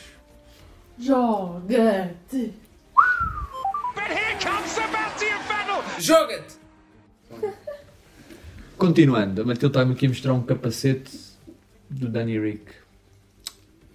Joga-te! 0.99 2.53
But 3.95 4.11
here 4.11 4.37
comes 4.43 4.71
Sebastian 4.71 5.39
Vettel. 5.49 5.83
Joga-te! 5.99 6.59
Continuando, 8.77 9.41
a 9.41 9.45
Matilde 9.47 9.69
está-me 9.69 9.95
aqui 9.95 10.05
a 10.05 10.09
mostrar 10.11 10.35
um 10.35 10.43
capacete 10.43 11.19
do 11.89 12.11
Danny 12.11 12.39
Rick. 12.39 12.71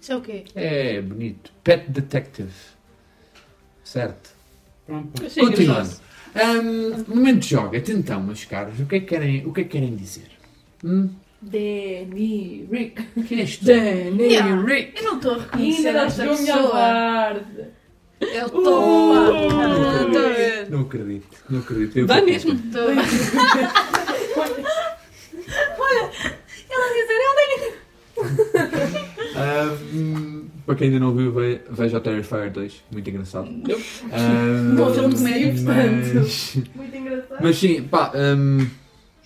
Isso 0.02 0.14
é 0.14 0.16
o 0.16 0.22
quê? 0.22 0.46
É 0.56 1.00
bonito. 1.00 1.52
Pet 1.64 1.92
Detective. 1.92 2.52
Certo. 3.84 4.32
Pronto. 4.88 5.22
Continuando. 5.22 6.13
Ahm, 6.36 7.04
momento 7.08 7.40
de 7.42 7.50
joga. 7.50 7.78
Então, 7.88 8.22
meus 8.22 8.44
caros, 8.46 8.80
o 8.80 8.86
que 8.86 8.96
é 8.96 9.00
que 9.00 9.06
querem, 9.06 9.46
o 9.46 9.54
que 9.54 9.62
é 9.62 9.64
que 9.64 9.70
querem 9.72 9.96
dizer? 9.96 10.30
Hum? 10.84 11.10
Danny 11.42 12.68
Rick. 12.72 13.04
Quem 13.28 13.40
és 13.42 13.58
tu? 13.58 13.66
Danny 13.66 14.24
Yeah. 14.34 14.64
Rick. 14.66 14.98
Eu 14.98 15.04
não 15.04 15.16
estou 15.18 15.34
a 15.36 15.38
reconhecer 15.40 15.88
Ainda 15.90 16.00
não 16.00 16.06
esta 16.08 16.28
pessoa. 16.28 16.70
guarda. 16.72 17.74
Eu 18.22 18.46
Uh, 18.46 18.48
estou. 18.48 19.50
a 20.26 20.30
ver? 20.30 20.70
Não 20.70 20.82
acredito, 20.82 21.38
não 21.50 21.60
acredito. 21.60 22.00
Eu 22.00 22.08
vou- 22.08 22.26
mesmo. 22.26 22.52
Ela 26.70 26.86
a 26.86 26.94
dizer, 26.94 27.20
ela 27.22 27.44
Ahm, 29.36 30.33
para 30.66 30.76
quem 30.76 30.88
ainda 30.88 31.00
não 31.00 31.14
viu, 31.14 31.32
ve- 31.32 31.62
veja 31.70 31.98
o 31.98 32.02
Terrifier 32.02 32.52
2. 32.52 32.84
Muito 32.92 33.10
engraçado. 33.10 33.48
Ahm, 33.48 34.76
Bom 34.76 34.94
filme 34.94 35.10
de 35.14 35.16
comédia, 35.18 35.54
mas, 35.64 36.56
Muito 36.76 36.96
engraçado. 36.98 37.38
mas 37.42 37.58
sim, 37.58 37.84
pá, 37.84 38.12
ahm, 38.16 38.66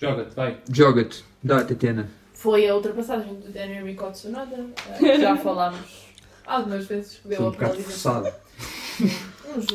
Joga-te, 0.00 0.34
vai. 0.34 0.56
joga-te. 0.72 1.24
Dá, 1.42 1.62
Tatiana. 1.64 2.08
Foi 2.34 2.68
a 2.68 2.74
ultrapassagem 2.74 3.34
do 3.34 3.50
Danny 3.52 3.82
Rick 3.82 4.02
ao 4.02 4.12
Tsunoda. 4.12 4.66
Já 5.20 5.36
falámos 5.36 5.80
algumas 6.46 6.86
vezes 6.86 7.14
que 7.16 7.22
Foi 7.22 7.30
deu 7.36 7.42
um 7.44 7.48
a 7.48 7.50
bocado 7.50 7.74
forçado. 7.82 8.28
Um. 9.00 9.08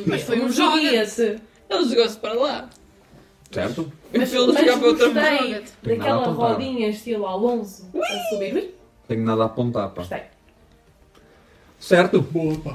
Mas 0.06 0.22
foi 0.22 0.40
um 0.40 0.44
um 0.46 0.52
joguete. 0.52 1.22
Ele 1.70 1.88
jogou-se 1.88 2.16
para 2.18 2.34
lá. 2.34 2.70
Certo? 3.50 3.92
Mas, 4.12 4.32
Ele 4.34 4.46
mas 4.52 4.60
jogar 4.60 4.78
para 4.78 4.88
outra 4.88 5.08
daquela 5.82 6.26
rodinha 6.28 6.88
estilo 6.88 7.26
Alonso 7.26 7.88
a 7.94 8.18
subir. 8.30 8.74
Tenho 9.06 9.24
nada 9.24 9.42
a 9.42 9.46
apontar, 9.46 9.88
pá. 9.90 10.02
Gostei. 10.02 10.22
Certo? 11.84 12.26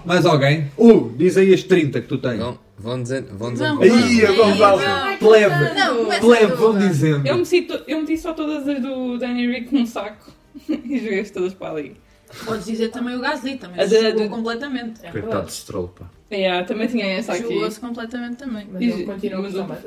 Mais 0.05 0.24
alguém? 0.24 0.72
Uh, 0.78 1.12
diz 1.18 1.36
aí 1.36 1.51
as 1.51 1.64
30 1.64 2.01
que 2.01 2.07
tu 2.07 2.20
tens. 2.20 2.38
Vão, 2.38 2.60
vão 2.78 3.01
dizendo. 3.01 3.36
Vão 3.36 3.51
dizendo. 3.51 3.82
Aí, 3.82 3.89
não. 3.89 5.18
Plebe. 5.18 5.74
Não, 5.74 5.97
começa 5.97 6.22
Plebe, 6.22 6.53
vão 6.53 6.78
dizendo. 6.78 7.26
Eu 7.28 7.38
meti, 7.38 7.62
to- 7.64 7.84
eu 7.88 7.99
meti 8.01 8.18
só 8.20 8.34
todas 8.34 8.68
as 8.68 8.80
do 8.80 9.18
Danny 9.18 9.47
Rick 9.47 9.74
num 9.74 9.88
saco 9.88 10.32
e 10.70 10.99
joguei-as 10.99 11.32
todas 11.32 11.55
para 11.55 11.72
ali. 11.74 11.97
Podes 12.45 12.66
dizer 12.68 12.89
também 12.89 13.16
o 13.16 13.20
Gasly, 13.20 13.55
também 13.57 13.82
A 13.84 13.88
se 13.88 13.95
da- 13.95 14.12
jogou 14.12 14.24
do- 14.26 14.30
completamente. 14.30 14.99
É 15.03 15.10
Coitado 15.10 15.22
verdade. 15.26 15.45
de 15.47 15.53
Stroll, 15.53 15.88
pá. 15.88 16.05
Yeah, 16.32 16.64
também 16.68 16.88
tinha 16.88 17.05
essa 17.07 17.34
aqui. 17.34 17.41
Jogou-se 17.51 17.80
completamente 17.80 18.36
também. 18.38 18.68
Mas 18.72 18.80
E- 18.84 18.89
eu 18.89 19.05
continuo 19.07 19.39
a 19.39 19.41
mas 19.41 19.53
gostar 19.53 19.64
eu- 19.64 19.68
mais 19.68 19.82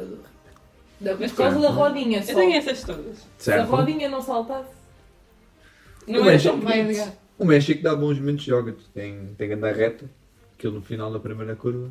da 1.00 1.14
Mas 1.16 1.30
Por 1.30 1.36
causa 1.38 1.58
da 1.60 1.70
rodinha 1.70 2.18
Eu 2.18 2.22
só. 2.24 2.34
tenho 2.34 2.56
essas 2.56 2.82
todas. 2.82 3.16
Se 3.38 3.52
a 3.52 3.54
Certo? 3.58 3.68
rodinha 3.70 4.08
não 4.08 4.20
saltasse. 4.20 4.70
Não 6.08 6.16
Eu 6.18 6.24
é 6.24 6.32
vejo- 6.32 6.50
tão 6.50 6.58
bonito. 6.58 7.12
O 7.42 7.44
México 7.44 7.82
dá 7.82 7.96
bons 7.96 8.20
momentos 8.20 8.44
de 8.44 8.50
joga. 8.50 8.72
Tem, 8.94 9.34
tem 9.36 9.48
que 9.48 9.54
andar 9.54 9.74
reta. 9.74 10.04
Aquilo 10.56 10.74
no 10.74 10.82
final 10.82 11.12
da 11.12 11.18
primeira 11.18 11.56
curva. 11.56 11.90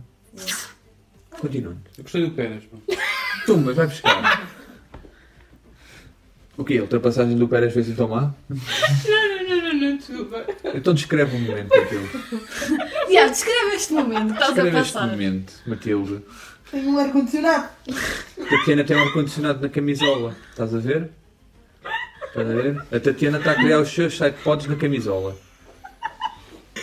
Continuando. 1.30 1.82
Eu 1.98 2.04
gostei 2.04 2.24
do 2.26 2.32
Pérez. 2.32 2.64
pá. 2.64 2.78
Tumba, 3.46 3.74
vai 3.74 3.86
buscar. 3.86 4.48
O 6.58 6.64
quê? 6.64 6.78
A 6.78 6.84
ultrapassagem 6.84 7.36
do 7.36 7.50
Pérez 7.50 7.74
foi 7.74 7.82
assim 7.82 7.96
tão 7.96 8.08
má? 8.08 8.34
Não, 8.50 9.28
não, 9.28 9.58
não, 9.58 9.74
não, 9.74 9.74
não, 9.90 9.98
desculpa. 9.98 10.46
Então 10.74 10.94
descreve 10.94 11.36
o 11.36 11.40
momento 11.42 11.74
aquilo. 11.74 12.08
Yeah, 13.10 13.30
descreve 13.30 13.76
este 13.76 13.92
momento 13.92 14.28
que 14.28 14.34
estás 14.34 14.52
a 14.52 14.54
Descreve 14.54 14.78
este 14.80 14.94
passar. 14.94 15.08
momento, 15.10 15.54
Matilde. 15.68 16.22
Tenho 16.72 16.90
um 16.92 16.98
ar-condicionado. 16.98 17.68
Tatiana 18.50 18.84
tem 18.86 18.96
um 18.96 19.02
ar-condicionado 19.02 19.62
na 19.62 19.68
camisola. 19.68 20.34
Estás 20.52 20.74
a 20.74 20.80
ver? 20.80 21.10
Estás 22.32 22.50
a 22.50 22.54
ver? 22.54 22.82
A 22.92 23.00
Tatiana 23.00 23.38
está 23.40 23.52
a 23.52 23.56
criar 23.56 23.80
os 23.80 23.90
seus 23.90 24.18
sidepods 24.18 24.68
na 24.68 24.76
camisola. 24.76 25.36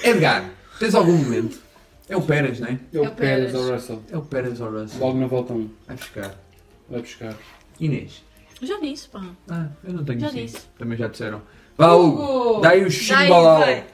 Edgar, 0.05 0.51
tens 0.79 0.95
algum 0.95 1.17
momento? 1.17 1.59
É 2.09 2.17
o 2.17 2.23
Pérez, 2.23 2.61
não 2.61 2.69
é? 2.69 2.79
É 2.93 2.99
o 3.01 3.05
É 3.05 3.09
o 3.09 3.13
Pérez 3.13 3.53
Pérez. 3.53 3.55
ao 3.55 3.75
Russell. 3.75 4.03
É 4.13 4.17
o 4.17 4.23
Pérez 4.23 4.61
ou 4.61 4.71
Russell. 4.71 5.01
Logo 5.01 5.19
na 5.19 5.27
volta 5.27 5.53
1. 5.53 5.71
Vai 5.87 5.97
buscar. 5.97 6.35
Vai 6.89 7.01
buscar. 7.01 7.35
Inês. 7.81 8.23
Já 8.63 8.79
disse, 8.81 9.09
pá. 9.09 9.23
Ah, 9.49 9.67
eu 9.85 9.93
não 9.93 10.05
tenho 10.05 10.21
Já 10.21 10.31
sim. 10.31 10.45
disse. 10.45 10.59
Também 10.79 10.99
já 10.99 11.07
disseram. 11.09 11.43
Vá, 11.77 11.93
Hugo. 11.95 12.65
Aí 12.67 12.85
o 12.85 12.91
chimbalau. 12.91 13.61
vai. 13.61 13.85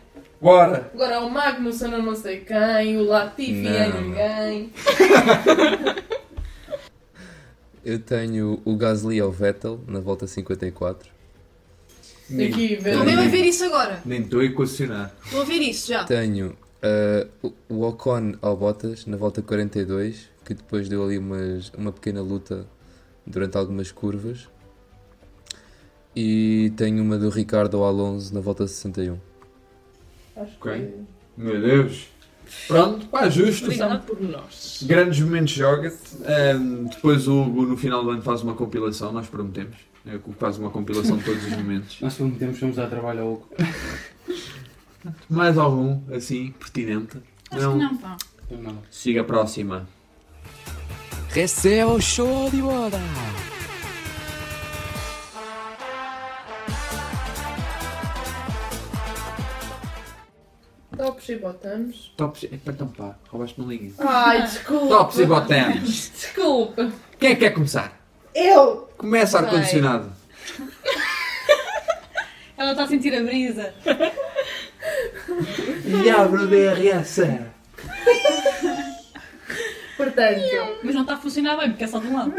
Bora. 0.41 0.91
Agora 0.95 1.21
o 1.21 1.31
Magnussen 1.31 1.93
eu 1.93 2.03
não 2.03 2.15
sei 2.15 2.41
quem, 2.41 2.99
o 2.99 3.05
Latifi 3.05 3.67
é 3.67 3.89
Não. 3.89 4.01
ninguém. 4.03 4.73
Eu 7.85 7.99
tenho 7.99 8.63
o 8.65 8.77
Gasly 8.77 9.21
ao 9.21 9.31
Vettel 9.31 9.79
na 9.87 10.01
volta 10.01 10.27
54. 10.27 11.11
Aqui, 12.31 12.77
vê. 12.77 12.91
Estou 12.91 13.05
mesmo 13.05 13.21
a 13.23 13.29
ver 13.29 13.45
isso 13.45 13.65
agora. 13.65 14.03
Nem 14.05 14.23
estou 14.23 14.41
a 14.41 14.45
equacionar. 14.45 15.15
Estou 15.25 15.43
a 15.43 15.45
ver 15.45 15.59
isso 15.61 15.89
já. 15.89 16.05
Tenho 16.05 16.57
ah, 16.83 17.27
o- 17.43 17.53
o 17.69 17.83
Ocon 17.83 18.35
ao 18.41 18.57
Bottas 18.57 19.05
na 19.07 19.17
volta 19.17 19.43
42, 19.43 20.29
que 20.45 20.55
depois 20.55 20.89
deu 20.89 21.05
ali 21.05 21.19
umas, 21.19 21.71
uma 21.77 21.93
pequena 21.93 22.21
luta 22.23 22.67
durante 23.27 23.57
algumas 23.59 23.91
curvas. 23.93 24.49
E 26.17 26.73
tenho 26.77 27.03
uma 27.03 27.19
do 27.19 27.29
Ricardo 27.29 27.77
ao 27.79 27.85
Alonso 27.85 28.33
na 28.33 28.41
volta 28.41 28.67
61. 28.67 29.19
Acho 30.37 30.53
Ok. 30.61 30.73
que. 31.37 31.41
Meu 31.43 31.61
Deus. 31.61 32.07
Pronto, 32.69 33.07
pá, 33.07 33.29
justo. 33.29 33.65
Obrigada 33.65 33.99
por 33.99 34.21
nós. 34.21 34.81
Grandes 34.87 35.19
momentos 35.21 35.53
joga-te. 35.53 35.97
Ahm, 36.25 36.85
depois 36.85 37.27
o 37.27 37.43
Hugo 37.43 37.63
no 37.67 37.77
final 37.77 38.05
do 38.05 38.11
ano 38.11 38.23
faz 38.23 38.43
uma 38.43 38.55
compilação, 38.55 39.13
nós 39.13 39.27
prometemos. 39.27 39.77
É 40.07 40.17
o 40.17 40.21
que 40.21 40.33
faz 40.35 40.59
uma 40.59 40.71
compilação 40.71 41.17
de 41.17 41.25
todos 41.25 41.45
os 41.45 41.51
momentos. 41.57 42.01
Nós 42.01 42.15
prometemos 42.15 42.57
que 42.57 42.61
vamos 42.61 42.77
dar 42.77 42.89
trabalho 42.89 43.23
ao 43.23 43.33
Hugo. 43.33 43.49
Mais 45.31 45.57
algum, 45.57 46.01
assim, 46.15 46.53
pertinente? 46.53 47.19
Acho 47.51 47.71
que 47.73 47.77
não, 47.79 47.97
pá. 47.97 48.17
Não, 48.51 48.63
não. 48.63 48.83
Siga 48.91 49.23
a 49.23 49.25
próxima. 49.25 49.89
Receba 51.31 51.93
o 51.93 52.01
show 52.01 52.51
de 52.51 52.61
bola. 52.61 53.01
Tops 60.97 61.29
e 61.29 61.37
botamos. 61.37 62.13
Tops. 62.17 62.45
Epá, 62.45 62.73
então 62.73 62.89
pá, 62.89 63.17
roubaste 63.29 63.59
uma 63.61 63.73
linha. 63.73 63.93
Ai, 63.99 64.43
desculpa. 64.43 64.89
Tops 64.89 65.19
e 65.19 65.27
botamos. 65.27 66.11
Desculpa. 66.15 66.93
Quem 67.19 67.31
é 67.31 67.35
que 67.35 67.41
quer 67.41 67.51
começar? 67.51 68.04
Eu! 68.35 68.89
Começa 68.97 69.39
ar-condicionado. 69.39 70.13
Ela 72.57 72.71
está 72.73 72.85
a 72.85 72.89
sentir 72.89 73.15
a 73.15 73.23
brisa. 73.23 73.75
E 76.05 76.11
abre 76.11 76.43
o 76.43 76.47
DRS. 76.47 77.21
Portanto, 79.97 80.41
Mas 80.83 80.95
não 80.95 81.03
está 81.03 81.15
a 81.15 81.17
funcionar 81.19 81.57
bem, 81.57 81.71
porque 81.71 81.85
é 81.85 81.87
só 81.87 81.99
de 81.99 82.07
um 82.09 82.17
lado. 82.17 82.33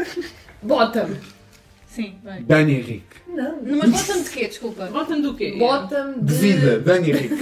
bottom. 0.62 1.08
Sim, 1.86 2.18
vai. 2.22 2.40
Dani 2.42 2.74
Henrique. 2.74 3.16
Não. 3.26 3.56
Não, 3.62 3.78
Mas 3.78 3.90
bota-me 3.90 4.22
de 4.24 4.30
quê? 4.30 4.48
Desculpa. 4.48 4.86
Bota-me 4.86 5.22
do 5.22 5.34
quê? 5.34 5.56
Bottom 5.58 6.12
De 6.20 6.24
de. 6.26 6.34
vida, 6.34 6.78
Dani 6.80 7.10
Henrique. 7.10 7.34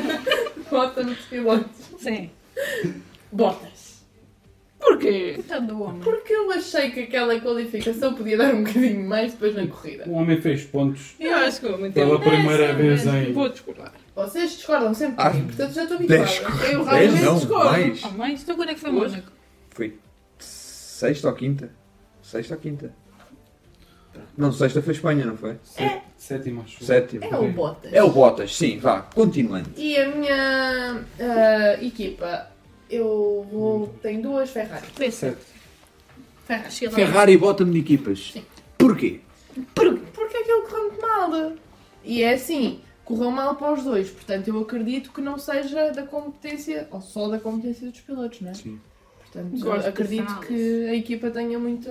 Bottom 0.70 1.04
de 1.04 1.14
pilotos. 1.14 1.70
Sim. 1.98 2.30
Botas. 3.32 3.75
Porquê? 4.78 5.32
Coitado 5.34 5.66
do 5.66 5.82
homem. 5.82 6.00
Porque 6.02 6.32
eu 6.32 6.50
achei 6.52 6.90
que 6.90 7.00
aquela 7.00 7.40
qualificação 7.40 8.14
podia 8.14 8.36
dar 8.36 8.54
um 8.54 8.62
bocadinho 8.62 9.08
mais 9.08 9.32
depois 9.32 9.54
na 9.54 9.66
corrida. 9.66 10.04
O 10.06 10.12
homem 10.12 10.40
fez 10.40 10.64
pontos 10.64 11.14
Eu 11.18 11.34
acho 11.34 11.60
que 11.60 11.68
vou 11.68 11.78
muito 11.78 11.94
pela 11.94 12.20
primeira 12.20 12.74
vez 12.74 13.04
mas 13.04 13.14
em. 13.14 13.32
Vou 13.32 13.48
discordar. 13.48 13.92
Vocês 14.14 14.52
discordam 14.52 14.94
sempre 14.94 15.16
Ah, 15.18 15.30
de 15.30 15.38
mim, 15.38 15.46
portanto 15.46 15.72
já 15.72 15.82
estou 15.82 15.96
habituada. 15.96 16.30
Eu 16.70 16.84
Dez 16.84 16.86
raramente 16.86 17.22
não, 17.24 17.34
discordo. 17.36 17.70
mais. 17.70 18.04
Oh, 18.04 18.10
mãe, 18.10 18.34
então 18.34 18.56
quando 18.56 18.68
é 18.68 18.74
que 18.74 18.80
foi 18.80 18.90
Hoje? 18.90 19.16
Mónaco? 19.16 19.32
Foi 19.70 19.98
sexta 20.38 21.28
ou 21.28 21.34
quinta? 21.34 21.70
Sexta 22.22 22.54
ou 22.54 22.60
quinta? 22.60 22.94
Não, 24.36 24.52
sexta 24.52 24.82
foi 24.82 24.92
Espanha, 24.94 25.26
não 25.26 25.36
foi? 25.36 25.56
Sétima, 26.16 26.62
acho. 26.62 26.84
Sétima. 26.84 27.26
É 27.26 27.36
o 27.36 27.52
Bottas. 27.52 27.92
É 27.92 28.02
o 28.02 28.10
Bottas, 28.10 28.56
sim, 28.56 28.78
vá, 28.78 29.02
continuando. 29.02 29.70
E 29.76 29.96
a 29.98 30.08
minha 30.14 31.04
ah, 31.20 31.76
equipa, 31.82 32.50
eu 32.90 33.46
vou. 33.50 33.88
tenho 34.02 34.22
duas 34.22 34.50
Ferrari. 34.50 34.86
Pensa. 34.96 35.36
Ferrari. 36.46 36.72
Chega 36.72 36.90
lá. 36.92 36.96
Ferrari 36.96 37.36
bota-me 37.36 37.72
de 37.72 37.78
equipas. 37.80 38.30
Sim. 38.32 38.44
Porquê? 38.78 39.20
Porque 39.74 40.36
aquilo 40.36 40.62
correu 40.62 40.88
muito 40.88 41.00
mal. 41.00 41.52
E 42.04 42.22
é 42.22 42.34
assim, 42.34 42.80
correu 43.04 43.30
mal 43.30 43.56
para 43.56 43.72
os 43.72 43.82
dois, 43.82 44.10
portanto 44.10 44.48
eu 44.48 44.60
acredito 44.60 45.12
que 45.12 45.20
não 45.20 45.38
seja 45.38 45.90
da 45.90 46.04
competência, 46.04 46.86
ou 46.90 47.00
só 47.00 47.28
da 47.28 47.38
competência 47.38 47.90
dos 47.90 48.00
pilotos, 48.00 48.40
não 48.40 48.50
é? 48.50 48.54
Sim. 48.54 48.80
Portanto, 49.22 49.58
Gosto 49.58 49.88
acredito 49.88 50.40
que 50.40 50.88
a 50.88 50.94
equipa 50.94 51.30
tenha 51.30 51.58
muita 51.58 51.90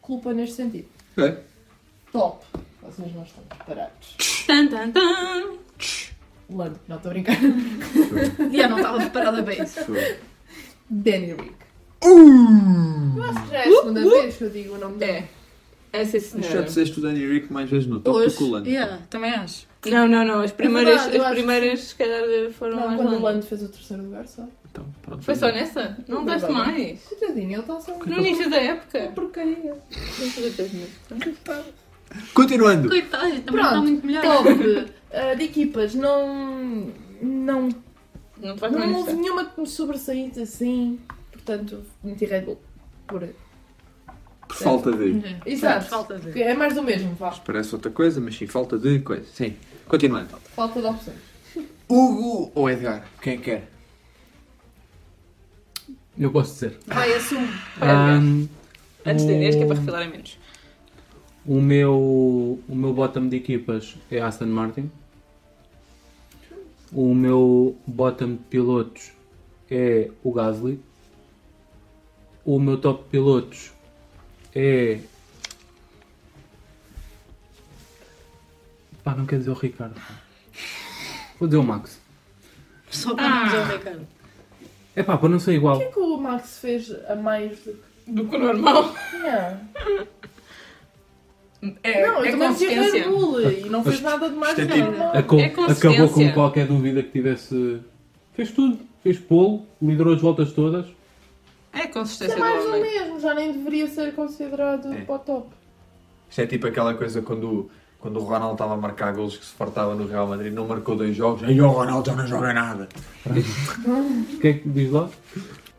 culpa 0.00 0.32
neste 0.32 0.56
sentido. 0.56 0.88
É. 1.18 1.36
Top! 2.12 2.44
Vocês 2.82 3.14
não 3.14 3.22
estão 3.24 3.42
preparados. 3.44 4.16
Tan, 4.46 4.68
tan, 4.68 4.90
tan. 4.92 5.58
Lando, 6.48 6.78
não 6.86 6.96
estou 6.96 7.10
a 7.10 7.12
brincar. 7.14 7.36
Já 8.52 8.68
não 8.68 8.76
estava 8.76 8.98
preparada 8.98 9.42
bem. 9.42 9.58
Danny 10.88 11.26
Rick. 11.32 11.54
Eu 12.02 13.22
acho 13.24 13.42
que 13.44 13.50
já 13.50 13.58
é 13.58 13.68
a 13.68 13.72
segunda 13.72 14.00
vez 14.10 14.36
que 14.36 14.44
eu 14.44 14.50
digo 14.50 14.74
o 14.74 14.78
nome 14.78 14.98
dele. 14.98 15.12
É. 15.12 15.28
É 15.92 16.04
sim, 16.04 16.18
Mas 16.18 16.22
já 16.44 16.48
senhora. 16.50 16.62
disseste 16.64 16.98
o 16.98 17.02
Danny 17.02 17.26
Rick 17.26 17.50
mais 17.50 17.70
vezes 17.70 17.86
no 17.88 18.00
top 18.00 18.22
do 18.26 18.30
que 18.30 18.42
o 18.44 18.50
Lando. 18.50 18.68
yeah, 18.68 18.98
também 19.08 19.32
acho. 19.32 19.66
Não, 19.86 20.06
não, 20.06 20.24
não. 20.26 20.40
As 20.42 20.52
primeiras, 20.52 21.02
verdade, 21.06 21.24
as 21.24 21.30
primeiras 21.30 21.80
se 21.80 21.94
calhar 21.94 22.22
foram 22.52 22.76
Não, 22.76 22.86
mais 22.86 22.96
quando 22.96 23.06
o 23.08 23.10
longas. 23.14 23.22
Lando 23.34 23.46
fez 23.46 23.62
o 23.62 23.68
terceiro 23.68 24.02
lugar 24.02 24.26
só. 24.28 24.44
Então, 24.70 24.84
pronto. 25.00 25.22
Foi 25.24 25.34
só 25.34 25.46
nessa? 25.46 25.96
Não 26.06 26.18
Não 26.18 26.24
deste 26.26 26.50
mais? 26.52 27.00
Coitadinho, 27.04 27.52
ele 27.52 27.60
está 27.60 27.80
só 27.80 27.96
No 27.96 28.18
início 28.18 28.50
da 28.50 28.56
época? 28.58 29.12
porcaria. 29.14 29.74
Continuando. 32.34 32.88
Coitado, 32.88 33.22
também 33.22 33.38
está 33.38 33.52
Pronto, 33.52 33.82
muito 33.82 34.06
melhor. 34.06 34.22
top 34.22 34.92
eh, 35.10 35.34
de 35.36 35.44
equipas, 35.44 35.94
não. 35.94 36.92
Não, 37.22 37.68
Não 38.40 38.56
não 38.56 38.94
houve 38.94 39.12
nenhuma 39.14 39.46
que 39.46 39.60
me 39.60 39.66
sobressaísse 39.66 40.40
assim. 40.40 40.98
Portanto, 41.32 41.82
meti 42.02 42.24
Red 42.24 42.42
Bull. 42.42 42.60
Por 43.06 43.24
aí. 43.24 43.34
Por 44.46 44.56
falta 44.56 44.92
de. 44.92 45.22
Exato. 45.44 45.86
Falta 45.86 46.18
de. 46.18 46.42
É 46.42 46.54
mais 46.54 46.74
do 46.74 46.82
mesmo, 46.82 47.14
vá. 47.14 47.30
Parece 47.44 47.74
outra 47.74 47.90
coisa, 47.90 48.20
mas 48.20 48.36
sim, 48.36 48.46
falta 48.46 48.78
de 48.78 49.00
coisa. 49.00 49.24
Sim. 49.32 49.56
Continuando. 49.88 50.28
Falta 50.54 50.80
de 50.80 50.86
opções. 50.86 51.16
Hugo 51.88 52.50
ou 52.54 52.68
Edgar? 52.70 53.06
Quem 53.22 53.34
é 53.34 53.36
que 53.36 53.42
quer? 53.44 53.68
Eu 56.18 56.30
posso 56.30 56.54
dizer. 56.54 56.78
Vai, 56.86 57.12
assume. 57.14 57.48
Ahm, 57.80 58.46
Antes 59.04 59.24
de 59.26 59.34
dizeres 59.34 59.56
que 59.56 59.62
é 59.62 59.66
para 59.66 59.76
refilarem 59.76 60.10
menos. 60.10 60.38
O 61.46 61.60
meu, 61.60 62.58
o 62.68 62.74
meu 62.74 62.92
bottom 62.92 63.28
de 63.28 63.36
equipas 63.36 63.96
é 64.10 64.20
Aston 64.20 64.46
Martin. 64.46 64.90
O 66.92 67.14
meu 67.14 67.76
bottom 67.86 68.32
de 68.32 68.42
pilotos 68.50 69.12
é 69.70 70.10
o 70.24 70.32
Gasly. 70.32 70.80
O 72.44 72.58
meu 72.58 72.80
top 72.80 73.04
de 73.04 73.10
pilotos 73.10 73.72
é. 74.52 75.00
Pá, 79.04 79.14
não 79.14 79.24
quer 79.24 79.38
dizer 79.38 79.50
o 79.50 79.54
Ricardo. 79.54 80.00
Vou 81.38 81.46
dizer 81.46 81.58
o 81.58 81.62
Max. 81.62 82.00
Só 82.90 83.14
para 83.14 83.28
não 83.28 83.44
dizer 83.44 83.58
o 83.58 83.78
Ricardo. 83.78 84.08
É 84.96 85.02
pá, 85.02 85.16
para 85.16 85.28
não 85.28 85.38
ser 85.38 85.54
igual. 85.54 85.76
O 85.76 85.78
que 85.78 85.84
é 85.84 85.92
que 85.92 85.98
o 86.00 86.16
Max 86.16 86.58
fez 86.58 86.90
a 87.08 87.14
mais 87.14 87.56
do 87.60 87.72
que. 87.72 88.10
Do 88.10 88.28
que 88.28 88.36
o 88.36 88.38
normal. 88.38 88.94
Yeah. 89.14 89.60
É, 91.82 92.06
não, 92.06 92.24
é 92.24 92.32
eu 92.32 92.38
consistência. 92.38 93.06
E 93.06 93.68
não 93.68 93.82
fez 93.84 94.00
nada 94.00 94.28
de 94.28 94.36
mais 94.36 94.58
é 94.58 94.64
do 94.64 94.68
que 94.72 94.82
tipo- 94.82 95.02
É 95.36 95.72
acabou 95.72 96.08
com 96.08 96.32
qualquer 96.32 96.66
dúvida 96.66 97.02
que 97.02 97.10
tivesse. 97.10 97.80
Fez 98.34 98.50
tudo. 98.50 98.78
Fez 99.02 99.18
polo, 99.18 99.64
liderou 99.80 100.14
as 100.14 100.20
voltas 100.20 100.52
todas. 100.52 100.86
É 101.72 101.86
consistência 101.86 102.34
é 102.34 102.38
mais 102.38 102.62
do 102.64 102.68
homem. 102.70 102.82
mesmo, 102.82 103.20
já 103.20 103.34
nem 103.34 103.52
deveria 103.52 103.86
ser 103.88 104.14
considerado 104.14 104.92
É. 104.92 105.02
para 105.02 105.14
o 105.14 105.18
top. 105.18 105.48
Isto 106.28 106.40
é 106.40 106.46
tipo 106.46 106.66
aquela 106.66 106.94
coisa 106.94 107.22
quando, 107.22 107.70
quando 108.00 108.16
o 108.18 108.22
Ronaldo 108.24 108.54
estava 108.54 108.74
a 108.74 108.76
marcar 108.76 109.12
golos 109.14 109.36
que 109.36 109.44
se 109.44 109.52
fartava 109.52 109.94
no 109.94 110.06
Real 110.08 110.26
Madrid, 110.26 110.52
não 110.52 110.66
marcou 110.66 110.96
dois 110.96 111.14
jogos, 111.14 111.44
aí 111.44 111.60
o 111.60 111.68
Ronaldo 111.68 112.10
já 112.10 112.16
não 112.16 112.26
joga 112.26 112.52
nada. 112.52 112.88
O 113.26 114.38
que 114.40 114.48
é 114.48 114.52
que 114.54 114.68
diz 114.68 114.90
lá? 114.90 115.08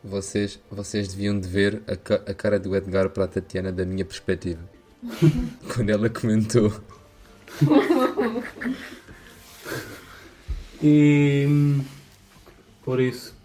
Vocês, 0.04 0.60
vocês 0.72 1.08
deviam 1.10 1.38
de 1.38 1.48
ver 1.50 1.82
a, 1.88 1.96
ca- 1.96 2.22
a 2.26 2.34
cara 2.34 2.60
do 2.60 2.74
Edgar 2.76 3.10
para 3.10 3.26
a 3.26 3.28
Tatiana 3.28 3.72
da 3.72 3.84
minha 3.86 4.06
perspectiva. 4.06 4.62
Quando 5.74 5.90
ela 5.90 6.10
comentou. 6.10 6.72
E 10.82 11.48
por 12.84 12.99
isso, 13.02 13.36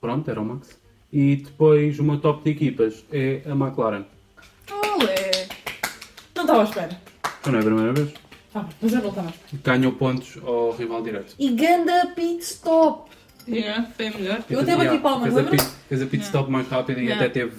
pronto, 0.00 0.30
era 0.30 0.40
o 0.40 0.44
Max. 0.44 0.78
E 1.12 1.36
depois 1.36 1.98
o 1.98 2.04
meu 2.04 2.18
top 2.18 2.44
de 2.44 2.50
equipas 2.50 3.04
é 3.12 3.42
a 3.46 3.50
McLaren. 3.50 4.04
Olé! 4.70 5.48
Não 6.34 6.42
estava 6.42 6.60
à 6.62 6.64
espera. 6.64 7.00
Já 7.44 7.50
não 7.52 7.58
é 7.58 7.62
a 7.62 7.64
primeira 7.64 7.92
vez. 7.92 8.12
Ah, 8.54 8.66
mas 8.80 8.92
eu 8.92 9.00
não 9.02 9.08
estava 9.10 9.28
à 9.28 9.30
espera. 9.30 9.62
Ganhou 9.64 9.92
pontos 9.92 10.38
ao 10.44 10.72
rival 10.72 11.02
direto. 11.02 11.34
E 11.38 11.50
ganda 11.50 12.06
pit 12.14 12.42
stop! 12.42 13.10
Yeah, 13.46 13.86
foi 13.96 14.10
melhor. 14.10 14.42
Eu 14.48 14.60
até 14.60 14.76
bati 14.76 14.98
palmas, 14.98 15.34
lembra? 15.34 15.56
fez 15.88 16.02
a 16.02 16.06
pit 16.06 16.24
stop 16.24 16.50
mais 16.50 16.66
rápida 16.68 16.98
e 17.00 17.04
Yeah. 17.04 17.24
até 17.26 17.40
teve 17.40 17.52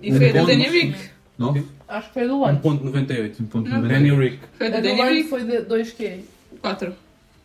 E 0.00 0.12
foi 0.12 0.30
a 0.30 0.32
da 0.32 0.44
Rick. 0.44 1.10
Não? 1.38 1.64
Acho 1.88 2.08
que 2.08 2.14
foi 2.14 2.26
do 2.28 2.40
Lando. 2.40 2.60
1.98. 2.60 3.40
Um 3.40 3.44
ponto 3.46 3.70
Não. 3.70 3.82
de 3.82 3.88
Danny 3.88 4.10
Rick. 4.10 4.38
Foi 4.58 4.66
A 4.66 4.70
do 4.70 4.82
Danny 4.82 4.98
Lando 4.98 5.10
Rick. 5.12 5.28
foi 5.28 5.44
de 5.44 5.60
2 5.62 5.92
Q. 5.92 6.20
4. 6.60 6.92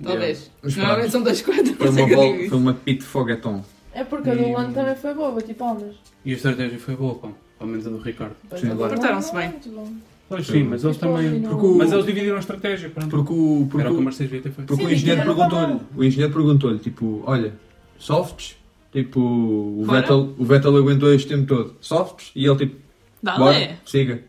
Talvez. 0.03 0.51
Mas 0.63 0.75
Normalmente 0.77 1.11
são 1.11 1.21
2, 1.21 1.41
4. 1.41 1.73
Foi 1.75 1.89
uma, 1.89 2.07
vol- 2.07 2.49
foi 2.49 2.57
uma 2.57 2.73
pit 2.73 3.03
fogueton. 3.03 3.63
É 3.93 4.03
porque 4.03 4.29
a 4.31 4.35
do 4.35 4.41
E- 4.41 4.73
também 4.73 4.95
foi 4.95 5.13
boa, 5.13 5.31
bati 5.31 5.53
palmas. 5.53 5.95
E 6.25 6.31
a 6.31 6.35
estratégia 6.35 6.79
foi 6.79 6.95
boa, 6.95 7.15
pá. 7.15 7.27
Pelo 7.59 7.69
menos 7.69 7.85
a 7.85 7.89
do 7.91 7.97
Ricardo. 7.99 8.35
Sim. 8.57 8.71
a 8.71 8.73
do 8.73 8.77
Portaram-se 8.87 9.31
não 9.33 9.39
é 9.39 9.43
bem. 9.43 9.51
muito 9.51 9.69
bom. 9.69 9.93
Pois 10.27 10.47
sim, 10.47 10.63
mas 10.63 10.83
eles 10.83 10.97
também. 10.97 11.41
Porque 11.41 11.65
o- 11.65 11.75
Mas 11.77 11.91
eles 11.91 12.05
dividiram 12.05 12.37
a 12.37 12.39
estratégia. 12.39 12.89
Pronto. 12.89 13.09
Porque 13.09 13.33
o, 13.33 13.67
porque 13.69 13.81
Era 13.81 13.89
o 13.91 13.93
que 13.93 13.97
o 13.97 14.01
o, 14.01 14.03
Mercedes 14.05 14.31
devia 14.31 14.41
ter 14.41 14.55
feito. 14.55 14.67
porque 14.67 14.83
o 14.83 14.87
Sim, 14.87 14.93
engenheiro 14.95 15.19
mas 15.19 15.27
não 15.27 15.35
perguntou-lhe, 15.49 15.79
o 15.95 16.03
engenheiro 16.03 16.33
perguntou-lhe, 16.33 16.79
tipo, 16.79 17.21
olha, 17.27 17.53
softs? 17.99 18.55
Tipo, 18.93 19.19
o? 19.19 19.85
Vettel, 19.85 20.33
o 20.37 20.45
Vettel 20.45 20.75
aguentou 20.77 21.13
este 21.13 21.27
tempo 21.27 21.45
todo. 21.45 21.75
Softs? 21.81 22.31
E 22.35 22.45
ele 22.47 22.55
tipo, 22.57 22.75
Dá 23.21 23.37
bora, 23.37 23.57
lé. 23.57 23.77
siga. 23.85 24.23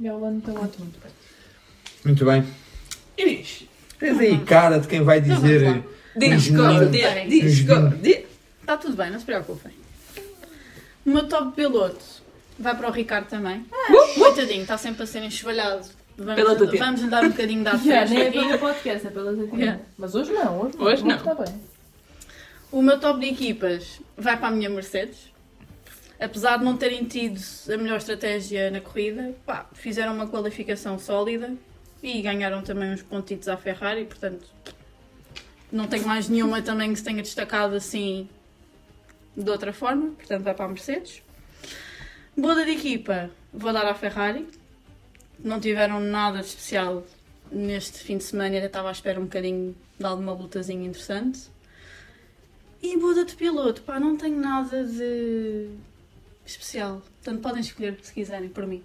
E 0.00 0.08
o 0.08 0.18
Lando 0.18 0.38
está 0.38 0.60
ótimo. 0.60 0.92
Muito 2.04 2.24
bem. 2.24 2.44
Inês. 3.18 3.64
Tens 3.98 4.18
aí 4.18 4.38
cara 4.44 4.78
de 4.78 4.88
quem 4.88 5.02
vai 5.02 5.20
dizer... 5.20 5.84
Engenheiro. 6.16 6.90
Discórdia. 7.28 8.24
Está 8.60 8.76
tudo 8.76 8.96
bem, 8.96 9.10
não 9.10 9.18
se 9.18 9.24
preocupem. 9.24 9.72
O 11.04 11.10
meu 11.10 11.28
top 11.28 11.54
piloto 11.54 12.04
vai 12.58 12.76
para 12.76 12.88
o 12.88 12.90
Ricardo 12.92 13.26
também. 13.26 13.64
Coitadinho, 14.16 14.62
está 14.62 14.78
sempre 14.78 15.02
a 15.02 15.06
ser 15.06 15.22
enxovalhado. 15.22 15.86
Pela 16.16 16.54
Vamos, 16.54 16.78
vamos 16.78 17.00
lhe 17.00 17.08
dar 17.08 17.24
um 17.24 17.30
bocadinho 17.30 17.64
fresco 17.78 18.14
nem 18.14 18.22
é 18.22 18.28
aqui. 18.28 18.38
pelo 18.38 18.58
podcast, 18.58 19.06
é 19.06 19.10
pela. 19.10 19.32
Yeah. 19.56 19.80
Mas 19.96 20.14
hoje 20.14 20.32
não, 20.32 20.60
hoje 20.60 20.76
não. 20.76 20.84
Hoje 20.84 21.04
não. 21.04 21.16
Está 21.16 21.34
bem. 21.34 21.54
O 22.70 22.82
meu 22.82 23.00
top 23.00 23.20
de 23.20 23.26
equipas 23.26 24.00
vai 24.16 24.36
para 24.36 24.48
a 24.48 24.50
minha 24.50 24.68
Mercedes. 24.68 25.29
Apesar 26.20 26.58
de 26.58 26.64
não 26.64 26.76
terem 26.76 27.04
tido 27.04 27.40
a 27.72 27.78
melhor 27.78 27.96
estratégia 27.96 28.70
na 28.70 28.80
corrida, 28.80 29.34
pá, 29.46 29.66
fizeram 29.72 30.14
uma 30.14 30.28
qualificação 30.28 30.98
sólida 30.98 31.54
e 32.02 32.20
ganharam 32.20 32.62
também 32.62 32.92
uns 32.92 33.02
pontitos 33.02 33.48
à 33.48 33.56
Ferrari, 33.56 34.04
portanto 34.04 34.46
não 35.72 35.86
tenho 35.86 36.06
mais 36.06 36.28
nenhuma 36.28 36.60
também 36.60 36.92
que 36.92 36.98
se 36.98 37.04
tenha 37.04 37.22
destacado 37.22 37.74
assim 37.74 38.28
de 39.36 39.48
outra 39.48 39.72
forma, 39.72 40.10
portanto 40.10 40.42
vai 40.42 40.54
para 40.54 40.66
a 40.66 40.68
Mercedes. 40.68 41.22
Boda 42.36 42.64
de 42.64 42.72
equipa, 42.72 43.30
vou 43.52 43.72
dar 43.72 43.86
à 43.86 43.94
Ferrari. 43.94 44.46
Não 45.38 45.58
tiveram 45.58 46.00
nada 46.00 46.40
de 46.40 46.46
especial 46.46 47.04
neste 47.50 47.98
fim 47.98 48.18
de 48.18 48.24
semana, 48.24 48.54
ainda 48.54 48.66
estava 48.66 48.88
à 48.88 48.92
espera 48.92 49.18
um 49.18 49.24
bocadinho 49.24 49.74
de 49.98 50.04
alguma 50.04 50.32
lutazinha 50.32 50.86
interessante. 50.86 51.48
E 52.82 52.96
boda 52.98 53.24
de 53.24 53.34
piloto, 53.36 53.82
pá, 53.82 53.98
não 53.98 54.16
tenho 54.16 54.38
nada 54.38 54.84
de 54.84 55.70
especial. 56.50 57.02
Portanto, 57.22 57.42
podem 57.42 57.60
escolher 57.60 57.98
se 58.02 58.12
quiserem, 58.12 58.48
por 58.48 58.66
mim. 58.66 58.82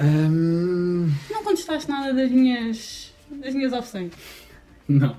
Hum, 0.00 1.10
Não 1.30 1.44
contestaste 1.44 1.88
nada 1.90 2.12
das 2.12 2.30
minhas, 2.30 3.12
das 3.30 3.54
minhas 3.54 3.72
opções. 3.72 4.12
Não. 4.88 5.16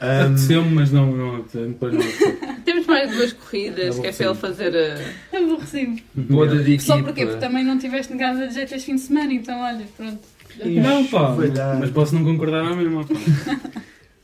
Apeteceu-me, 0.00 0.70
mas 0.74 0.90
não, 0.90 1.12
não. 1.14 1.42
Depois 1.42 1.92
não. 1.94 2.56
Temos 2.64 2.86
mais 2.86 3.10
duas 3.14 3.32
corridas, 3.32 3.98
que 3.98 4.06
é 4.06 4.12
para 4.12 4.26
ele 4.26 4.34
fazer 4.34 4.74
a. 4.76 5.36
Aborreci-me. 5.36 6.02
boda 6.14 6.56
de 6.62 6.74
equipa. 6.74 6.82
Só 6.82 7.02
porque, 7.02 7.24
porque 7.26 7.40
também 7.40 7.64
não 7.64 7.78
tiveste 7.78 8.12
negada 8.12 8.48
de 8.48 8.54
jeito 8.54 8.74
este 8.74 8.86
fim 8.86 8.94
de 8.96 9.00
semana, 9.02 9.32
então 9.32 9.60
olha, 9.60 9.86
pronto. 9.96 10.20
Não, 10.64 11.06
pá. 11.06 11.34
Mas 11.78 11.90
posso 11.90 12.14
não 12.14 12.24
concordar 12.24 12.64
à 12.64 12.74
mesma. 12.74 13.04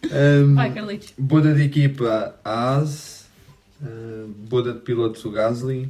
Hum, 0.04 0.54
Vai, 0.54 0.72
Carlitos. 0.72 1.12
Boda 1.18 1.54
de 1.54 1.62
equipa, 1.64 2.34
a 2.44 2.50
Haas. 2.50 3.26
Uh, 3.80 4.26
boda 4.48 4.72
de 4.72 4.80
pilotos, 4.80 5.24
o 5.24 5.30
Gasly. 5.30 5.88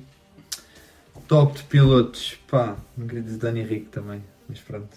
Top 1.26 1.56
de 1.58 1.62
pilotos, 1.64 2.38
pá, 2.50 2.76
não 2.96 3.06
queria 3.06 3.22
dizer 3.22 3.36
Dani 3.38 3.62
Rick 3.62 3.86
também, 3.86 4.22
mas 4.48 4.60
pronto. 4.60 4.88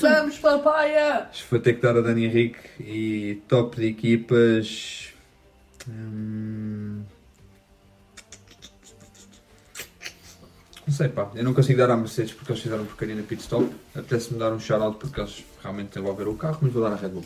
Vamos, 0.00 0.38
papaya! 0.38 1.28
Acho 1.30 1.44
que 1.44 1.50
vou 1.50 1.60
ter 1.60 1.74
que 1.74 1.82
dar 1.82 1.96
a 1.96 2.00
Dani 2.00 2.24
Henrique 2.24 2.58
e 2.80 3.42
top 3.48 3.76
de 3.76 3.86
equipas. 3.86 5.12
hum, 5.88 6.79
Não 10.90 10.96
sei, 10.96 11.08
pá. 11.08 11.30
Eu 11.36 11.44
não 11.44 11.54
consigo 11.54 11.78
dar 11.78 11.88
à 11.88 11.96
Mercedes 11.96 12.32
porque 12.32 12.50
eles 12.50 12.60
fizeram 12.60 12.84
porcaria 12.84 13.14
na 13.14 13.22
pit 13.22 13.40
stop. 13.42 13.72
Apetece-me 13.94 14.40
dar 14.40 14.52
um 14.52 14.58
shout-out 14.58 14.98
porque 14.98 15.20
eles 15.20 15.44
realmente 15.62 15.90
desenvolveram 15.90 16.32
o 16.32 16.36
carro, 16.36 16.58
mas 16.62 16.72
vou 16.72 16.82
dar 16.82 16.92
à 16.92 16.96
Red 16.96 17.10
Bull. 17.10 17.24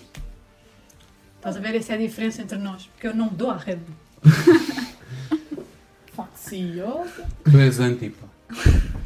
Estás 1.36 1.56
a 1.56 1.60
ver? 1.60 1.74
Essa 1.74 1.92
é 1.92 1.94
a 1.94 1.98
diferença 1.98 2.42
entre 2.42 2.58
nós, 2.58 2.84
porque 2.88 3.06
eu 3.06 3.14
não 3.14 3.28
dou 3.28 3.50
à 3.50 3.56
Red 3.56 3.76
Bull. 3.76 3.96
Facciosa. 6.12 7.26
Tu 7.42 7.56
és 7.56 7.80
anti, 7.80 8.10
pá. 8.10 8.28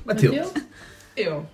Matilde. 0.05 0.51
Eu. 1.17 1.47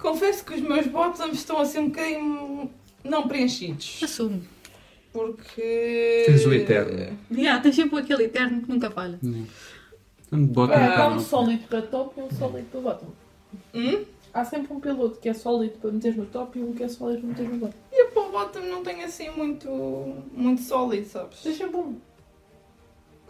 Confesso 0.00 0.44
que 0.44 0.54
os 0.54 0.60
meus 0.62 0.88
bottoms 0.88 1.38
estão 1.38 1.60
assim 1.60 1.78
um 1.78 1.88
bocadinho 1.90 2.72
não 3.04 3.28
preenchidos. 3.28 4.00
Assumo. 4.02 4.42
Porque. 5.12 6.24
Tens 6.26 6.44
o 6.44 6.52
eterno. 6.52 7.16
Yeah, 7.30 7.62
tens 7.62 7.76
sempre 7.76 8.00
aquele 8.00 8.24
eterno 8.24 8.62
que 8.62 8.68
nunca 8.68 8.90
falha. 8.90 9.20
Bottom 10.32 10.74
Ah, 10.74 10.86
Há 10.86 10.92
para 10.96 11.08
um 11.14 11.20
sólido 11.20 11.64
para 11.68 11.82
top 11.82 12.20
e 12.20 12.22
um 12.22 12.30
sólido 12.30 12.66
para 12.70 12.80
bottom. 12.80 13.06
Hum? 13.74 14.04
Há 14.32 14.44
sempre 14.44 14.72
um 14.72 14.78
piloto 14.80 15.18
que 15.18 15.28
é 15.28 15.34
sólido 15.34 15.74
para 15.80 15.90
meter 15.90 16.16
no 16.16 16.24
top 16.26 16.58
e 16.58 16.62
um 16.62 16.72
que 16.72 16.84
é 16.84 16.88
sólido 16.88 17.20
para 17.20 17.28
meter 17.30 17.48
no 17.48 17.58
bottom. 17.58 17.74
E 17.92 18.02
a 18.02 18.06
Paul 18.12 18.30
Bottom 18.30 18.60
não 18.60 18.82
tem 18.84 19.02
assim 19.02 19.28
muito. 19.30 19.68
muito 20.32 20.62
sólido, 20.62 21.06
sabes? 21.06 21.40
Deixa 21.42 21.66
bom. 21.68 21.94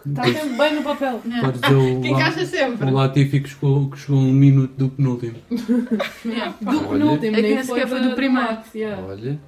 Está 0.06 0.24
sempre 0.24 0.56
bem 0.56 0.74
no 0.76 0.82
papel. 0.82 1.20
Yeah. 1.26 1.42
Podes 1.46 1.60
dizer 1.60 1.74
o, 1.74 2.00
Que 2.00 2.10
La- 2.10 2.16
encaixa 2.18 2.46
sempre. 2.46 2.88
o 2.88 2.94
Latifi 2.94 3.40
que 3.40 3.48
chegou, 3.50 3.90
que 3.90 3.98
chegou 3.98 4.18
a 4.18 4.22
um 4.22 4.32
minuto 4.32 4.72
do 4.76 4.88
penúltimo. 4.90 5.36
Yeah. 6.24 6.54
Do 6.60 6.80
penúltimo, 6.88 7.36
É 7.36 7.42
que 7.42 7.54
nem 7.54 7.64
sequer 7.64 7.86
foi 7.88 8.00
do 8.00 8.14
primeiro. 8.14 8.58
Olha. 9.08 9.38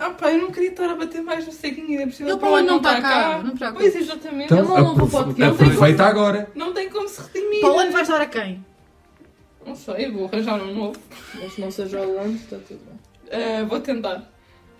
Ah 0.00 0.08
pá, 0.08 0.32
eu 0.32 0.38
não 0.38 0.50
queria 0.50 0.70
estar 0.70 0.88
a 0.88 0.94
bater 0.94 1.20
mais 1.20 1.44
no 1.44 1.52
ceguinho, 1.52 1.90
ainda 1.90 2.06
por 2.06 2.14
cima 2.14 2.30
Ele 2.30 2.36
o 2.36 2.38
para 2.38 2.48
onde 2.48 2.66
não 2.66 2.80
tá 2.80 2.96
está 2.96 3.08
cá, 3.08 3.42
não 3.42 3.50
te 3.50 3.58
preocupes. 3.58 3.92
Pois, 3.92 4.02
exatamente. 4.02 4.44
Então, 4.44 4.58
Ele 4.58 4.68
não 4.68 4.86
ouve 4.88 5.02
o 5.02 5.10
podcast. 5.10 5.62
aproveita 5.62 6.04
agora. 6.06 6.50
Não 6.54 6.72
tem 6.72 6.88
como 6.88 7.06
se 7.06 7.20
redimir. 7.20 7.60
Para 7.60 7.72
o 7.74 7.78
ano 7.78 7.92
vais 7.92 8.08
dar 8.08 8.20
a 8.22 8.26
quem? 8.26 8.64
Não 9.66 9.76
sei, 9.76 10.10
vou 10.10 10.24
arranjar 10.24 10.62
um 10.62 10.74
novo. 10.74 10.98
Mas 11.34 11.52
se 11.52 11.60
não 11.60 11.70
seja 11.70 12.00
o 12.00 12.14
Lando, 12.14 12.34
está 12.34 12.56
tudo 12.56 12.80
bem. 12.80 13.62
Uh, 13.62 13.66
vou 13.66 13.78
tentar. 13.78 14.32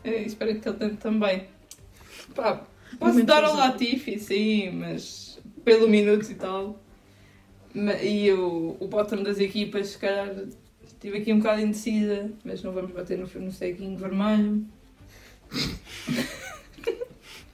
Uh, 0.02 0.08
espero 0.24 0.58
que 0.58 0.66
ele 0.66 0.78
tente 0.78 0.96
também. 0.96 1.48
Pá, 2.34 2.62
posso 2.98 3.12
Momento 3.12 3.26
dar 3.26 3.44
ao. 3.44 3.54
Latifi, 3.54 4.18
sim, 4.18 4.70
mas 4.70 5.38
pelo 5.62 5.86
minuto 5.86 6.30
e 6.30 6.34
tal. 6.34 6.80
E 8.02 8.32
o, 8.32 8.74
o 8.80 8.88
bottom 8.88 9.22
das 9.22 9.38
equipas, 9.38 9.88
se 9.88 9.98
calhar, 9.98 10.34
estive 10.82 11.18
aqui 11.18 11.30
um 11.30 11.40
bocado 11.40 11.60
indecisa, 11.60 12.30
mas 12.42 12.62
não 12.62 12.72
vamos 12.72 12.92
bater 12.92 13.18
no, 13.18 13.28
no 13.38 13.52
ceguinho 13.52 13.98
vermelho. 13.98 14.64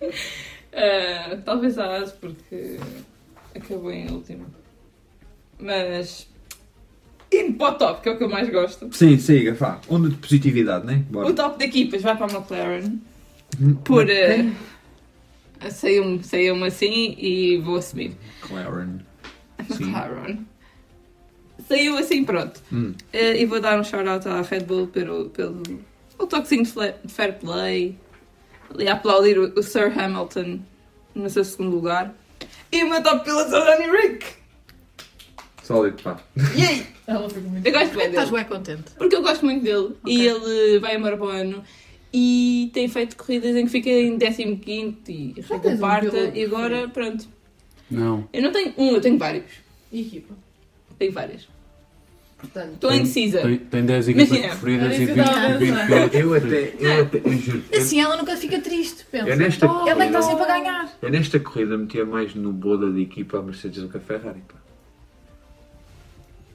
Uh, 0.02 1.40
talvez 1.44 1.78
a 1.78 1.96
As, 1.96 2.12
porque 2.12 2.78
acabou 3.54 3.90
em 3.90 4.10
último. 4.10 4.46
Mas. 5.58 6.28
Indo 7.32 7.54
para 7.54 7.74
o 7.74 7.78
top, 7.78 8.02
que 8.02 8.08
é 8.08 8.12
o 8.12 8.18
que 8.18 8.24
eu 8.24 8.28
mais 8.28 8.48
gosto. 8.48 8.88
Sim, 8.92 9.18
siga, 9.18 9.52
vá. 9.54 9.80
Onda 9.88 10.08
de 10.08 10.16
positividade, 10.16 10.86
né? 10.86 11.04
O 11.12 11.32
top 11.32 11.58
de 11.58 11.64
equipas 11.64 12.02
vai 12.02 12.16
para 12.16 12.26
a 12.26 12.38
McLaren. 12.38 12.98
Por. 13.84 14.06
Uh, 14.06 14.54
Saiu-me 15.70 16.22
saiu 16.22 16.62
assim 16.64 17.16
e 17.18 17.58
vou 17.58 17.76
assumir. 17.76 18.16
McLaren. 18.42 18.98
Sim. 19.70 19.84
McLaren. 19.84 20.38
Saiu 21.66 21.96
assim, 21.96 22.24
pronto. 22.24 22.60
Hum. 22.72 22.94
Uh, 23.12 23.36
e 23.36 23.46
vou 23.46 23.60
dar 23.60 23.80
um 23.80 23.84
shout-out 23.84 24.28
à 24.28 24.42
Red 24.42 24.60
Bull 24.60 24.86
pelo, 24.88 25.30
pelo 25.30 25.62
o 26.18 26.26
toquezinho 26.26 26.64
de 26.64 27.12
fair 27.12 27.38
play. 27.38 27.96
Ali 28.72 28.88
a 28.88 28.94
aplaudir 28.94 29.38
o, 29.38 29.58
o 29.58 29.62
Sir 29.62 29.96
Hamilton 29.98 30.60
no 31.14 31.30
seu 31.30 31.44
segundo 31.44 31.74
lugar. 31.74 32.14
E 32.72 32.82
o 32.82 32.90
meu 32.90 33.02
top 33.02 33.24
piloto 33.24 33.54
é 33.54 33.60
o 33.60 33.64
Danny 33.64 33.90
Rick. 33.90 34.26
Sólido, 35.62 36.02
pá. 36.02 36.20
Yay! 36.56 36.86
Ela 37.06 37.28
ficou 37.28 37.50
muito 37.50 37.66
Eu 37.66 37.72
gosto 37.72 37.94
bem 37.94 38.00
que 38.00 38.08
estás 38.08 38.30
dele. 38.30 38.44
bem 38.44 38.56
contente? 38.56 38.90
Porque 38.98 39.14
eu 39.16 39.22
gosto 39.22 39.44
muito 39.44 39.62
dele. 39.62 39.94
E 40.04 40.26
ele 40.26 40.80
vai 40.80 40.96
embora 40.96 41.16
para 41.16 41.26
o 41.26 41.28
ano. 41.28 41.62
E 42.12 42.70
tem 42.72 42.88
feito 42.88 43.16
corridas 43.16 43.54
em 43.54 43.64
que 43.64 43.70
fica 43.70 43.90
em 43.90 44.18
15 44.18 44.42
e 45.08 45.34
reta 45.40 45.68
um 45.68 46.34
e 46.34 46.44
agora, 46.44 46.88
pronto. 46.88 47.28
Não. 47.90 48.28
Eu 48.32 48.42
não 48.42 48.52
tenho 48.52 48.74
um, 48.76 48.90
eu 48.92 49.00
tenho 49.00 49.18
vários. 49.18 49.44
E 49.92 50.00
equipa. 50.00 50.34
Tenho 50.98 51.12
várias. 51.12 51.46
Portanto, 52.38 52.74
Estou 52.74 52.92
indecisa. 52.92 53.40
Tem, 53.40 53.56
tem 53.56 53.84
10 53.86 54.08
equipas 54.08 54.28
Imagina, 54.28 54.48
preferidas 54.56 54.88
e 54.98 55.02
isso 55.04 55.06
20, 55.06 55.14
que 55.14 55.18
eu 55.20 55.24
estava 55.24 55.46
a 55.46 55.56
20 55.56 55.68
pensar. 55.70 55.86
pilotos 55.86 56.14
Eu 56.20 56.34
até, 56.34 56.74
eu 56.78 57.02
até, 57.02 57.18
eu 57.24 57.32
juro. 57.38 57.62
Assim 57.74 58.00
ela 58.00 58.16
nunca 58.18 58.36
fica 58.36 58.60
triste, 58.60 59.06
pensa. 59.10 59.28
Eu 59.28 59.36
nesta 59.36 59.66
Ela 59.66 59.74
é 59.74 59.84
que 59.84 59.90
está 59.90 59.96
corrida- 60.20 60.22
sempre 60.22 60.42
a 60.44 60.46
ganhar. 60.58 60.92
Eu 61.00 61.10
nesta 61.10 61.40
corrida 61.40 61.78
metia 61.78 62.04
mais 62.04 62.34
no 62.34 62.52
boda 62.52 62.90
de 62.92 63.00
equipa 63.02 63.38
a 63.38 63.42
Mercedes 63.42 63.82
do 63.82 63.88
que 63.88 63.96
a 63.96 64.00
Ferrari, 64.00 64.42
pá. 64.46 64.54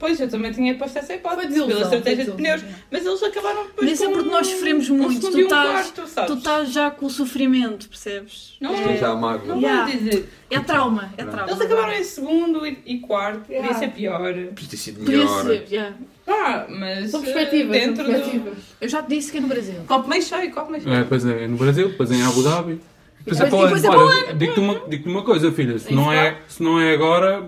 Pois, 0.01 0.19
eu 0.19 0.27
também 0.27 0.51
tinha 0.51 0.73
posto 0.73 0.97
essa 0.97 1.13
hipótese 1.13 1.49
desilusão, 1.49 1.77
pela 1.77 1.83
estratégia 1.83 2.25
de 2.25 2.31
pneus. 2.31 2.63
Mas 2.89 3.05
eles 3.05 3.21
acabaram 3.21 3.67
depois 3.67 3.87
Mas 3.87 3.91
isso 3.91 4.03
é 4.03 4.11
porque 4.11 4.29
nós 4.31 4.47
sofremos 4.47 4.89
muito. 4.89 5.29
Tu 5.29 5.37
um 5.37 5.41
estás, 5.41 5.93
tu 6.25 6.65
já 6.71 6.89
com 6.89 7.05
o 7.05 7.09
sofrimento, 7.11 7.87
percebes? 7.87 8.57
Não, 8.59 8.73
Estou 8.73 8.97
já 8.97 9.11
a 9.11 9.15
não. 9.15 9.59
Yeah. 9.59 9.85
vou 9.85 9.99
dizer. 9.99 10.29
É 10.49 10.59
trauma, 10.59 11.13
é 11.15 11.23
trauma. 11.23 11.51
Eles 11.51 11.61
acabaram 11.61 11.93
em 11.93 12.03
segundo 12.03 12.65
e, 12.65 12.79
e 12.83 12.97
quarto. 12.97 13.45
Podia 13.45 13.73
ser 13.75 13.91
pior. 13.91 14.33
Podia 14.33 14.69
ter 14.69 14.77
sido 14.77 14.99
Podia 15.01 15.17
melhor. 15.19 15.45
ser, 15.45 15.67
yeah. 15.69 15.95
Pá, 16.25 16.65
mas. 16.67 17.11
São 17.11 17.19
eh, 17.19 17.23
perspectivas, 17.23 17.77
são 17.77 17.87
dentro 17.87 18.03
do. 18.03 18.11
perspectivas. 18.11 18.57
Eu 18.81 18.89
já 18.89 19.03
te 19.03 19.09
disse 19.09 19.31
que 19.31 19.37
é 19.37 19.41
no 19.41 19.47
Brasil. 19.47 19.75
Copo 19.87 20.09
meio 20.09 20.23
cheio, 20.23 20.51
copo 20.51 20.71
meio 20.71 20.83
cheio. 20.83 20.95
É, 20.95 21.03
pois 21.03 21.23
é, 21.23 21.47
no 21.47 21.57
Brasil, 21.57 21.89
depois 21.89 22.11
em 22.11 22.23
Abu 22.23 22.41
Dhabi. 22.41 22.81
Depois 23.19 23.39
é 23.39 23.45
para 23.45 23.55
o 23.55 23.61
ano. 23.61 23.75
depois 23.75 23.83
é 23.83 23.89
o 23.89 24.07
Olha, 24.07 24.33
digo-te 24.33 24.59
uma, 24.59 24.81
digo 24.87 25.09
uma 25.11 25.23
coisa, 25.23 25.51
filha. 25.51 25.77
Se 25.77 25.93
não, 25.93 26.11
é, 26.11 26.37
se 26.47 26.63
não 26.63 26.81
é 26.81 26.91
agora, 26.91 27.45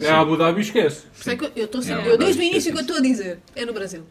é 0.00 0.10
Abu 0.10 0.36
Dhabi, 0.36 0.60
esquece. 0.60 1.02
Por 1.06 1.20
isso 1.20 1.30
é 1.30 1.36
que 1.36 1.44
eu- 1.44 1.50
eu 1.56 1.64
estou 1.66 1.82
sempre. 1.82 2.04
Não, 2.04 2.10
Eu 2.12 2.18
desde 2.18 2.40
o 2.40 2.44
início 2.44 2.72
que 2.72 2.78
eu 2.78 2.82
estou 2.82 2.96
a 2.96 3.00
dizer. 3.00 3.38
É 3.54 3.64
no 3.64 3.72
Brasil. 3.72 4.02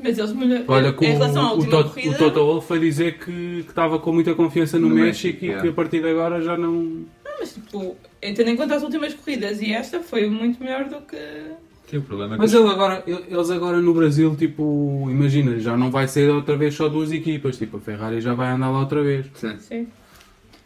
Mas 0.00 0.16
eles 0.16 0.32
melhor. 0.32 0.62
Olha, 0.68 0.92
que 0.92 1.04
em 1.04 1.10
o, 1.10 1.18
relação 1.18 1.42
à 1.44 1.52
o, 1.54 1.56
última 1.56 1.82
corrida. 1.82 2.10
o 2.14 2.18
Toto 2.18 2.38
Wolff 2.44 2.68
foi 2.68 2.78
dizer 2.78 3.18
que 3.18 3.24
que 3.64 3.64
estava 3.68 3.98
com 3.98 4.12
muita 4.12 4.32
confiança 4.34 4.78
no, 4.78 4.88
No 4.88 4.94
México, 4.94 5.26
México, 5.26 5.44
e 5.44 5.48
yeah. 5.48 5.62
que 5.62 5.68
a 5.70 5.72
partir 5.72 6.00
de 6.00 6.08
agora 6.08 6.40
já 6.40 6.56
não. 6.56 6.72
Não, 6.72 7.06
mas 7.40 7.52
tipo, 7.54 7.96
tendo 8.20 8.48
em 8.48 8.56
conta 8.56 8.76
as 8.76 8.82
últimas 8.84 9.12
corridas 9.14 9.60
e 9.60 9.72
esta 9.72 9.98
foi 10.00 10.30
muito 10.30 10.62
melhor 10.62 10.84
do 10.84 11.00
que. 11.00 11.96
O 11.96 12.02
problema 12.02 12.34
é 12.34 12.36
que 12.36 12.42
Mas 12.42 12.52
ele 12.54 12.68
agora, 12.68 13.02
ele- 13.08 13.24
eles 13.28 13.50
agora 13.50 13.80
no 13.80 13.92
Brasil, 13.92 14.36
tipo, 14.36 15.08
imagina, 15.10 15.58
já 15.58 15.76
não 15.76 15.90
vai 15.90 16.06
ser 16.06 16.30
outra 16.30 16.56
vez 16.56 16.74
só 16.74 16.88
duas 16.88 17.10
equipas. 17.10 17.56
Tipo, 17.58 17.78
a 17.78 17.80
Ferrari 17.80 18.20
já 18.20 18.34
vai 18.34 18.52
andar 18.52 18.70
lá 18.70 18.78
outra 18.78 19.02
vez. 19.02 19.26
Sim. 19.34 19.58
Sim. 19.58 19.88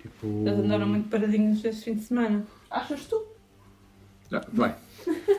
Tipo, 0.02 0.42
Eles 0.46 0.58
andaram 0.58 0.86
muito 0.86 1.08
paradinhos 1.08 1.64
este 1.64 1.84
fim 1.84 1.94
de 1.94 2.02
semana. 2.02 2.44
Achas 2.70 3.06
tu? 3.06 3.22
Já, 4.32 4.42
vai. 4.52 4.74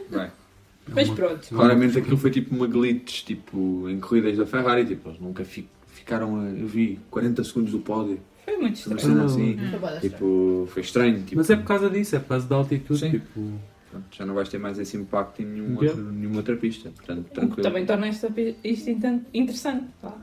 Vai. 0.10 0.32
Mas 0.88 1.10
pronto. 1.10 1.48
Claramente 1.49 1.98
aquilo 1.98 2.18
foi 2.18 2.30
tipo 2.32 2.53
uma 2.56 2.68
glitch, 2.68 3.24
tipo, 3.24 3.90
em 3.90 3.99
corridas 3.99 4.38
da 4.38 4.45
Ferrari, 4.45 4.86
tipo, 4.86 5.10
eles 5.10 5.20
nunca 5.20 5.44
fi- 5.45 5.68
ficaram, 5.88 6.40
a, 6.41 6.44
eu 6.49 6.68
vi, 6.68 6.99
40 7.10 7.44
segundos 7.44 7.72
do 7.72 7.80
pódio. 7.80 8.20
Foi 8.45 8.57
muito 8.57 8.76
Uma 8.88 8.95
estranho. 8.98 8.99
cena 8.99 9.26
assim, 9.26 9.57
Foi 9.57 9.68
bué 9.68 9.80
da 9.80 9.95
estranho. 9.95 10.02
tipo, 10.02 10.68
foi 10.72 10.82
estranho. 10.82 11.24
Tipo, 11.24 11.36
Mas 11.38 11.49
é 11.49 11.56
por 11.56 11.64
causa 11.65 11.90
disso, 11.90 12.15
é 12.15 12.20
por 12.20 12.28
causa 12.30 12.48
da 12.48 12.56
altitude. 12.57 12.99
Sim. 12.99 13.11
Tipo, 13.11 13.53
pronto, 13.90 14.06
já 14.11 14.26
não 14.26 14.34
vais 14.36 14.49
ter 14.49 14.57
mais 14.57 14.78
esse 14.78 14.98
impacto 14.98 15.41
em 15.41 15.45
nenhum 15.45 15.70
Yeah. 15.82 15.88
outro, 16.02 16.03
nenhuma 16.11 16.38
outra 16.38 16.56
pista. 16.57 16.90
Portanto, 16.91 17.20
O 17.22 17.24
que 17.24 17.34
tranquilo. 17.34 17.61
também 17.64 17.86
torna 17.86 18.07
esta, 18.07 18.30
pi- 18.30 18.56
isto 18.64 18.90
interessante. 19.34 19.86
Pá. 20.02 20.14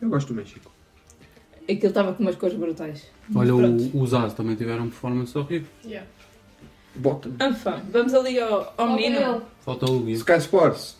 Eu 0.00 0.08
gosto 0.08 0.28
do 0.28 0.34
México. 0.34 0.70
Aquilo 1.64 1.86
estava 1.88 2.12
com 2.14 2.22
umas 2.22 2.34
cores 2.36 2.56
brutais. 2.56 3.06
olha, 3.34 3.54
Pronto. 3.54 3.96
o, 3.96 4.02
os 4.02 4.14
As 4.14 4.32
também 4.34 4.56
tiveram 4.56 4.84
performance 4.88 5.36
horrível. 5.38 5.68
Yeah. 5.84 6.06
Bota. 6.98 7.28
Enfim, 7.28 7.82
vamos 7.90 8.12
ali 8.14 8.40
ao, 8.40 8.72
ao 8.76 8.90
menino. 8.94 9.42
Falta 9.60 9.86
o 9.90 10.00
Guia. 10.00 10.16
Sky 10.16 10.38
Sports. 10.38 10.96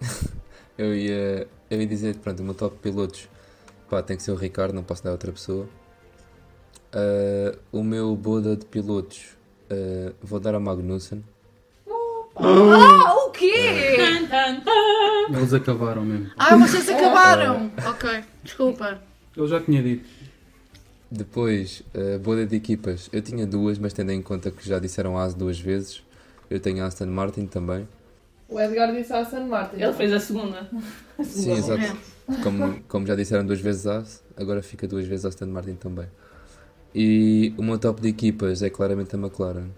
Eu 0.78 0.94
ia, 0.94 1.48
eu 1.68 1.80
ia 1.80 1.86
dizer, 1.88 2.14
pronto, 2.18 2.38
o 2.38 2.44
meu 2.44 2.54
top 2.54 2.76
pilotos 2.80 3.28
pá, 3.90 4.00
tem 4.00 4.16
que 4.16 4.22
ser 4.22 4.30
o 4.30 4.36
Ricardo, 4.36 4.72
não 4.72 4.84
posso 4.84 5.02
dar 5.02 5.10
outra 5.10 5.32
pessoa. 5.32 5.68
Ah, 6.92 7.58
o 7.72 7.82
meu 7.82 8.14
boda 8.14 8.54
de 8.56 8.64
pilotos 8.64 9.36
ah, 9.68 10.12
vou 10.22 10.38
dar 10.38 10.54
a 10.54 10.60
Magnussen. 10.60 11.24
Ah, 12.36 13.14
o 13.26 13.30
quê? 13.30 13.96
Eles 15.28 15.52
acabaram 15.52 16.04
mesmo. 16.04 16.30
Ah, 16.38 16.56
vocês 16.56 16.88
acabaram. 16.88 17.72
Ok, 17.84 18.24
desculpa. 18.44 19.02
Eu 19.36 19.48
já 19.48 19.60
tinha 19.60 19.82
dito. 19.82 20.08
Depois, 21.10 21.82
a 21.94 22.18
boda 22.18 22.44
de 22.46 22.56
equipas, 22.56 23.08
eu 23.12 23.22
tinha 23.22 23.46
duas, 23.46 23.78
mas 23.78 23.92
tendo 23.92 24.12
em 24.12 24.20
conta 24.20 24.50
que 24.50 24.66
já 24.68 24.78
disseram 24.78 25.16
AS 25.16 25.32
duas 25.34 25.58
vezes, 25.58 26.02
eu 26.50 26.60
tenho 26.60 26.82
a 26.82 26.86
Aston 26.86 27.06
Martin 27.06 27.46
também. 27.46 27.88
O 28.48 28.58
Edgar 28.58 28.94
disse 28.94 29.12
a 29.12 29.24
San 29.24 29.46
Martin. 29.46 29.76
Ele 29.76 29.92
fez 29.92 30.12
a 30.12 30.20
segunda. 30.20 30.70
A 31.18 31.24
Sim, 31.24 31.56
segunda 31.56 31.84
exato. 31.84 31.98
Como, 32.42 32.82
como 32.88 33.06
já 33.06 33.14
disseram 33.14 33.44
duas 33.44 33.60
vezes 33.60 33.86
AS, 33.86 34.22
agora 34.36 34.62
fica 34.62 34.86
duas 34.86 35.06
vezes 35.06 35.26
Aston 35.26 35.46
Martin 35.46 35.74
também. 35.74 36.06
E 36.94 37.52
o 37.58 37.62
meu 37.62 37.78
top 37.78 38.00
de 38.00 38.08
equipas 38.08 38.62
é 38.62 38.70
claramente 38.70 39.14
a 39.14 39.18
McLaren. 39.18 39.68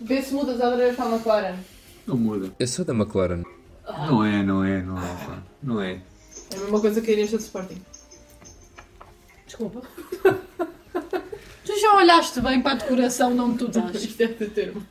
Vê 0.00 0.22
se 0.22 0.32
mudas 0.34 0.60
outra 0.60 0.76
vez 0.76 0.96
para 0.96 1.06
a 1.06 1.14
McLaren. 1.14 1.56
Não 2.06 2.16
muda. 2.16 2.50
Eu 2.58 2.66
sou 2.66 2.84
da 2.84 2.92
McLaren. 2.92 3.42
Não 4.06 4.24
é, 4.24 4.42
não 4.42 4.64
é, 4.64 4.82
não 4.82 4.98
é. 4.98 5.26
pá. 5.26 5.42
Não 5.62 5.80
é. 5.80 6.00
É 6.50 6.56
a 6.56 6.60
mesma 6.60 6.80
coisa 6.80 7.00
que 7.00 7.10
a 7.10 7.14
Inês 7.14 7.30
de 7.30 7.36
Sporting. 7.36 7.80
Desculpa. 9.52 9.82
Tu 11.64 11.78
já 11.78 11.94
olhaste 11.94 12.40
bem 12.40 12.60
para 12.60 12.72
a 12.72 12.74
decoração 12.74 13.34
de 13.34 13.40
onde 13.40 13.58
tu 13.58 13.66
estás? 13.66 14.02
Isto 14.02 14.18
deve 14.18 14.34
ter 14.34 14.50
termo. 14.50 14.84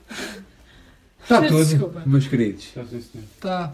Está 1.21 1.41
tudo, 1.41 1.65
desculpa. 1.65 2.03
meus 2.05 2.27
queridos. 2.27 2.71
Já 2.73 2.85
sim, 2.85 3.01
senhor. 3.01 3.25
Está. 3.35 3.73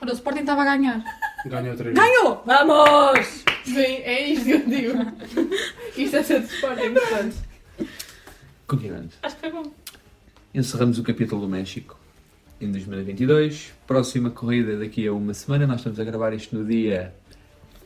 Ora, 0.00 0.10
o 0.10 0.14
Sporting 0.14 0.40
estava 0.40 0.62
a 0.62 0.64
ganhar. 0.64 1.02
Ganha 1.46 1.70
outra 1.70 1.84
vez. 1.84 1.96
Ganhou! 1.96 2.42
Vamos! 2.44 3.44
Bem, 3.66 4.02
é 4.02 4.28
isto 4.28 4.44
que 4.44 4.50
eu 4.52 4.66
digo. 4.66 4.98
Isto 5.96 6.16
é 6.16 6.22
ser 6.22 6.40
de 6.40 6.52
Sporting, 6.52 6.92
portanto. 6.92 7.36
Continuando. 8.66 9.10
Acho 9.22 9.36
que 9.36 9.40
foi 9.40 9.50
bom. 9.50 9.72
Encerramos 10.52 10.98
o 10.98 11.02
capítulo 11.02 11.40
do 11.40 11.48
México 11.48 11.98
em 12.60 12.70
2022. 12.70 13.72
Próxima 13.86 14.30
corrida 14.30 14.78
daqui 14.78 15.06
a 15.06 15.12
uma 15.12 15.32
semana. 15.32 15.66
Nós 15.66 15.78
estamos 15.78 15.98
a 15.98 16.04
gravar 16.04 16.34
isto 16.34 16.54
no 16.56 16.64
dia 16.64 17.14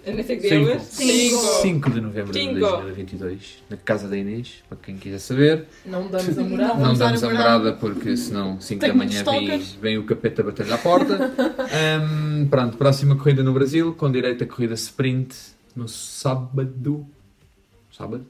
Eu 0.09 0.14
nem 0.14 0.24
sei 0.24 0.36
que 0.36 0.48
dia 0.48 0.72
é 0.74 0.78
Cinco. 0.78 1.36
hoje. 1.36 1.62
5 1.62 1.90
de 1.90 2.01
novembro 2.01 2.32
de 2.32 2.39
Cinco. 2.39 2.60
2022, 2.60 3.59
na 3.68 3.76
casa 3.76 4.09
da 4.09 4.16
Inês, 4.16 4.62
para 4.68 4.78
quem 4.78 4.97
quiser 4.97 5.18
saber. 5.18 5.66
Não 5.85 6.09
damos 6.09 6.39
a 6.39 6.43
morada. 6.43 6.74
Não 6.74 6.80
Vamos 6.80 6.98
damos 6.98 7.22
a 7.22 7.26
a 7.26 7.30
morada. 7.32 7.72
porque 7.74 8.16
senão 8.16 8.60
5 8.60 8.80
da 8.80 8.86
Tenho 8.86 8.97
manhã 8.98 9.10
vem, 9.10 9.18
stalkers. 9.18 9.72
vem 9.80 9.98
o 9.98 10.05
capeta 10.05 10.43
bater 10.43 10.72
à 10.72 10.78
porta. 10.78 11.14
Ahm, 11.72 12.47
pronto, 12.48 12.76
próxima 12.78 13.16
corrida 13.16 13.43
no 13.43 13.52
Brasil, 13.52 13.94
com 13.94 14.10
direito 14.10 14.44
a 14.44 14.47
corrida 14.47 14.74
sprint 14.74 15.36
no 15.76 15.86
sábado. 15.86 17.06
Sábado? 17.93 18.26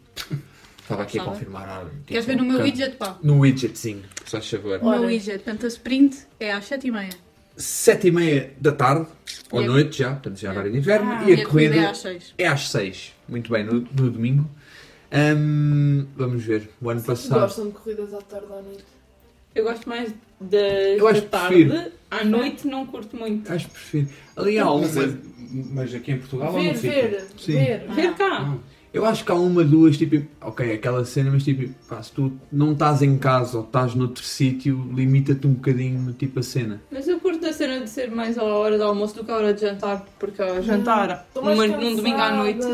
Estava 0.83 1.03
aqui 1.03 1.19
a 1.19 1.23
Sábado. 1.23 1.35
confirmar. 1.39 1.69
ah, 1.69 1.85
tipo, 1.85 2.05
Queres 2.07 2.25
ver 2.25 2.37
no 2.37 2.45
meu 2.45 2.59
can- 2.59 2.65
widget, 2.65 2.97
pá? 2.97 3.19
No 3.23 3.39
widgetzinho, 3.41 4.03
se 4.25 4.31
faz 4.33 4.49
favor. 4.51 4.81
O 4.83 4.87
Ora. 4.87 4.99
meu 5.01 5.09
widget. 5.09 5.43
Portanto, 5.45 5.65
a 5.67 5.69
sprint 5.69 6.17
é 6.41 6.51
às 6.53 6.65
7h30. 6.69 7.15
7 7.59 8.07
e 8.07 8.11
meia 8.11 8.53
da 8.61 8.73
tarde, 8.73 9.07
ou 9.51 9.63
noite 9.63 9.99
já, 9.99 10.11
portanto 10.13 10.39
já 10.39 10.49
é 10.49 10.53
horário 10.53 10.73
de 10.73 10.79
inverno, 10.79 11.11
Ah, 11.11 11.25
e 11.29 11.33
a 11.33 11.39
é 11.39 11.45
corrida 11.45 11.91
às 11.91 11.99
6. 11.99 12.35
é 12.39 12.47
às 12.47 12.71
6. 12.71 13.13
Muito 13.29 13.51
bem, 13.51 13.65
no, 13.65 13.75
no 13.81 14.11
domingo. 14.11 14.49
Ahm, 15.13 16.07
vamos 16.17 16.45
ver, 16.45 16.71
o 16.81 16.91
ano 16.91 17.03
passado. 17.03 17.41
Gostam 17.41 17.67
de 17.67 17.73
corridas 17.73 18.15
à 18.15 18.19
tarde 18.23 18.47
à 18.53 18.63
noite. 18.63 18.85
Eu 19.55 19.65
gosto 19.65 19.89
mais 19.89 20.15
da, 20.41 20.57
Eu 20.57 21.09
acho 21.09 21.21
da 21.23 21.27
que 21.27 21.33
tarde. 21.33 21.65
prefiro. 21.65 21.93
À 22.11 22.25
noite 22.25 22.67
não 22.67 22.87
curto 22.87 23.17
muito. 23.17 23.51
Acho 23.53 23.67
que 23.67 23.73
prefiro. 23.73 24.09
Ali 24.37 24.59
há 24.59 24.65
Mas, 24.67 24.97
uma. 24.97 25.05
é- 25.05 25.17
mas 25.73 25.95
aqui 25.95 26.13
em 26.13 26.19
Portugal 26.19 26.53
ou 26.55 26.61
Ver, 26.63 26.75
sítio? 26.77 26.91
ver, 26.91 27.27
Sim. 27.39 27.53
ver. 27.53 27.87
Ver 27.89 28.15
cá. 28.15 28.55
Eu 28.93 29.05
acho 29.05 29.23
que 29.25 29.31
há 29.31 29.35
uma, 29.35 29.63
duas, 29.65 29.99
tipo, 29.99 30.27
ok, 30.41 30.73
aquela 30.73 31.05
cena, 31.05 31.31
mas 31.31 31.43
tipo, 31.45 31.69
pá, 31.89 32.03
se 32.03 32.11
tu 32.13 32.33
não 32.51 32.73
estás 32.73 33.03
em 33.03 33.19
casa 33.19 33.59
ou 33.59 33.65
estás 33.65 33.95
noutro 33.95 34.25
sítio, 34.25 34.91
limita-te 34.95 35.47
um 35.47 35.53
bocadinho, 35.53 36.13
tipo, 36.15 36.41
a 36.41 36.43
cena. 36.43 36.81
Mas 36.91 37.07
eu 37.07 37.18
curto 37.39 37.47
a 37.47 37.53
cena 37.53 37.81
de 37.81 37.89
ser 37.91 38.11
mais 38.11 38.37
à 38.37 38.43
hora 38.43 38.77
do 38.77 38.85
almoço 38.85 39.15
do 39.15 39.25
que 39.25 39.31
à 39.31 39.37
hora 39.37 39.55
de 39.55 39.61
jantar, 39.61 40.05
porque 40.19 40.43
ao 40.43 40.61
jantar, 40.63 41.27
numa- 41.35 41.67
num 41.67 41.97
domingo 41.97 42.21
à 42.21 42.33
noite, 42.33 42.67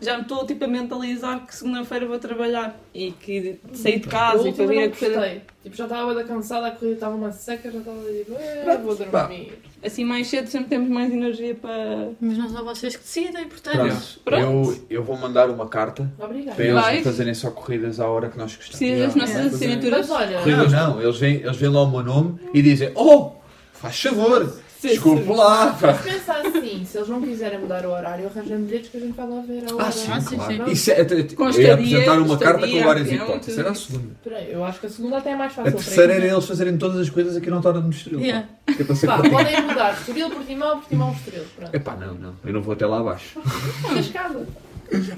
já 0.00 0.16
me 0.16 0.22
estou 0.22 0.46
tipo 0.46 0.64
a 0.64 0.68
mentalizar 0.68 1.46
que 1.46 1.54
segunda-feira 1.54 2.06
vou 2.06 2.18
trabalhar 2.18 2.76
e 2.94 3.10
que 3.12 3.58
sair 3.72 3.98
de 4.00 4.08
casa 4.08 4.42
A 4.42 4.44
e 4.44 4.48
última 4.48 4.56
para 4.56 4.66
vir 4.66 4.80
não 4.80 4.84
a 4.84 4.88
correr 4.96 5.10
gostei. 5.14 5.42
Tipo, 5.62 5.76
já 5.76 5.84
estava 5.84 6.14
da 6.14 6.24
cansada, 6.24 6.66
a 6.68 6.70
corrida 6.70 6.94
estava 6.94 7.14
uma 7.16 7.32
seca, 7.32 7.70
já 7.70 7.78
estava 7.80 7.98
tipo, 8.00 8.32
eh, 8.34 8.78
vou 8.82 8.96
dormir. 8.96 9.58
assim 9.84 10.04
mais 10.06 10.26
cedo, 10.26 10.46
sempre 10.48 10.70
temos 10.70 10.88
mais 10.88 11.12
energia 11.12 11.54
para. 11.54 12.08
Mas 12.18 12.38
não 12.38 12.48
são 12.48 12.64
vocês 12.64 12.96
que 12.96 13.02
decidem, 13.02 13.46
portanto. 13.46 13.76
Pronto, 13.76 14.20
Pronto. 14.24 14.42
Eu, 14.88 14.98
eu 14.98 15.04
vou 15.04 15.18
mandar 15.18 15.50
uma 15.50 15.68
carta 15.68 16.10
Obrigada. 16.18 16.56
para 16.56 16.64
eles 16.64 16.80
Vai. 16.82 17.02
fazerem 17.02 17.34
só 17.34 17.50
corridas 17.50 18.00
à 18.00 18.08
hora 18.08 18.30
que 18.30 18.38
nós 18.38 18.56
gostamos. 18.56 18.78
Precisas 18.78 19.06
das 19.08 19.14
nossas 19.16 19.36
É. 19.52 19.54
assinaturas. 19.54 20.08
Mas 20.08 20.10
olha, 20.10 20.38
Corridas 20.38 20.72
não, 20.72 21.02
eles 21.02 21.18
veem, 21.18 21.34
eles 21.42 21.56
veem 21.56 21.72
lá 21.72 21.82
o 21.82 21.90
meu 21.90 22.02
nome 22.02 22.40
e 22.54 22.62
dizem, 22.62 22.90
oh, 22.94 23.32
faz 23.80 24.00
favor, 24.00 24.56
desculpe 24.82 25.28
lá. 25.32 25.72
pá." 25.80 25.94
se 25.94 26.02
pensar 26.10 26.40
assim, 26.46 26.84
se 26.84 26.96
eles 26.98 27.08
não 27.08 27.20
quiserem 27.22 27.58
mudar 27.60 27.84
o 27.86 27.90
horário, 27.90 28.26
arranjam 28.26 28.58
bilhetes 28.62 28.90
que 28.90 28.96
a 28.96 29.00
gente 29.00 29.16
vai 29.16 29.28
lá 29.28 29.40
ver 29.42 29.64
a 29.70 29.74
hora. 29.74 29.86
Ah, 29.86 29.92
sim, 29.92 30.08
Ah, 30.10 30.20
sim, 30.20 30.36
claro. 30.36 30.64
sim. 30.66 30.70
Isso 30.72 30.90
é, 30.90 31.00
eu 31.00 31.50
ia 31.62 31.74
apresentar 31.74 32.18
uma 32.18 32.38
carta 32.38 32.58
com 32.60 32.64
estadia, 32.66 32.84
várias 32.84 33.12
hipóteses. 33.12 33.58
Era 33.58 33.70
a 33.70 33.74
segunda. 33.74 34.14
Peraí, 34.22 34.52
eu 34.52 34.64
acho 34.64 34.80
que 34.80 34.86
a 34.86 34.90
segunda 34.90 35.18
até 35.18 35.30
é 35.30 35.36
mais 35.36 35.52
A 35.52 35.54
fácil. 35.56 35.72
terceira 35.72 36.14
para 36.14 36.24
era 36.24 36.32
eles 36.34 36.44
fazerem 36.46 36.76
todas 36.78 36.98
as 37.00 37.10
coisas 37.10 37.36
aqui 37.36 37.50
na 37.50 37.56
Autódromo 37.56 37.90
de 37.90 37.96
Estoril. 37.96 38.18
pá. 38.20 38.24
Yeah. 38.26 38.48
É 38.68 38.84
Pá, 39.06 39.16
podem 39.28 39.62
mudar. 39.62 39.92
Estoril, 39.98 40.30
Portimão, 40.30 40.78
Portimão, 40.78 41.12
Estoril. 41.12 41.44
Pronto. 41.56 41.74
Epá, 41.74 41.96
não, 41.96 42.14
não, 42.14 42.34
eu 42.44 42.52
não 42.52 42.62
vou 42.62 42.72
até 42.74 42.86
lá 42.86 43.00
abaixo. 43.00 43.40
Cascada. 43.94 44.46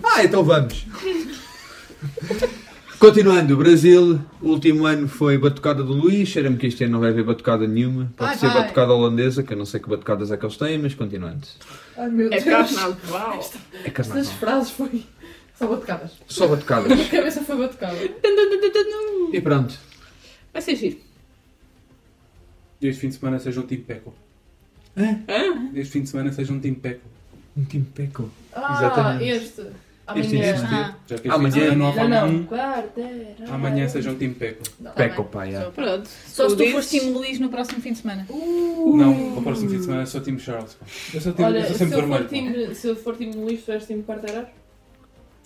Ah, 0.02 0.24
então 0.24 0.42
vamos. 0.44 0.86
Continuando, 3.02 3.56
Brasil, 3.56 4.20
o 4.40 4.50
último 4.50 4.86
ano 4.86 5.08
foi 5.08 5.36
batucada 5.36 5.82
do 5.82 5.92
Luís, 5.92 6.28
cheira-me 6.28 6.56
que 6.56 6.68
este 6.68 6.84
ano 6.84 6.92
não 6.92 7.00
vai 7.00 7.10
haver 7.10 7.24
batucada 7.24 7.66
nenhuma. 7.66 8.12
Pode 8.16 8.30
Vai, 8.30 8.38
ser 8.38 8.46
vai. 8.46 8.62
batucada 8.62 8.92
holandesa, 8.92 9.42
que 9.42 9.52
eu 9.52 9.56
não 9.56 9.66
sei 9.66 9.80
que 9.80 9.88
batucadas 9.88 10.30
é 10.30 10.36
que 10.36 10.44
eles 10.46 10.56
têm, 10.56 10.78
mas 10.78 10.94
continuando. 10.94 11.44
Ai 11.96 12.08
meu 12.08 12.28
É 12.32 12.40
Deus. 12.40 12.44
carnaval. 12.44 12.96
É 13.84 13.90
carnaval. 13.90 14.20
Estas 14.22 14.30
frases 14.38 14.70
foi. 14.70 15.04
Só 15.58 15.66
batucadas. 15.66 16.12
Só 16.28 16.46
batucadas. 16.46 16.92
A 16.92 17.04
cabeça 17.10 17.42
foi 17.42 17.56
batucada. 17.56 17.96
E 19.32 19.40
pronto. 19.40 19.76
Vai 20.52 20.62
ser 20.62 20.76
giro. 20.76 20.98
Este 22.80 23.00
fim 23.00 23.08
de 23.08 23.16
semana 23.16 23.40
seja 23.40 23.58
um 23.58 23.66
time 23.66 23.82
Peco. 23.82 24.14
Hã? 24.96 25.24
Este 25.74 25.90
fim 25.92 26.02
de 26.02 26.08
semana 26.08 26.32
seja 26.32 26.52
um 26.52 26.60
time 26.60 26.76
Peco. 26.76 27.00
Um 27.56 27.64
time 27.64 27.84
peco. 27.92 28.30
Ah, 28.52 28.76
Exatamente. 28.78 29.24
este. 29.28 29.66
Este 30.16 30.36
Amanhã. 30.36 30.52
existe. 30.52 30.74
Ah, 30.74 30.94
Já 31.06 31.16
que 31.18 31.28
este 31.28 31.28
Amanhã- 31.30 31.48
de 31.50 31.60
semana 31.60 31.76
não 31.76 31.84
há 31.86 31.88
Não, 31.88 31.94
Fórmula 31.94 32.20
não. 32.20 32.28
1, 32.28 32.44
Quarteira. 32.46 33.34
amanhã 33.54 33.88
seja 33.88 34.10
um 34.10 34.14
time 34.16 34.34
Peco. 34.34 34.62
Peco, 34.96 35.24
pá, 35.24 35.46
já. 35.50 35.70
Pronto. 35.70 36.08
Só 36.26 36.48
se 36.48 36.56
tu 36.56 36.66
fores 36.70 36.90
time 36.90 37.10
Luís 37.12 37.38
no 37.38 37.48
próximo 37.48 37.80
fim 37.80 37.92
de 37.92 37.98
semana. 37.98 38.26
Não, 38.30 39.38
o 39.38 39.42
próximo 39.42 39.70
fim 39.70 39.76
de 39.78 39.84
semana 39.84 40.02
é 40.02 40.06
só 40.06 40.20
time 40.20 40.38
Charles. 40.38 40.74
pá. 40.74 40.86
Eu 41.14 41.20
sou, 41.20 41.32
time, 41.32 41.46
Olha, 41.48 41.58
eu 41.58 41.62
sou 41.64 41.72
se 41.72 41.78
sempre 41.78 41.94
eu, 41.94 42.00
for 42.00 42.08
vermelho. 42.08 42.24
pá. 42.24 42.28
time, 42.64 42.74
se 42.74 42.86
eu 42.88 42.96
for 42.96 43.16
time 43.16 43.32
Luís, 43.34 43.62
tu 43.64 43.72
és 43.72 43.86
time 43.86 44.02
quarteirar? 44.02 44.50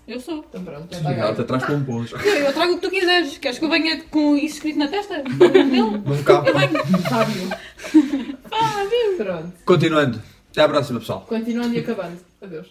Eu 0.09 0.21
sou. 0.21 0.45
Então 0.49 0.63
pronto, 0.63 0.87
é 0.93 0.97
Ela 0.99 1.01
te 1.01 1.03
pagar. 1.21 1.41
atrás 1.41 1.65
pompons. 1.65 2.13
Eu, 2.13 2.19
eu 2.21 2.53
trago 2.53 2.73
o 2.75 2.77
que 2.77 2.83
tu 2.83 2.91
quiseres. 2.91 3.39
Queres 3.39 3.59
que 3.59 3.65
eu 3.65 3.69
venha 3.69 4.01
com 4.05 4.37
isso 4.37 4.55
escrito 4.55 4.79
na 4.79 4.87
testa? 4.87 5.21
Não 5.27 6.23
cabe. 6.23 6.49
Eu 6.51 6.59
venho. 6.59 7.03
Fábio. 7.03 7.49
Pronto. 9.17 9.53
Continuando. 9.65 10.23
Até 10.53 10.63
à 10.63 10.69
próxima, 10.69 11.01
pessoal. 11.01 11.23
Continuando 11.29 11.75
e 11.75 11.81
acabando. 11.81 12.17
Adeus. 12.41 12.69